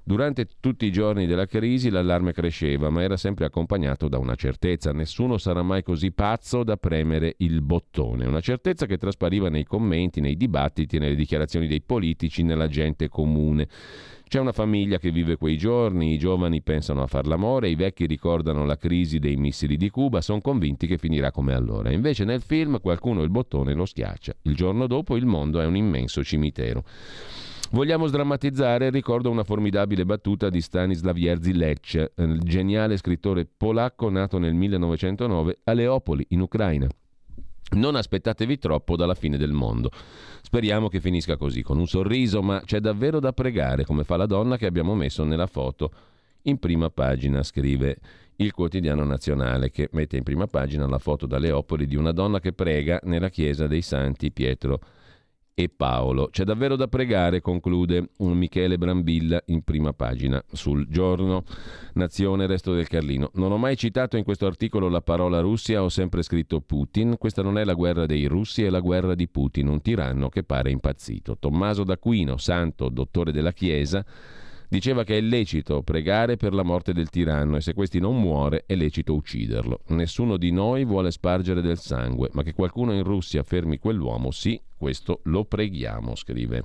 Durante 0.09 0.47
tutti 0.61 0.87
i 0.87 0.93
giorni 0.93 1.27
della 1.27 1.47
crisi 1.47 1.91
l'allarme 1.91 2.33
cresceva, 2.33 2.91
ma 2.91 3.03
era 3.03 3.17
sempre 3.17 3.45
accompagnato 3.45 4.07
da 4.07 4.19
una 4.19 4.37
certezza. 4.37 4.93
Nessuno 4.93 5.37
sarà 5.37 5.65
mai 5.65 5.83
così 5.83 6.13
pazzo 6.13 6.63
da 6.63 6.77
premere 6.77 7.35
il 7.39 7.61
bottone. 7.61 8.25
Una 8.25 8.39
certezza 8.39 8.87
che 8.87 8.99
traspariva 8.99 9.49
nei 9.49 9.65
commenti, 9.65 10.21
nei 10.21 10.37
dibattiti, 10.37 11.01
nelle 11.01 11.17
dichiarazioni 11.17 11.67
dei 11.67 11.83
politici, 11.83 12.45
nella 12.45 12.69
gente 12.69 13.09
comune. 13.09 13.67
C'è 14.29 14.39
una 14.39 14.53
famiglia 14.53 14.99
che 14.99 15.11
vive 15.11 15.37
quei 15.37 15.59
giorni, 15.59 16.13
i 16.13 16.19
giovani 16.19 16.63
pensano 16.63 17.03
a 17.03 17.09
far 17.09 17.27
l'amore, 17.27 17.69
i 17.69 17.75
vecchi 17.75 18.07
ricordano 18.07 18.65
la 18.65 18.77
crisi 18.77 19.19
dei 19.19 19.35
missili 19.35 19.77
di 19.77 19.91
Cuba, 19.91 20.21
sono 20.21 20.41
convinti 20.41 20.87
che 20.87 20.99
finirà 20.99 21.33
come 21.33 21.53
allora. 21.53 21.91
Invece 21.91 22.25
nel 22.25 22.43
film 22.43 22.81
qualcuno 22.81 23.25
il 23.25 23.31
bottone 23.31 23.75
lo 23.75 23.85
schiaccia. 23.85 24.37
Il 24.43 24.55
giorno 24.55 24.87
dopo 24.87 25.17
il 25.17 25.27
mondo 25.27 25.61
è 25.61 25.67
un 25.67 25.75
immenso 25.75 26.23
cimitero. 26.23 26.85
Vogliamo 27.71 28.07
sdrammatizzare? 28.07 28.91
Ricordo 28.91 29.29
una 29.29 29.43
formidabile 29.43 30.07
battuta 30.07 30.51
di 30.51 30.61
Stanislav 30.61 31.17
Jerzy 31.17 31.53
Lech, 31.53 32.13
il 32.17 32.39
geniale 32.41 32.97
scrittore 32.97 33.45
polacco 33.45 34.09
nato 34.09 34.39
nel 34.39 34.55
1909 34.55 35.59
a 35.65 35.73
Leopoli, 35.73 36.25
in 36.29 36.43
Ucraina. 36.43 36.87
Non 37.73 37.97
aspettatevi 37.97 38.59
troppo 38.59 38.95
dalla 38.95 39.15
fine 39.15 39.37
del 39.37 39.51
mondo. 39.51 39.91
Speriamo 40.43 40.89
che 40.89 41.01
finisca 41.01 41.37
così, 41.37 41.63
con 41.63 41.79
un 41.79 41.89
sorriso, 41.89 42.41
ma 42.41 42.63
c'è 42.65 42.79
davvero 42.79 43.19
da 43.19 43.33
pregare, 43.33 43.85
come 43.85 44.05
fa 44.05 44.17
la 44.17 44.27
donna 44.27 44.57
che 44.57 44.67
abbiamo 44.67 44.95
messo 44.95 45.25
nella 45.25 45.49
foto 45.49 45.91
in 46.43 46.59
prima 46.59 46.89
pagina, 46.89 47.43
scrive 47.43 47.99
il 48.37 48.53
quotidiano 48.53 49.03
nazionale, 49.03 49.73
che 49.73 49.89
mette 49.91 50.17
in 50.17 50.23
prima 50.23 50.47
pagina 50.47 50.87
la 50.87 50.99
foto 50.99 51.27
da 51.27 51.39
Leopoli 51.39 51.89
di 51.89 51.97
una 51.97 52.13
donna 52.13 52.39
che 52.39 52.53
prega 52.53 53.01
nella 53.03 53.29
chiesa 53.29 53.67
dei 53.67 53.83
santi 53.83 54.31
Pietro 54.31 54.79
e 55.59 55.71
Paolo. 55.71 56.29
C'è 56.31 56.45
davvero 56.45 56.77
da 56.77 56.87
pregare, 56.87 57.41
conclude 57.41 58.11
Michele 58.19 58.77
Brambilla 58.77 59.43
in 59.47 59.63
prima 59.63 59.95
pagina 59.95 60.45
sul 60.53 60.87
giorno 60.87 61.45
Nazione 61.95 62.47
Resto 62.47 62.75
del 62.75 62.87
Carlino. 62.87 63.31
Non 63.37 63.53
ho 63.53 63.57
mai 63.57 63.75
citato 63.75 64.19
in 64.19 64.23
questo 64.23 64.45
articolo 64.45 64.91
la 64.91 65.01
parola 65.01 65.41
Russia, 65.41 65.83
ho 65.83 65.89
sempre 65.89 66.23
scritto 66.23 66.61
Putin. 66.61 67.17
Questa 67.17 67.41
non 67.41 67.57
è 67.57 67.65
la 67.65 67.73
guerra 67.73 68.05
dei 68.05 68.27
russi, 68.27 68.65
è 68.65 68.69
la 68.69 68.81
guerra 68.81 69.15
di 69.15 69.29
Putin, 69.29 69.69
un 69.69 69.81
tiranno 69.81 70.29
che 70.29 70.43
pare 70.43 70.71
impazzito. 70.71 71.39
Tommaso 71.39 71.85
d'Aquino, 71.85 72.37
santo 72.37 72.91
dottore 72.91 73.33
della 73.33 73.55
Chiesa, 73.55 74.05
Diceva 74.69 75.05
che 75.05 75.19
è 75.19 75.21
lecito 75.21 75.83
pregare 75.83 76.37
per 76.37 76.53
la 76.53 76.65
morte 76.65 76.93
del 76.93 77.09
tiranno 77.09 77.57
e 77.57 77.61
se 77.61 77.73
questi 77.73 78.01
non 78.01 78.21
muore 78.21 78.65
è 78.67 78.75
lecito 78.75 79.15
ucciderlo. 79.15 79.83
Nessuno 79.89 80.37
di 80.37 80.51
noi 80.51 80.85
vuole 80.85 81.13
spargere 81.13 81.61
del 81.61 81.79
sangue, 81.79 82.31
ma 82.33 82.43
che 82.43 82.53
qualcuno 82.53 82.93
in 82.93 83.05
Russia 83.05 83.45
fermi 83.45 83.79
quell'uomo, 83.79 84.33
sì, 84.33 84.61
questo 84.77 85.21
lo 85.25 85.45
preghiamo, 85.45 86.17
scrive. 86.17 86.65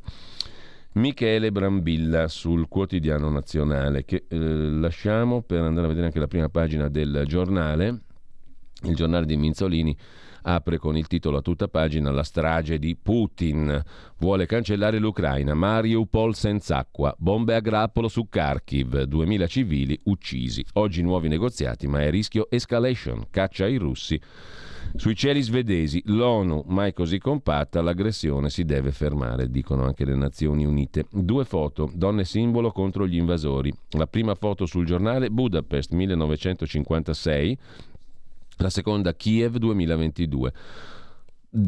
Michele 0.94 1.52
Brambilla 1.52 2.28
sul 2.28 2.68
quotidiano 2.68 3.30
nazionale 3.30 4.04
che 4.04 4.26
eh, 4.28 4.38
lasciamo 4.38 5.42
per 5.42 5.62
andare 5.62 5.86
a 5.86 5.90
vedere 5.90 6.08
anche 6.08 6.20
la 6.20 6.28
prima 6.28 6.50
pagina 6.50 6.90
del 6.90 7.24
giornale, 7.28 8.02
il 8.84 8.96
giornale 8.96 9.26
di 9.26 9.38
Minzolini 9.38 9.96
apre 10.44 10.78
con 10.78 10.98
il 10.98 11.08
titolo 11.08 11.38
a 11.38 11.42
tutta 11.42 11.68
pagina 11.68 12.12
La 12.12 12.24
strage 12.24 12.80
di 12.80 12.96
Putin. 12.96 13.84
Vuole 14.18 14.46
cancellare 14.46 15.00
l'Ucraina. 15.00 15.54
Mariupol 15.54 16.36
senza 16.36 16.78
acqua. 16.78 17.14
Bombe 17.18 17.56
a 17.56 17.60
grappolo 17.60 18.08
su 18.08 18.28
Kharkiv. 18.30 19.04
2000 19.04 19.48
civili 19.48 20.00
uccisi. 20.04 20.66
Oggi 20.74 21.02
nuovi 21.02 21.28
negoziati, 21.28 21.88
ma 21.88 22.02
è 22.02 22.10
rischio 22.10 22.48
escalation. 22.50 23.28
Caccia 23.30 23.66
ai 23.66 23.78
russi. 23.78 24.20
Sui 24.96 25.16
cieli 25.16 25.42
svedesi, 25.42 26.02
l'ONU 26.08 26.66
mai 26.68 26.92
così 26.92 27.18
compatta, 27.18 27.82
l'aggressione 27.82 28.50
si 28.50 28.66
deve 28.66 28.92
fermare, 28.92 29.50
dicono 29.50 29.86
anche 29.86 30.04
le 30.04 30.16
Nazioni 30.16 30.66
Unite. 30.66 31.06
Due 31.10 31.46
foto, 31.46 31.90
donne 31.94 32.26
simbolo 32.26 32.72
contro 32.72 33.08
gli 33.08 33.16
invasori. 33.16 33.74
La 33.92 34.08
prima 34.08 34.36
foto 34.36 34.66
sul 34.66 34.86
giornale 34.86 35.30
Budapest 35.30 35.94
1956, 35.94 37.58
la 38.62 38.70
seconda 38.70 39.14
Kiev 39.14 39.58
2022. 39.58 40.54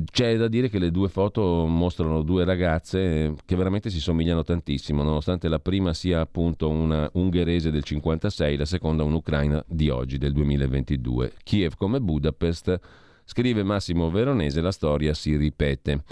C'è 0.09 0.37
da 0.37 0.47
dire 0.47 0.69
che 0.69 0.79
le 0.79 0.91
due 0.91 1.09
foto 1.09 1.65
mostrano 1.67 2.21
due 2.21 2.45
ragazze 2.45 3.35
che 3.45 3.55
veramente 3.57 3.89
si 3.89 3.99
somigliano 3.99 4.43
tantissimo, 4.43 5.03
nonostante 5.03 5.49
la 5.49 5.59
prima 5.59 5.93
sia 5.93 6.21
appunto 6.21 6.69
una 6.69 7.09
ungherese 7.13 7.69
del 7.69 7.83
56, 7.83 8.55
la 8.55 8.65
seconda 8.65 9.03
un'ucraina 9.03 9.61
di 9.67 9.89
oggi, 9.89 10.17
del 10.17 10.31
2022. 10.31 11.33
Kiev 11.43 11.73
come 11.75 11.99
Budapest, 11.99 12.79
scrive 13.25 13.63
Massimo 13.63 14.09
Veronese, 14.09 14.61
la 14.61 14.71
storia 14.71 15.13
si 15.13 15.35
ripete. 15.35 16.03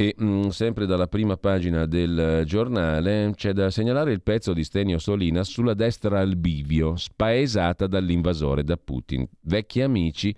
E 0.00 0.14
mh, 0.16 0.24
mm, 0.24 0.48
sempre 0.48 0.86
dalla 0.86 1.08
prima 1.08 1.36
pagina 1.36 1.84
del 1.84 2.44
giornale 2.46 3.32
c'è 3.34 3.52
da 3.52 3.68
segnalare 3.68 4.12
il 4.12 4.22
pezzo 4.22 4.54
di 4.54 4.64
Stenio 4.64 4.98
Solinas 4.98 5.50
sulla 5.50 5.74
destra 5.74 6.20
al 6.20 6.36
bivio, 6.36 6.96
spaesata 6.96 7.86
dall'invasore 7.86 8.64
da 8.64 8.78
Putin. 8.78 9.28
Vecchi 9.42 9.82
amici, 9.82 10.34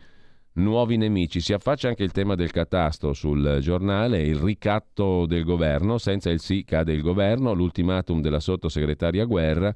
nuovi 0.55 0.97
nemici. 0.97 1.39
Si 1.39 1.52
affaccia 1.52 1.86
anche 1.86 2.02
il 2.02 2.10
tema 2.10 2.34
del 2.34 2.51
catasto 2.51 3.12
sul 3.12 3.59
giornale, 3.60 4.22
il 4.22 4.34
ricatto 4.34 5.26
del 5.26 5.44
governo, 5.44 5.97
senza 5.97 6.30
il 6.30 6.40
sì 6.40 6.64
cade 6.64 6.93
il 6.93 7.01
governo, 7.01 7.52
l'ultimatum 7.52 8.20
della 8.20 8.40
sottosegretaria 8.40 9.26
Guerra. 9.26 9.72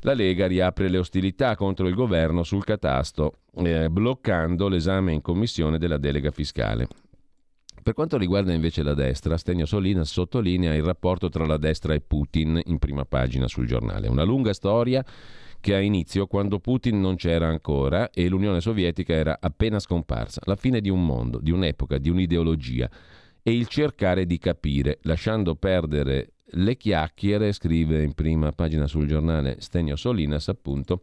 La 0.00 0.12
Lega 0.12 0.46
riapre 0.46 0.90
le 0.90 0.98
ostilità 0.98 1.56
contro 1.56 1.88
il 1.88 1.94
governo 1.94 2.42
sul 2.42 2.64
catasto, 2.64 3.38
eh, 3.54 3.88
bloccando 3.88 4.68
l'esame 4.68 5.14
in 5.14 5.22
commissione 5.22 5.78
della 5.78 5.96
delega 5.96 6.30
fiscale. 6.30 6.86
Per 7.86 7.94
quanto 7.94 8.18
riguarda 8.18 8.52
invece 8.52 8.82
la 8.82 8.94
destra, 8.94 9.36
Stegno 9.36 9.64
Solina 9.64 10.02
sottolinea 10.02 10.74
il 10.74 10.82
rapporto 10.82 11.28
tra 11.28 11.46
la 11.46 11.56
destra 11.56 11.94
e 11.94 12.00
Putin 12.00 12.60
in 12.64 12.78
prima 12.78 13.04
pagina 13.04 13.46
sul 13.46 13.68
giornale. 13.68 14.08
Una 14.08 14.24
lunga 14.24 14.52
storia 14.52 15.04
che 15.60 15.72
ha 15.72 15.78
inizio 15.78 16.26
quando 16.26 16.58
Putin 16.58 17.00
non 17.00 17.14
c'era 17.14 17.46
ancora 17.46 18.10
e 18.10 18.28
l'Unione 18.28 18.60
Sovietica 18.60 19.14
era 19.14 19.38
appena 19.40 19.78
scomparsa. 19.78 20.40
La 20.46 20.56
fine 20.56 20.80
di 20.80 20.90
un 20.90 21.06
mondo, 21.06 21.38
di 21.38 21.52
un'epoca, 21.52 21.98
di 21.98 22.10
un'ideologia 22.10 22.90
e 23.40 23.52
il 23.52 23.68
cercare 23.68 24.26
di 24.26 24.38
capire, 24.38 24.98
lasciando 25.02 25.54
perdere 25.54 26.32
le 26.54 26.76
chiacchiere, 26.76 27.52
scrive 27.52 28.02
in 28.02 28.14
prima 28.14 28.50
pagina 28.50 28.88
sul 28.88 29.06
giornale 29.06 29.60
Stegno 29.60 29.94
Solinas, 29.94 30.48
appunto, 30.48 31.02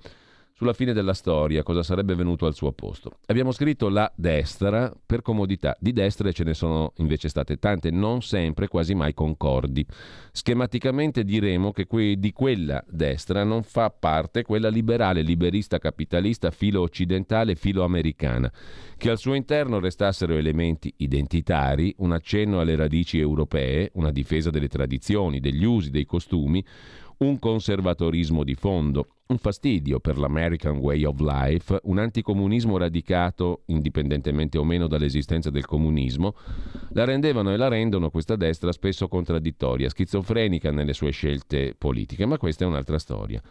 sulla 0.64 0.72
fine 0.74 0.94
della 0.94 1.14
storia, 1.14 1.62
cosa 1.62 1.84
sarebbe 1.84 2.16
venuto 2.16 2.46
al 2.46 2.56
suo 2.56 2.72
posto. 2.72 3.18
Abbiamo 3.26 3.52
scritto 3.52 3.90
la 3.90 4.10
destra 4.16 4.94
per 5.06 5.22
comodità, 5.22 5.76
di 5.78 5.92
destre 5.92 6.32
ce 6.32 6.46
ne 6.46 6.54
sono 6.54 6.94
invece 6.98 7.28
state 7.28 7.58
tante, 7.58 7.92
non 7.92 8.22
sempre, 8.22 8.70
quasi 8.70 8.96
mai 8.96 9.14
concordi. 9.14 9.86
Schematicamente 10.32 11.26
diremo 11.26 11.74
che 11.74 11.86
que- 11.86 12.18
di 12.18 12.32
quella 12.32 12.82
destra 12.88 13.44
non 13.44 13.64
fa 13.64 13.90
parte 13.90 14.44
quella 14.44 14.70
liberale, 14.70 15.22
liberista, 15.22 15.80
capitalista, 15.80 16.50
filo 16.50 16.80
occidentale, 16.80 17.56
filo 17.56 17.84
americana, 17.84 18.50
che 18.96 19.10
al 19.10 19.18
suo 19.18 19.34
interno 19.34 19.82
restassero 19.82 20.34
elementi 20.38 20.94
identitari, 20.98 21.94
un 21.98 22.14
accenno 22.14 22.62
alle 22.62 22.78
radici 22.78 23.20
europee, 23.20 23.92
una 23.96 24.12
difesa 24.12 24.50
delle 24.50 24.70
tradizioni, 24.70 25.42
degli 25.42 25.66
usi, 25.66 25.90
dei 25.90 26.06
costumi, 26.06 26.64
un 27.20 27.40
conservatorismo 27.40 28.44
di 28.44 28.56
fondo, 28.56 29.08
un 29.28 29.38
fastidio 29.38 30.00
per 30.00 30.18
l'American 30.18 30.78
Way 30.78 31.06
of 31.06 31.20
Life, 31.20 31.80
un 31.84 31.98
anticomunismo 31.98 32.78
radicato, 32.78 33.64
indipendentemente 33.68 34.58
o 34.58 34.64
meno 34.64 34.88
dall'esistenza 34.88 35.50
del 35.50 35.66
comunismo, 35.66 36.36
la 36.92 37.06
rendevano 37.06 37.52
e 37.52 37.58
la 37.58 37.70
rendono 37.70 38.10
questa 38.10 38.36
destra 38.36 38.72
spesso 38.72 39.08
contraddittoria, 39.08 39.90
schizofrenica 39.90 40.72
nelle 40.72 40.94
sue 40.94 41.12
scelte 41.12 41.74
politiche, 41.78 42.26
ma 42.26 42.38
questa 42.38 42.66
è 42.66 42.68
un'altra 42.68 43.00
storia. 43.00 43.42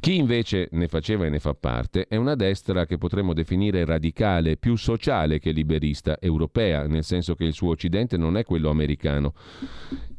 Chi 0.00 0.16
invece 0.16 0.68
ne 0.72 0.88
faceva 0.88 1.24
e 1.24 1.30
ne 1.30 1.38
fa 1.38 1.54
parte 1.54 2.06
è 2.08 2.16
una 2.16 2.34
destra 2.34 2.84
che 2.84 2.98
potremmo 2.98 3.32
definire 3.32 3.84
radicale, 3.84 4.56
più 4.56 4.76
sociale 4.76 5.38
che 5.38 5.52
liberista, 5.52 6.18
europea, 6.20 6.86
nel 6.86 7.04
senso 7.04 7.34
che 7.34 7.44
il 7.44 7.52
suo 7.52 7.70
occidente 7.70 8.16
non 8.16 8.36
è 8.36 8.44
quello 8.44 8.70
americano 8.70 9.32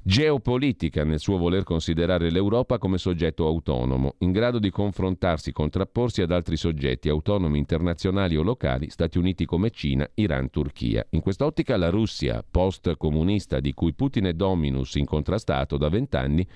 geopolitica 0.08 1.04
nel 1.04 1.20
suo 1.20 1.38
voler 1.38 1.64
considerare 1.64 2.32
l'Europa 2.32 2.78
come 2.78 2.98
soggetto 2.98 3.46
autonomo, 3.46 4.16
in 4.20 4.32
grado 4.32 4.58
di 4.58 4.70
confrontarsi, 4.70 5.52
contrapporsi 5.52 6.22
ad 6.22 6.32
altri 6.32 6.56
soggetti 6.56 7.10
autonomi 7.10 7.58
internazionali 7.58 8.38
o 8.38 8.42
locali, 8.42 8.90
Stati 8.90 9.18
Uniti 9.18 9.44
come 9.44 9.70
Cina, 9.70 10.10
Iran, 10.14 10.50
Turchia. 10.50 11.06
In 11.10 11.20
quest'ottica 11.20 11.76
la 11.76 11.90
Russia, 11.90 12.42
post-comunista 12.50 13.60
di 13.60 13.74
cui 13.74 13.94
Putin 13.94 14.24
è 14.28 14.34
dominus 14.34 14.96
incontrastato 14.96 15.76
da 15.76 15.90
vent'anni, 15.90 16.48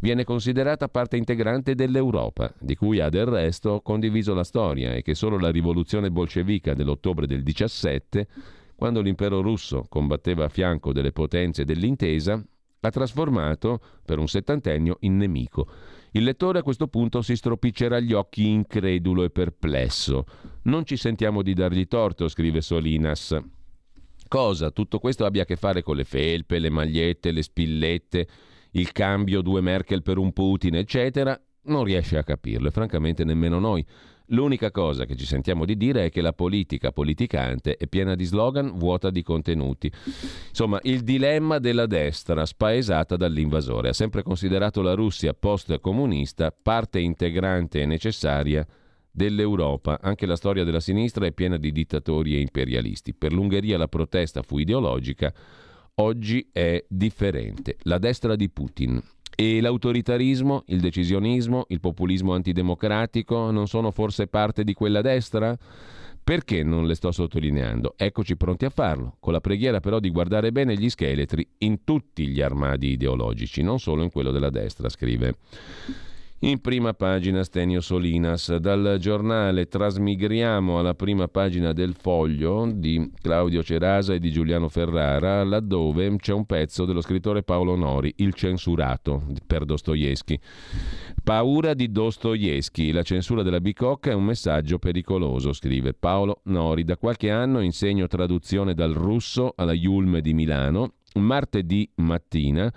viene 0.00 0.24
considerata 0.24 0.88
parte 0.88 1.16
integrante 1.16 1.76
dell'Europa, 1.76 2.52
di 2.58 2.74
cui 2.74 2.98
ha 2.98 3.08
del 3.10 3.26
resto 3.26 3.80
condiviso 3.80 4.34
la 4.34 4.42
storia 4.42 4.94
e 4.94 5.02
che 5.02 5.14
solo 5.14 5.38
la 5.38 5.52
rivoluzione 5.52 6.10
bolscevica 6.10 6.74
dell'ottobre 6.74 7.28
del 7.28 7.44
17, 7.44 8.26
quando 8.74 9.00
l'impero 9.00 9.40
russo 9.40 9.84
combatteva 9.88 10.46
a 10.46 10.48
fianco 10.48 10.92
delle 10.92 11.12
potenze 11.12 11.64
dell'intesa, 11.64 12.44
ha 12.80 12.90
trasformato 12.90 13.80
per 14.04 14.18
un 14.18 14.28
settantennio 14.28 14.98
in 15.00 15.16
nemico. 15.16 15.68
Il 16.12 16.24
lettore 16.24 16.60
a 16.60 16.62
questo 16.62 16.88
punto 16.88 17.22
si 17.22 17.36
stropiccerà 17.36 18.00
gli 18.00 18.12
occhi 18.12 18.48
incredulo 18.48 19.24
e 19.24 19.30
perplesso. 19.30 20.24
Non 20.62 20.84
ci 20.84 20.96
sentiamo 20.96 21.42
di 21.42 21.54
dargli 21.54 21.86
torto, 21.86 22.28
scrive 22.28 22.60
Solinas. 22.60 23.36
Cosa 24.26 24.70
tutto 24.70 24.98
questo 24.98 25.24
abbia 25.24 25.42
a 25.42 25.44
che 25.46 25.56
fare 25.56 25.82
con 25.82 25.96
le 25.96 26.04
felpe, 26.04 26.58
le 26.58 26.70
magliette, 26.70 27.32
le 27.32 27.42
spillette, 27.42 28.28
il 28.72 28.92
cambio 28.92 29.40
due 29.40 29.60
Merkel 29.60 30.02
per 30.02 30.18
un 30.18 30.32
Putin, 30.32 30.76
eccetera, 30.76 31.40
non 31.62 31.84
riesce 31.84 32.18
a 32.18 32.24
capirlo 32.24 32.68
e 32.68 32.70
francamente 32.70 33.24
nemmeno 33.24 33.58
noi. 33.58 33.84
L'unica 34.28 34.70
cosa 34.70 35.06
che 35.06 35.16
ci 35.16 35.24
sentiamo 35.24 35.64
di 35.64 35.76
dire 35.76 36.06
è 36.06 36.10
che 36.10 36.20
la 36.20 36.34
politica 36.34 36.92
politicante 36.92 37.76
è 37.76 37.86
piena 37.86 38.14
di 38.14 38.24
slogan, 38.24 38.76
vuota 38.76 39.08
di 39.08 39.22
contenuti. 39.22 39.90
Insomma, 40.48 40.78
il 40.82 41.00
dilemma 41.00 41.58
della 41.58 41.86
destra 41.86 42.44
spaesata 42.44 43.16
dall'invasore 43.16 43.88
ha 43.88 43.94
sempre 43.94 44.22
considerato 44.22 44.82
la 44.82 44.92
Russia 44.92 45.32
post-comunista 45.32 46.50
parte 46.50 46.98
integrante 46.98 47.80
e 47.80 47.86
necessaria 47.86 48.66
dell'Europa. 49.10 49.98
Anche 50.02 50.26
la 50.26 50.36
storia 50.36 50.62
della 50.62 50.80
sinistra 50.80 51.24
è 51.24 51.32
piena 51.32 51.56
di 51.56 51.72
dittatori 51.72 52.34
e 52.36 52.40
imperialisti. 52.40 53.14
Per 53.14 53.32
l'Ungheria 53.32 53.78
la 53.78 53.88
protesta 53.88 54.42
fu 54.42 54.58
ideologica. 54.58 55.32
oggi 56.00 56.48
è 56.52 56.84
differente. 56.88 57.76
La 57.82 57.98
destra 57.98 58.36
di 58.36 58.48
Putin 58.50 59.02
e 59.40 59.60
l'autoritarismo, 59.60 60.64
il 60.66 60.80
decisionismo, 60.80 61.66
il 61.68 61.78
populismo 61.78 62.34
antidemocratico 62.34 63.52
non 63.52 63.68
sono 63.68 63.92
forse 63.92 64.26
parte 64.26 64.64
di 64.64 64.74
quella 64.74 65.00
destra? 65.00 65.56
Perché 66.24 66.64
non 66.64 66.88
le 66.88 66.96
sto 66.96 67.12
sottolineando? 67.12 67.94
Eccoci 67.96 68.36
pronti 68.36 68.64
a 68.64 68.70
farlo, 68.70 69.14
con 69.20 69.32
la 69.32 69.40
preghiera 69.40 69.78
però 69.78 70.00
di 70.00 70.10
guardare 70.10 70.50
bene 70.50 70.76
gli 70.76 70.90
scheletri 70.90 71.48
in 71.58 71.84
tutti 71.84 72.26
gli 72.26 72.40
armadi 72.40 72.88
ideologici, 72.88 73.62
non 73.62 73.78
solo 73.78 74.02
in 74.02 74.10
quello 74.10 74.32
della 74.32 74.50
destra, 74.50 74.88
scrive. 74.88 75.36
In 76.42 76.60
prima 76.60 76.94
pagina 76.94 77.42
Stenio 77.42 77.80
Solinas, 77.80 78.54
dal 78.58 78.98
giornale 79.00 79.66
trasmigriamo 79.66 80.78
alla 80.78 80.94
prima 80.94 81.26
pagina 81.26 81.72
del 81.72 81.96
foglio 81.98 82.70
di 82.72 83.10
Claudio 83.20 83.60
Cerasa 83.64 84.14
e 84.14 84.20
di 84.20 84.30
Giuliano 84.30 84.68
Ferrara, 84.68 85.42
laddove 85.42 86.14
c'è 86.14 86.32
un 86.32 86.46
pezzo 86.46 86.84
dello 86.84 87.00
scrittore 87.00 87.42
Paolo 87.42 87.74
Nori, 87.74 88.12
Il 88.18 88.34
censurato, 88.34 89.24
per 89.48 89.64
Dostoevsky. 89.64 90.38
Paura 91.24 91.74
di 91.74 91.90
Dostoevsky, 91.90 92.92
la 92.92 93.02
censura 93.02 93.42
della 93.42 93.60
bicocca 93.60 94.12
è 94.12 94.14
un 94.14 94.24
messaggio 94.24 94.78
pericoloso, 94.78 95.52
scrive 95.52 95.92
Paolo 95.92 96.42
Nori. 96.44 96.84
Da 96.84 96.96
qualche 96.96 97.32
anno 97.32 97.58
insegno 97.58 98.06
traduzione 98.06 98.74
dal 98.74 98.92
russo 98.92 99.54
alla 99.56 99.72
Yulm 99.72 100.20
di 100.20 100.34
Milano. 100.34 100.92
Martedì 101.14 101.90
mattina 101.96 102.72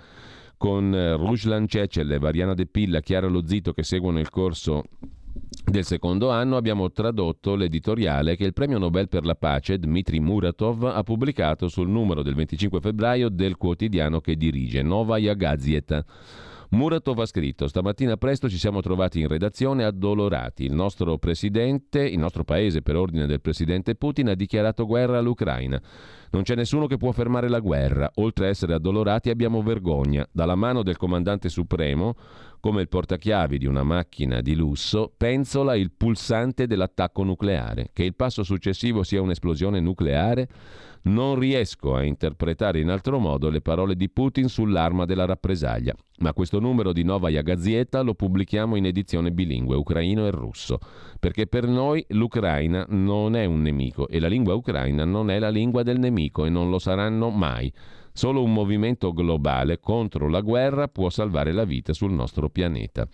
con 0.62 0.94
eh, 0.94 1.16
Ruslan 1.16 1.66
Cecel, 1.66 2.20
Variana 2.20 2.54
De 2.54 2.66
Pilla, 2.66 3.00
Chiara 3.00 3.26
Lo 3.26 3.44
Zito 3.44 3.72
che 3.72 3.82
seguono 3.82 4.20
il 4.20 4.30
corso 4.30 4.84
del 5.64 5.84
secondo 5.84 6.30
anno 6.30 6.56
abbiamo 6.56 6.92
tradotto 6.92 7.56
l'editoriale 7.56 8.36
che 8.36 8.44
il 8.44 8.52
premio 8.52 8.78
Nobel 8.78 9.08
per 9.08 9.24
la 9.24 9.34
pace 9.34 9.80
Dmitry 9.80 10.20
Muratov 10.20 10.84
ha 10.84 11.02
pubblicato 11.02 11.66
sul 11.66 11.88
numero 11.88 12.22
del 12.22 12.36
25 12.36 12.78
febbraio 12.78 13.28
del 13.28 13.56
quotidiano 13.56 14.20
che 14.20 14.36
dirige, 14.36 14.82
Novaya 14.82 15.34
Gazeta. 15.34 16.04
Muratov 16.72 17.18
ha 17.20 17.26
scritto: 17.26 17.68
Stamattina 17.68 18.16
presto 18.16 18.48
ci 18.48 18.56
siamo 18.56 18.80
trovati 18.80 19.20
in 19.20 19.28
redazione 19.28 19.84
addolorati. 19.84 20.64
Il 20.64 20.72
nostro 20.72 21.18
presidente, 21.18 22.00
il 22.00 22.18
nostro 22.18 22.44
paese, 22.44 22.80
per 22.80 22.96
ordine 22.96 23.26
del 23.26 23.42
presidente 23.42 23.94
Putin, 23.94 24.30
ha 24.30 24.34
dichiarato 24.34 24.86
guerra 24.86 25.18
all'Ucraina. 25.18 25.78
Non 26.30 26.44
c'è 26.44 26.54
nessuno 26.54 26.86
che 26.86 26.96
può 26.96 27.12
fermare 27.12 27.50
la 27.50 27.60
guerra. 27.60 28.10
Oltre 28.14 28.46
a 28.46 28.48
essere 28.48 28.72
addolorati, 28.72 29.28
abbiamo 29.28 29.62
vergogna. 29.62 30.26
Dalla 30.32 30.54
mano 30.54 30.82
del 30.82 30.96
comandante 30.96 31.50
supremo, 31.50 32.14
come 32.62 32.80
il 32.82 32.88
portachiavi 32.88 33.58
di 33.58 33.66
una 33.66 33.82
macchina 33.82 34.40
di 34.40 34.54
lusso, 34.54 35.12
penzola 35.16 35.74
il 35.74 35.90
pulsante 35.90 36.68
dell'attacco 36.68 37.24
nucleare. 37.24 37.90
Che 37.92 38.04
il 38.04 38.14
passo 38.14 38.44
successivo 38.44 39.02
sia 39.02 39.20
un'esplosione 39.20 39.80
nucleare? 39.80 40.48
Non 41.02 41.36
riesco 41.40 41.96
a 41.96 42.04
interpretare 42.04 42.78
in 42.78 42.88
altro 42.88 43.18
modo 43.18 43.50
le 43.50 43.62
parole 43.62 43.96
di 43.96 44.08
Putin 44.08 44.48
sull'arma 44.48 45.06
della 45.06 45.24
rappresaglia, 45.24 45.92
ma 46.18 46.32
questo 46.32 46.60
numero 46.60 46.92
di 46.92 47.02
Novaya 47.02 47.42
Gazeta 47.42 48.00
lo 48.02 48.14
pubblichiamo 48.14 48.76
in 48.76 48.86
edizione 48.86 49.32
bilingue, 49.32 49.74
ucraino 49.74 50.24
e 50.28 50.30
russo, 50.30 50.78
perché 51.18 51.48
per 51.48 51.66
noi 51.66 52.04
l'Ucraina 52.10 52.86
non 52.90 53.34
è 53.34 53.44
un 53.44 53.60
nemico 53.60 54.06
e 54.06 54.20
la 54.20 54.28
lingua 54.28 54.54
ucraina 54.54 55.04
non 55.04 55.30
è 55.30 55.40
la 55.40 55.50
lingua 55.50 55.82
del 55.82 55.98
nemico 55.98 56.44
e 56.44 56.48
non 56.48 56.70
lo 56.70 56.78
saranno 56.78 57.28
mai. 57.30 57.72
Solo 58.12 58.42
un 58.42 58.52
movimento 58.52 59.12
globale 59.12 59.80
contro 59.80 60.28
la 60.28 60.40
guerra 60.40 60.88
può 60.88 61.08
salvare 61.08 61.52
la 61.52 61.64
vita 61.64 61.92
sul 61.92 62.12
nostro 62.12 62.50
pianeta. 62.50 63.08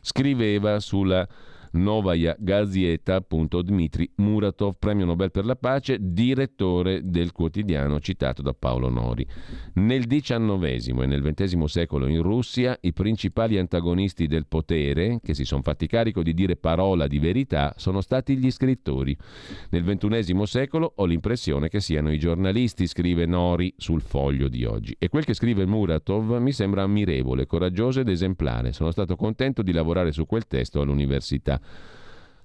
Scriveva 0.00 0.80
sulla 0.80 1.26
Novaya 1.72 2.34
Gazieta, 2.38 3.24
Dmitry 3.62 4.10
Muratov, 4.16 4.74
premio 4.78 5.04
Nobel 5.04 5.30
per 5.30 5.44
la 5.44 5.56
pace, 5.56 5.98
direttore 6.00 7.02
del 7.04 7.32
quotidiano 7.32 8.00
citato 8.00 8.42
da 8.42 8.52
Paolo 8.52 8.88
Nori. 8.88 9.26
Nel 9.74 10.06
XIX 10.06 10.88
e 11.00 11.06
nel 11.06 11.22
XX 11.22 11.64
secolo 11.64 12.06
in 12.06 12.22
Russia 12.22 12.76
i 12.80 12.92
principali 12.92 13.58
antagonisti 13.58 14.26
del 14.26 14.46
potere, 14.46 15.20
che 15.22 15.34
si 15.34 15.44
sono 15.44 15.62
fatti 15.62 15.86
carico 15.86 16.22
di 16.22 16.34
dire 16.34 16.56
parola 16.56 17.06
di 17.06 17.18
verità, 17.18 17.74
sono 17.76 18.00
stati 18.00 18.36
gli 18.36 18.50
scrittori. 18.50 19.16
Nel 19.70 19.84
XXI 19.84 20.46
secolo 20.46 20.92
ho 20.96 21.04
l'impressione 21.04 21.68
che 21.68 21.80
siano 21.80 22.12
i 22.12 22.18
giornalisti, 22.18 22.86
scrive 22.86 23.26
Nori 23.26 23.72
sul 23.76 24.00
foglio 24.00 24.48
di 24.48 24.64
oggi. 24.64 24.96
E 24.98 25.08
quel 25.08 25.24
che 25.24 25.34
scrive 25.34 25.66
Muratov 25.66 26.38
mi 26.38 26.52
sembra 26.52 26.82
ammirevole, 26.82 27.46
coraggioso 27.46 28.00
ed 28.00 28.08
esemplare. 28.08 28.72
Sono 28.72 28.90
stato 28.90 29.14
contento 29.16 29.62
di 29.62 29.72
lavorare 29.72 30.12
su 30.12 30.26
quel 30.26 30.46
testo 30.46 30.80
all'università. 30.80 31.59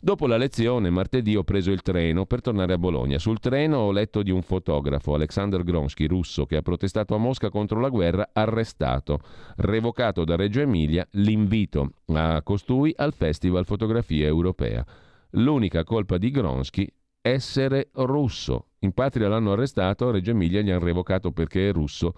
Dopo 0.05 0.27
la 0.27 0.37
lezione, 0.37 0.91
martedì, 0.91 1.35
ho 1.35 1.43
preso 1.43 1.71
il 1.71 1.81
treno 1.81 2.27
per 2.27 2.41
tornare 2.41 2.73
a 2.73 2.77
Bologna. 2.77 3.17
Sul 3.17 3.39
treno 3.39 3.77
ho 3.77 3.91
letto 3.91 4.21
di 4.21 4.29
un 4.29 4.43
fotografo, 4.43 5.15
Alexander 5.15 5.63
Gronsky, 5.63 6.05
russo, 6.05 6.45
che 6.45 6.57
ha 6.57 6.61
protestato 6.61 7.15
a 7.15 7.17
Mosca 7.17 7.49
contro 7.49 7.79
la 7.79 7.89
guerra, 7.89 8.29
arrestato. 8.31 9.19
Revocato 9.55 10.23
da 10.23 10.35
Reggio 10.35 10.61
Emilia 10.61 11.07
l'invito 11.13 11.93
a 12.13 12.41
costui 12.43 12.93
al 12.95 13.13
Festival 13.13 13.65
Fotografia 13.65 14.27
Europea. 14.27 14.85
L'unica 15.31 15.83
colpa 15.83 16.19
di 16.19 16.29
Gronsky 16.29 16.87
essere 17.19 17.89
russo. 17.93 18.67
In 18.85 18.91
patria 18.91 19.27
l'hanno 19.27 19.53
arrestato, 19.53 20.07
a 20.07 20.11
Reggio 20.11 20.29
Emilia 20.29 20.61
gli 20.61 20.69
hanno 20.69 20.85
revocato 20.85 21.31
perché 21.31 21.69
è 21.69 21.73
russo 21.73 22.13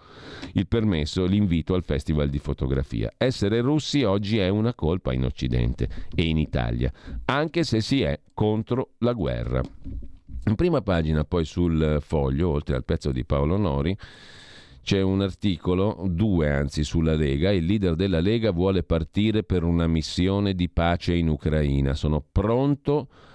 il 0.53 0.67
permesso, 0.67 1.23
l'invito 1.25 1.73
al 1.73 1.83
festival 1.83 2.27
di 2.29 2.39
fotografia. 2.39 3.09
Essere 3.15 3.61
russi 3.61 4.03
oggi 4.03 4.37
è 4.37 4.49
una 4.49 4.73
colpa 4.73 5.13
in 5.13 5.23
Occidente 5.23 5.87
e 6.13 6.23
in 6.23 6.37
Italia, 6.37 6.91
anche 7.23 7.63
se 7.63 7.79
si 7.79 8.01
è 8.01 8.19
contro 8.33 8.95
la 8.97 9.13
guerra. 9.13 9.61
In 10.43 10.55
prima 10.55 10.81
pagina 10.81 11.23
poi 11.23 11.45
sul 11.45 11.99
foglio, 12.01 12.49
oltre 12.49 12.75
al 12.75 12.83
pezzo 12.83 13.13
di 13.13 13.23
Paolo 13.23 13.55
Nori, 13.55 13.97
c'è 14.81 15.01
un 15.01 15.21
articolo, 15.21 16.05
due 16.09 16.51
anzi, 16.51 16.83
sulla 16.83 17.15
Lega. 17.15 17.49
Il 17.51 17.65
leader 17.65 17.95
della 17.95 18.19
Lega 18.19 18.51
vuole 18.51 18.83
partire 18.83 19.43
per 19.43 19.63
una 19.63 19.87
missione 19.87 20.53
di 20.53 20.67
pace 20.67 21.13
in 21.13 21.29
Ucraina. 21.29 21.93
Sono 21.93 22.21
pronto 22.29 22.99
a 22.99 23.26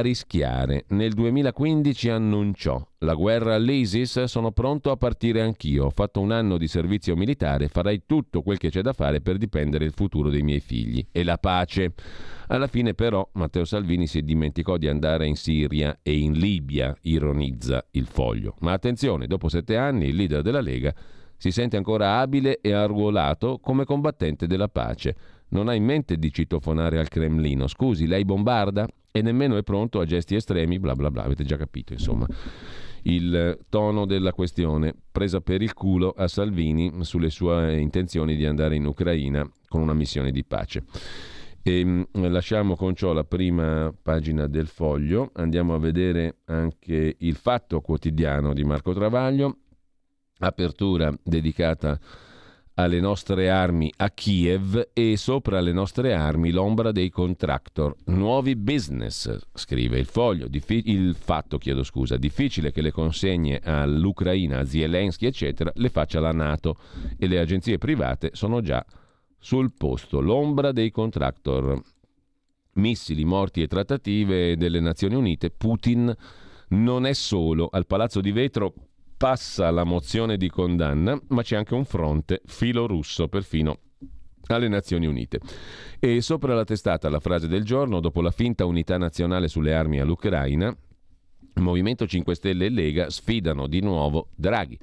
rischiare. 0.00 0.84
Nel 0.88 1.12
2015 1.12 2.08
annunciò 2.08 2.84
la 2.98 3.14
guerra 3.14 3.54
all'ISIS, 3.54 4.24
sono 4.24 4.52
pronto 4.52 4.90
a 4.90 4.96
partire 4.96 5.42
anch'io, 5.42 5.86
ho 5.86 5.90
fatto 5.90 6.20
un 6.20 6.32
anno 6.32 6.56
di 6.56 6.68
servizio 6.68 7.16
militare, 7.16 7.68
farai 7.68 8.02
tutto 8.06 8.42
quel 8.42 8.58
che 8.58 8.70
c'è 8.70 8.80
da 8.80 8.92
fare 8.92 9.20
per 9.20 9.36
dipendere 9.36 9.84
il 9.84 9.92
futuro 9.92 10.30
dei 10.30 10.42
miei 10.42 10.60
figli 10.60 11.06
e 11.10 11.24
la 11.24 11.38
pace. 11.38 11.92
Alla 12.48 12.66
fine 12.66 12.94
però 12.94 13.28
Matteo 13.32 13.64
Salvini 13.64 14.06
si 14.06 14.22
dimenticò 14.22 14.76
di 14.76 14.88
andare 14.88 15.26
in 15.26 15.36
Siria 15.36 15.98
e 16.02 16.16
in 16.16 16.32
Libia, 16.32 16.96
ironizza 17.02 17.84
il 17.92 18.06
foglio. 18.06 18.56
Ma 18.60 18.72
attenzione, 18.72 19.26
dopo 19.26 19.48
sette 19.48 19.76
anni 19.76 20.08
il 20.08 20.16
leader 20.16 20.42
della 20.42 20.60
Lega 20.60 20.94
si 21.42 21.50
sente 21.50 21.76
ancora 21.76 22.20
abile 22.20 22.60
e 22.60 22.72
arruolato 22.72 23.58
come 23.58 23.84
combattente 23.84 24.46
della 24.46 24.68
pace. 24.68 25.16
Non 25.52 25.68
ha 25.68 25.74
in 25.74 25.84
mente 25.84 26.18
di 26.18 26.32
citofonare 26.32 26.98
al 26.98 27.08
Cremlino. 27.08 27.66
Scusi, 27.66 28.06
lei 28.06 28.24
bombarda? 28.24 28.86
e 29.14 29.20
nemmeno 29.20 29.58
è 29.58 29.62
pronto 29.62 30.00
a 30.00 30.06
gesti 30.06 30.34
estremi, 30.34 30.78
bla 30.80 30.94
bla 30.94 31.10
bla, 31.10 31.24
avete 31.24 31.44
già 31.44 31.58
capito 31.58 31.92
insomma 31.92 32.26
il 33.04 33.58
tono 33.68 34.06
della 34.06 34.32
questione, 34.32 34.94
presa 35.10 35.40
per 35.40 35.62
il 35.62 35.74
culo 35.74 36.14
a 36.16 36.28
Salvini 36.28 36.92
sulle 37.00 37.30
sue 37.30 37.78
intenzioni 37.80 38.36
di 38.36 38.46
andare 38.46 38.76
in 38.76 38.86
Ucraina 38.86 39.48
con 39.68 39.80
una 39.80 39.94
missione 39.94 40.30
di 40.30 40.44
pace. 40.44 40.84
E, 41.62 41.80
ehm, 41.80 42.06
lasciamo 42.12 42.76
con 42.76 42.94
ciò 42.94 43.12
la 43.12 43.24
prima 43.24 43.92
pagina 44.00 44.46
del 44.46 44.68
foglio, 44.68 45.30
andiamo 45.34 45.74
a 45.74 45.78
vedere 45.78 46.38
anche 46.44 47.16
il 47.18 47.34
fatto 47.34 47.80
quotidiano 47.80 48.52
di 48.52 48.62
Marco 48.62 48.92
Travaglio, 48.92 49.56
apertura 50.38 51.12
dedicata 51.22 51.90
a 51.90 52.00
alle 52.74 53.00
nostre 53.00 53.50
armi 53.50 53.92
a 53.96 54.10
Kiev 54.10 54.90
e 54.92 55.16
sopra 55.16 55.60
le 55.60 55.72
nostre 55.72 56.14
armi 56.14 56.50
l'ombra 56.50 56.92
dei 56.92 57.10
contractor. 57.10 57.94
Nuovi 58.06 58.56
business, 58.56 59.38
scrive 59.52 59.98
il 59.98 60.06
foglio, 60.06 60.48
diffi- 60.48 60.82
il 60.86 61.14
fatto, 61.14 61.58
chiedo 61.58 61.82
scusa, 61.82 62.16
difficile 62.16 62.72
che 62.72 62.80
le 62.80 62.90
consegne 62.90 63.60
all'Ucraina, 63.62 64.60
a 64.60 64.64
Zelensky, 64.64 65.26
eccetera, 65.26 65.70
le 65.74 65.88
faccia 65.90 66.20
la 66.20 66.32
Nato 66.32 66.76
e 67.18 67.26
le 67.26 67.38
agenzie 67.38 67.78
private 67.78 68.30
sono 68.32 68.60
già 68.60 68.84
sul 69.38 69.72
posto. 69.76 70.20
L'ombra 70.20 70.72
dei 70.72 70.90
contractor. 70.90 71.80
Missili, 72.74 73.24
morti 73.24 73.60
e 73.60 73.66
trattative 73.66 74.56
delle 74.56 74.80
Nazioni 74.80 75.14
Unite. 75.14 75.50
Putin 75.50 76.14
non 76.68 77.04
è 77.04 77.12
solo 77.12 77.68
al 77.70 77.86
Palazzo 77.86 78.22
di 78.22 78.32
Vetro 78.32 78.72
passa 79.22 79.70
la 79.70 79.84
mozione 79.84 80.36
di 80.36 80.50
condanna, 80.50 81.16
ma 81.28 81.42
c'è 81.42 81.54
anche 81.54 81.74
un 81.74 81.84
fronte 81.84 82.40
filorusso 82.44 83.28
perfino 83.28 83.78
alle 84.48 84.66
Nazioni 84.66 85.06
Unite. 85.06 85.38
E 86.00 86.20
sopra 86.20 86.56
la 86.56 86.64
testata 86.64 87.08
la 87.08 87.20
frase 87.20 87.46
del 87.46 87.62
giorno, 87.62 88.00
dopo 88.00 88.20
la 88.20 88.32
finta 88.32 88.64
unità 88.64 88.98
nazionale 88.98 89.46
sulle 89.46 89.74
armi 89.74 90.00
all'Ucraina, 90.00 90.76
Movimento 91.54 92.04
5 92.04 92.34
Stelle 92.34 92.64
e 92.64 92.70
Lega 92.70 93.10
sfidano 93.10 93.68
di 93.68 93.80
nuovo 93.80 94.30
Draghi. 94.34 94.76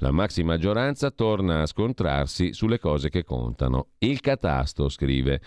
La 0.00 0.10
maxi 0.10 0.42
maggioranza 0.42 1.10
torna 1.10 1.62
a 1.62 1.66
scontrarsi 1.66 2.52
sulle 2.52 2.78
cose 2.78 3.08
che 3.08 3.24
contano. 3.24 3.92
Il 3.98 4.20
catasto, 4.20 4.90
scrive 4.90 5.40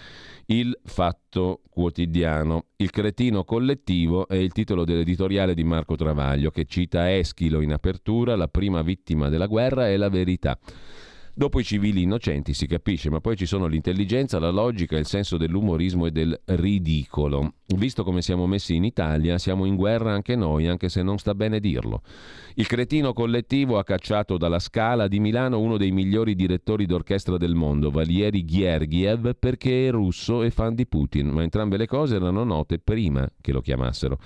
il 0.48 0.76
Fatto 0.84 1.62
Quotidiano. 1.70 2.66
Il 2.78 2.90
cretino 2.90 3.44
collettivo 3.44 4.28
è 4.28 4.36
il 4.36 4.52
titolo 4.52 4.86
dell'editoriale 4.86 5.54
di 5.54 5.64
Marco 5.64 5.96
Travaglio 5.96 6.50
che 6.50 6.66
cita 6.66 7.16
Eschilo 7.16 7.62
in 7.62 7.74
apertura, 7.74 8.36
la 8.36 8.48
prima 8.48 8.82
vittima 8.82 9.30
della 9.30 9.46
guerra 9.46 9.88
è 9.88 9.98
la 9.98 10.10
verità. 10.10 10.58
Dopo 11.40 11.62
i 11.62 11.64
civili 11.64 12.02
innocenti 12.02 12.54
si 12.54 12.68
capisce, 12.68 13.10
ma 13.10 13.22
poi 13.22 13.38
ci 13.38 13.46
sono 13.46 13.66
l'intelligenza, 13.68 14.40
la 14.40 14.50
logica, 14.50 14.98
il 14.98 15.06
senso 15.06 15.38
dell'umorismo 15.38 16.06
e 16.06 16.12
del 16.12 16.38
ridicolo. 16.44 17.54
Visto 17.78 18.04
come 18.04 18.22
siamo 18.22 18.46
messi 18.46 18.76
in 18.76 18.84
Italia, 18.84 19.38
siamo 19.38 19.64
in 19.64 19.78
guerra 19.78 20.12
anche 20.12 20.36
noi, 20.36 20.68
anche 20.68 20.90
se 20.90 21.02
non 21.02 21.18
sta 21.18 21.34
bene 21.34 21.62
dirlo. 21.62 22.02
Il 22.56 22.68
cretino 22.68 23.14
collettivo 23.14 23.78
ha 23.78 23.86
cacciato 23.86 24.38
dalla 24.38 24.60
Scala 24.60 25.08
di 25.08 25.22
Milano 25.22 25.62
uno 25.62 25.78
dei 25.78 25.92
migliori 25.92 26.36
direttori 26.36 26.86
d'orchestra 26.86 27.38
del 27.38 27.56
mondo, 27.56 27.90
Valieri 27.90 28.44
Ghergiev, 28.44 29.38
perché 29.40 29.88
è 29.88 29.92
russo 29.92 30.44
e 30.44 30.50
fan 30.50 30.76
di 30.76 30.88
Putin, 30.88 31.30
ma 31.30 31.42
entrambe 31.42 31.78
le 31.78 31.88
cose 31.88 32.18
erano 32.18 32.44
note 32.44 32.80
prima 32.80 33.26
che 33.40 33.54
lo 33.54 33.62
chiamassero. 33.62 34.20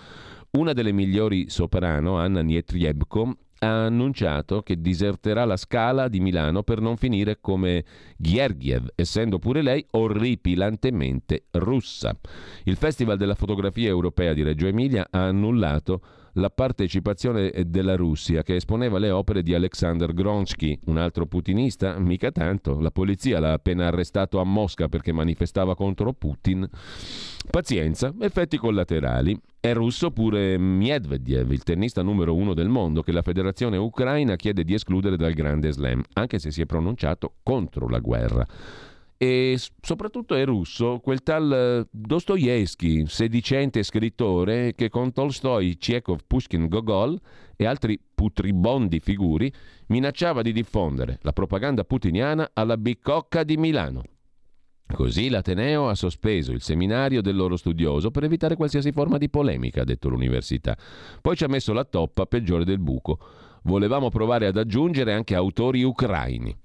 Una 0.54 0.74
delle 0.74 0.92
migliori 0.92 1.48
soprano, 1.48 2.18
Anna 2.18 2.42
Nietriebko, 2.42 3.38
ha 3.64 3.86
annunciato 3.86 4.62
che 4.62 4.80
diserterà 4.80 5.46
la 5.46 5.58
Scala 5.58 6.08
di 6.08 6.20
Milano 6.20 6.64
per 6.64 6.82
non 6.82 6.98
finire 6.98 7.40
come 7.40 7.84
Ghergiev, 8.18 8.92
essendo 8.96 9.40
pure 9.40 9.62
lei 9.62 9.86
orripilantemente 9.92 11.46
russa. 11.52 12.18
Il 12.64 12.76
Festival 12.76 13.18
della 13.18 13.36
fotografia 13.36 13.88
europea 13.88 14.34
di 14.34 14.44
Reggio 14.44 14.68
Emilia 14.68 15.08
ha 15.10 15.26
annullato 15.26 16.02
la 16.34 16.50
partecipazione 16.50 17.52
della 17.68 17.96
Russia 17.96 18.42
che 18.42 18.56
esponeva 18.56 18.98
le 18.98 19.12
opere 19.12 19.44
di 19.44 19.54
Alexander 19.54 20.14
Gronsky, 20.14 20.80
un 20.86 20.98
altro 20.98 21.26
putinista, 21.26 21.98
mica 22.00 22.32
tanto, 22.32 22.80
la 22.80 22.92
polizia 22.92 23.40
l'ha 23.40 23.54
appena 23.54 23.88
arrestato 23.88 24.40
a 24.40 24.44
Mosca 24.44 24.88
perché 24.88 25.12
manifestava 25.12 25.76
contro 25.76 26.14
Putin. 26.14 26.68
Pazienza, 27.50 28.14
effetti 28.22 28.58
collaterali. 28.58 29.40
È 29.60 29.74
russo 29.74 30.12
pure 30.12 30.58
Medvedev, 30.58 31.52
il 31.52 31.64
tennista 31.64 32.02
numero 32.02 32.36
uno 32.36 32.54
del 32.54 32.70
mondo, 32.70 33.02
che 33.02 33.12
la 33.12 33.22
federazione 33.22 33.78
ucraina 33.78 34.36
chiede 34.36 34.64
di 34.64 34.74
escludere 34.74 35.18
dal 35.18 35.34
Grande 35.34 35.72
Slam, 35.72 36.02
anche 36.14 36.40
se 36.40 36.52
si 36.52 36.62
è 36.62 36.66
pronunciato 36.66 37.36
contro 37.44 37.88
la 37.88 38.00
guerra 38.00 38.46
e 39.18 39.58
soprattutto 39.82 40.36
è 40.36 40.44
russo 40.46 41.00
quel 41.00 41.24
tal 41.24 41.52
eh, 41.52 41.88
Dostoevsky, 41.90 43.06
sedicente 43.08 43.84
scrittore 43.84 44.74
che 44.76 44.90
con 44.90 45.12
Tolstoi, 45.12 45.78
Chekhov, 45.78 46.22
Pushkin, 46.28 46.68
Gogol 46.68 47.20
e 47.56 47.66
altri 47.66 48.00
putribondi 48.14 49.00
figuri 49.00 49.52
minacciava 49.88 50.42
di 50.42 50.52
diffondere 50.52 51.20
la 51.22 51.34
propaganda 51.34 51.84
putiniana 51.84 52.50
alla 52.54 52.78
bicocca 52.78 53.44
di 53.44 53.58
Milano. 53.58 54.04
Così 54.94 55.30
l'Ateneo 55.30 55.88
ha 55.88 55.96
sospeso 55.96 56.52
il 56.52 56.62
seminario 56.62 57.22
del 57.22 57.36
loro 57.36 57.58
studioso 57.58 58.12
per 58.12 58.26
evitare 58.26 58.56
qualsiasi 58.56 58.92
forma 58.92 59.18
di 59.18 59.30
polemica, 59.30 59.82
ha 59.82 59.86
detto 59.86 60.10
l'università. 60.10 60.78
Poi 61.20 61.36
ci 61.36 61.44
ha 61.44 61.48
messo 61.48 61.74
la 61.74 61.84
toppa 61.84 62.28
peggiore 62.28 62.64
del 62.64 62.80
buco. 62.80 63.18
Volevamo 63.64 64.10
provare 64.10 64.46
ad 64.46 64.58
aggiungere 64.58 65.14
anche 65.14 65.34
autori 65.34 65.84
ucraini. 65.84 66.56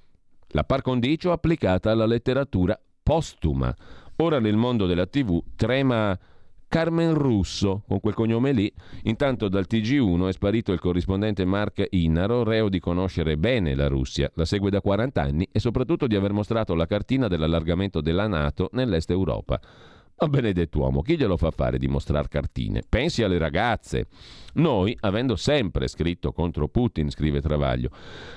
La 0.53 0.65
par 0.65 0.81
condicio 0.81 1.31
applicata 1.31 1.91
alla 1.91 2.07
letteratura 2.07 2.79
postuma. 3.03 3.75
Ora 4.17 4.41
nel 4.41 4.57
mondo 4.57 4.87
della 4.87 5.07
TV 5.07 5.43
trema 5.55 6.19
Carmen 6.67 7.13
Russo, 7.13 7.83
con 7.87 8.01
quel 8.01 8.15
cognome 8.15 8.53
lì. 8.53 8.73
Intanto 9.05 9.49
dal 9.49 9.67
TG1 9.69 10.29
è 10.29 10.33
sparito 10.33 10.73
il 10.73 10.81
corrispondente 10.81 11.45
Mark 11.45 11.87
Inaro, 11.91 12.45
reo 12.45 12.71
di 12.71 12.81
conoscere 12.81 13.37
bene 13.37 13.75
la 13.75 13.89
Russia, 13.89 14.31
la 14.35 14.47
segue 14.47 14.71
da 14.71 14.81
40 14.81 15.21
anni 15.21 15.49
e 15.53 15.61
soprattutto 15.61 16.07
di 16.07 16.17
aver 16.17 16.33
mostrato 16.33 16.75
la 16.75 16.87
cartina 16.87 17.29
dell'allargamento 17.29 18.01
della 18.01 18.27
Nato 18.27 18.71
nell'est 18.73 19.11
Europa. 19.11 19.61
Ma 20.21 20.27
benedetto 20.27 20.81
uomo, 20.81 21.01
chi 21.01 21.17
glielo 21.17 21.37
fa 21.37 21.53
fare 21.53 21.79
di 21.79 21.87
mostrare 21.87 22.27
cartine? 22.27 22.83
Pensi 22.89 23.23
alle 23.23 23.39
ragazze. 23.39 24.09
Noi, 24.55 24.97
avendo 25.03 25.37
sempre 25.37 25.87
scritto 25.87 26.33
contro 26.33 26.67
Putin, 26.67 27.09
scrive 27.09 27.41
Travaglio, 27.41 27.91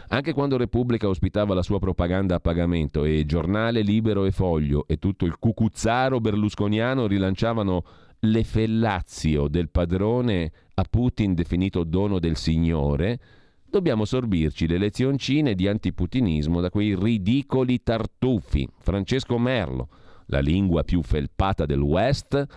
anche 0.09 0.31
quando 0.31 0.57
Repubblica 0.57 1.07
ospitava 1.07 1.55
la 1.55 1.63
sua 1.63 1.79
propaganda 1.79 2.35
a 2.35 2.39
pagamento 2.39 3.03
e 3.03 3.25
Giornale 3.25 3.81
Libero 3.81 4.25
e 4.25 4.31
Foglio 4.31 4.85
e 4.87 4.97
tutto 4.97 5.25
il 5.25 5.39
cucuzzaro 5.39 6.19
berlusconiano 6.19 7.07
rilanciavano 7.07 7.83
le 8.19 8.43
fellazio 8.43 9.47
del 9.47 9.69
padrone 9.69 10.51
a 10.75 10.85
Putin 10.87 11.33
definito 11.33 11.83
dono 11.83 12.19
del 12.19 12.35
Signore, 12.35 13.19
dobbiamo 13.67 14.05
sorbirci 14.05 14.67
le 14.67 14.77
lezioncine 14.77 15.55
di 15.55 15.67
antiputinismo 15.67 16.61
da 16.61 16.69
quei 16.69 16.95
ridicoli 16.95 17.81
tartufi. 17.81 18.67
Francesco 18.77 19.39
Merlo, 19.39 19.87
la 20.31 20.39
lingua 20.39 20.83
più 20.83 21.03
felpata 21.03 21.65
del 21.65 21.81
West, 21.81 22.47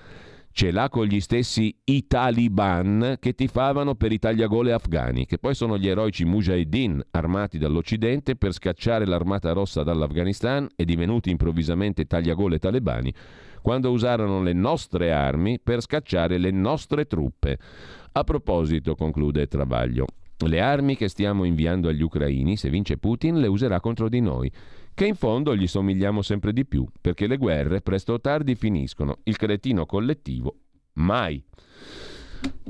ce 0.52 0.70
l'ha 0.70 0.88
con 0.88 1.06
gli 1.06 1.18
stessi 1.18 1.76
i 1.84 2.06
taliban 2.06 3.16
che 3.18 3.34
tifavano 3.34 3.96
per 3.96 4.12
i 4.12 4.20
tagliagole 4.20 4.72
afghani, 4.72 5.26
che 5.26 5.38
poi 5.38 5.54
sono 5.54 5.76
gli 5.76 5.88
eroici 5.88 6.24
mujahideen 6.24 7.02
armati 7.10 7.58
dall'Occidente 7.58 8.36
per 8.36 8.52
scacciare 8.52 9.04
l'armata 9.04 9.52
rossa 9.52 9.82
dall'Afghanistan 9.82 10.68
e 10.76 10.84
divenuti 10.84 11.30
improvvisamente 11.30 12.06
tagliagole 12.06 12.58
talebani 12.60 13.12
quando 13.60 13.90
usarono 13.90 14.42
le 14.42 14.52
nostre 14.52 15.10
armi 15.10 15.58
per 15.58 15.80
scacciare 15.80 16.38
le 16.38 16.52
nostre 16.52 17.06
truppe. 17.06 17.58
A 18.12 18.22
proposito, 18.22 18.94
conclude 18.94 19.48
Travaglio, 19.48 20.06
le 20.46 20.60
armi 20.60 20.96
che 20.96 21.08
stiamo 21.08 21.42
inviando 21.44 21.88
agli 21.88 22.02
ucraini, 22.02 22.56
se 22.56 22.68
vince 22.68 22.98
Putin, 22.98 23.40
le 23.40 23.48
userà 23.48 23.80
contro 23.80 24.08
di 24.08 24.20
noi 24.20 24.52
che 24.94 25.06
in 25.06 25.16
fondo 25.16 25.56
gli 25.56 25.66
somigliamo 25.66 26.22
sempre 26.22 26.52
di 26.52 26.64
più, 26.64 26.86
perché 27.00 27.26
le 27.26 27.36
guerre 27.36 27.80
presto 27.80 28.14
o 28.14 28.20
tardi 28.20 28.54
finiscono, 28.54 29.18
il 29.24 29.36
cretino 29.36 29.86
collettivo 29.86 30.58
mai. 30.94 31.42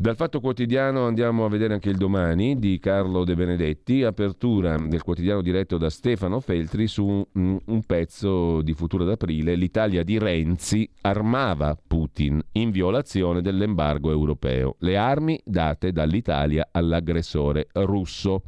Dal 0.05 0.16
Fatto 0.16 0.38
Quotidiano 0.38 1.06
andiamo 1.06 1.46
a 1.46 1.48
vedere 1.48 1.72
anche 1.72 1.88
il 1.88 1.96
domani 1.96 2.59
di 2.59 2.78
Carlo 2.78 3.24
De 3.24 3.34
Benedetti, 3.34 4.02
apertura 4.02 4.76
del 4.76 5.02
quotidiano 5.02 5.40
diretto 5.40 5.78
da 5.78 5.88
Stefano 5.88 6.40
Feltri 6.40 6.86
su 6.86 7.26
un, 7.32 7.82
pezzo 7.86 8.60
di 8.60 8.74
Futuro 8.74 9.05
d'Aprile, 9.05 9.55
l'Italia 9.55 10.02
di 10.02 10.18
Renzi 10.18 10.86
armava 11.01 11.74
Putin 11.86 12.38
in 12.52 12.70
violazione 12.70 13.40
dell'embargo 13.40 14.10
europeo, 14.10 14.76
le 14.80 14.98
armi 14.98 15.40
date 15.42 15.90
dall'Italia 15.90 16.68
all'aggressore 16.70 17.68
russo. 17.72 18.42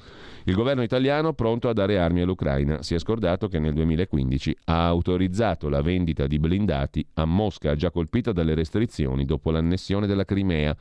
Il 0.44 0.55
governo 0.55 0.82
italiano 0.82 1.32
pronto 1.32 1.70
a 1.70 1.73
dare 1.73 1.98
armi 1.98 2.20
all'Ucraina. 2.20 2.82
Si 2.82 2.94
è 2.94 2.98
scordato 2.98 3.48
che 3.48 3.59
nel 3.59 3.73
2015 3.73 4.59
ha 4.65 4.85
autorizzato 4.85 5.70
la 5.70 5.81
vendita 5.81 6.27
di 6.27 6.39
blindati 6.39 7.03
a 7.15 7.24
Mosca, 7.24 7.74
già 7.77 7.90
colpita 7.90 8.32
dalle 8.32 8.55
restrizioni 8.55 9.24
dopo 9.24 9.51
l'annessione 9.51 10.07
della 10.07 10.27
Crimea 10.27 10.77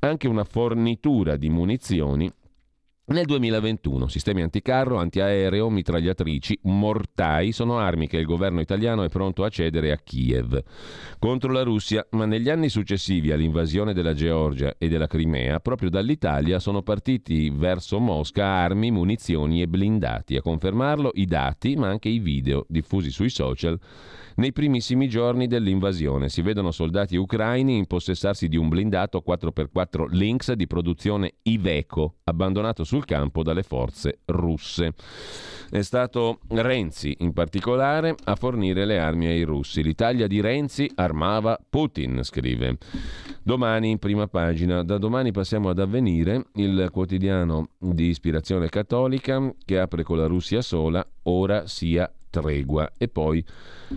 anche 0.00 0.28
una 0.28 0.44
fornitura 0.44 1.36
di 1.36 1.48
munizioni 1.48 2.32
nel 3.08 3.24
2021 3.24 4.06
sistemi 4.06 4.42
anticarro, 4.42 4.98
antiaereo, 4.98 5.70
mitragliatrici, 5.70 6.58
mortai 6.64 7.52
sono 7.52 7.78
armi 7.78 8.06
che 8.06 8.18
il 8.18 8.26
governo 8.26 8.60
italiano 8.60 9.02
è 9.02 9.08
pronto 9.08 9.44
a 9.44 9.48
cedere 9.48 9.92
a 9.92 9.96
Kiev 9.96 10.62
contro 11.18 11.50
la 11.50 11.62
Russia, 11.62 12.06
ma 12.10 12.26
negli 12.26 12.50
anni 12.50 12.68
successivi 12.68 13.32
all'invasione 13.32 13.94
della 13.94 14.12
Georgia 14.12 14.74
e 14.76 14.88
della 14.88 15.06
Crimea, 15.06 15.58
proprio 15.58 15.88
dall'Italia 15.88 16.58
sono 16.58 16.82
partiti 16.82 17.48
verso 17.48 17.98
Mosca 17.98 18.44
armi, 18.44 18.90
munizioni 18.90 19.62
e 19.62 19.68
blindati. 19.68 20.36
A 20.36 20.42
confermarlo 20.42 21.12
i 21.14 21.24
dati, 21.24 21.76
ma 21.76 21.88
anche 21.88 22.10
i 22.10 22.18
video 22.18 22.66
diffusi 22.68 23.10
sui 23.10 23.30
social 23.30 23.80
nei 24.38 24.52
primissimi 24.52 25.08
giorni 25.08 25.46
dell'invasione 25.46 26.28
si 26.28 26.42
vedono 26.42 26.70
soldati 26.70 27.16
ucraini 27.16 27.76
impossessarsi 27.76 28.48
di 28.48 28.56
un 28.56 28.68
blindato 28.68 29.22
4x4 29.26 30.06
Lynx 30.10 30.52
di 30.52 30.66
produzione 30.66 31.34
Iveco, 31.42 32.16
abbandonato 32.24 32.84
sul 32.84 33.04
campo 33.04 33.42
dalle 33.42 33.62
forze 33.62 34.20
russe. 34.26 34.94
È 35.70 35.82
stato 35.82 36.38
Renzi, 36.48 37.16
in 37.18 37.32
particolare, 37.32 38.14
a 38.24 38.36
fornire 38.36 38.86
le 38.86 38.98
armi 38.98 39.26
ai 39.26 39.42
russi. 39.42 39.82
L'Italia 39.82 40.26
di 40.26 40.40
Renzi 40.40 40.90
armava 40.94 41.58
Putin, 41.68 42.22
scrive. 42.22 42.78
Domani 43.42 43.90
in 43.90 43.98
prima 43.98 44.28
pagina. 44.28 44.82
Da 44.82 44.98
domani 44.98 45.32
passiamo 45.32 45.68
ad 45.68 45.78
avvenire 45.78 46.46
il 46.54 46.88
quotidiano 46.92 47.70
di 47.76 48.06
ispirazione 48.06 48.68
cattolica 48.68 49.52
che 49.64 49.78
apre 49.78 50.04
con 50.04 50.16
la 50.16 50.26
Russia 50.26 50.62
sola, 50.62 51.06
ora 51.24 51.66
sia 51.66 52.10
tregua. 52.40 52.92
E 52.96 53.08
poi 53.08 53.44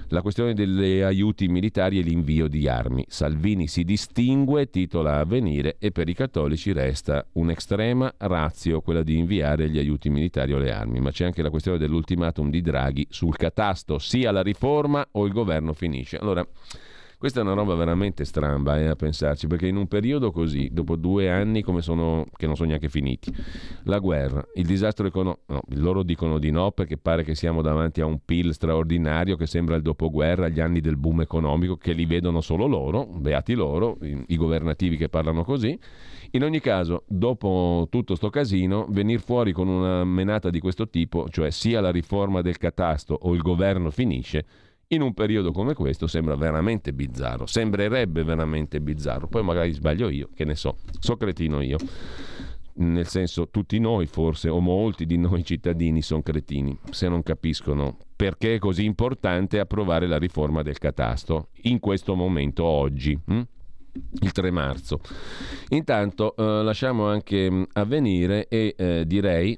la 0.09 0.21
questione 0.21 0.53
degli 0.53 0.99
aiuti 0.99 1.47
militari 1.47 1.99
e 1.99 2.01
l'invio 2.01 2.47
di 2.47 2.67
armi. 2.67 3.05
Salvini 3.07 3.67
si 3.67 3.83
distingue, 3.83 4.69
titola 4.69 5.19
Avvenire, 5.19 5.75
e 5.79 5.91
per 5.91 6.07
i 6.09 6.13
cattolici 6.13 6.71
resta 6.71 7.25
un'estrema 7.33 8.13
razio 8.17 8.81
quella 8.81 9.03
di 9.03 9.17
inviare 9.17 9.69
gli 9.69 9.77
aiuti 9.77 10.09
militari 10.09 10.53
o 10.53 10.57
le 10.57 10.71
armi. 10.71 10.99
Ma 10.99 11.11
c'è 11.11 11.25
anche 11.25 11.41
la 11.41 11.49
questione 11.49 11.77
dell'ultimatum 11.77 12.49
di 12.49 12.61
Draghi 12.61 13.07
sul 13.09 13.35
catasto, 13.35 13.99
sia 13.99 14.31
la 14.31 14.41
riforma 14.41 15.05
o 15.11 15.25
il 15.25 15.33
governo 15.33 15.73
finisce. 15.73 16.17
Allora, 16.17 16.45
Questa 17.21 17.39
è 17.39 17.43
una 17.43 17.53
roba 17.53 17.75
veramente 17.75 18.25
stramba 18.25 18.79
eh, 18.79 18.87
a 18.87 18.95
pensarci, 18.95 19.45
perché 19.45 19.67
in 19.67 19.75
un 19.75 19.87
periodo 19.87 20.31
così, 20.31 20.69
dopo 20.71 20.95
due 20.95 21.29
anni 21.29 21.61
come 21.61 21.83
sono, 21.83 22.25
che 22.35 22.47
non 22.47 22.55
sono 22.55 22.69
neanche 22.69 22.89
finiti, 22.89 23.31
la 23.83 23.99
guerra, 23.99 24.43
il 24.55 24.65
disastro 24.65 25.05
economico, 25.05 25.43
no, 25.45 25.61
loro 25.75 26.01
dicono 26.01 26.39
di 26.39 26.49
no 26.49 26.71
perché 26.71 26.97
pare 26.97 27.23
che 27.23 27.35
siamo 27.35 27.61
davanti 27.61 28.01
a 28.01 28.07
un 28.07 28.21
PIL 28.25 28.55
straordinario 28.55 29.35
che 29.35 29.45
sembra 29.45 29.75
il 29.75 29.83
dopoguerra, 29.83 30.47
gli 30.47 30.59
anni 30.59 30.81
del 30.81 30.97
boom 30.97 31.21
economico, 31.21 31.77
che 31.77 31.93
li 31.93 32.07
vedono 32.07 32.41
solo 32.41 32.65
loro, 32.65 33.05
beati 33.05 33.53
loro, 33.53 33.99
i, 34.01 34.23
i 34.29 34.35
governativi 34.35 34.97
che 34.97 35.07
parlano 35.07 35.43
così. 35.43 35.77
In 36.31 36.43
ogni 36.43 36.59
caso, 36.59 37.03
dopo 37.05 37.87
tutto 37.91 38.15
sto 38.15 38.31
casino, 38.31 38.87
venire 38.89 39.21
fuori 39.21 39.51
con 39.51 39.67
una 39.67 40.03
menata 40.03 40.49
di 40.49 40.59
questo 40.59 40.89
tipo, 40.89 41.29
cioè 41.29 41.51
sia 41.51 41.81
la 41.81 41.91
riforma 41.91 42.41
del 42.41 42.57
catasto 42.57 43.15
o 43.21 43.35
il 43.35 43.43
governo 43.43 43.91
finisce, 43.91 44.43
in 44.93 45.01
un 45.01 45.13
periodo 45.13 45.51
come 45.51 45.73
questo 45.73 46.07
sembra 46.07 46.35
veramente 46.35 46.93
bizzarro, 46.93 47.45
sembrerebbe 47.45 48.23
veramente 48.23 48.81
bizzarro, 48.81 49.27
poi 49.27 49.43
magari 49.43 49.71
sbaglio 49.71 50.09
io, 50.09 50.29
che 50.33 50.45
ne 50.45 50.55
so, 50.55 50.77
so 50.99 51.15
cretino 51.15 51.61
io, 51.61 51.77
nel 52.73 53.07
senso 53.07 53.49
tutti 53.49 53.79
noi 53.79 54.05
forse, 54.05 54.49
o 54.49 54.59
molti 54.59 55.05
di 55.05 55.17
noi 55.17 55.43
cittadini 55.43 56.01
sono 56.01 56.21
cretini, 56.21 56.77
se 56.89 57.07
non 57.07 57.23
capiscono 57.23 57.97
perché 58.15 58.55
è 58.55 58.59
così 58.59 58.85
importante 58.85 59.59
approvare 59.59 60.07
la 60.07 60.17
riforma 60.17 60.61
del 60.61 60.77
catasto 60.77 61.49
in 61.63 61.79
questo 61.79 62.15
momento, 62.15 62.63
oggi. 62.63 63.17
Hm? 63.25 63.41
il 64.21 64.31
3 64.31 64.51
marzo. 64.51 65.01
Intanto 65.69 66.33
eh, 66.37 66.63
lasciamo 66.63 67.07
anche 67.07 67.49
hm, 67.49 67.65
avvenire 67.73 68.47
e 68.47 68.73
eh, 68.77 69.03
direi 69.05 69.57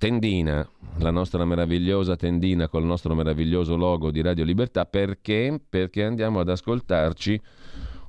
tendina, 0.00 0.66
la 0.96 1.10
nostra 1.10 1.44
meravigliosa 1.44 2.16
tendina 2.16 2.68
col 2.68 2.84
nostro 2.84 3.14
meraviglioso 3.14 3.76
logo 3.76 4.10
di 4.10 4.22
Radio 4.22 4.44
Libertà, 4.44 4.86
perché? 4.86 5.60
Perché 5.68 6.04
andiamo 6.04 6.40
ad 6.40 6.48
ascoltarci 6.48 7.38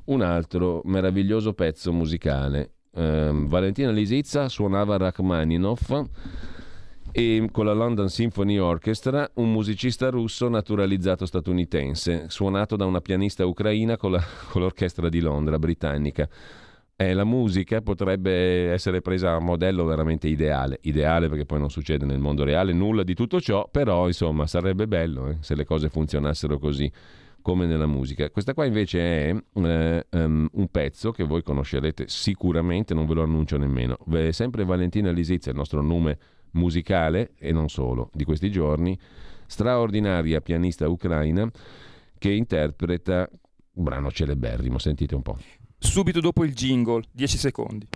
un 0.05 0.21
altro 0.21 0.81
meraviglioso 0.85 1.51
pezzo 1.51 1.91
musicale. 1.91 2.75
Eh, 2.93 3.31
Valentina 3.33 3.91
Lisizza 3.91 4.47
suonava 4.47 4.95
Rachmaninov 4.95 6.07
e 7.11 7.49
con 7.51 7.65
la 7.65 7.73
London 7.73 8.07
Symphony 8.07 8.57
Orchestra 8.57 9.29
un 9.33 9.51
musicista 9.51 10.09
russo 10.09 10.47
naturalizzato 10.47 11.25
statunitense, 11.25 12.27
suonato 12.29 12.77
da 12.77 12.85
una 12.85 13.01
pianista 13.01 13.45
ucraina 13.45 13.97
con, 13.97 14.11
la, 14.11 14.23
con 14.49 14.61
l'orchestra 14.61 15.09
di 15.09 15.19
Londra 15.19 15.59
britannica 15.59 16.29
eh, 17.01 17.13
la 17.13 17.23
musica 17.23 17.81
potrebbe 17.81 18.71
essere 18.71 19.01
presa 19.01 19.31
a 19.31 19.39
modello 19.39 19.85
veramente 19.85 20.27
ideale, 20.27 20.77
ideale 20.81 21.29
perché 21.29 21.45
poi 21.45 21.57
non 21.57 21.71
succede 21.71 22.05
nel 22.05 22.19
mondo 22.19 22.43
reale 22.43 22.73
nulla 22.73 23.01
di 23.01 23.15
tutto 23.15 23.41
ciò, 23.41 23.67
però 23.71 24.05
insomma 24.05 24.45
sarebbe 24.45 24.87
bello 24.87 25.29
eh, 25.29 25.37
se 25.39 25.55
le 25.55 25.65
cose 25.65 25.89
funzionassero 25.89 26.59
così 26.59 26.91
come 27.41 27.65
nella 27.65 27.87
musica. 27.87 28.29
Questa 28.29 28.53
qua 28.53 28.65
invece 28.65 28.99
è 28.99 29.35
eh, 29.63 30.05
um, 30.11 30.47
un 30.51 30.67
pezzo 30.67 31.11
che 31.11 31.23
voi 31.23 31.41
conoscerete 31.41 32.05
sicuramente, 32.07 32.93
non 32.93 33.07
ve 33.07 33.15
lo 33.15 33.23
annuncio 33.23 33.57
nemmeno. 33.57 33.97
È 34.11 34.31
sempre 34.31 34.63
Valentina 34.63 35.09
Lisizia, 35.09 35.51
il 35.51 35.57
nostro 35.57 35.81
nome 35.81 36.19
musicale 36.51 37.31
e 37.39 37.51
non 37.51 37.67
solo 37.69 38.11
di 38.13 38.25
questi 38.25 38.51
giorni, 38.51 38.95
straordinaria 39.47 40.39
pianista 40.39 40.87
ucraina 40.87 41.49
che 42.19 42.29
interpreta 42.29 43.27
un 43.73 43.83
brano 43.83 44.11
celeberrimo, 44.11 44.77
sentite 44.77 45.15
un 45.15 45.23
po' 45.23 45.37
subito 45.81 46.19
dopo 46.19 46.45
il 46.45 46.53
jingle, 46.53 47.03
10 47.11 47.37
secondi. 47.37 47.87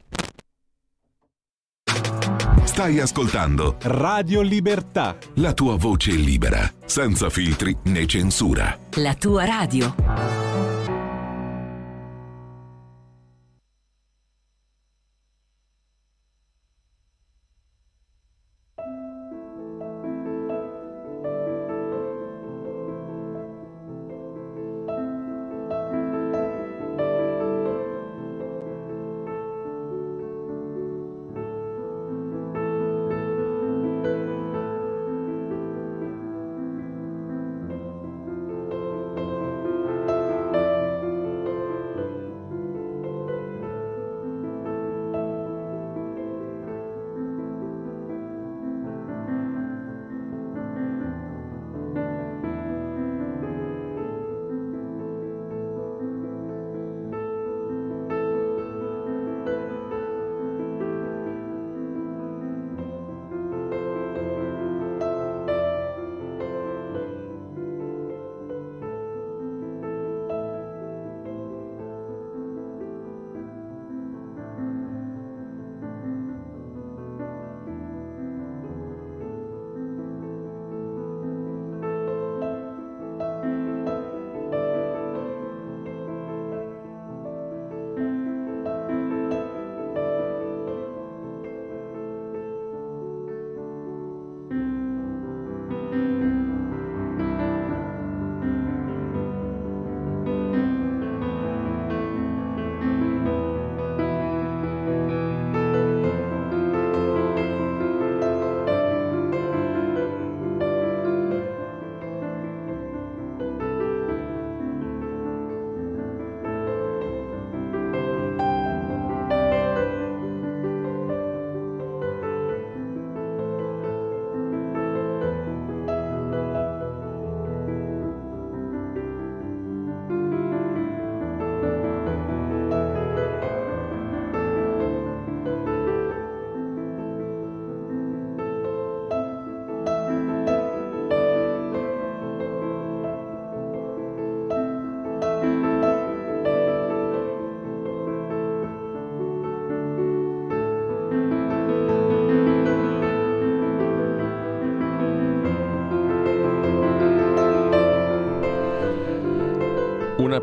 Stai 2.64 3.00
ascoltando 3.00 3.78
Radio 3.84 4.42
Libertà. 4.42 5.16
La 5.36 5.54
tua 5.54 5.78
voce 5.78 6.12
libera, 6.12 6.70
senza 6.84 7.30
filtri 7.30 7.78
né 7.84 8.06
censura. 8.06 8.78
La 8.96 9.14
tua 9.14 9.46
radio. 9.46 10.55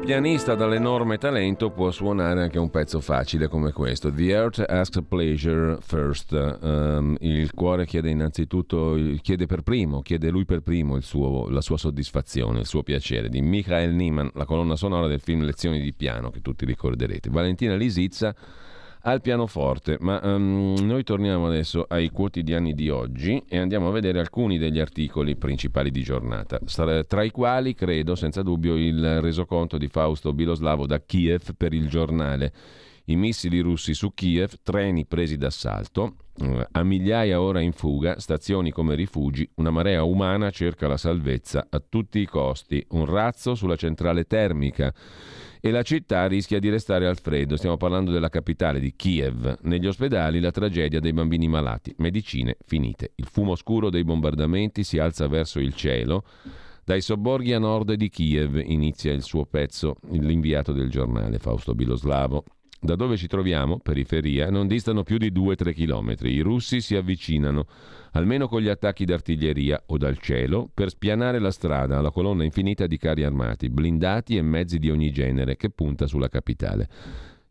Pianista 0.04 0.56
dall'enorme 0.56 1.16
talento 1.16 1.70
può 1.70 1.92
suonare 1.92 2.42
anche 2.42 2.58
un 2.58 2.70
pezzo 2.70 3.00
facile 3.00 3.46
come 3.46 3.70
questo. 3.70 4.12
The 4.12 4.30
Earth 4.30 4.64
asks 4.68 5.00
pleasure 5.08 5.78
first. 5.80 6.32
Um, 6.32 7.16
il 7.20 7.52
cuore 7.54 7.86
chiede 7.86 8.10
innanzitutto, 8.10 8.98
chiede 9.20 9.46
per 9.46 9.62
primo, 9.62 10.02
chiede 10.02 10.30
lui 10.30 10.44
per 10.44 10.60
primo 10.60 10.98
suo, 11.00 11.48
la 11.48 11.60
sua 11.60 11.76
soddisfazione, 11.76 12.60
il 12.60 12.66
suo 12.66 12.82
piacere. 12.82 13.28
Di 13.28 13.40
Michael 13.42 13.94
Niemann, 13.94 14.28
la 14.34 14.44
colonna 14.44 14.74
sonora 14.74 15.06
del 15.06 15.20
film 15.20 15.44
Lezioni 15.44 15.80
di 15.80 15.92
piano 15.92 16.30
che 16.30 16.40
tutti 16.40 16.64
ricorderete. 16.64 17.30
Valentina 17.30 17.76
Lisizza 17.76 18.34
al 19.02 19.20
pianoforte. 19.20 19.96
Ma 20.00 20.20
um, 20.22 20.74
noi 20.80 21.02
torniamo 21.04 21.46
adesso 21.46 21.84
ai 21.88 22.10
quotidiani 22.10 22.74
di 22.74 22.90
oggi 22.90 23.42
e 23.48 23.58
andiamo 23.58 23.88
a 23.88 23.92
vedere 23.92 24.18
alcuni 24.18 24.58
degli 24.58 24.78
articoli 24.78 25.36
principali 25.36 25.90
di 25.90 26.02
giornata, 26.02 26.58
tra 27.06 27.22
i 27.22 27.30
quali 27.30 27.74
credo 27.74 28.14
senza 28.14 28.42
dubbio 28.42 28.76
il 28.76 29.20
resoconto 29.20 29.78
di 29.78 29.88
Fausto 29.88 30.32
Biloslavo 30.32 30.86
da 30.86 31.00
Kiev 31.00 31.54
per 31.56 31.72
il 31.72 31.88
giornale. 31.88 32.52
I 33.06 33.16
missili 33.16 33.58
russi 33.58 33.94
su 33.94 34.14
Kiev, 34.14 34.52
treni 34.62 35.06
presi 35.06 35.36
d'assalto, 35.36 36.14
eh, 36.40 36.68
a 36.70 36.84
migliaia 36.84 37.40
ora 37.40 37.60
in 37.60 37.72
fuga, 37.72 38.20
stazioni 38.20 38.70
come 38.70 38.94
rifugi, 38.94 39.48
una 39.56 39.70
marea 39.70 40.04
umana 40.04 40.50
cerca 40.50 40.86
la 40.86 40.96
salvezza 40.96 41.66
a 41.68 41.82
tutti 41.86 42.20
i 42.20 42.26
costi, 42.26 42.84
un 42.90 43.04
razzo 43.06 43.56
sulla 43.56 43.74
centrale 43.74 44.24
termica 44.24 44.94
e 45.64 45.70
la 45.70 45.82
città 45.82 46.26
rischia 46.26 46.58
di 46.58 46.68
restare 46.68 47.06
al 47.06 47.20
freddo. 47.20 47.56
Stiamo 47.56 47.76
parlando 47.76 48.10
della 48.10 48.28
capitale 48.28 48.80
di 48.80 48.96
Kiev. 48.96 49.60
Negli 49.62 49.86
ospedali 49.86 50.40
la 50.40 50.50
tragedia 50.50 50.98
dei 50.98 51.12
bambini 51.12 51.46
malati, 51.46 51.94
medicine 51.98 52.56
finite. 52.66 53.12
Il 53.14 53.28
fumo 53.30 53.54
scuro 53.54 53.88
dei 53.88 54.02
bombardamenti 54.02 54.82
si 54.82 54.98
alza 54.98 55.28
verso 55.28 55.60
il 55.60 55.72
cielo. 55.76 56.24
Dai 56.84 57.00
sobborghi 57.00 57.52
a 57.52 57.60
nord 57.60 57.92
di 57.92 58.08
Kiev 58.08 58.56
inizia 58.56 59.12
il 59.12 59.22
suo 59.22 59.44
pezzo, 59.46 59.98
l'inviato 60.10 60.72
del 60.72 60.90
giornale 60.90 61.38
Fausto 61.38 61.76
Biloslavo. 61.76 62.42
Da 62.84 62.96
dove 62.96 63.16
ci 63.16 63.28
troviamo, 63.28 63.78
periferia, 63.78 64.50
non 64.50 64.66
distano 64.66 65.04
più 65.04 65.16
di 65.16 65.30
2-3 65.30 65.72
chilometri. 65.72 66.32
I 66.32 66.40
russi 66.40 66.80
si 66.80 66.96
avvicinano, 66.96 67.66
almeno 68.10 68.48
con 68.48 68.60
gli 68.60 68.66
attacchi 68.66 69.04
d'artiglieria 69.04 69.84
o 69.86 69.96
dal 69.96 70.18
cielo, 70.18 70.68
per 70.74 70.88
spianare 70.88 71.38
la 71.38 71.52
strada 71.52 71.98
alla 71.98 72.10
colonna 72.10 72.42
infinita 72.42 72.88
di 72.88 72.96
carri 72.96 73.22
armati, 73.22 73.70
blindati 73.70 74.36
e 74.36 74.42
mezzi 74.42 74.80
di 74.80 74.90
ogni 74.90 75.12
genere 75.12 75.54
che 75.54 75.70
punta 75.70 76.08
sulla 76.08 76.28
capitale. 76.28 76.88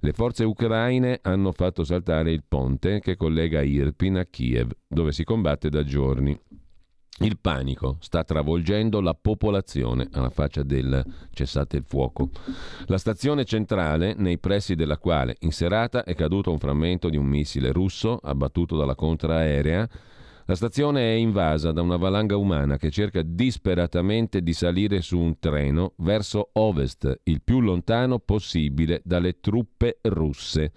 Le 0.01 0.11
forze 0.11 0.43
ucraine 0.43 1.19
hanno 1.21 1.53
fatto 1.53 1.85
saltare 1.85 2.33
il 2.33 2.43
ponte 2.45 2.99
che 2.99 3.15
collega 3.15 3.61
Irpin 3.61 4.17
a 4.17 4.25
Kiev, 4.25 4.69
dove 4.85 5.13
si 5.13 5.23
combatte 5.23 5.69
da 5.69 5.85
giorni. 5.85 6.37
Il 7.21 7.37
panico 7.37 7.97
sta 7.99 8.23
travolgendo 8.23 8.99
la 8.99 9.13
popolazione 9.13 10.07
alla 10.13 10.31
faccia 10.31 10.63
del 10.63 11.05
cessate 11.31 11.77
il 11.77 11.83
fuoco. 11.85 12.29
La 12.87 12.97
stazione 12.97 13.45
centrale, 13.45 14.15
nei 14.17 14.39
pressi 14.39 14.73
della 14.73 14.97
quale 14.97 15.35
in 15.41 15.51
serata 15.51 16.03
è 16.03 16.15
caduto 16.15 16.51
un 16.51 16.57
frammento 16.57 17.09
di 17.09 17.17
un 17.17 17.27
missile 17.27 17.71
russo 17.71 18.17
abbattuto 18.23 18.75
dalla 18.75 18.95
contraerea, 18.95 19.87
la 20.45 20.55
stazione 20.55 21.13
è 21.13 21.15
invasa 21.15 21.71
da 21.71 21.81
una 21.81 21.97
valanga 21.97 22.35
umana 22.35 22.77
che 22.77 22.89
cerca 22.89 23.21
disperatamente 23.21 24.41
di 24.41 24.53
salire 24.53 25.01
su 25.01 25.17
un 25.17 25.39
treno 25.39 25.93
verso 25.97 26.49
ovest, 26.53 27.21
il 27.23 27.41
più 27.41 27.61
lontano 27.61 28.19
possibile 28.19 29.01
dalle 29.03 29.39
truppe 29.39 29.99
russe. 30.03 30.71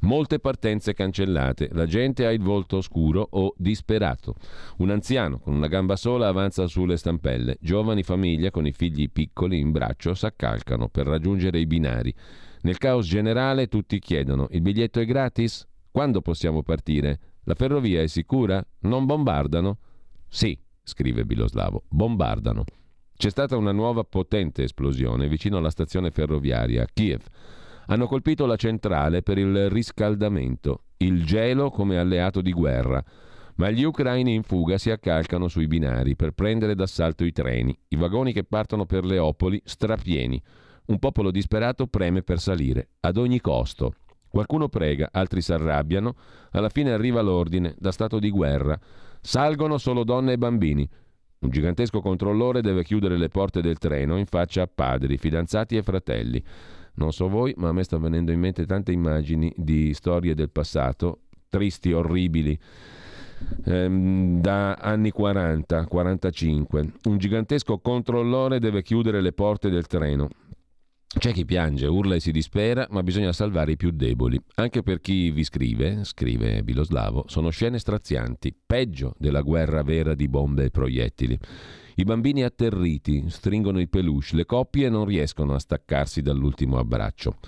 Molte 0.00 0.38
partenze 0.38 0.94
cancellate, 0.94 1.68
la 1.72 1.84
gente 1.86 2.24
ha 2.24 2.32
il 2.32 2.40
volto 2.40 2.78
oscuro 2.78 3.26
o 3.32 3.52
disperato. 3.56 4.34
Un 4.78 4.90
anziano 4.90 5.38
con 5.38 5.54
una 5.54 5.68
gamba 5.68 5.96
sola 5.96 6.28
avanza 6.28 6.66
sulle 6.66 6.96
stampelle, 6.96 7.58
giovani 7.60 8.02
famiglie 8.02 8.50
con 8.50 8.66
i 8.66 8.72
figli 8.72 9.10
piccoli 9.10 9.58
in 9.58 9.70
braccio 9.70 10.14
s'accalcano 10.14 10.88
per 10.88 11.06
raggiungere 11.06 11.60
i 11.60 11.66
binari. 11.66 12.14
Nel 12.62 12.78
caos 12.78 13.06
generale 13.06 13.68
tutti 13.68 13.98
chiedono: 13.98 14.48
il 14.50 14.62
biglietto 14.62 15.00
è 15.00 15.04
gratis? 15.04 15.66
Quando 15.90 16.22
possiamo 16.22 16.62
partire? 16.62 17.18
La 17.44 17.54
ferrovia 17.54 18.02
è 18.02 18.06
sicura? 18.06 18.64
Non 18.80 19.06
bombardano? 19.06 19.78
Sì, 20.28 20.58
scrive 20.82 21.24
Biloslavo, 21.24 21.84
bombardano. 21.88 22.64
C'è 23.16 23.30
stata 23.30 23.56
una 23.56 23.72
nuova 23.72 24.04
potente 24.04 24.62
esplosione 24.62 25.28
vicino 25.28 25.58
alla 25.58 25.70
stazione 25.70 26.10
ferroviaria 26.10 26.82
a 26.82 26.88
Kiev 26.92 27.22
hanno 27.90 28.06
colpito 28.06 28.46
la 28.46 28.54
centrale 28.54 29.22
per 29.22 29.36
il 29.36 29.68
riscaldamento, 29.68 30.84
il 30.98 31.24
gelo 31.24 31.70
come 31.70 31.98
alleato 31.98 32.40
di 32.40 32.52
guerra. 32.52 33.02
Ma 33.56 33.68
gli 33.70 33.82
ucraini 33.82 34.32
in 34.32 34.44
fuga 34.44 34.78
si 34.78 34.90
accalcano 34.90 35.48
sui 35.48 35.66
binari 35.66 36.14
per 36.14 36.30
prendere 36.30 36.76
d'assalto 36.76 37.24
i 37.24 37.32
treni, 37.32 37.76
i 37.88 37.96
vagoni 37.96 38.32
che 38.32 38.44
partono 38.44 38.86
per 38.86 39.04
Leopoli 39.04 39.60
strapieni. 39.64 40.40
Un 40.86 40.98
popolo 41.00 41.32
disperato 41.32 41.88
preme 41.88 42.22
per 42.22 42.38
salire, 42.38 42.90
ad 43.00 43.16
ogni 43.16 43.40
costo. 43.40 43.94
Qualcuno 44.30 44.68
prega, 44.68 45.08
altri 45.10 45.42
si 45.42 45.52
arrabbiano, 45.52 46.14
alla 46.52 46.68
fine 46.68 46.92
arriva 46.92 47.20
l'ordine, 47.20 47.74
da 47.76 47.90
stato 47.90 48.20
di 48.20 48.30
guerra. 48.30 48.78
Salgono 49.20 49.76
solo 49.76 50.04
donne 50.04 50.34
e 50.34 50.38
bambini. 50.38 50.88
Un 51.40 51.50
gigantesco 51.50 52.00
controllore 52.00 52.60
deve 52.60 52.84
chiudere 52.84 53.16
le 53.16 53.28
porte 53.28 53.60
del 53.60 53.78
treno 53.78 54.16
in 54.18 54.26
faccia 54.26 54.62
a 54.62 54.70
padri, 54.72 55.18
fidanzati 55.18 55.76
e 55.76 55.82
fratelli. 55.82 56.42
Non 56.94 57.12
so 57.12 57.28
voi, 57.28 57.54
ma 57.56 57.70
a 57.70 57.72
me 57.72 57.82
stanno 57.82 58.04
venendo 58.04 58.30
in 58.30 58.38
mente 58.38 58.66
tante 58.66 58.92
immagini 58.92 59.52
di 59.56 59.92
storie 59.94 60.34
del 60.34 60.50
passato, 60.50 61.22
tristi, 61.48 61.92
orribili, 61.92 62.56
ehm, 63.64 64.40
da 64.40 64.74
anni 64.74 65.10
40, 65.10 65.86
45. 65.86 66.92
Un 67.04 67.18
gigantesco 67.18 67.78
controllore 67.78 68.60
deve 68.60 68.82
chiudere 68.82 69.20
le 69.20 69.32
porte 69.32 69.70
del 69.70 69.86
treno. 69.86 70.28
C'è 71.18 71.32
chi 71.32 71.44
piange, 71.44 71.86
urla 71.86 72.14
e 72.14 72.20
si 72.20 72.30
dispera, 72.30 72.86
ma 72.90 73.02
bisogna 73.02 73.32
salvare 73.32 73.72
i 73.72 73.76
più 73.76 73.90
deboli. 73.90 74.40
Anche 74.54 74.84
per 74.84 75.00
chi 75.00 75.32
vi 75.32 75.42
scrive, 75.42 76.04
scrive 76.04 76.62
Biloslavo, 76.62 77.24
sono 77.26 77.50
scene 77.50 77.80
strazianti, 77.80 78.56
peggio 78.64 79.14
della 79.18 79.40
guerra 79.42 79.82
vera 79.82 80.14
di 80.14 80.28
bombe 80.28 80.66
e 80.66 80.70
proiettili. 80.70 81.36
I 81.96 82.04
bambini 82.04 82.44
atterriti 82.44 83.24
stringono 83.28 83.80
i 83.80 83.88
peluche, 83.88 84.36
le 84.36 84.46
coppie 84.46 84.88
non 84.88 85.04
riescono 85.04 85.52
a 85.54 85.58
staccarsi 85.58 86.22
dall'ultimo 86.22 86.78
abbraccio. 86.78 87.38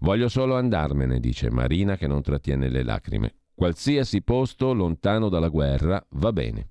Voglio 0.00 0.28
solo 0.28 0.56
andarmene, 0.56 1.18
dice 1.18 1.50
Marina 1.50 1.96
che 1.96 2.06
non 2.06 2.20
trattiene 2.20 2.68
le 2.68 2.82
lacrime. 2.82 3.34
Qualsiasi 3.54 4.20
posto 4.20 4.74
lontano 4.74 5.30
dalla 5.30 5.48
guerra 5.48 6.04
va 6.10 6.32
bene. 6.32 6.68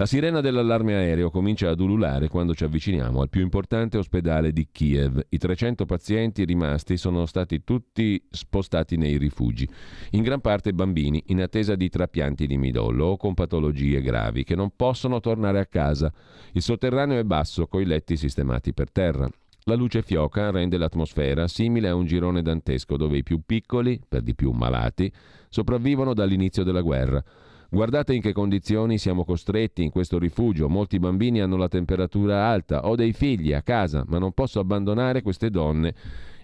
La 0.00 0.06
sirena 0.06 0.40
dell'allarme 0.40 0.94
aereo 0.94 1.28
comincia 1.28 1.70
ad 1.70 1.80
ululare 1.80 2.28
quando 2.28 2.54
ci 2.54 2.62
avviciniamo 2.62 3.20
al 3.20 3.28
più 3.28 3.40
importante 3.40 3.98
ospedale 3.98 4.52
di 4.52 4.68
Kiev. 4.70 5.26
I 5.28 5.38
300 5.38 5.86
pazienti 5.86 6.44
rimasti 6.44 6.96
sono 6.96 7.26
stati 7.26 7.64
tutti 7.64 8.24
spostati 8.30 8.96
nei 8.96 9.18
rifugi, 9.18 9.68
in 10.10 10.22
gran 10.22 10.40
parte 10.40 10.72
bambini 10.72 11.20
in 11.26 11.42
attesa 11.42 11.74
di 11.74 11.88
trapianti 11.88 12.46
di 12.46 12.56
midollo 12.56 13.06
o 13.06 13.16
con 13.16 13.34
patologie 13.34 14.00
gravi 14.00 14.44
che 14.44 14.54
non 14.54 14.70
possono 14.76 15.18
tornare 15.18 15.58
a 15.58 15.66
casa. 15.66 16.12
Il 16.52 16.62
sotterraneo 16.62 17.18
è 17.18 17.24
basso, 17.24 17.66
coi 17.66 17.84
letti 17.84 18.16
sistemati 18.16 18.72
per 18.72 18.92
terra. 18.92 19.28
La 19.64 19.74
luce 19.74 20.02
fioca 20.02 20.52
rende 20.52 20.78
l'atmosfera 20.78 21.48
simile 21.48 21.88
a 21.88 21.96
un 21.96 22.06
girone 22.06 22.40
dantesco 22.40 22.96
dove 22.96 23.16
i 23.16 23.24
più 23.24 23.40
piccoli, 23.44 24.00
per 24.08 24.22
di 24.22 24.36
più 24.36 24.52
malati, 24.52 25.12
sopravvivono 25.48 26.14
dall'inizio 26.14 26.62
della 26.62 26.82
guerra. 26.82 27.20
Guardate 27.70 28.14
in 28.14 28.22
che 28.22 28.32
condizioni 28.32 28.96
siamo 28.96 29.24
costretti 29.24 29.82
in 29.82 29.90
questo 29.90 30.18
rifugio. 30.18 30.70
Molti 30.70 30.98
bambini 30.98 31.42
hanno 31.42 31.56
la 31.56 31.68
temperatura 31.68 32.46
alta. 32.46 32.86
Ho 32.88 32.96
dei 32.96 33.12
figli 33.12 33.52
a 33.52 33.60
casa, 33.60 34.04
ma 34.06 34.18
non 34.18 34.32
posso 34.32 34.58
abbandonare 34.58 35.20
queste 35.20 35.50
donne 35.50 35.94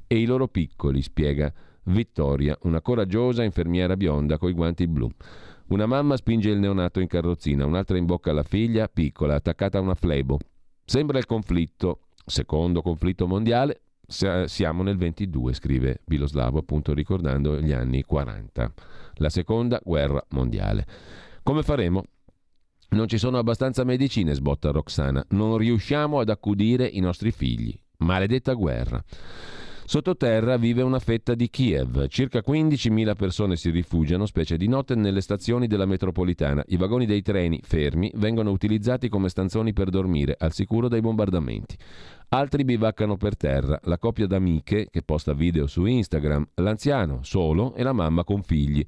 e 0.07 0.19
i 0.19 0.27
loro 0.27 0.49
piccoli, 0.49 1.01
spiega 1.01 1.51
Vittoria, 1.85 2.57
una 2.63 2.83
coraggiosa 2.83 3.43
infermiera 3.43 3.97
bionda 3.97 4.37
coi 4.37 4.53
guanti 4.53 4.87
blu. 4.87 5.11
Una 5.69 5.87
mamma 5.87 6.17
spinge 6.17 6.51
il 6.51 6.59
neonato 6.59 7.01
in 7.01 7.07
carrozzina, 7.07 7.65
un'altra 7.65 7.97
in 7.97 8.05
bocca 8.05 8.31
alla 8.31 8.43
figlia, 8.43 8.87
piccola, 8.89 9.35
attaccata 9.35 9.79
a 9.79 9.81
una 9.81 9.95
flebo. 9.95 10.39
Sembra 10.85 11.17
il 11.17 11.25
conflitto, 11.25 12.01
secondo 12.25 12.83
conflitto 12.83 13.27
mondiale, 13.27 13.81
siamo 14.47 14.83
nel 14.83 14.97
22, 14.97 15.53
scrive 15.53 16.01
Biloslavo, 16.05 16.59
appunto 16.59 16.95
ricordando 16.95 17.61
gli 17.61 17.73
anni 17.73 18.03
40 18.03 18.73
la 19.15 19.29
seconda 19.29 19.81
guerra 19.83 20.25
mondiale. 20.31 20.87
Come 21.43 21.63
faremo? 21.63 22.05
Non 22.91 23.09
ci 23.09 23.19
sono 23.19 23.39
abbastanza 23.39 23.85
medicine, 23.85 24.35
sbotta 24.35 24.71
Roxana. 24.71 25.25
Non 25.31 25.57
riusciamo 25.57 26.21
ad 26.21 26.29
accudire 26.29 26.87
i 26.87 27.01
nostri 27.01 27.33
figli. 27.33 27.77
Maledetta 27.99 28.55
guerra. 28.55 29.03
Sottoterra 29.87 30.57
vive 30.57 30.81
una 30.81 30.99
fetta 30.99 31.35
di 31.35 31.51
Kiev. 31.51 32.09
Circa 32.09 32.43
15.000 32.45 33.15
persone 33.15 33.55
si 33.57 33.69
rifugiano, 33.69 34.25
specie 34.25 34.57
di 34.57 34.67
notte, 34.67 34.95
nelle 34.95 35.21
stazioni 35.21 35.67
della 35.67 35.85
metropolitana. 35.85 36.65
I 36.69 36.79
vagoni 36.79 37.05
dei 37.05 37.21
treni, 37.21 37.61
fermi, 37.63 38.11
vengono 38.15 38.51
utilizzati 38.51 39.11
come 39.11 39.29
stanzoni 39.29 39.75
per 39.75 39.91
dormire, 39.91 40.37
al 40.39 40.55
sicuro 40.55 40.89
dai 40.89 41.03
bombardamenti. 41.03 41.77
Altri 42.31 42.65
bivaccano 42.65 43.19
per 43.19 43.37
terra, 43.37 43.79
la 43.85 43.99
coppia 43.99 44.27
d'amiche 44.27 44.89
che 44.91 45.03
posta 45.03 45.35
video 45.35 45.67
su 45.67 45.85
Instagram, 45.85 46.49
l'anziano 46.55 47.21
solo 47.23 47.75
e 47.75 47.83
la 47.83 47.93
mamma 47.93 48.25
con 48.25 48.43
figli. 48.43 48.85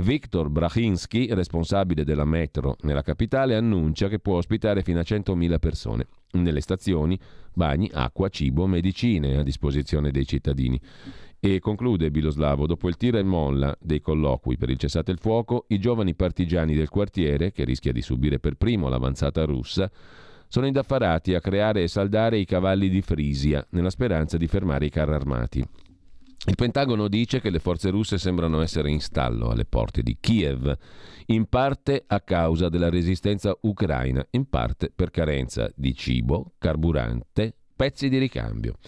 Viktor 0.00 0.48
Brachinski, 0.48 1.34
responsabile 1.34 2.02
della 2.02 2.24
metro 2.24 2.76
nella 2.82 3.02
capitale, 3.02 3.56
annuncia 3.56 4.08
che 4.08 4.20
può 4.20 4.36
ospitare 4.36 4.82
fino 4.82 5.00
a 5.00 5.02
100.000 5.02 5.58
persone. 5.58 6.06
Nelle 6.32 6.62
stazioni, 6.62 7.18
bagni, 7.52 7.90
acqua, 7.92 8.30
cibo, 8.30 8.66
medicine 8.66 9.36
a 9.36 9.42
disposizione 9.42 10.10
dei 10.10 10.26
cittadini. 10.26 10.80
E 11.38 11.58
conclude 11.58 12.10
Biloslavo, 12.10 12.66
dopo 12.66 12.88
il 12.88 12.96
tira 12.96 13.18
e 13.18 13.22
molla 13.22 13.76
dei 13.78 14.00
colloqui 14.00 14.56
per 14.56 14.70
il 14.70 14.78
cessate 14.78 15.10
il 15.10 15.18
fuoco, 15.18 15.66
i 15.68 15.78
giovani 15.78 16.14
partigiani 16.14 16.74
del 16.74 16.88
quartiere, 16.88 17.52
che 17.52 17.64
rischia 17.64 17.92
di 17.92 18.00
subire 18.00 18.38
per 18.38 18.54
primo 18.54 18.88
l'avanzata 18.88 19.44
russa, 19.44 19.90
sono 20.48 20.66
indaffarati 20.66 21.34
a 21.34 21.40
creare 21.40 21.82
e 21.82 21.88
saldare 21.88 22.38
i 22.38 22.46
cavalli 22.46 22.88
di 22.88 23.02
Frisia 23.02 23.66
nella 23.70 23.90
speranza 23.90 24.38
di 24.38 24.46
fermare 24.46 24.86
i 24.86 24.90
carri 24.90 25.12
armati. 25.12 25.62
Il 26.44 26.56
Pentagono 26.56 27.06
dice 27.06 27.40
che 27.40 27.50
le 27.50 27.60
forze 27.60 27.90
russe 27.90 28.18
sembrano 28.18 28.62
essere 28.62 28.90
in 28.90 29.00
stallo 29.00 29.50
alle 29.50 29.64
porte 29.64 30.02
di 30.02 30.16
Kiev, 30.18 30.76
in 31.26 31.46
parte 31.46 32.02
a 32.04 32.20
causa 32.20 32.68
della 32.68 32.90
resistenza 32.90 33.56
ucraina, 33.60 34.26
in 34.30 34.48
parte 34.48 34.90
per 34.92 35.10
carenza 35.10 35.70
di 35.76 35.94
cibo, 35.94 36.54
carburante, 36.58 37.54
pezzi 37.76 38.08
di 38.08 38.18
ricambio. 38.18 38.78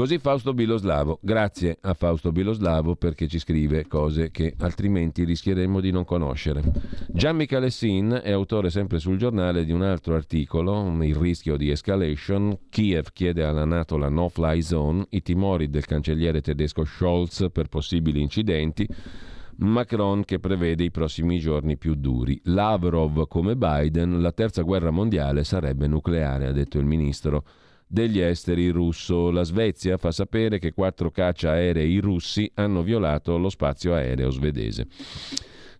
Così 0.00 0.16
Fausto 0.16 0.54
Biloslavo. 0.54 1.18
Grazie 1.20 1.76
a 1.82 1.92
Fausto 1.92 2.32
Biloslavo 2.32 2.96
perché 2.96 3.28
ci 3.28 3.38
scrive 3.38 3.86
cose 3.86 4.30
che 4.30 4.54
altrimenti 4.60 5.24
rischieremmo 5.24 5.78
di 5.78 5.90
non 5.90 6.06
conoscere. 6.06 6.62
Gian 7.08 7.36
Michalessin 7.36 8.18
è 8.24 8.30
autore 8.32 8.70
sempre 8.70 8.98
sul 8.98 9.18
giornale 9.18 9.62
di 9.66 9.72
un 9.72 9.82
altro 9.82 10.14
articolo, 10.14 10.90
Il 11.02 11.14
rischio 11.14 11.58
di 11.58 11.70
escalation. 11.70 12.60
Kiev 12.70 13.08
chiede 13.12 13.44
alla 13.44 13.66
Nato 13.66 13.98
la 13.98 14.08
no-fly 14.08 14.62
zone, 14.62 15.04
i 15.10 15.20
timori 15.20 15.68
del 15.68 15.84
cancelliere 15.84 16.40
tedesco 16.40 16.86
Scholz 16.86 17.48
per 17.52 17.68
possibili 17.68 18.22
incidenti. 18.22 18.88
Macron 19.56 20.24
che 20.24 20.38
prevede 20.38 20.82
i 20.82 20.90
prossimi 20.90 21.38
giorni 21.38 21.76
più 21.76 21.94
duri. 21.94 22.40
Lavrov 22.44 23.28
come 23.28 23.54
Biden, 23.54 24.22
la 24.22 24.32
terza 24.32 24.62
guerra 24.62 24.90
mondiale 24.90 25.44
sarebbe 25.44 25.86
nucleare, 25.86 26.46
ha 26.46 26.52
detto 26.52 26.78
il 26.78 26.86
ministro 26.86 27.44
degli 27.90 28.20
esteri 28.20 28.68
russo. 28.68 29.30
La 29.30 29.42
Svezia 29.42 29.96
fa 29.96 30.12
sapere 30.12 30.60
che 30.60 30.72
quattro 30.72 31.10
caccia 31.10 31.50
aerei 31.50 31.98
russi 31.98 32.48
hanno 32.54 32.82
violato 32.82 33.36
lo 33.36 33.48
spazio 33.48 33.94
aereo 33.94 34.30
svedese. 34.30 34.86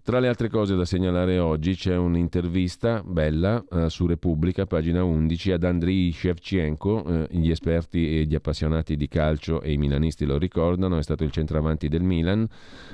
Tra 0.02 0.18
le 0.18 0.28
altre 0.28 0.48
cose 0.48 0.74
da 0.76 0.86
segnalare 0.86 1.38
oggi 1.38 1.74
c'è 1.74 1.94
un'intervista 1.94 3.02
bella 3.04 3.62
eh, 3.70 3.90
su 3.90 4.06
Repubblica, 4.06 4.64
pagina 4.64 5.04
11, 5.04 5.52
ad 5.52 5.62
Andriy 5.62 6.10
Shevchenko, 6.10 7.04
eh, 7.04 7.26
gli 7.32 7.50
esperti 7.50 8.18
e 8.18 8.24
gli 8.24 8.34
appassionati 8.34 8.96
di 8.96 9.08
calcio 9.08 9.60
e 9.60 9.72
i 9.72 9.76
milanisti 9.76 10.24
lo 10.24 10.38
ricordano, 10.38 10.96
è 10.96 11.02
stato 11.02 11.22
il 11.22 11.30
centravanti 11.30 11.88
del 11.88 12.02
Milan, 12.02 12.48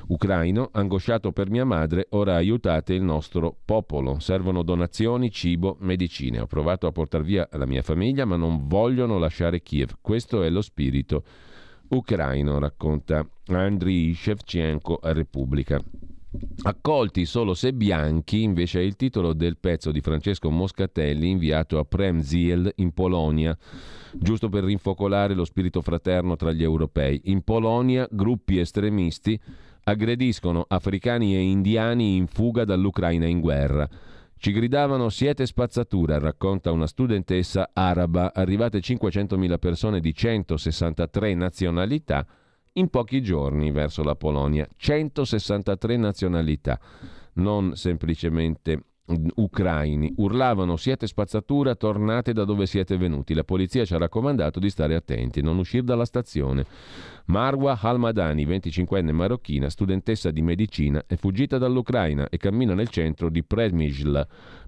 ucraino, 0.08 0.70
angosciato 0.72 1.30
per 1.30 1.48
mia 1.48 1.64
madre, 1.64 2.08
ora 2.10 2.34
aiutate 2.34 2.94
il 2.94 3.02
nostro 3.02 3.56
popolo, 3.64 4.18
servono 4.18 4.64
donazioni, 4.64 5.30
cibo, 5.30 5.76
medicine. 5.78 6.40
Ho 6.40 6.46
provato 6.46 6.88
a 6.88 6.92
portare 6.92 7.22
via 7.22 7.48
la 7.52 7.66
mia 7.66 7.82
famiglia, 7.82 8.24
ma 8.24 8.34
non 8.36 8.66
vogliono 8.66 9.16
lasciare 9.18 9.62
Kiev. 9.62 9.98
Questo 10.00 10.42
è 10.42 10.50
lo 10.50 10.60
spirito 10.60 11.22
ucraino, 11.88 12.58
racconta 12.58 13.24
Andriy 13.46 14.12
Shevchenko 14.12 14.98
a 15.00 15.12
Repubblica. 15.12 15.80
Accolti 16.62 17.24
solo 17.26 17.54
se 17.54 17.72
bianchi, 17.72 18.42
invece 18.42 18.80
è 18.80 18.82
il 18.82 18.96
titolo 18.96 19.32
del 19.32 19.56
pezzo 19.58 19.92
di 19.92 20.00
Francesco 20.00 20.50
Moscatelli 20.50 21.30
inviato 21.30 21.78
a 21.78 21.84
Premziel 21.84 22.72
in 22.76 22.92
Polonia, 22.92 23.56
giusto 24.12 24.48
per 24.48 24.64
rinfocolare 24.64 25.34
lo 25.34 25.44
spirito 25.44 25.80
fraterno 25.80 26.36
tra 26.36 26.52
gli 26.52 26.62
europei. 26.62 27.20
In 27.24 27.42
Polonia 27.42 28.08
gruppi 28.10 28.58
estremisti 28.58 29.38
aggrediscono 29.84 30.64
africani 30.66 31.36
e 31.36 31.40
indiani 31.40 32.16
in 32.16 32.26
fuga 32.26 32.64
dall'Ucraina 32.64 33.26
in 33.26 33.40
guerra. 33.40 33.88
Ci 34.38 34.52
gridavano 34.52 35.08
siete 35.08 35.46
spazzatura, 35.46 36.18
racconta 36.18 36.72
una 36.72 36.86
studentessa 36.86 37.70
araba, 37.72 38.32
arrivate 38.34 38.80
500.000 38.80 39.58
persone 39.58 40.00
di 40.00 40.12
163 40.12 41.34
nazionalità 41.34 42.26
in 42.76 42.88
pochi 42.88 43.22
giorni 43.22 43.70
verso 43.70 44.02
la 44.02 44.14
Polonia. 44.16 44.66
163 44.76 45.96
nazionalità, 45.96 46.78
non 47.34 47.76
semplicemente 47.76 48.84
ucraini 49.36 50.12
urlavano 50.16 50.76
siete 50.76 51.06
spazzatura, 51.06 51.74
tornate 51.74 52.32
da 52.32 52.44
dove 52.44 52.66
siete 52.66 52.96
venuti. 52.96 53.34
La 53.34 53.44
polizia 53.44 53.84
ci 53.84 53.94
ha 53.94 53.98
raccomandato 53.98 54.58
di 54.58 54.68
stare 54.68 54.94
attenti, 54.94 55.42
non 55.42 55.58
uscire 55.58 55.84
dalla 55.84 56.04
stazione. 56.04 56.66
Marwa 57.26 57.78
Halmadani, 57.80 58.46
25enne 58.46 59.12
marocchina, 59.12 59.68
studentessa 59.68 60.30
di 60.30 60.42
medicina, 60.42 61.04
è 61.06 61.16
fuggita 61.16 61.58
dall'Ucraina 61.58 62.28
e 62.28 62.36
cammina 62.36 62.74
nel 62.74 62.88
centro 62.88 63.30
di 63.30 63.44
Przemysl 63.44 64.26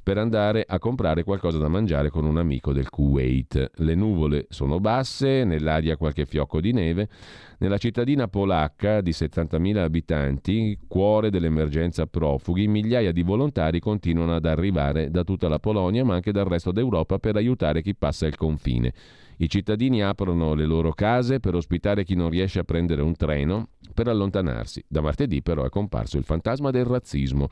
per 0.09 0.16
andare 0.16 0.64
a 0.66 0.78
comprare 0.78 1.22
qualcosa 1.22 1.59
da 1.59 1.68
mangiare 1.68 2.09
con 2.09 2.24
un 2.24 2.39
amico 2.39 2.72
del 2.72 2.89
Kuwait. 2.89 3.72
Le 3.74 3.94
nuvole 3.94 4.47
sono 4.48 4.80
basse, 4.80 5.44
nell'aria 5.44 5.98
qualche 5.98 6.24
fiocco 6.24 6.62
di 6.62 6.72
neve. 6.72 7.10
Nella 7.59 7.76
cittadina 7.76 8.26
polacca 8.26 9.02
di 9.02 9.10
70.000 9.10 9.76
abitanti, 9.76 10.78
cuore 10.89 11.28
dell'emergenza 11.28 12.06
profughi, 12.06 12.68
migliaia 12.68 13.12
di 13.12 13.22
volontari 13.22 13.80
continuano 13.80 14.35
ad 14.35 14.47
arrivare 14.47 15.10
da 15.10 15.24
tutta 15.24 15.47
la 15.47 15.59
Polonia 15.59 16.06
ma 16.06 16.14
anche 16.14 16.32
dal 16.32 16.47
resto 16.47 16.72
d'Europa 16.72 17.18
per 17.18 17.36
aiutare 17.36 17.82
chi 17.82 17.94
passa 17.94 18.26
il 18.26 18.36
confine. 18.39 18.94
I 19.40 19.48
cittadini 19.48 20.02
aprono 20.02 20.55
le 20.55 20.65
loro 20.65 20.93
case 20.93 21.39
per 21.39 21.55
ospitare 21.55 22.02
chi 22.02 22.16
non 22.16 22.28
riesce 22.28 22.59
a 22.59 22.65
prendere 22.65 23.02
un 23.02 23.15
treno 23.15 23.69
per 23.94 24.09
allontanarsi. 24.09 24.85
Da 24.89 25.01
martedì 25.01 25.43
però 25.43 25.65
è 25.65 25.69
comparso 25.69 26.19
il 26.19 26.24
fantasma 26.24 26.70
del 26.70 26.85
razzismo. 26.85 27.48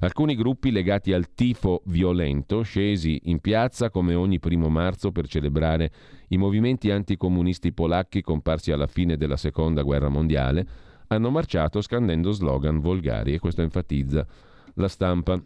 Alcuni 0.00 0.34
gruppi 0.34 0.70
legati 0.70 1.12
al 1.12 1.34
tifo 1.34 1.82
violento, 1.86 2.62
scesi 2.62 3.20
in 3.24 3.40
piazza 3.40 3.90
come 3.90 4.14
ogni 4.14 4.38
primo 4.38 4.70
marzo 4.70 5.12
per 5.12 5.28
celebrare 5.28 5.90
i 6.28 6.38
movimenti 6.38 6.90
anticomunisti 6.90 7.72
polacchi 7.72 8.22
comparsi 8.22 8.72
alla 8.72 8.86
fine 8.86 9.18
della 9.18 9.36
seconda 9.36 9.82
guerra 9.82 10.08
mondiale, 10.08 10.66
hanno 11.08 11.30
marciato 11.30 11.82
scandendo 11.82 12.30
slogan 12.30 12.80
volgari 12.80 13.34
e 13.34 13.38
questo 13.38 13.60
enfatizza 13.60 14.26
la 14.74 14.88
stampa. 14.88 15.38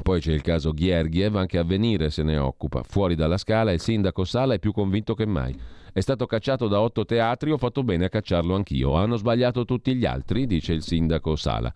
Poi 0.00 0.20
c'è 0.20 0.32
il 0.32 0.40
caso 0.40 0.72
Ghergiev, 0.72 1.36
anche 1.36 1.58
a 1.58 1.64
venire 1.64 2.08
se 2.10 2.22
ne 2.22 2.38
occupa. 2.38 2.82
Fuori 2.82 3.14
dalla 3.14 3.36
scala 3.36 3.72
il 3.72 3.80
sindaco 3.80 4.24
Sala 4.24 4.54
è 4.54 4.58
più 4.58 4.72
convinto 4.72 5.14
che 5.14 5.26
mai. 5.26 5.54
È 5.92 6.00
stato 6.00 6.24
cacciato 6.24 6.66
da 6.68 6.80
otto 6.80 7.04
teatri, 7.04 7.50
ho 7.50 7.58
fatto 7.58 7.84
bene 7.84 8.06
a 8.06 8.08
cacciarlo 8.08 8.54
anch'io. 8.54 8.94
Hanno 8.94 9.16
sbagliato 9.16 9.66
tutti 9.66 9.94
gli 9.94 10.06
altri, 10.06 10.46
dice 10.46 10.72
il 10.72 10.82
sindaco 10.82 11.36
Sala. 11.36 11.70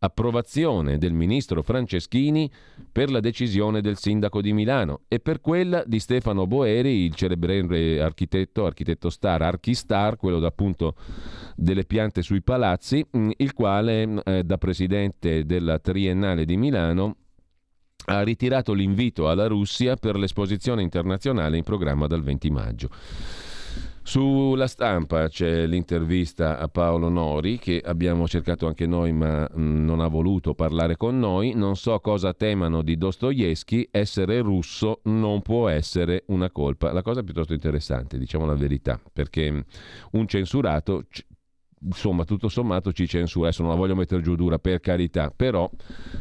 Approvazione 0.00 0.96
del 0.96 1.12
ministro 1.12 1.60
Franceschini 1.62 2.50
per 2.90 3.10
la 3.10 3.20
decisione 3.20 3.80
del 3.80 3.98
sindaco 3.98 4.40
di 4.40 4.52
Milano 4.52 5.00
e 5.08 5.18
per 5.18 5.40
quella 5.40 5.82
di 5.84 5.98
Stefano 5.98 6.46
Boeri, 6.46 7.04
il 7.04 7.14
celebre 7.14 8.00
architetto, 8.00 8.64
architetto 8.64 9.10
star, 9.10 9.42
archistar, 9.42 10.16
quello 10.16 10.38
d'appunto 10.38 10.94
delle 11.56 11.84
piante 11.84 12.22
sui 12.22 12.42
palazzi, 12.42 13.04
il 13.10 13.52
quale 13.52 14.22
eh, 14.22 14.44
da 14.44 14.56
presidente 14.56 15.44
della 15.44 15.80
Triennale 15.80 16.44
di 16.44 16.56
Milano 16.56 17.16
ha 18.08 18.22
ritirato 18.22 18.72
l'invito 18.72 19.28
alla 19.28 19.46
Russia 19.46 19.96
per 19.96 20.16
l'esposizione 20.16 20.82
internazionale 20.82 21.58
in 21.58 21.62
programma 21.62 22.06
dal 22.06 22.22
20 22.22 22.50
maggio. 22.50 22.88
Sulla 24.02 24.66
stampa 24.68 25.28
c'è 25.28 25.66
l'intervista 25.66 26.58
a 26.58 26.68
Paolo 26.68 27.10
Nori 27.10 27.58
che 27.58 27.82
abbiamo 27.84 28.26
cercato 28.26 28.66
anche 28.66 28.86
noi 28.86 29.12
ma 29.12 29.40
mm, 29.42 29.84
non 29.84 30.00
ha 30.00 30.06
voluto 30.06 30.54
parlare 30.54 30.96
con 30.96 31.18
noi. 31.18 31.52
Non 31.52 31.76
so 31.76 32.00
cosa 32.00 32.32
temano 32.32 32.80
di 32.80 32.96
Dostoevsky, 32.96 33.86
essere 33.90 34.40
russo 34.40 35.00
non 35.04 35.42
può 35.42 35.68
essere 35.68 36.22
una 36.28 36.50
colpa. 36.50 36.90
La 36.90 37.02
cosa 37.02 37.20
è 37.20 37.22
piuttosto 37.22 37.52
interessante, 37.52 38.16
diciamo 38.16 38.46
la 38.46 38.54
verità, 38.54 38.98
perché 39.12 39.66
un 40.12 40.26
censurato 40.26 41.04
insomma, 41.82 42.24
tutto 42.24 42.48
sommato 42.48 42.92
ci 42.92 43.06
censura. 43.06 43.48
Adesso 43.48 43.62
non 43.62 43.72
la 43.72 43.76
voglio 43.76 43.94
mettere 43.94 44.22
giù 44.22 44.34
dura, 44.34 44.58
per 44.58 44.80
carità, 44.80 45.32
però 45.34 45.70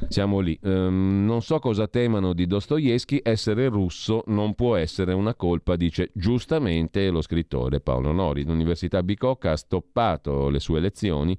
siamo 0.08 0.40
lì. 0.40 0.58
Um, 0.62 1.26
non 1.26 1.42
so 1.42 1.60
cosa 1.60 1.88
temano 1.88 2.34
di 2.34 2.48
Dostoevsky, 2.48 3.20
essere 3.24 3.68
russo 3.70 4.24
non 4.28 4.54
può 4.56 4.76
essere 4.76 5.14
una 5.14 5.36
colpa, 5.36 5.76
dice 5.76 6.12
giustamente 6.14 7.10
lo 7.10 7.22
scrittore 7.22 7.80
Paolo 7.80 8.12
Nori. 8.12 8.44
L'Università 8.44 9.04
Bicocca 9.04 9.52
ha 9.52 9.58
stoppato 9.58 10.50
le 10.50 10.60
sue 10.60 10.80
lezioni, 10.80 11.38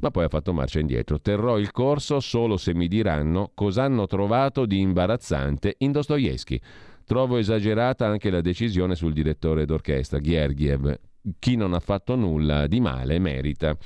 ma 0.00 0.10
poi 0.10 0.24
ha 0.24 0.28
fatto 0.28 0.52
marcia 0.52 0.80
indietro. 0.80 1.20
Terrò 1.20 1.58
il 1.58 1.70
corso 1.72 2.20
solo 2.20 2.56
se 2.56 2.74
mi 2.74 2.88
diranno 2.88 3.50
cosa 3.54 3.84
hanno 3.84 4.06
trovato 4.06 4.66
di 4.66 4.80
imbarazzante 4.80 5.76
in 5.78 5.92
Dostoevsky. 5.92 6.60
Trovo 7.04 7.36
esagerata 7.36 8.06
anche 8.06 8.30
la 8.30 8.40
decisione 8.40 8.94
sul 8.94 9.12
direttore 9.12 9.66
d'orchestra, 9.66 10.18
Ghergiev, 10.18 10.98
chi 11.38 11.56
non 11.56 11.74
ha 11.74 11.80
fatto 11.80 12.16
nulla 12.16 12.66
di 12.66 12.80
male 12.80 13.18
merita 13.18 13.76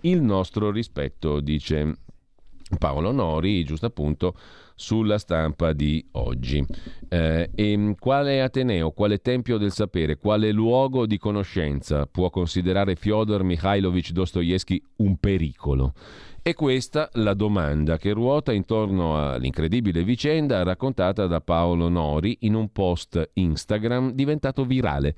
il 0.00 0.22
nostro 0.22 0.70
rispetto, 0.70 1.40
dice 1.40 1.94
Paolo 2.78 3.12
Nori, 3.12 3.64
giusto 3.64 3.86
appunto 3.86 4.34
sulla 4.74 5.18
stampa 5.18 5.72
di 5.72 6.04
oggi. 6.12 6.64
Eh, 7.08 7.50
e 7.54 7.94
quale 7.98 8.42
Ateneo, 8.42 8.90
quale 8.90 9.18
tempio 9.18 9.56
del 9.56 9.72
sapere, 9.72 10.16
quale 10.16 10.52
luogo 10.52 11.06
di 11.06 11.18
conoscenza 11.18 12.06
può 12.06 12.30
considerare 12.30 12.94
Fyodor 12.94 13.42
Mikhailovich 13.42 14.10
Dostoevsky 14.10 14.80
un 14.96 15.16
pericolo? 15.16 15.94
E 16.42 16.54
questa 16.54 17.08
la 17.14 17.34
domanda 17.34 17.98
che 17.98 18.12
ruota 18.12 18.52
intorno 18.52 19.16
all'incredibile 19.16 20.04
vicenda 20.04 20.62
raccontata 20.62 21.26
da 21.26 21.40
Paolo 21.40 21.88
Nori 21.88 22.36
in 22.40 22.54
un 22.54 22.70
post 22.70 23.30
Instagram 23.32 24.12
diventato 24.12 24.64
virale. 24.64 25.16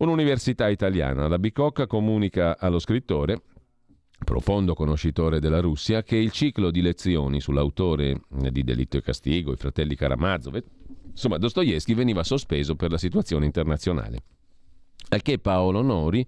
Un'università 0.00 0.68
italiana, 0.68 1.28
la 1.28 1.38
Bicocca, 1.38 1.86
comunica 1.86 2.58
allo 2.58 2.78
scrittore 2.78 3.42
profondo 4.24 4.74
conoscitore 4.74 5.40
della 5.40 5.60
Russia, 5.60 6.02
che 6.02 6.16
il 6.16 6.30
ciclo 6.30 6.70
di 6.70 6.80
lezioni 6.80 7.38
sull'autore 7.38 8.22
di 8.28 8.64
Delitto 8.64 8.96
e 8.96 9.02
Castigo, 9.02 9.52
i 9.52 9.56
fratelli 9.56 9.94
Karamazov, 9.94 10.58
insomma 11.10 11.36
Dostoevsky 11.36 11.92
veniva 11.94 12.22
sospeso 12.22 12.76
per 12.76 12.90
la 12.90 12.96
situazione 12.96 13.44
internazionale. 13.44 14.22
Al 15.10 15.20
che 15.20 15.38
Paolo 15.38 15.82
Nori 15.82 16.26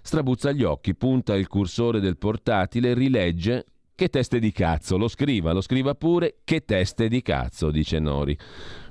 Strabuzza 0.00 0.52
gli 0.52 0.62
occhi, 0.62 0.94
punta 0.94 1.34
il 1.34 1.48
cursore 1.48 1.98
del 1.98 2.18
portatile, 2.18 2.94
rilegge 2.94 3.64
che 3.96 4.08
teste 4.08 4.40
di 4.40 4.50
cazzo, 4.50 4.96
lo 4.96 5.06
scriva, 5.06 5.52
lo 5.52 5.60
scriva 5.60 5.94
pure, 5.94 6.38
che 6.42 6.64
teste 6.64 7.06
di 7.08 7.22
cazzo, 7.22 7.70
dice 7.70 8.00
Nori. 8.00 8.36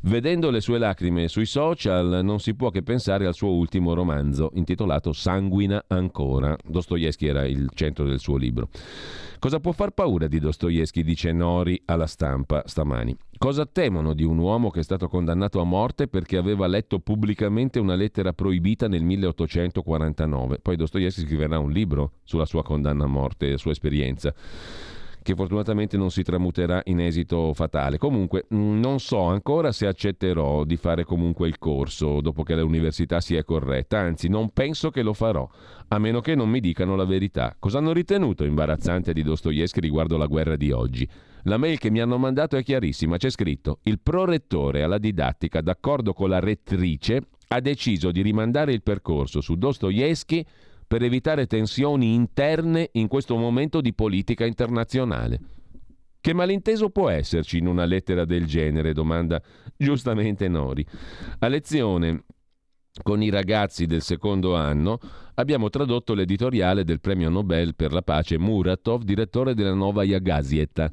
Vedendo 0.03 0.49
le 0.49 0.61
sue 0.61 0.77
lacrime 0.77 1.27
sui 1.27 1.45
social 1.45 2.21
non 2.23 2.39
si 2.39 2.55
può 2.55 2.69
che 2.69 2.83
pensare 2.83 3.25
al 3.25 3.33
suo 3.33 3.51
ultimo 3.51 3.93
romanzo, 3.93 4.51
intitolato 4.53 5.11
Sanguina 5.11 5.83
ancora. 5.87 6.55
Dostoevsky 6.63 7.27
era 7.27 7.45
il 7.45 7.69
centro 7.73 8.05
del 8.05 8.19
suo 8.19 8.37
libro. 8.37 8.69
Cosa 9.39 9.59
può 9.59 9.73
far 9.73 9.91
paura 9.91 10.27
di 10.27 10.39
Dostoevsky, 10.39 11.03
dice 11.03 11.33
Nori 11.33 11.81
alla 11.85 12.07
stampa 12.07 12.63
stamani? 12.65 13.13
Cosa 13.37 13.65
temono 13.65 14.13
di 14.13 14.23
un 14.23 14.37
uomo 14.37 14.69
che 14.69 14.79
è 14.79 14.83
stato 14.83 15.09
condannato 15.09 15.59
a 15.59 15.65
morte 15.65 16.07
perché 16.07 16.37
aveva 16.37 16.65
letto 16.65 16.99
pubblicamente 16.99 17.77
una 17.77 17.95
lettera 17.95 18.31
proibita 18.31 18.87
nel 18.87 19.03
1849? 19.03 20.59
Poi 20.59 20.77
Dostoevsky 20.77 21.25
scriverà 21.25 21.59
un 21.59 21.71
libro 21.71 22.13
sulla 22.23 22.45
sua 22.45 22.63
condanna 22.63 23.03
a 23.03 23.07
morte 23.07 23.47
e 23.47 23.51
la 23.51 23.57
sua 23.57 23.71
esperienza 23.71 24.33
che 25.23 25.33
fortunatamente 25.33 25.97
non 25.97 26.11
si 26.11 26.21
tramuterà 26.21 26.81
in 26.85 26.99
esito 26.99 27.53
fatale. 27.55 27.97
Comunque 27.97 28.45
mm, 28.53 28.79
non 28.79 28.99
so 28.99 29.23
ancora 29.23 29.71
se 29.71 29.87
accetterò 29.87 30.63
di 30.63 30.75
fare 30.75 31.03
comunque 31.03 31.47
il 31.47 31.57
corso 31.57 32.21
dopo 32.21 32.43
che 32.43 32.55
l'università 32.55 33.19
si 33.19 33.35
è 33.35 33.43
corretta, 33.43 33.97
anzi 33.97 34.27
non 34.27 34.51
penso 34.51 34.91
che 34.91 35.01
lo 35.01 35.13
farò, 35.13 35.49
a 35.87 35.97
meno 35.97 36.19
che 36.21 36.35
non 36.35 36.49
mi 36.49 36.59
dicano 36.59 36.95
la 36.95 37.05
verità. 37.05 37.55
Cosa 37.57 37.79
hanno 37.79 37.93
ritenuto 37.93 38.43
imbarazzante 38.43 39.13
di 39.13 39.23
Dostoevsky 39.23 39.79
riguardo 39.79 40.17
la 40.17 40.27
guerra 40.27 40.55
di 40.55 40.71
oggi? 40.71 41.09
La 41.43 41.57
mail 41.57 41.79
che 41.79 41.89
mi 41.89 41.99
hanno 41.99 42.17
mandato 42.17 42.55
è 42.55 42.63
chiarissima, 42.63 43.17
c'è 43.17 43.29
scritto 43.29 43.79
il 43.83 43.99
prorettore 43.99 44.83
alla 44.83 44.97
didattica, 44.97 45.61
d'accordo 45.61 46.13
con 46.13 46.29
la 46.29 46.39
rettrice, 46.39 47.29
ha 47.47 47.59
deciso 47.59 48.11
di 48.11 48.21
rimandare 48.21 48.73
il 48.73 48.81
percorso 48.81 49.41
su 49.41 49.55
Dostoevsky 49.55 50.45
per 50.93 51.01
evitare 51.01 51.47
tensioni 51.47 52.13
interne 52.13 52.89
in 52.91 53.07
questo 53.07 53.35
momento 53.35 53.81
di 53.81 53.95
politica 53.95 54.45
internazionale. 54.45 55.39
Che 56.21 56.33
malinteso 56.35 56.91
può 56.91 57.09
esserci 57.09 57.57
in 57.57 57.65
una 57.65 57.83
lettera 57.83 58.25
del 58.25 58.45
genere? 58.45 58.93
domanda 58.93 59.41
giustamente 59.75 60.47
Nori. 60.47 60.85
A 61.39 61.47
lezione 61.47 62.25
con 63.01 63.23
i 63.23 63.31
ragazzi 63.31 63.87
del 63.87 64.03
secondo 64.03 64.55
anno 64.55 64.99
abbiamo 65.35 65.69
tradotto 65.69 66.13
l'editoriale 66.13 66.83
del 66.83 66.99
premio 66.99 67.27
Nobel 67.29 67.73
per 67.73 67.91
la 67.91 68.03
pace 68.03 68.37
Muratov, 68.37 69.01
direttore 69.01 69.55
della 69.55 69.73
Novaya 69.73 70.19
Gazeta 70.19 70.91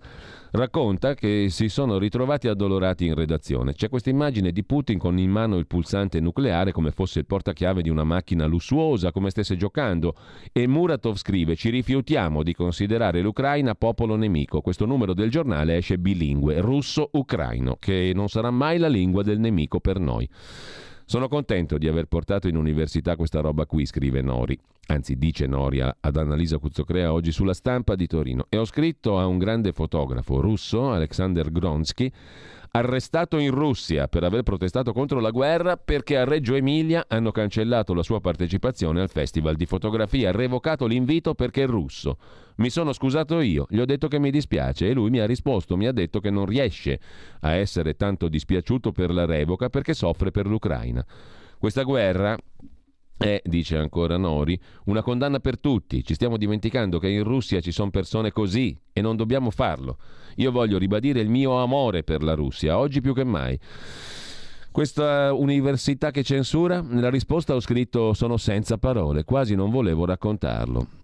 racconta 0.52 1.12
che 1.12 1.48
si 1.50 1.68
sono 1.68 1.98
ritrovati 1.98 2.48
addolorati 2.48 3.04
in 3.04 3.14
redazione. 3.14 3.74
C'è 3.74 3.90
questa 3.90 4.08
immagine 4.08 4.50
di 4.50 4.64
Putin 4.64 4.98
con 4.98 5.18
in 5.18 5.30
mano 5.30 5.58
il 5.58 5.66
pulsante 5.66 6.20
nucleare 6.20 6.72
come 6.72 6.90
fosse 6.90 7.18
il 7.18 7.26
portachiave 7.26 7.82
di 7.82 7.90
una 7.90 8.02
macchina 8.02 8.46
lussuosa, 8.46 9.12
come 9.12 9.28
stesse 9.28 9.56
giocando. 9.56 10.14
E 10.52 10.66
Muratov 10.66 11.16
scrive: 11.16 11.54
Ci 11.54 11.68
rifiutiamo 11.68 12.42
di 12.42 12.54
considerare 12.54 13.20
l'Ucraina 13.20 13.74
popolo 13.74 14.16
nemico. 14.16 14.62
Questo 14.62 14.86
numero 14.86 15.12
del 15.12 15.30
giornale 15.30 15.76
esce 15.76 15.98
bilingue, 15.98 16.60
russo-ucraino, 16.60 17.76
che 17.78 18.12
non 18.14 18.28
sarà 18.28 18.50
mai 18.50 18.78
la 18.78 18.88
lingua 18.88 19.22
del 19.22 19.38
nemico 19.38 19.78
per 19.80 20.00
noi. 20.00 20.28
Sono 21.10 21.26
contento 21.26 21.76
di 21.76 21.88
aver 21.88 22.04
portato 22.04 22.46
in 22.46 22.54
università 22.54 23.16
questa 23.16 23.40
roba 23.40 23.66
qui, 23.66 23.84
scrive 23.84 24.22
Nori. 24.22 24.56
Anzi, 24.86 25.16
dice 25.16 25.48
Nori 25.48 25.80
ad 25.80 26.16
Annalisa 26.16 26.58
Cuzzocrea 26.58 27.12
oggi 27.12 27.32
sulla 27.32 27.52
stampa 27.52 27.96
di 27.96 28.06
Torino. 28.06 28.46
E 28.48 28.56
ho 28.58 28.64
scritto 28.64 29.18
a 29.18 29.26
un 29.26 29.36
grande 29.36 29.72
fotografo 29.72 30.40
russo, 30.40 30.92
Alexander 30.92 31.50
Gronsky, 31.50 32.12
arrestato 32.72 33.38
in 33.38 33.50
Russia 33.50 34.06
per 34.06 34.22
aver 34.22 34.42
protestato 34.42 34.92
contro 34.92 35.18
la 35.18 35.30
guerra 35.30 35.76
perché 35.76 36.16
a 36.16 36.24
Reggio 36.24 36.54
Emilia 36.54 37.04
hanno 37.08 37.32
cancellato 37.32 37.94
la 37.94 38.02
sua 38.02 38.20
partecipazione 38.20 39.00
al 39.00 39.10
Festival 39.10 39.56
di 39.56 39.66
fotografia, 39.66 40.30
revocato 40.30 40.86
l'invito 40.86 41.34
perché 41.34 41.64
è 41.64 41.66
russo. 41.66 42.18
Mi 42.56 42.70
sono 42.70 42.92
scusato 42.92 43.40
io, 43.40 43.66
gli 43.68 43.78
ho 43.78 43.86
detto 43.86 44.06
che 44.06 44.18
mi 44.18 44.30
dispiace 44.30 44.88
e 44.88 44.92
lui 44.92 45.10
mi 45.10 45.18
ha 45.18 45.26
risposto, 45.26 45.76
mi 45.76 45.86
ha 45.86 45.92
detto 45.92 46.20
che 46.20 46.30
non 46.30 46.46
riesce 46.46 47.00
a 47.40 47.52
essere 47.52 47.94
tanto 47.94 48.28
dispiaciuto 48.28 48.92
per 48.92 49.10
la 49.10 49.24
revoca 49.24 49.68
perché 49.68 49.94
soffre 49.94 50.30
per 50.30 50.46
l'Ucraina. 50.46 51.04
Questa 51.58 51.82
guerra 51.82 52.36
è, 53.20 53.42
dice 53.44 53.76
ancora 53.76 54.16
Nori, 54.16 54.58
una 54.84 55.02
condanna 55.02 55.40
per 55.40 55.60
tutti. 55.60 56.02
Ci 56.02 56.14
stiamo 56.14 56.38
dimenticando 56.38 56.98
che 56.98 57.08
in 57.08 57.22
Russia 57.22 57.60
ci 57.60 57.70
sono 57.70 57.90
persone 57.90 58.32
così 58.32 58.74
e 58.94 59.02
non 59.02 59.16
dobbiamo 59.16 59.50
farlo. 59.50 59.98
Io 60.40 60.50
voglio 60.50 60.78
ribadire 60.78 61.20
il 61.20 61.28
mio 61.28 61.62
amore 61.62 62.02
per 62.02 62.22
la 62.22 62.32
Russia, 62.32 62.78
oggi 62.78 63.02
più 63.02 63.12
che 63.12 63.24
mai. 63.24 63.58
Questa 64.72 65.34
università 65.34 66.10
che 66.10 66.22
censura? 66.22 66.80
Nella 66.80 67.10
risposta 67.10 67.54
ho 67.54 67.60
scritto 67.60 68.14
sono 68.14 68.38
senza 68.38 68.78
parole, 68.78 69.24
quasi 69.24 69.54
non 69.54 69.70
volevo 69.70 70.06
raccontarlo. 70.06 70.99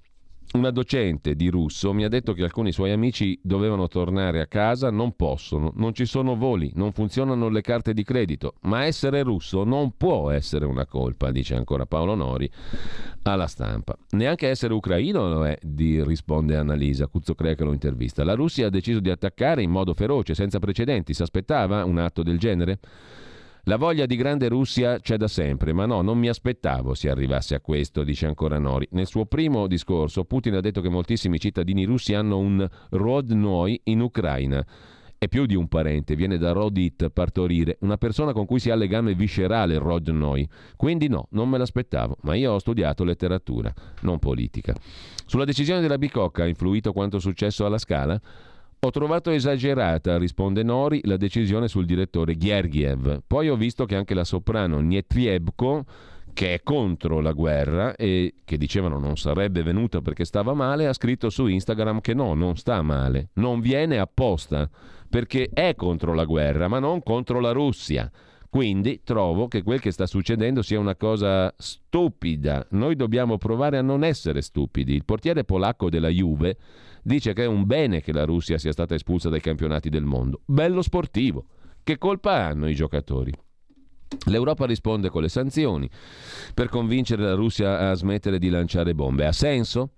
Una 0.57 0.71
docente 0.71 1.37
di 1.37 1.49
russo 1.49 1.93
mi 1.93 2.03
ha 2.03 2.09
detto 2.09 2.33
che 2.33 2.43
alcuni 2.43 2.73
suoi 2.73 2.91
amici 2.91 3.39
dovevano 3.43 3.89
tornare 3.89 4.41
a 4.41 4.47
casa, 4.47 4.91
non 4.91 5.15
possono, 5.15 5.71
non 5.77 5.93
ci 5.93 6.07
sono 6.07 6.35
voli, 6.35 6.73
non 6.77 6.93
funzionano 6.93 7.51
le 7.51 7.61
carte 7.61 7.93
di 7.93 8.03
credito, 8.03 8.55
ma 8.63 8.85
essere 8.85 9.23
russo 9.23 9.65
non 9.65 9.99
può 9.99 10.31
essere 10.31 10.65
una 10.65 10.87
colpa, 10.87 11.31
dice 11.31 11.57
ancora 11.57 11.85
Paolo 11.85 12.15
Nori 12.15 12.51
alla 13.25 13.47
stampa. 13.47 13.99
Neanche 14.13 14.49
essere 14.49 14.73
ucraino 14.73 15.29
lo 15.29 15.47
è, 15.47 15.59
di, 15.61 16.03
risponde 16.03 16.57
Annalisa, 16.57 17.07
Cuzzo 17.07 17.35
Crea 17.35 17.55
che 17.55 17.65
lo 17.65 17.73
intervista. 17.73 18.25
La 18.25 18.35
Russia 18.35 18.69
ha 18.69 18.71
deciso 18.71 19.01
di 19.01 19.11
attaccare 19.11 19.63
in 19.63 19.71
modo 19.71 19.93
feroce, 19.93 20.35
senza 20.35 20.59
precedenti, 20.59 21.13
si 21.13 21.21
aspettava 21.21 21.85
un 21.85 21.99
atto 21.99 22.23
del 22.23 22.39
genere? 22.39 22.79
La 23.69 23.79
voglia 23.79 24.07
di 24.07 24.15
grande 24.15 24.47
Russia 24.47 25.01
c'è 25.01 25.17
da 25.17 25.27
sempre, 25.27 25.73
ma 25.73 25.87
no, 25.87 26.01
non 26.01 26.19
mi 26.19 26.29
aspettavo 26.29 26.95
si 26.95 27.09
arrivasse 27.09 27.57
a 27.57 27.61
questo, 27.61 28.05
dice 28.05 28.27
ancora 28.27 28.61
Nori. 28.61 28.87
Nel 28.93 29.09
suo 29.09 29.27
primo 29.27 29.67
discorso 29.67 30.25
Putin 30.25 30.55
ha 30.55 30.61
detto 30.61 30.81
che 30.81 30.89
moltissimi 30.89 31.41
cittadini 31.41 31.83
russi 31.83 32.15
hanno 32.15 32.39
un 32.39 32.65
Rodnoi 32.91 33.81
in 33.87 34.03
Ucraina. 34.03 34.65
È 35.19 35.27
più 35.27 35.47
di 35.47 35.57
un 35.57 35.67
parente, 35.67 36.15
viene 36.15 36.39
da 36.39 36.53
Rodit, 36.53 37.09
partorire, 37.09 37.77
una 37.81 37.97
persona 37.97 38.33
con 38.33 38.47
cui 38.47 38.61
si 38.61 38.71
ha 38.71 38.77
legame 38.77 39.15
viscerale 39.15 39.79
Rodnoi. 39.79 40.49
Quindi 40.77 41.09
no, 41.09 41.27
non 41.31 41.49
me 41.49 41.59
l'aspettavo, 41.59 42.19
ma 42.21 42.37
io 42.37 42.53
ho 42.53 42.61
studiato 42.61 43.03
letteratura, 43.03 43.75
non 44.03 44.21
politica. 44.21 44.77
Sulla 45.25 45.45
decisione 45.45 45.81
della 45.81 45.99
Bicocca 45.99 46.45
ha 46.45 46.47
influito 46.47 46.93
quanto 46.93 47.19
successo 47.19 47.67
alla 47.67 47.79
Scala? 47.79 48.21
Ho 48.79 48.91
trovato 48.91 49.31
esagerata, 49.31 50.19
risponde 50.19 50.63
Nori, 50.63 51.01
la 51.05 51.17
decisione 51.17 51.67
sul 51.67 51.87
direttore 51.87 52.37
Gergiev. 52.37 53.23
Poi 53.27 53.49
ho 53.49 53.57
visto 53.57 53.85
che 53.85 53.97
anche 53.97 54.15
la 54.15 54.25
soprano 54.25 54.79
Nietriebko, 54.81 55.85
che 56.33 56.55
è 56.55 56.63
contro 56.63 57.21
la 57.21 57.33
guerra 57.33 57.97
e 57.97 58.35
che 58.45 58.59
dicevano 58.59 58.99
non 58.99 59.17
sarebbe 59.17 59.63
venuta 59.63 60.03
perché 60.03 60.27
stava 60.27 60.53
male, 60.53 60.87
ha 60.87 60.93
scritto 60.93 61.31
su 61.31 61.47
Instagram 61.47 62.01
che 62.03 62.13
no, 62.13 62.35
non 62.35 62.57
sta 62.57 62.83
male, 62.83 63.31
non 63.35 63.61
viene 63.61 63.99
apposta 63.99 64.69
perché 65.09 65.49
è 65.53 65.75
contro 65.75 66.13
la 66.13 66.25
guerra, 66.25 66.69
ma 66.69 66.79
non 66.79 67.03
contro 67.03 67.41
la 67.41 67.53
Russia. 67.53 68.11
Quindi 68.51 69.01
trovo 69.03 69.49
che 69.49 69.63
quel 69.63 69.81
che 69.81 69.91
sta 69.91 70.07
succedendo 70.07 70.63
sia 70.63 70.79
una 70.79 70.97
cosa 70.97 71.53
stupida. 71.57 72.67
Noi 72.71 72.97
dobbiamo 72.97 73.39
provare 73.39 73.79
a 73.79 73.83
non 73.83 74.05
essere 74.05 74.43
stupidi. 74.43 74.95
Il 74.95 75.05
portiere 75.05 75.45
polacco 75.45 75.91
della 75.91 76.09
Juve 76.09 76.57
dice 77.07 77.35
che 77.35 77.45
è 77.45 77.47
un 77.47 77.67
bene 77.67 78.03
che 78.03 78.13
la 78.13 78.25
Russia 78.25 78.59
sia 78.59 78.73
stata 78.73 78.95
espulsa 78.95 79.29
dai 79.29 79.41
campionati 79.41 79.89
del 79.89 80.05
mondo. 80.05 80.41
Bello 80.45 80.83
sportivo. 80.83 81.47
Che 81.85 81.99
colpa 81.99 82.47
hanno 82.47 82.69
i 82.69 82.75
giocatori? 82.75 83.33
L'Europa 84.27 84.67
risponde 84.67 85.09
con 85.09 85.23
le 85.23 85.29
sanzioni 85.29 85.89
per 86.53 86.69
convincere 86.69 87.23
la 87.23 87.35
Russia 87.35 87.91
a 87.91 87.95
smettere 87.95 88.41
di 88.41 88.49
lanciare 88.49 88.93
bombe. 88.93 89.25
Ha 89.25 89.33
senso? 89.33 89.93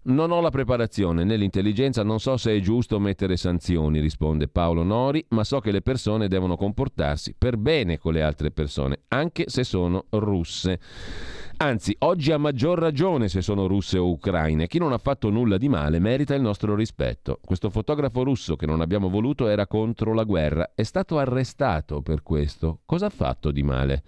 Non 0.00 0.32
ho 0.32 0.40
la 0.40 0.50
preparazione 0.50 1.22
né 1.22 1.36
l'intelligenza, 1.36 2.02
non 2.02 2.18
so 2.18 2.36
se 2.36 2.56
è 2.56 2.60
giusto 2.60 2.98
mettere 2.98 3.36
sanzioni, 3.36 4.00
risponde 4.00 4.48
Paolo 4.48 4.82
Nori, 4.82 5.24
ma 5.30 5.44
so 5.44 5.60
che 5.60 5.70
le 5.70 5.82
persone 5.82 6.28
devono 6.28 6.56
comportarsi 6.56 7.34
per 7.36 7.56
bene 7.56 7.98
con 7.98 8.14
le 8.14 8.22
altre 8.22 8.50
persone, 8.50 9.02
anche 9.08 9.44
se 9.48 9.62
sono 9.62 10.06
russe. 10.10 10.80
Anzi, 11.60 11.92
oggi 12.00 12.30
ha 12.30 12.38
maggior 12.38 12.78
ragione 12.78 13.28
se 13.28 13.42
sono 13.42 13.66
russe 13.66 13.98
o 13.98 14.08
ucraine. 14.10 14.68
Chi 14.68 14.78
non 14.78 14.92
ha 14.92 14.98
fatto 14.98 15.28
nulla 15.28 15.58
di 15.58 15.68
male 15.68 15.98
merita 15.98 16.36
il 16.36 16.40
nostro 16.40 16.76
rispetto. 16.76 17.40
Questo 17.44 17.68
fotografo 17.68 18.22
russo 18.22 18.54
che 18.54 18.64
non 18.64 18.80
abbiamo 18.80 19.08
voluto 19.08 19.48
era 19.48 19.66
contro 19.66 20.14
la 20.14 20.22
guerra. 20.22 20.70
È 20.72 20.84
stato 20.84 21.18
arrestato 21.18 22.00
per 22.00 22.22
questo. 22.22 22.78
Cosa 22.84 23.06
ha 23.06 23.10
fatto 23.10 23.50
di 23.50 23.64
male? 23.64 24.04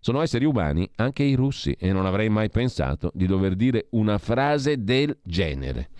Sono 0.00 0.22
esseri 0.22 0.46
umani 0.46 0.88
anche 0.96 1.24
i 1.24 1.34
russi 1.34 1.76
e 1.78 1.92
non 1.92 2.06
avrei 2.06 2.30
mai 2.30 2.48
pensato 2.48 3.10
di 3.12 3.26
dover 3.26 3.54
dire 3.54 3.88
una 3.90 4.16
frase 4.16 4.82
del 4.82 5.14
genere. 5.22 5.90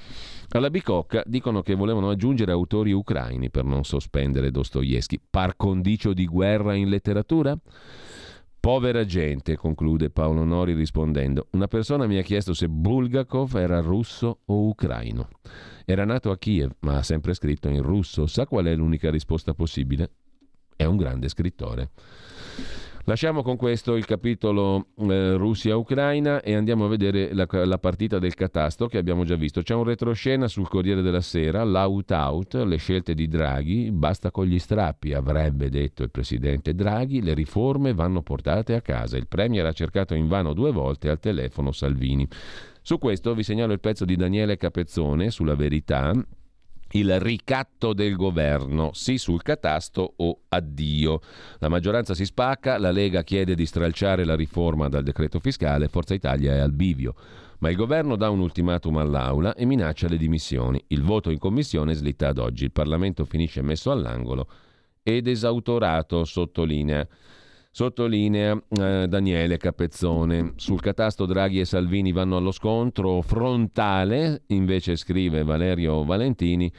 Alla 0.53 0.71
bicocca 0.71 1.23
dicono 1.27 1.61
che 1.61 1.75
volevano 1.75 2.09
aggiungere 2.09 2.51
autori 2.51 2.93
ucraini 2.93 3.51
per 3.51 3.65
non 3.65 3.85
sospendere 3.85 4.51
Dostoevsky. 4.51 5.21
Par 5.29 5.55
condicio 5.57 6.15
di 6.15 6.25
guerra 6.25 6.73
in 6.73 6.89
letteratura? 6.89 7.55
Povera 8.65 9.05
gente, 9.05 9.59
conclude 9.59 10.09
Paolo 10.09 10.43
Nori 10.43 10.73
rispondendo. 10.73 11.49
Una 11.51 11.67
persona 11.67 12.07
mi 12.07 12.17
ha 12.17 12.23
chiesto 12.23 12.55
se 12.55 12.67
Bulgakov 12.67 13.57
era 13.57 13.81
russo 13.81 14.41
o 14.47 14.69
ucraino. 14.69 15.29
Era 15.85 16.07
nato 16.07 16.31
a 16.31 16.39
Kiev, 16.39 16.71
ma 16.79 16.97
ha 16.97 17.03
sempre 17.03 17.35
scritto 17.35 17.69
in 17.69 17.83
russo. 17.83 18.27
Sa 18.27 18.47
qual 18.47 18.65
è 18.65 18.75
l'unica 18.75 19.11
risposta 19.11 19.53
possibile? 19.53 20.13
È 20.75 20.85
un 20.85 20.97
grande 20.97 21.29
scrittore. 21.29 21.91
Lasciamo 23.07 23.43
con 23.43 23.57
questo 23.57 23.97
il 23.97 24.07
capitolo 24.07 24.87
eh, 24.97 25.35
Russia-Ucraina 25.37 26.41
e 26.41 26.55
andiamo 26.55 26.87
a 26.87 26.89
vedere 26.89 27.35
la, 27.35 27.47
la, 27.51 27.77
partita 27.77 28.19
del 28.19 28.33
catasto 28.33 28.87
che 28.87 28.97
abbiamo 28.97 29.25
già 29.25 29.35
visto. 29.35 29.61
C'è 29.61 29.75
un 29.75 29.85
retroscena 29.85 30.49
sul 30.49 30.69
Corriere 30.69 31.03
della 31.03 31.21
Sera, 31.21 31.63
l'out-out, 31.65 32.55
le 32.55 32.77
scelte 32.79 33.13
di 33.13 33.29
Draghi, 33.29 33.91
basta 33.91 34.31
con 34.31 34.47
gli 34.47 34.59
strappi, 34.59 35.13
avrebbe 35.13 35.69
detto 35.69 36.03
il 36.03 36.11
presidente 36.11 36.75
Draghi, 36.75 37.21
le 37.21 37.35
riforme 37.35 37.93
vanno 37.93 38.23
portate 38.23 38.75
a 38.75 38.81
casa. 38.81 39.19
Il 39.19 39.29
Premier 39.29 39.67
ha 39.67 39.73
cercato 39.73 40.15
invano 40.15 40.55
due 40.55 40.73
volte 40.73 41.11
al 41.11 41.21
telefono 41.21 41.73
Salvini. 41.73 42.27
Su 42.81 42.97
questo 42.97 43.35
vi 43.35 43.43
segnalo 43.43 43.75
il 43.75 43.81
pezzo 43.81 44.07
di 44.07 44.17
Daniele 44.17 44.57
Capezzone 44.57 45.31
sulla 45.31 45.55
verità 45.55 46.11
il 46.95 47.19
ricatto 47.21 47.93
del 47.93 48.15
governo, 48.15 48.91
sì 48.93 49.19
sul 49.19 49.43
catasto 49.43 50.15
o 50.17 50.41
addio. 50.49 51.21
La 51.59 51.69
maggioranza 51.69 52.15
si 52.15 52.25
spacca, 52.25 52.79
la 52.79 52.91
Lega 52.91 53.23
chiede 53.23 53.55
di 53.55 53.67
stralciare 53.67 54.25
la 54.25 54.37
riforma 54.37 54.89
dal 54.89 55.03
decreto 55.03 55.41
fiscale, 55.41 55.89
Forza 55.89 56.15
Italia 56.15 56.55
è 56.55 56.59
al 56.59 56.73
bivio. 56.73 57.15
Ma 57.59 57.71
il 57.71 57.77
governo 57.77 58.17
dà 58.17 58.31
un 58.31 58.41
ultimatum 58.41 58.99
all'Aula 58.99 59.55
e 59.55 59.65
minaccia 59.65 60.07
le 60.07 60.19
dimissioni. 60.19 60.83
Il 60.89 61.03
voto 61.03 61.31
in 61.31 61.39
commissione 61.39 61.95
slitta 61.95 62.29
ad 62.29 62.39
oggi. 62.39 62.65
Il 62.65 62.73
Parlamento 62.73 63.25
finisce 63.25 63.63
messo 63.63 63.91
all'angolo 63.91 64.49
ed 65.03 65.29
esautorato, 65.29 66.25
sottolinea. 66.25 67.07
Sottolinea 67.75 68.57
eh, 68.69 69.07
Daniele 69.09 69.57
Capezzone. 69.57 70.53
Sul 70.55 70.81
catasto 70.81 71.27
Draghi 71.27 71.59
e 71.59 71.65
Salvini 71.65 72.13
vanno 72.13 72.37
allo 72.37 72.53
scontro 72.53 73.21
frontale, 73.21 74.43
invece 74.49 74.95
scrive 74.95 75.43
Valerio 75.43 76.05
Valentini. 76.05 76.71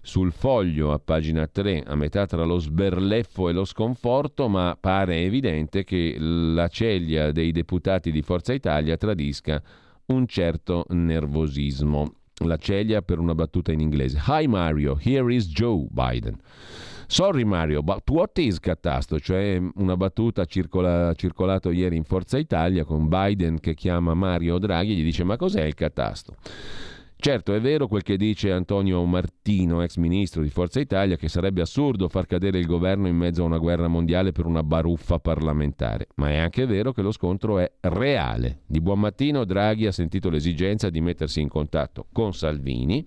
Sul 0.00 0.30
foglio 0.30 0.92
a 0.92 1.00
pagina 1.00 1.48
3, 1.48 1.82
a 1.84 1.96
metà 1.96 2.26
tra 2.26 2.44
lo 2.44 2.60
sberleffo 2.60 3.48
e 3.48 3.52
lo 3.52 3.64
sconforto, 3.64 4.46
ma 4.46 4.78
pare 4.80 5.22
evidente 5.22 5.82
che 5.82 6.14
la 6.20 6.68
ceglia 6.68 7.32
dei 7.32 7.50
deputati 7.50 8.12
di 8.12 8.22
Forza 8.22 8.52
Italia 8.52 8.96
tradisca 8.96 9.60
un 10.06 10.24
certo 10.28 10.84
nervosismo. 10.90 12.14
La 12.44 12.58
ceglia 12.58 13.02
per 13.02 13.18
una 13.18 13.34
battuta 13.34 13.72
in 13.72 13.80
inglese. 13.80 14.22
Hi 14.28 14.46
Mario, 14.46 14.96
here 15.02 15.34
is 15.34 15.48
Joe 15.48 15.88
Biden. 15.90 16.38
Sorry 17.06 17.44
Mario, 17.44 17.82
but 17.82 18.08
what 18.10 18.38
is 18.38 18.58
catasto? 18.58 19.18
Cioè 19.18 19.60
una 19.76 19.96
battuta 19.96 20.44
circola, 20.44 21.12
circolato 21.14 21.70
ieri 21.70 21.96
in 21.96 22.04
Forza 22.04 22.38
Italia 22.38 22.84
con 22.84 23.08
Biden 23.08 23.60
che 23.60 23.74
chiama 23.74 24.14
Mario 24.14 24.58
Draghi 24.58 24.92
e 24.92 24.94
gli 24.96 25.02
dice 25.02 25.24
ma 25.24 25.36
cos'è 25.36 25.62
il 25.62 25.74
catasto? 25.74 26.36
Certo, 27.24 27.54
è 27.54 27.60
vero 27.62 27.88
quel 27.88 28.02
che 28.02 28.18
dice 28.18 28.52
Antonio 28.52 29.02
Martino, 29.06 29.80
ex 29.80 29.96
ministro 29.96 30.42
di 30.42 30.50
Forza 30.50 30.78
Italia, 30.78 31.16
che 31.16 31.28
sarebbe 31.28 31.62
assurdo 31.62 32.10
far 32.10 32.26
cadere 32.26 32.58
il 32.58 32.66
governo 32.66 33.08
in 33.08 33.16
mezzo 33.16 33.40
a 33.40 33.46
una 33.46 33.56
guerra 33.56 33.88
mondiale 33.88 34.30
per 34.30 34.44
una 34.44 34.62
baruffa 34.62 35.18
parlamentare, 35.20 36.08
ma 36.16 36.28
è 36.28 36.36
anche 36.36 36.66
vero 36.66 36.92
che 36.92 37.00
lo 37.00 37.12
scontro 37.12 37.58
è 37.58 37.72
reale. 37.80 38.64
Di 38.66 38.78
buon 38.82 39.00
mattino 39.00 39.46
Draghi 39.46 39.86
ha 39.86 39.92
sentito 39.92 40.28
l'esigenza 40.28 40.90
di 40.90 41.00
mettersi 41.00 41.40
in 41.40 41.48
contatto 41.48 42.08
con 42.12 42.34
Salvini, 42.34 43.02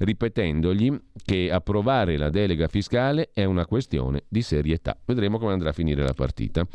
ripetendogli 0.00 0.94
che 1.24 1.50
approvare 1.50 2.18
la 2.18 2.28
delega 2.28 2.68
fiscale 2.68 3.30
è 3.32 3.44
una 3.44 3.64
questione 3.64 4.24
di 4.28 4.42
serietà. 4.42 4.98
Vedremo 5.02 5.38
come 5.38 5.52
andrà 5.52 5.70
a 5.70 5.72
finire 5.72 6.02
la 6.02 6.12
partita. 6.12 6.66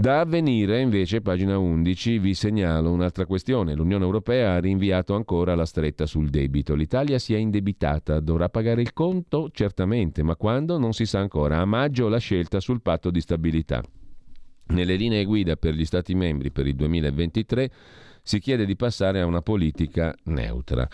Da 0.00 0.20
avvenire, 0.20 0.80
invece, 0.80 1.20
pagina 1.20 1.58
11, 1.58 2.20
vi 2.20 2.32
segnalo 2.32 2.90
un'altra 2.90 3.26
questione. 3.26 3.74
L'Unione 3.74 4.02
Europea 4.02 4.54
ha 4.54 4.58
rinviato 4.58 5.14
ancora 5.14 5.54
la 5.54 5.66
stretta 5.66 6.06
sul 6.06 6.30
debito. 6.30 6.74
L'Italia 6.74 7.18
si 7.18 7.34
è 7.34 7.36
indebitata, 7.36 8.18
dovrà 8.18 8.48
pagare 8.48 8.80
il 8.80 8.94
conto? 8.94 9.50
Certamente, 9.52 10.22
ma 10.22 10.36
quando? 10.36 10.78
Non 10.78 10.94
si 10.94 11.04
sa 11.04 11.18
ancora. 11.18 11.58
A 11.58 11.66
maggio 11.66 12.08
la 12.08 12.16
scelta 12.16 12.60
sul 12.60 12.80
patto 12.80 13.10
di 13.10 13.20
stabilità. 13.20 13.82
Nelle 14.68 14.94
linee 14.94 15.26
guida 15.26 15.56
per 15.56 15.74
gli 15.74 15.84
Stati 15.84 16.14
membri 16.14 16.50
per 16.50 16.66
il 16.66 16.76
2023 16.76 17.70
si 18.22 18.38
chiede 18.38 18.64
di 18.64 18.76
passare 18.76 19.20
a 19.20 19.26
una 19.26 19.42
politica 19.42 20.14
neutra. 20.24 20.88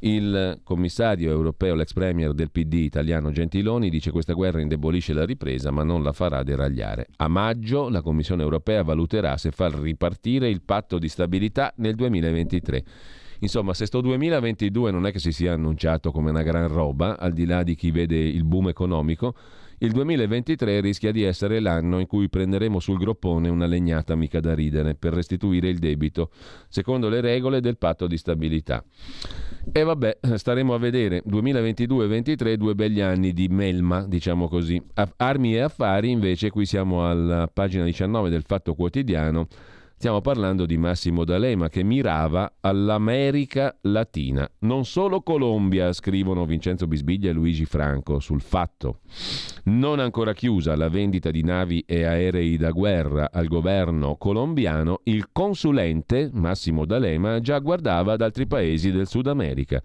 Il 0.00 0.60
commissario 0.62 1.32
europeo, 1.32 1.74
l'ex 1.74 1.92
premier 1.92 2.32
del 2.32 2.52
PD 2.52 2.74
italiano 2.74 3.32
Gentiloni, 3.32 3.90
dice 3.90 4.06
che 4.06 4.12
questa 4.12 4.32
guerra 4.32 4.60
indebolisce 4.60 5.12
la 5.12 5.24
ripresa 5.24 5.72
ma 5.72 5.82
non 5.82 6.04
la 6.04 6.12
farà 6.12 6.44
deragliare. 6.44 7.08
A 7.16 7.26
maggio 7.26 7.88
la 7.88 8.00
Commissione 8.00 8.42
europea 8.42 8.84
valuterà 8.84 9.36
se 9.36 9.50
far 9.50 9.74
ripartire 9.74 10.48
il 10.48 10.62
patto 10.62 10.98
di 10.98 11.08
stabilità 11.08 11.72
nel 11.76 11.96
2023. 11.96 12.84
Insomma, 13.40 13.74
se 13.74 13.86
sto 13.86 14.00
2022 14.00 14.90
non 14.90 15.06
è 15.06 15.12
che 15.12 15.18
si 15.18 15.32
sia 15.32 15.52
annunciato 15.52 16.12
come 16.12 16.30
una 16.30 16.42
gran 16.42 16.68
roba, 16.68 17.18
al 17.18 17.32
di 17.32 17.44
là 17.44 17.62
di 17.62 17.74
chi 17.74 17.90
vede 17.90 18.16
il 18.16 18.44
boom 18.44 18.68
economico, 18.68 19.34
il 19.78 19.92
2023 19.92 20.80
rischia 20.80 21.12
di 21.12 21.22
essere 21.22 21.60
l'anno 21.60 22.00
in 22.00 22.06
cui 22.06 22.28
prenderemo 22.28 22.80
sul 22.80 22.98
groppone 22.98 23.48
una 23.48 23.66
legnata 23.66 24.14
mica 24.14 24.40
da 24.40 24.54
ridere 24.54 24.94
per 24.94 25.12
restituire 25.12 25.68
il 25.68 25.78
debito, 25.78 26.30
secondo 26.68 27.08
le 27.08 27.20
regole 27.20 27.60
del 27.60 27.78
patto 27.78 28.06
di 28.06 28.16
stabilità. 28.16 28.84
E 29.70 29.82
vabbè, 29.82 30.18
staremo 30.34 30.74
a 30.74 30.78
vedere 30.78 31.22
2022-2023, 31.28 32.54
due 32.54 32.74
begli 32.74 33.00
anni 33.00 33.32
di 33.32 33.48
melma, 33.48 34.04
diciamo 34.06 34.48
così. 34.48 34.82
Armi 35.16 35.54
e 35.54 35.60
affari, 35.60 36.10
invece, 36.10 36.50
qui 36.50 36.66
siamo 36.66 37.08
alla 37.08 37.48
pagina 37.52 37.84
19 37.84 38.30
del 38.30 38.42
Fatto 38.42 38.74
Quotidiano 38.74 39.46
Stiamo 39.98 40.20
parlando 40.20 40.64
di 40.64 40.76
Massimo 40.76 41.24
D'Alema 41.24 41.68
che 41.68 41.82
mirava 41.82 42.58
all'America 42.60 43.76
Latina. 43.80 44.48
Non 44.60 44.84
solo 44.84 45.22
Colombia, 45.22 45.92
scrivono 45.92 46.44
Vincenzo 46.44 46.86
Bisbiglia 46.86 47.30
e 47.30 47.32
Luigi 47.32 47.64
Franco 47.64 48.20
sul 48.20 48.40
fatto. 48.40 49.00
Non 49.64 49.98
ancora 49.98 50.34
chiusa 50.34 50.76
la 50.76 50.88
vendita 50.88 51.32
di 51.32 51.42
navi 51.42 51.82
e 51.84 52.04
aerei 52.04 52.56
da 52.56 52.70
guerra 52.70 53.30
al 53.32 53.48
governo 53.48 54.14
colombiano, 54.14 55.00
il 55.02 55.30
consulente 55.32 56.30
Massimo 56.32 56.84
D'Alema 56.84 57.40
già 57.40 57.58
guardava 57.58 58.12
ad 58.12 58.20
altri 58.20 58.46
paesi 58.46 58.92
del 58.92 59.08
Sud 59.08 59.26
America. 59.26 59.82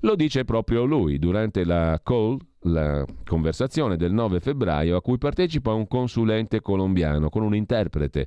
Lo 0.00 0.16
dice 0.16 0.46
proprio 0.46 0.86
lui 0.86 1.18
durante 1.18 1.66
la 1.66 2.00
call, 2.02 2.38
la 2.60 3.04
conversazione 3.26 3.98
del 3.98 4.14
9 4.14 4.40
febbraio 4.40 4.96
a 4.96 5.02
cui 5.02 5.18
partecipa 5.18 5.74
un 5.74 5.86
consulente 5.86 6.62
colombiano 6.62 7.28
con 7.28 7.42
un 7.42 7.54
interprete 7.54 8.26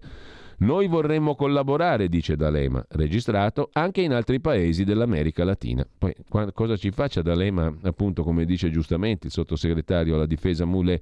noi 0.64 0.88
vorremmo 0.88 1.35
collaborare, 1.35 2.07
dice 2.07 2.35
D'Alema, 2.35 2.84
registrato 2.91 3.69
anche 3.73 4.02
in 4.02 4.14
altri 4.14 4.40
paesi 4.40 4.85
dell'America 4.85 5.44
Latina. 5.44 5.85
Poi 5.98 6.15
cosa 6.53 6.77
ci 6.77 6.91
faccia 6.91 7.22
D'Alema, 7.22 7.72
appunto, 7.84 8.23
come 8.23 8.45
dice 8.45 8.72
giustamente 8.72 9.27
il 9.27 9.34
sottosegretario 9.34 10.15
alla 10.15 10.26
difesa 10.26 10.65
Mule, 10.65 11.02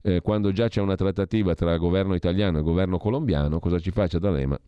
eh, 0.00 0.20
quando 0.22 0.52
già 0.52 0.68
c'è 0.68 0.80
una 0.80 0.96
trattativa 0.96 1.54
tra 1.54 1.76
governo 1.76 2.14
italiano 2.14 2.58
e 2.58 2.62
governo 2.62 2.98
colombiano, 2.98 3.58
cosa 3.58 3.78
ci 3.78 3.90
faccia 3.90 4.18
D'Alema? 4.18 4.58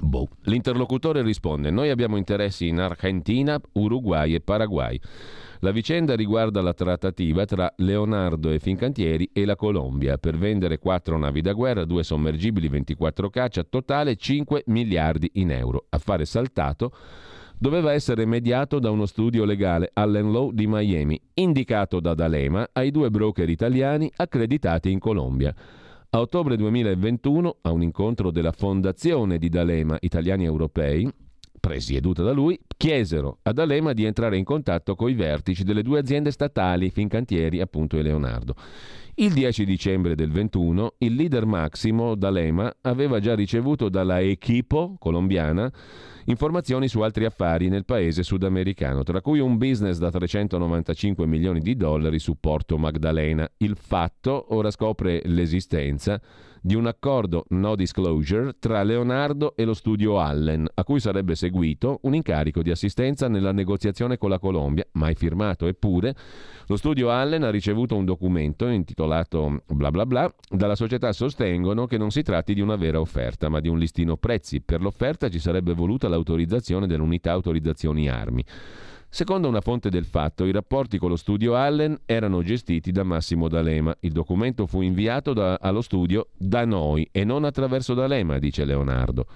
Boh. 0.00 0.28
L'interlocutore 0.42 1.22
risponde: 1.22 1.70
Noi 1.70 1.90
abbiamo 1.90 2.16
interessi 2.16 2.68
in 2.68 2.80
Argentina, 2.80 3.60
Uruguay 3.72 4.34
e 4.34 4.40
Paraguay. 4.40 5.00
La 5.64 5.70
vicenda 5.70 6.14
riguarda 6.14 6.60
la 6.60 6.74
trattativa 6.74 7.46
tra 7.46 7.72
Leonardo 7.76 8.50
e 8.50 8.58
Fincantieri 8.58 9.30
e 9.32 9.46
la 9.46 9.56
Colombia 9.56 10.18
per 10.18 10.36
vendere 10.36 10.78
quattro 10.78 11.16
navi 11.16 11.40
da 11.40 11.54
guerra, 11.54 11.86
due 11.86 12.02
sommergibili, 12.02 12.68
24 12.68 13.30
caccia, 13.30 13.64
totale 13.64 14.14
5 14.14 14.64
miliardi 14.66 15.30
in 15.36 15.50
euro. 15.52 15.86
Affare 15.88 16.26
saltato 16.26 16.92
doveva 17.56 17.94
essere 17.94 18.26
mediato 18.26 18.78
da 18.78 18.90
uno 18.90 19.06
studio 19.06 19.46
legale 19.46 19.88
Allen 19.94 20.32
Law 20.32 20.50
di 20.50 20.66
Miami, 20.66 21.18
indicato 21.32 21.98
da 21.98 22.12
D'Alema 22.12 22.68
ai 22.72 22.90
due 22.90 23.08
broker 23.08 23.48
italiani 23.48 24.12
accreditati 24.14 24.90
in 24.90 24.98
Colombia. 24.98 25.54
A 26.10 26.20
ottobre 26.20 26.58
2021, 26.58 27.56
a 27.62 27.70
un 27.70 27.82
incontro 27.82 28.30
della 28.30 28.52
Fondazione 28.52 29.38
di 29.38 29.48
D'Alema 29.48 29.96
Italiani 30.00 30.44
Europei, 30.44 31.10
presieduta 31.64 32.22
da 32.22 32.32
lui, 32.32 32.60
chiesero 32.76 33.38
ad 33.42 33.58
Alema 33.58 33.94
di 33.94 34.04
entrare 34.04 34.36
in 34.36 34.44
contatto 34.44 34.94
con 34.94 35.08
i 35.08 35.14
vertici 35.14 35.64
delle 35.64 35.82
due 35.82 35.98
aziende 35.98 36.30
statali, 36.30 36.90
Fincantieri 36.90 37.62
appunto 37.62 37.96
e 37.96 38.02
Leonardo. 38.02 38.54
Il 39.14 39.32
10 39.32 39.64
dicembre 39.64 40.14
del 40.14 40.30
21 40.30 40.94
il 40.98 41.14
leader 41.14 41.46
massimo 41.46 42.16
D'Alema 42.16 42.74
aveva 42.82 43.18
già 43.18 43.34
ricevuto 43.34 43.88
dalla 43.88 44.20
Equipo 44.20 44.96
colombiana 44.98 45.72
informazioni 46.26 46.88
su 46.88 47.00
altri 47.00 47.24
affari 47.24 47.68
nel 47.68 47.84
paese 47.84 48.22
sudamericano, 48.22 49.02
tra 49.02 49.22
cui 49.22 49.38
un 49.38 49.56
business 49.56 49.98
da 49.98 50.10
395 50.10 51.26
milioni 51.26 51.60
di 51.60 51.76
dollari 51.76 52.18
su 52.18 52.36
Porto 52.38 52.76
Magdalena. 52.76 53.48
Il 53.58 53.76
fatto 53.76 54.46
ora 54.54 54.70
scopre 54.70 55.22
l'esistenza 55.24 56.20
di 56.66 56.74
un 56.74 56.86
accordo 56.86 57.44
no 57.50 57.76
disclosure 57.76 58.54
tra 58.58 58.82
Leonardo 58.82 59.54
e 59.54 59.64
lo 59.64 59.74
studio 59.74 60.18
Allen, 60.18 60.66
a 60.72 60.82
cui 60.82 60.98
sarebbe 60.98 61.34
seguito 61.34 61.98
un 62.04 62.14
incarico 62.14 62.62
di 62.62 62.70
assistenza 62.70 63.28
nella 63.28 63.52
negoziazione 63.52 64.16
con 64.16 64.30
la 64.30 64.38
Colombia, 64.38 64.86
mai 64.92 65.14
firmato. 65.14 65.66
Eppure, 65.66 66.14
lo 66.66 66.76
studio 66.78 67.10
Allen 67.10 67.42
ha 67.42 67.50
ricevuto 67.50 67.96
un 67.96 68.06
documento 68.06 68.66
intitolato 68.66 69.60
bla 69.66 69.90
bla 69.90 70.06
bla 70.06 70.34
dalla 70.48 70.74
società 70.74 71.12
sostengono 71.12 71.86
che 71.86 71.98
non 71.98 72.10
si 72.10 72.22
tratti 72.22 72.54
di 72.54 72.62
una 72.62 72.76
vera 72.76 72.98
offerta, 72.98 73.50
ma 73.50 73.60
di 73.60 73.68
un 73.68 73.78
listino 73.78 74.16
prezzi. 74.16 74.62
Per 74.62 74.80
l'offerta 74.80 75.28
ci 75.28 75.40
sarebbe 75.40 75.74
voluta 75.74 76.08
l'autorizzazione 76.08 76.86
dell'unità 76.86 77.32
autorizzazioni 77.32 78.08
armi. 78.08 78.42
Secondo 79.14 79.46
una 79.46 79.60
fonte 79.60 79.90
del 79.90 80.06
fatto, 80.06 80.44
i 80.44 80.50
rapporti 80.50 80.98
con 80.98 81.08
lo 81.08 81.14
studio 81.14 81.54
Allen 81.54 82.00
erano 82.04 82.42
gestiti 82.42 82.90
da 82.90 83.04
Massimo 83.04 83.46
D'Alema. 83.46 83.94
Il 84.00 84.10
documento 84.10 84.66
fu 84.66 84.80
inviato 84.80 85.32
da, 85.32 85.54
allo 85.60 85.82
studio 85.82 86.30
da 86.36 86.64
noi 86.64 87.08
e 87.12 87.22
non 87.22 87.44
attraverso 87.44 87.94
D'Alema, 87.94 88.40
dice 88.40 88.64
Leonardo. 88.64 89.26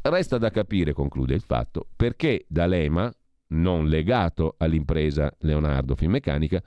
Resta 0.00 0.38
da 0.38 0.48
capire, 0.48 0.94
conclude 0.94 1.34
il 1.34 1.42
fatto, 1.42 1.88
perché 1.94 2.46
D'Alema, 2.48 3.12
non 3.48 3.86
legato 3.86 4.54
all'impresa 4.56 5.30
Leonardo 5.40 5.94
Finmeccanica, 5.94 6.62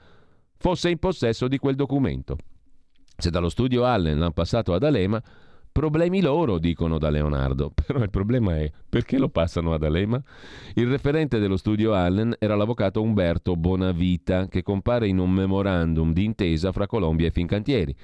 fosse 0.56 0.88
in 0.88 0.98
possesso 0.98 1.48
di 1.48 1.58
quel 1.58 1.74
documento. 1.74 2.36
Se 3.16 3.30
dallo 3.30 3.48
studio 3.48 3.86
Allen 3.86 4.20
l'hanno 4.20 4.30
passato 4.30 4.72
ad 4.72 4.84
Alema, 4.84 5.20
Problemi 5.72 6.20
loro, 6.20 6.58
dicono 6.58 6.98
da 6.98 7.08
Leonardo. 7.08 7.72
Però 7.74 8.02
il 8.02 8.10
problema 8.10 8.58
è 8.58 8.70
perché 8.86 9.18
lo 9.18 9.30
passano 9.30 9.72
ad 9.72 9.82
Alema? 9.82 10.22
Il 10.74 10.86
referente 10.86 11.38
dello 11.38 11.56
studio 11.56 11.94
Allen 11.94 12.36
era 12.38 12.54
l'avvocato 12.54 13.00
Umberto 13.00 13.56
Bonavita, 13.56 14.48
che 14.48 14.62
compare 14.62 15.08
in 15.08 15.18
un 15.18 15.30
memorandum 15.30 16.12
di 16.12 16.24
intesa 16.24 16.72
fra 16.72 16.86
Colombia 16.86 17.28
e 17.28 17.30
Fincantieri. 17.30 17.96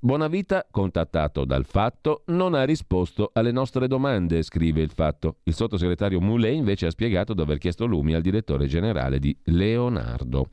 Bonavita, 0.00 0.66
contattato 0.68 1.44
dal 1.44 1.64
Fatto, 1.64 2.24
non 2.26 2.54
ha 2.54 2.64
risposto 2.64 3.30
alle 3.32 3.52
nostre 3.52 3.86
domande, 3.86 4.42
scrive 4.42 4.80
il 4.80 4.90
Fatto. 4.90 5.36
Il 5.44 5.54
sottosegretario 5.54 6.20
Moulet 6.20 6.56
invece 6.56 6.86
ha 6.86 6.90
spiegato 6.90 7.34
di 7.34 7.40
aver 7.40 7.58
chiesto 7.58 7.86
lumi 7.86 8.14
al 8.14 8.22
direttore 8.22 8.66
generale 8.66 9.20
di 9.20 9.36
Leonardo. 9.44 10.48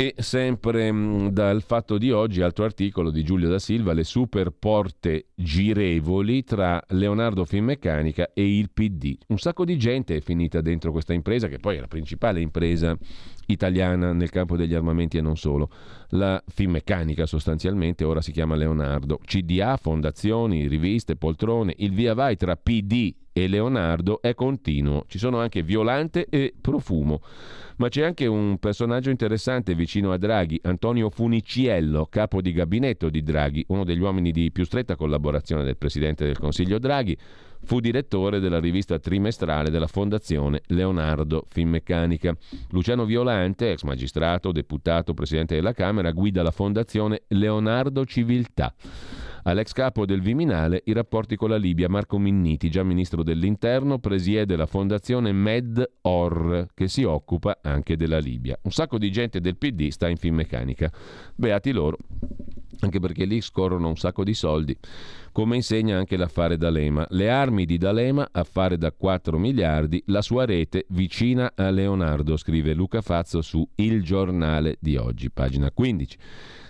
E 0.00 0.14
sempre 0.18 0.92
mh, 0.92 0.96
mm, 0.96 1.26
dal 1.30 1.60
fatto 1.60 1.98
di 1.98 2.12
oggi, 2.12 2.40
altro 2.40 2.64
articolo 2.64 3.10
di 3.10 3.24
Giulio 3.24 3.48
da 3.48 3.58
Silva, 3.58 3.92
le 3.92 4.04
super 4.04 4.52
porte 4.52 5.30
girevoli 5.34 6.44
tra 6.44 6.80
Leonardo 6.90 7.44
Finmeccanica 7.44 8.30
e 8.32 8.58
il 8.58 8.70
PD. 8.70 9.18
Un 9.26 9.38
sacco 9.38 9.64
di 9.64 9.76
gente 9.76 10.14
è 10.14 10.20
finita 10.20 10.60
dentro 10.60 10.92
questa 10.92 11.14
impresa, 11.14 11.48
che 11.48 11.58
poi 11.58 11.78
è 11.78 11.80
la 11.80 11.88
principale 11.88 12.40
impresa 12.40 12.96
italiana 13.48 14.12
nel 14.12 14.30
campo 14.30 14.56
degli 14.56 14.74
armamenti 14.74 15.18
e 15.18 15.20
non 15.20 15.36
solo. 15.36 15.70
La 16.10 16.42
Finmeccanica 16.46 17.26
sostanzialmente 17.26 18.04
ora 18.04 18.20
si 18.20 18.32
chiama 18.32 18.56
Leonardo. 18.56 19.18
CDA, 19.24 19.76
fondazioni, 19.76 20.66
riviste, 20.66 21.16
poltrone, 21.16 21.74
il 21.78 21.92
via 21.92 22.14
vai 22.14 22.36
tra 22.36 22.56
PD 22.56 23.14
e 23.32 23.46
Leonardo 23.46 24.20
è 24.20 24.34
continuo. 24.34 25.04
Ci 25.06 25.18
sono 25.18 25.38
anche 25.38 25.62
Violante 25.62 26.26
e 26.28 26.54
Profumo. 26.60 27.20
Ma 27.76 27.88
c'è 27.88 28.02
anche 28.02 28.26
un 28.26 28.58
personaggio 28.58 29.10
interessante 29.10 29.74
vicino 29.74 30.10
a 30.10 30.18
Draghi, 30.18 30.58
Antonio 30.64 31.10
Funiciello, 31.10 32.06
capo 32.10 32.40
di 32.40 32.52
gabinetto 32.52 33.08
di 33.08 33.22
Draghi, 33.22 33.64
uno 33.68 33.84
degli 33.84 34.00
uomini 34.00 34.32
di 34.32 34.50
più 34.50 34.64
stretta 34.64 34.96
collaborazione 34.96 35.62
del 35.62 35.76
Presidente 35.76 36.24
del 36.24 36.38
Consiglio 36.38 36.78
Draghi. 36.78 37.16
Fu 37.64 37.80
direttore 37.80 38.40
della 38.40 38.60
rivista 38.60 38.98
trimestrale 38.98 39.70
della 39.70 39.86
Fondazione 39.86 40.62
Leonardo 40.66 41.44
Finmeccanica. 41.48 42.36
Luciano 42.70 43.04
Violante, 43.04 43.72
ex 43.72 43.82
magistrato, 43.82 44.52
deputato, 44.52 45.12
presidente 45.12 45.54
della 45.54 45.72
Camera, 45.72 46.12
guida 46.12 46.42
la 46.42 46.50
Fondazione 46.50 47.22
Leonardo 47.28 48.04
Civiltà. 48.06 48.74
All'ex 49.42 49.72
capo 49.72 50.04
del 50.04 50.20
Viminale 50.20 50.82
i 50.86 50.92
rapporti 50.92 51.36
con 51.36 51.50
la 51.50 51.56
Libia, 51.56 51.88
Marco 51.88 52.18
Minniti, 52.18 52.70
già 52.70 52.82
ministro 52.82 53.22
dell'Interno, 53.22 53.98
presiede 53.98 54.56
la 54.56 54.66
fondazione 54.66 55.32
Med-Or, 55.32 56.68
che 56.74 56.88
si 56.88 57.02
occupa 57.02 57.58
anche 57.62 57.96
della 57.96 58.18
Libia. 58.18 58.58
Un 58.62 58.72
sacco 58.72 58.98
di 58.98 59.10
gente 59.10 59.40
del 59.40 59.56
PD 59.56 59.88
sta 59.88 60.08
in 60.08 60.16
Finmeccanica. 60.16 60.90
Beati 61.34 61.72
loro 61.72 61.96
anche 62.80 63.00
perché 63.00 63.24
lì 63.24 63.40
scorrono 63.40 63.88
un 63.88 63.96
sacco 63.96 64.24
di 64.24 64.34
soldi, 64.34 64.76
come 65.32 65.56
insegna 65.56 65.96
anche 65.96 66.16
l'affare 66.16 66.56
D'Alema. 66.56 67.06
Le 67.10 67.30
armi 67.30 67.64
di 67.64 67.78
D'Alema, 67.78 68.28
affare 68.30 68.78
da 68.78 68.92
4 68.92 69.38
miliardi, 69.38 70.02
la 70.06 70.22
sua 70.22 70.44
rete 70.44 70.86
vicina 70.88 71.52
a 71.54 71.70
Leonardo, 71.70 72.36
scrive 72.36 72.74
Luca 72.74 73.00
Fazzo 73.00 73.42
su 73.42 73.66
Il 73.76 74.02
Giornale 74.02 74.76
di 74.80 74.96
oggi, 74.96 75.30
pagina 75.30 75.70
15. 75.70 76.18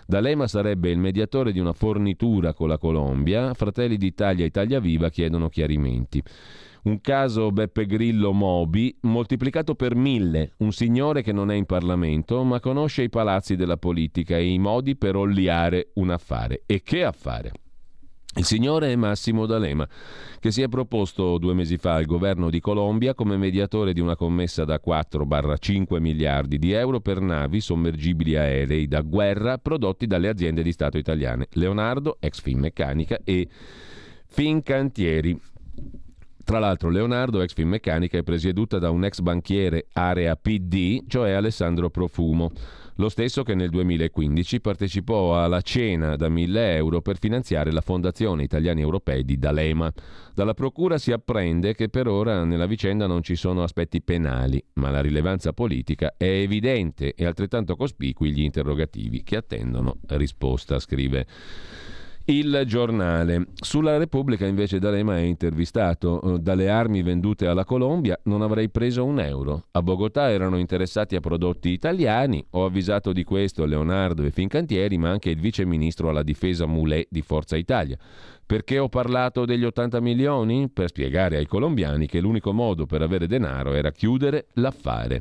D'Alema 0.06 0.46
sarebbe 0.46 0.90
il 0.90 0.98
mediatore 0.98 1.52
di 1.52 1.58
una 1.58 1.74
fornitura 1.74 2.54
con 2.54 2.68
la 2.68 2.78
Colombia, 2.78 3.52
Fratelli 3.52 3.98
d'Italia 3.98 4.44
e 4.44 4.48
Italia 4.48 4.80
Viva 4.80 5.10
chiedono 5.10 5.50
chiarimenti. 5.50 6.22
Un 6.84 7.00
caso 7.00 7.50
Beppe 7.50 7.86
Grillo 7.86 8.32
Mobi 8.32 8.96
moltiplicato 9.02 9.74
per 9.74 9.94
mille, 9.94 10.52
un 10.58 10.72
signore 10.72 11.22
che 11.22 11.32
non 11.32 11.50
è 11.50 11.54
in 11.54 11.66
Parlamento 11.66 12.44
ma 12.44 12.60
conosce 12.60 13.02
i 13.02 13.10
palazzi 13.10 13.56
della 13.56 13.76
politica 13.76 14.36
e 14.36 14.46
i 14.46 14.58
modi 14.58 14.96
per 14.96 15.16
olliare 15.16 15.90
un 15.94 16.10
affare. 16.10 16.62
E 16.66 16.82
che 16.82 17.04
affare? 17.04 17.52
Il 18.38 18.44
signore 18.44 18.92
è 18.92 18.96
Massimo 18.96 19.46
D'Alema, 19.46 19.88
che 20.38 20.52
si 20.52 20.62
è 20.62 20.68
proposto 20.68 21.38
due 21.38 21.54
mesi 21.54 21.76
fa 21.76 21.94
al 21.94 22.04
governo 22.04 22.50
di 22.50 22.60
Colombia 22.60 23.12
come 23.12 23.36
mediatore 23.36 23.92
di 23.92 24.00
una 24.00 24.14
commessa 24.14 24.64
da 24.64 24.80
4-5 24.84 25.98
miliardi 25.98 26.58
di 26.58 26.70
euro 26.70 27.00
per 27.00 27.20
navi 27.20 27.60
sommergibili 27.60 28.36
aerei 28.36 28.86
da 28.86 29.00
guerra 29.00 29.58
prodotti 29.58 30.06
dalle 30.06 30.28
aziende 30.28 30.62
di 30.62 30.70
Stato 30.70 30.98
italiane, 30.98 31.48
Leonardo, 31.54 32.18
ex 32.20 32.40
Finmeccanica 32.40 33.18
e 33.24 33.48
Fincantieri. 34.26 35.40
Tra 36.48 36.60
l'altro 36.60 36.88
Leonardo, 36.88 37.42
ex 37.42 37.52
Finmeccanica, 37.52 38.16
è 38.16 38.22
presieduta 38.22 38.78
da 38.78 38.88
un 38.88 39.04
ex 39.04 39.20
banchiere 39.20 39.88
area 39.92 40.34
PD, 40.34 41.04
cioè 41.06 41.32
Alessandro 41.32 41.90
Profumo 41.90 42.50
lo 42.94 43.10
stesso 43.10 43.42
che 43.42 43.54
nel 43.54 43.68
2015 43.68 44.60
partecipò 44.62 45.40
alla 45.40 45.60
cena 45.60 46.16
da 46.16 46.30
1000 46.30 46.74
euro 46.76 47.02
per 47.02 47.18
finanziare 47.18 47.70
la 47.70 47.82
Fondazione 47.82 48.44
Italiani 48.44 48.80
Europei 48.80 49.26
di 49.26 49.38
D'Alema. 49.38 49.92
Dalla 50.34 50.54
Procura 50.54 50.96
si 50.96 51.12
apprende 51.12 51.74
che 51.74 51.90
per 51.90 52.08
ora 52.08 52.42
nella 52.44 52.66
vicenda 52.66 53.06
non 53.06 53.22
ci 53.22 53.36
sono 53.36 53.62
aspetti 53.62 54.00
penali, 54.00 54.60
ma 54.74 54.90
la 54.90 55.02
rilevanza 55.02 55.52
politica 55.52 56.14
è 56.16 56.24
evidente 56.24 57.14
e 57.14 57.26
altrettanto 57.26 57.76
cospicui 57.76 58.32
gli 58.32 58.40
interrogativi 58.40 59.22
che 59.22 59.36
attendono 59.36 59.98
risposta, 60.06 60.78
scrive 60.80 61.26
il 62.30 62.62
giornale. 62.66 63.46
Sulla 63.54 63.96
Repubblica 63.96 64.46
invece 64.46 64.78
D'Alema 64.78 65.16
è 65.16 65.22
intervistato. 65.22 66.34
Eh, 66.34 66.38
dalle 66.38 66.68
armi 66.68 67.02
vendute 67.02 67.46
alla 67.46 67.64
Colombia 67.64 68.18
non 68.24 68.42
avrei 68.42 68.68
preso 68.68 69.04
un 69.04 69.18
euro. 69.20 69.64
A 69.72 69.82
Bogotà 69.82 70.30
erano 70.30 70.58
interessati 70.58 71.16
a 71.16 71.20
prodotti 71.20 71.70
italiani. 71.70 72.44
Ho 72.50 72.64
avvisato 72.66 73.12
di 73.12 73.24
questo 73.24 73.64
Leonardo 73.64 74.24
e 74.24 74.30
Fincantieri, 74.30 74.98
ma 74.98 75.10
anche 75.10 75.30
il 75.30 75.40
vice 75.40 75.64
ministro 75.64 76.10
alla 76.10 76.22
difesa 76.22 76.66
Moulet 76.66 77.06
di 77.10 77.22
Forza 77.22 77.56
Italia. 77.56 77.96
Perché 78.48 78.78
ho 78.78 78.88
parlato 78.88 79.44
degli 79.44 79.64
80 79.66 80.00
milioni? 80.00 80.70
Per 80.70 80.88
spiegare 80.88 81.36
ai 81.36 81.44
colombiani 81.44 82.06
che 82.06 82.18
l'unico 82.18 82.54
modo 82.54 82.86
per 82.86 83.02
avere 83.02 83.26
denaro 83.26 83.74
era 83.74 83.92
chiudere 83.92 84.46
l'affare. 84.54 85.20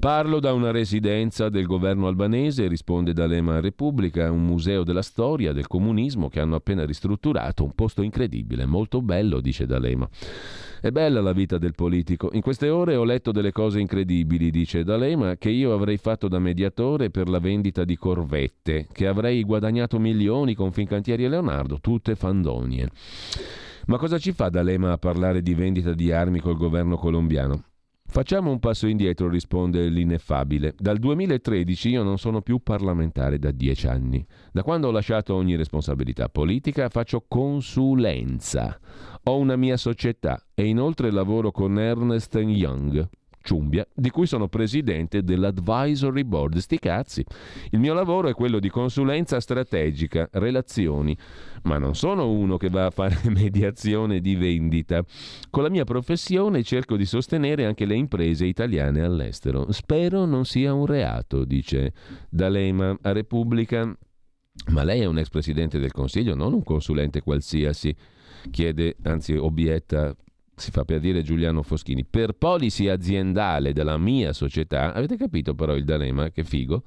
Parlo 0.00 0.40
da 0.40 0.52
una 0.52 0.72
residenza 0.72 1.48
del 1.48 1.66
governo 1.66 2.08
albanese, 2.08 2.66
risponde 2.66 3.12
D'Alema 3.12 3.60
Repubblica, 3.60 4.32
un 4.32 4.44
museo 4.44 4.82
della 4.82 5.02
storia 5.02 5.52
del 5.52 5.68
comunismo 5.68 6.28
che 6.28 6.40
hanno 6.40 6.56
appena 6.56 6.84
ristrutturato, 6.84 7.62
un 7.62 7.72
posto 7.72 8.02
incredibile, 8.02 8.66
molto 8.66 9.00
bello, 9.00 9.40
dice 9.40 9.64
D'Alema. 9.66 10.08
È 10.82 10.90
bella 10.90 11.20
la 11.20 11.34
vita 11.34 11.58
del 11.58 11.74
politico. 11.74 12.30
In 12.32 12.40
queste 12.40 12.70
ore 12.70 12.96
ho 12.96 13.04
letto 13.04 13.32
delle 13.32 13.52
cose 13.52 13.80
incredibili, 13.80 14.50
dice 14.50 14.82
D'Alema, 14.82 15.36
che 15.36 15.50
io 15.50 15.74
avrei 15.74 15.98
fatto 15.98 16.26
da 16.26 16.38
mediatore 16.38 17.10
per 17.10 17.28
la 17.28 17.38
vendita 17.38 17.84
di 17.84 17.98
corvette, 17.98 18.86
che 18.90 19.06
avrei 19.06 19.44
guadagnato 19.44 19.98
milioni 19.98 20.54
con 20.54 20.72
Fincantieri 20.72 21.26
e 21.26 21.28
Leonardo, 21.28 21.80
tutte 21.82 22.14
fandonie. 22.14 22.88
Ma 23.88 23.98
cosa 23.98 24.16
ci 24.16 24.32
fa 24.32 24.48
D'Alema 24.48 24.92
a 24.92 24.96
parlare 24.96 25.42
di 25.42 25.52
vendita 25.52 25.92
di 25.92 26.12
armi 26.12 26.40
col 26.40 26.56
governo 26.56 26.96
colombiano? 26.96 27.64
Facciamo 28.12 28.50
un 28.50 28.58
passo 28.58 28.88
indietro, 28.88 29.28
risponde 29.28 29.86
l'ineffabile. 29.88 30.74
Dal 30.76 30.98
2013 30.98 31.90
io 31.90 32.02
non 32.02 32.18
sono 32.18 32.42
più 32.42 32.58
parlamentare 32.60 33.38
da 33.38 33.52
dieci 33.52 33.86
anni. 33.86 34.26
Da 34.50 34.64
quando 34.64 34.88
ho 34.88 34.90
lasciato 34.90 35.36
ogni 35.36 35.54
responsabilità 35.54 36.28
politica 36.28 36.88
faccio 36.88 37.24
consulenza. 37.28 38.80
Ho 39.24 39.36
una 39.36 39.56
mia 39.56 39.76
società 39.76 40.42
e 40.54 40.66
inoltre 40.66 41.10
lavoro 41.10 41.50
con 41.50 41.78
Ernest 41.78 42.34
Young. 42.36 43.08
Ciumbia, 43.42 43.86
di 43.94 44.10
cui 44.10 44.26
sono 44.26 44.48
presidente 44.48 45.22
dell'advisory 45.22 46.24
board. 46.24 46.58
Sti 46.58 46.78
cazzi. 46.78 47.24
Il 47.70 47.78
mio 47.78 47.94
lavoro 47.94 48.28
è 48.28 48.34
quello 48.34 48.58
di 48.58 48.68
consulenza 48.68 49.40
strategica, 49.40 50.28
relazioni, 50.32 51.16
ma 51.62 51.78
non 51.78 51.94
sono 51.94 52.30
uno 52.30 52.58
che 52.58 52.68
va 52.68 52.86
a 52.86 52.90
fare 52.90 53.18
mediazione 53.30 54.20
di 54.20 54.36
vendita. 54.36 55.02
Con 55.48 55.62
la 55.62 55.70
mia 55.70 55.84
professione 55.84 56.62
cerco 56.62 56.96
di 56.96 57.06
sostenere 57.06 57.64
anche 57.64 57.86
le 57.86 57.94
imprese 57.94 58.44
italiane 58.44 59.00
all'estero. 59.02 59.72
Spero 59.72 60.26
non 60.26 60.44
sia 60.44 60.74
un 60.74 60.86
reato, 60.86 61.44
dice 61.44 61.92
D'Alema 62.28 62.96
a 63.00 63.12
Repubblica. 63.12 63.96
Ma 64.68 64.82
lei 64.82 65.00
è 65.00 65.06
un 65.06 65.18
ex 65.18 65.28
presidente 65.30 65.78
del 65.78 65.92
Consiglio, 65.92 66.34
non 66.34 66.52
un 66.52 66.62
consulente 66.62 67.22
qualsiasi, 67.22 67.96
chiede, 68.50 68.96
anzi 69.02 69.34
obietta 69.36 70.14
si 70.60 70.70
fa 70.70 70.84
per 70.84 71.00
dire 71.00 71.22
Giuliano 71.22 71.62
Foschini, 71.62 72.04
per 72.04 72.32
policy 72.34 72.88
aziendale 72.88 73.72
della 73.72 73.96
mia 73.96 74.32
società, 74.32 74.92
avete 74.92 75.16
capito 75.16 75.54
però 75.54 75.74
il 75.74 75.84
D'Alema, 75.84 76.30
che 76.30 76.44
figo, 76.44 76.82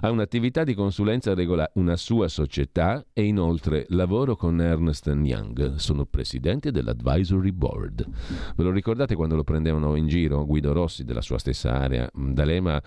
ha 0.00 0.10
un'attività 0.10 0.64
di 0.64 0.74
consulenza 0.74 1.34
regolare, 1.34 1.72
una 1.74 1.96
sua 1.96 2.28
società 2.28 3.04
e 3.12 3.24
inoltre 3.24 3.86
lavoro 3.88 4.36
con 4.36 4.60
Ernst 4.60 5.06
Young, 5.06 5.76
sono 5.76 6.04
presidente 6.04 6.70
dell'advisory 6.70 7.52
board. 7.52 8.06
Ve 8.54 8.62
lo 8.62 8.70
ricordate 8.70 9.14
quando 9.14 9.34
lo 9.34 9.44
prendevano 9.44 9.96
in 9.96 10.06
giro 10.06 10.44
Guido 10.44 10.72
Rossi 10.72 11.04
della 11.04 11.22
sua 11.22 11.38
stessa 11.38 11.72
area? 11.72 12.08
D'Alema 12.12 12.80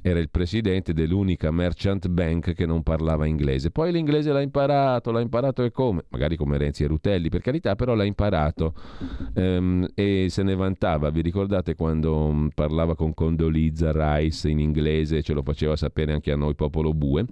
era 0.00 0.18
il 0.18 0.30
presidente 0.30 0.92
dell'unica 0.92 1.50
merchant 1.50 2.08
bank 2.08 2.54
che 2.54 2.64
non 2.64 2.82
parlava 2.82 3.26
inglese, 3.26 3.70
poi 3.70 3.92
l'inglese 3.92 4.32
l'ha 4.32 4.40
imparato, 4.40 5.10
l'ha 5.10 5.20
imparato 5.20 5.62
e 5.62 5.70
come, 5.70 6.04
magari 6.08 6.36
come 6.36 6.56
Renzi 6.56 6.84
e 6.84 6.86
Rutelli 6.86 7.28
per 7.28 7.42
carità, 7.42 7.74
però 7.74 7.94
l'ha 7.94 8.04
imparato. 8.04 8.74
Ehm, 9.34 9.65
e 9.94 10.26
se 10.28 10.42
ne 10.42 10.54
vantava. 10.54 11.10
Vi 11.10 11.20
ricordate 11.20 11.74
quando 11.74 12.30
mm, 12.32 12.46
parlava 12.54 12.94
con 12.94 13.14
Condolizza 13.14 13.92
Rice 13.92 14.48
in 14.48 14.58
inglese, 14.58 15.22
ce 15.22 15.32
lo 15.32 15.42
faceva 15.42 15.76
sapere 15.76 16.12
anche 16.12 16.32
a 16.32 16.36
noi 16.36 16.54
popolo 16.54 16.92
bue? 16.92 17.24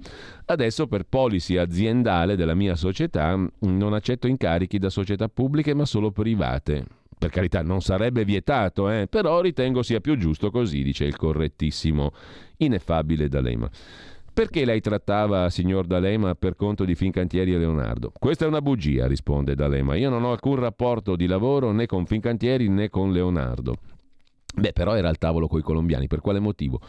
Adesso 0.47 0.87
per 0.87 1.05
policy 1.05 1.57
aziendale 1.57 2.37
della 2.37 2.55
mia 2.55 2.77
società 2.77 3.37
mm, 3.37 3.47
non 3.61 3.95
accetto 3.95 4.27
incarichi 4.27 4.79
da 4.79 4.91
società 4.91 5.29
pubbliche 5.29 5.75
ma 5.75 5.85
solo 5.85 6.11
private. 6.11 6.85
Per 7.17 7.31
carità, 7.31 7.63
non 7.63 7.81
sarebbe 7.81 8.25
vietato, 8.25 8.91
eh? 8.91 9.07
però 9.09 9.41
ritengo 9.41 9.83
sia 9.83 10.01
più 10.01 10.17
giusto 10.17 10.51
così, 10.51 10.83
dice 10.83 11.05
il 11.05 11.17
correttissimo, 11.17 12.13
ineffabile 12.59 13.29
D'Alema. 13.29 13.71
Perché 14.35 14.65
lei 14.65 14.81
trattava 14.81 15.49
signor 15.49 15.87
D'Alema 15.87 16.35
per 16.35 16.57
conto 16.57 16.85
di 16.85 16.97
Fincantieri 16.97 17.55
e 17.55 17.57
Leonardo? 17.57 18.11
Questa 18.19 18.45
è 18.45 18.49
una 18.49 18.61
bugia, 18.61 19.07
risponde 19.07 19.55
D'Alema. 19.55 19.95
Io 19.95 20.11
non 20.11 20.25
ho 20.25 20.33
alcun 20.33 20.57
rapporto 20.57 21.15
di 21.15 21.29
lavoro 21.29 21.71
né 21.71 21.87
con 21.87 22.05
Fincantieri 22.05 22.69
né 22.69 22.91
con 22.91 23.13
Leonardo. 23.13 23.77
Beh, 24.57 24.73
però 24.73 24.95
era 24.95 25.09
al 25.09 25.19
tavolo 25.19 25.49
coi 25.49 25.63
colombiani, 25.63 26.07
per 26.07 26.21
quale 26.21 26.39
motivo? 26.39 26.81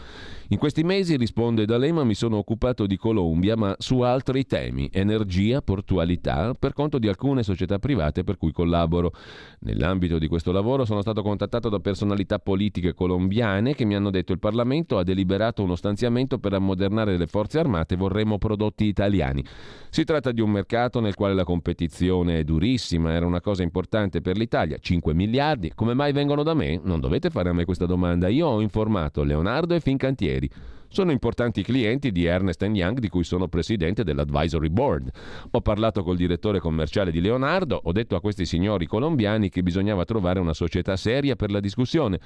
In 0.50 0.60
questi 0.60 0.84
mesi, 0.84 1.18
risponde 1.18 1.66
D'Alema, 1.66 2.04
mi 2.04 2.14
sono 2.14 2.38
occupato 2.38 2.86
di 2.86 2.96
Colombia, 2.96 3.56
ma 3.56 3.76
su 3.80 4.02
altri 4.02 4.46
temi, 4.46 4.88
energia, 4.94 5.64
portualità, 5.64 6.54
per 6.54 6.74
conto 6.74 7.00
di 7.00 7.08
alcune 7.08 7.42
società 7.42 7.80
private 7.80 8.24
per 8.24 8.38
cui 8.38 8.52
collaboro. 8.52 9.14
Nell'ambito 9.62 10.20
di 10.20 10.28
questo 10.28 10.52
lavoro 10.52 10.86
sono 10.86 11.02
stato 11.02 11.24
contattato 11.24 11.70
da 11.70 11.80
personalità 11.80 12.38
politiche 12.38 12.94
colombiane 12.94 13.74
che 13.74 13.86
mi 13.86 13.96
hanno 13.96 14.12
detto 14.12 14.32
il 14.32 14.40
Parlamento 14.40 15.00
ha 15.00 15.04
deliberato 15.04 15.64
uno 15.64 15.76
stanziamento 15.76 16.38
per 16.38 16.54
ammodernare 16.54 17.18
le 17.18 17.26
forze 17.26 17.58
armate, 17.58 17.96
vorremmo 17.96 18.38
prodotti 18.38 18.86
italiani. 18.86 19.44
Si 19.90 20.04
tratta 20.04 20.32
di 20.32 20.42
un 20.42 20.52
mercato 20.52 21.00
nel 21.00 21.16
quale 21.16 21.34
la 21.34 21.44
competizione 21.44 22.40
è 22.40 22.44
durissima, 22.44 23.14
era 23.14 23.26
una 23.26 23.42
cosa 23.42 23.64
importante 23.64 24.22
per 24.22 24.38
l'Italia, 24.38 24.78
5 24.78 25.16
miliardi, 25.16 25.72
come 25.74 25.96
mai 25.96 26.12
vengono 26.12 26.44
da 26.44 26.54
me? 26.54 26.80
Non 26.84 27.00
dovete 27.00 27.32
fare 27.32 27.54
me 27.56 27.66
questa 27.66 27.88
domanda, 27.88 28.28
io 28.28 28.48
ho 28.48 28.62
informato 28.62 29.24
Leonardo 29.24 29.74
e 29.74 29.80
Fincantieri 29.80 30.36
ieri. 30.36 30.50
Sono 30.88 31.12
importanti 31.12 31.62
clienti 31.62 32.12
di 32.12 32.26
Ernest 32.26 32.62
Young 32.62 33.00
di 33.00 33.10
cui 33.10 33.24
sono 33.24 33.48
presidente 33.48 34.04
dell'advisory 34.04 34.70
board. 34.70 35.10
Ho 35.52 35.62
parlato 35.62 36.04
col 36.04 36.16
direttore 36.16 36.60
commerciale 36.60 37.12
di 37.12 37.20
Leonardo, 37.20 37.80
ho 37.84 37.92
detto 37.92 38.16
a 38.16 38.22
questi 38.22 38.46
signori 38.46 38.86
colombiani 38.86 39.50
che 39.50 39.64
bisognava 39.64 40.06
trovare 40.06 40.40
una 40.40 40.54
società 40.54 40.96
seria 40.96 41.36
per 41.36 41.52
la 41.52 41.60
discussione. 41.60 42.20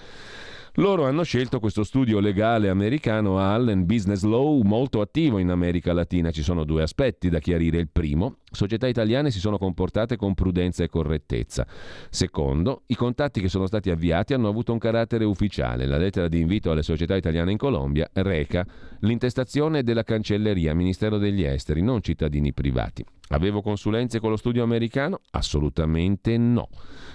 Loro 0.74 1.06
hanno 1.06 1.24
scelto 1.24 1.60
questo 1.60 1.84
studio 1.84 2.20
legale 2.20 2.70
americano 2.70 3.40
Allen 3.40 3.86
Business 3.86 4.22
Law 4.22 4.62
molto 4.62 5.02
attivo 5.02 5.40
in 5.40 5.50
America 5.50 5.92
Latina. 5.94 6.30
Ci 6.30 6.44
sono 6.44 6.64
due 6.64 6.84
aspetti 6.84 7.30
da 7.30 7.40
chiarire. 7.40 7.80
Il 7.80 7.90
primo, 7.92 8.38
società 8.52 8.88
italiane 8.88 9.32
si 9.32 9.40
sono 9.40 9.58
comportate 9.58 10.16
con 10.16 10.34
prudenza 10.34 10.84
e 10.84 10.90
correttezza. 10.90 11.66
Secondo, 12.10 12.84
i 12.88 12.96
contatti 12.96 13.42
che 13.42 13.50
sono 13.50 13.68
stati 13.68 13.90
avviati 13.90 14.34
hanno 14.34 14.48
avuto 14.48 14.72
un 14.72 14.80
carattere 14.80 15.26
ufficiale. 15.26 15.86
La 15.86 15.98
lettera 15.98 16.28
di 16.28 16.40
invito 16.40 16.72
alle 16.72 16.84
società 16.84 17.16
italiane 17.16 17.52
in 17.52 17.58
Colombia 17.58 18.10
reca 18.14 18.66
l'intestazione 19.00 19.84
della 19.84 20.04
cancelleria, 20.04 20.74
Ministero 20.74 21.18
degli 21.18 21.44
Esteri, 21.44 21.82
non 21.82 22.02
cittadini 22.02 22.54
privati. 22.54 23.06
Avevo 23.32 23.62
consulenze 23.62 24.20
con 24.20 24.32
lo 24.32 24.38
studio 24.38 24.64
americano? 24.64 25.20
Assolutamente 25.32 26.36
no. 26.38 26.70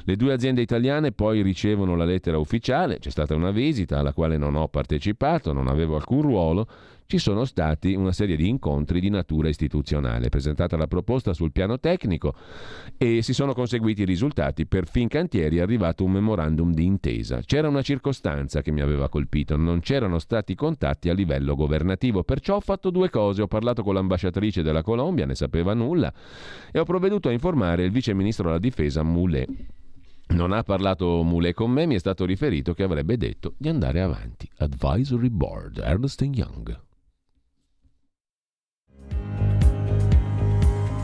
Le 0.05 0.15
due 0.15 0.32
aziende 0.32 0.62
italiane 0.62 1.11
poi 1.11 1.43
ricevono 1.43 1.97
la 1.97 2.05
lettera 2.05 2.39
ufficiale, 2.39 3.01
c'è 3.01 3.11
stata 3.11 3.35
una 3.35 3.51
visita 3.51 3.98
alla 3.98 4.12
quale 4.12 4.36
non 4.36 4.55
ho 4.55 4.69
partecipato, 4.69 5.52
non 5.52 5.66
avevo 5.66 5.97
alcun 5.97 6.23
ruolo, 6.23 6.69
ci 7.06 7.18
sono 7.18 7.44
stati 7.44 7.94
una 7.94 8.12
serie 8.12 8.35
di 8.35 8.48
incontri 8.48 8.98
di 8.98 9.10
natura 9.10 9.48
istituzionale, 9.48 10.31
presentata 10.31 10.76
la 10.76 10.86
proposta 10.86 11.32
sul 11.32 11.52
piano 11.52 11.78
tecnico 11.78 12.35
e 12.97 13.20
si 13.22 13.35
sono 13.35 13.52
conseguiti 13.52 14.02
i 14.02 14.06
risultati. 14.06 14.66
Per 14.66 14.89
Fincantieri 14.89 15.59
è 15.59 15.60
arrivato 15.60 16.05
un 16.05 16.12
memorandum 16.12 16.72
di 16.72 16.85
intesa. 16.85 17.40
C'era 17.44 17.68
una 17.68 17.82
circostanza 17.82 18.62
che 18.62 18.70
mi 18.70 18.81
aveva 18.81 19.09
colpito, 19.09 19.56
non 19.56 19.81
c'erano 19.81 20.18
stati 20.18 20.55
contatti 20.55 21.09
a 21.10 21.14
livello 21.14 21.55
governativo, 21.55 22.24
perciò 22.24 22.56
ho 22.56 22.60
fatto 22.60 22.90
due 22.90 23.10
cose, 23.10 23.43
ho 23.43 23.48
parlato 23.48 23.82
con 23.82 23.94
l'ambasciatrice 23.94 24.62
della 24.62 24.82
Colombia, 24.82 25.26
ne 25.26 25.35
sapeva 25.35 25.74
nulla, 25.74 26.12
e 26.72 26.78
ho 26.78 26.85
provveduto 26.85 27.28
a 27.28 27.32
informare 27.32 27.85
il 27.85 27.90
vice 27.90 28.14
ministro 28.14 28.47
della 28.47 28.59
difesa 28.59 29.02
Moulet. 29.02 29.48
Non 30.28 30.52
ha 30.52 30.62
parlato 30.62 31.22
Moulet 31.22 31.55
con 31.55 31.70
me, 31.70 31.85
mi 31.85 31.97
è 31.97 31.98
stato 31.98 32.24
riferito 32.24 32.72
che 32.72 32.82
avrebbe 32.82 33.18
detto 33.18 33.55
di 33.59 33.68
andare 33.68 34.01
avanti. 34.01 34.48
Advisory 34.56 35.28
Board, 35.28 35.78
Ernst 35.85 36.22
Young. 36.22 36.93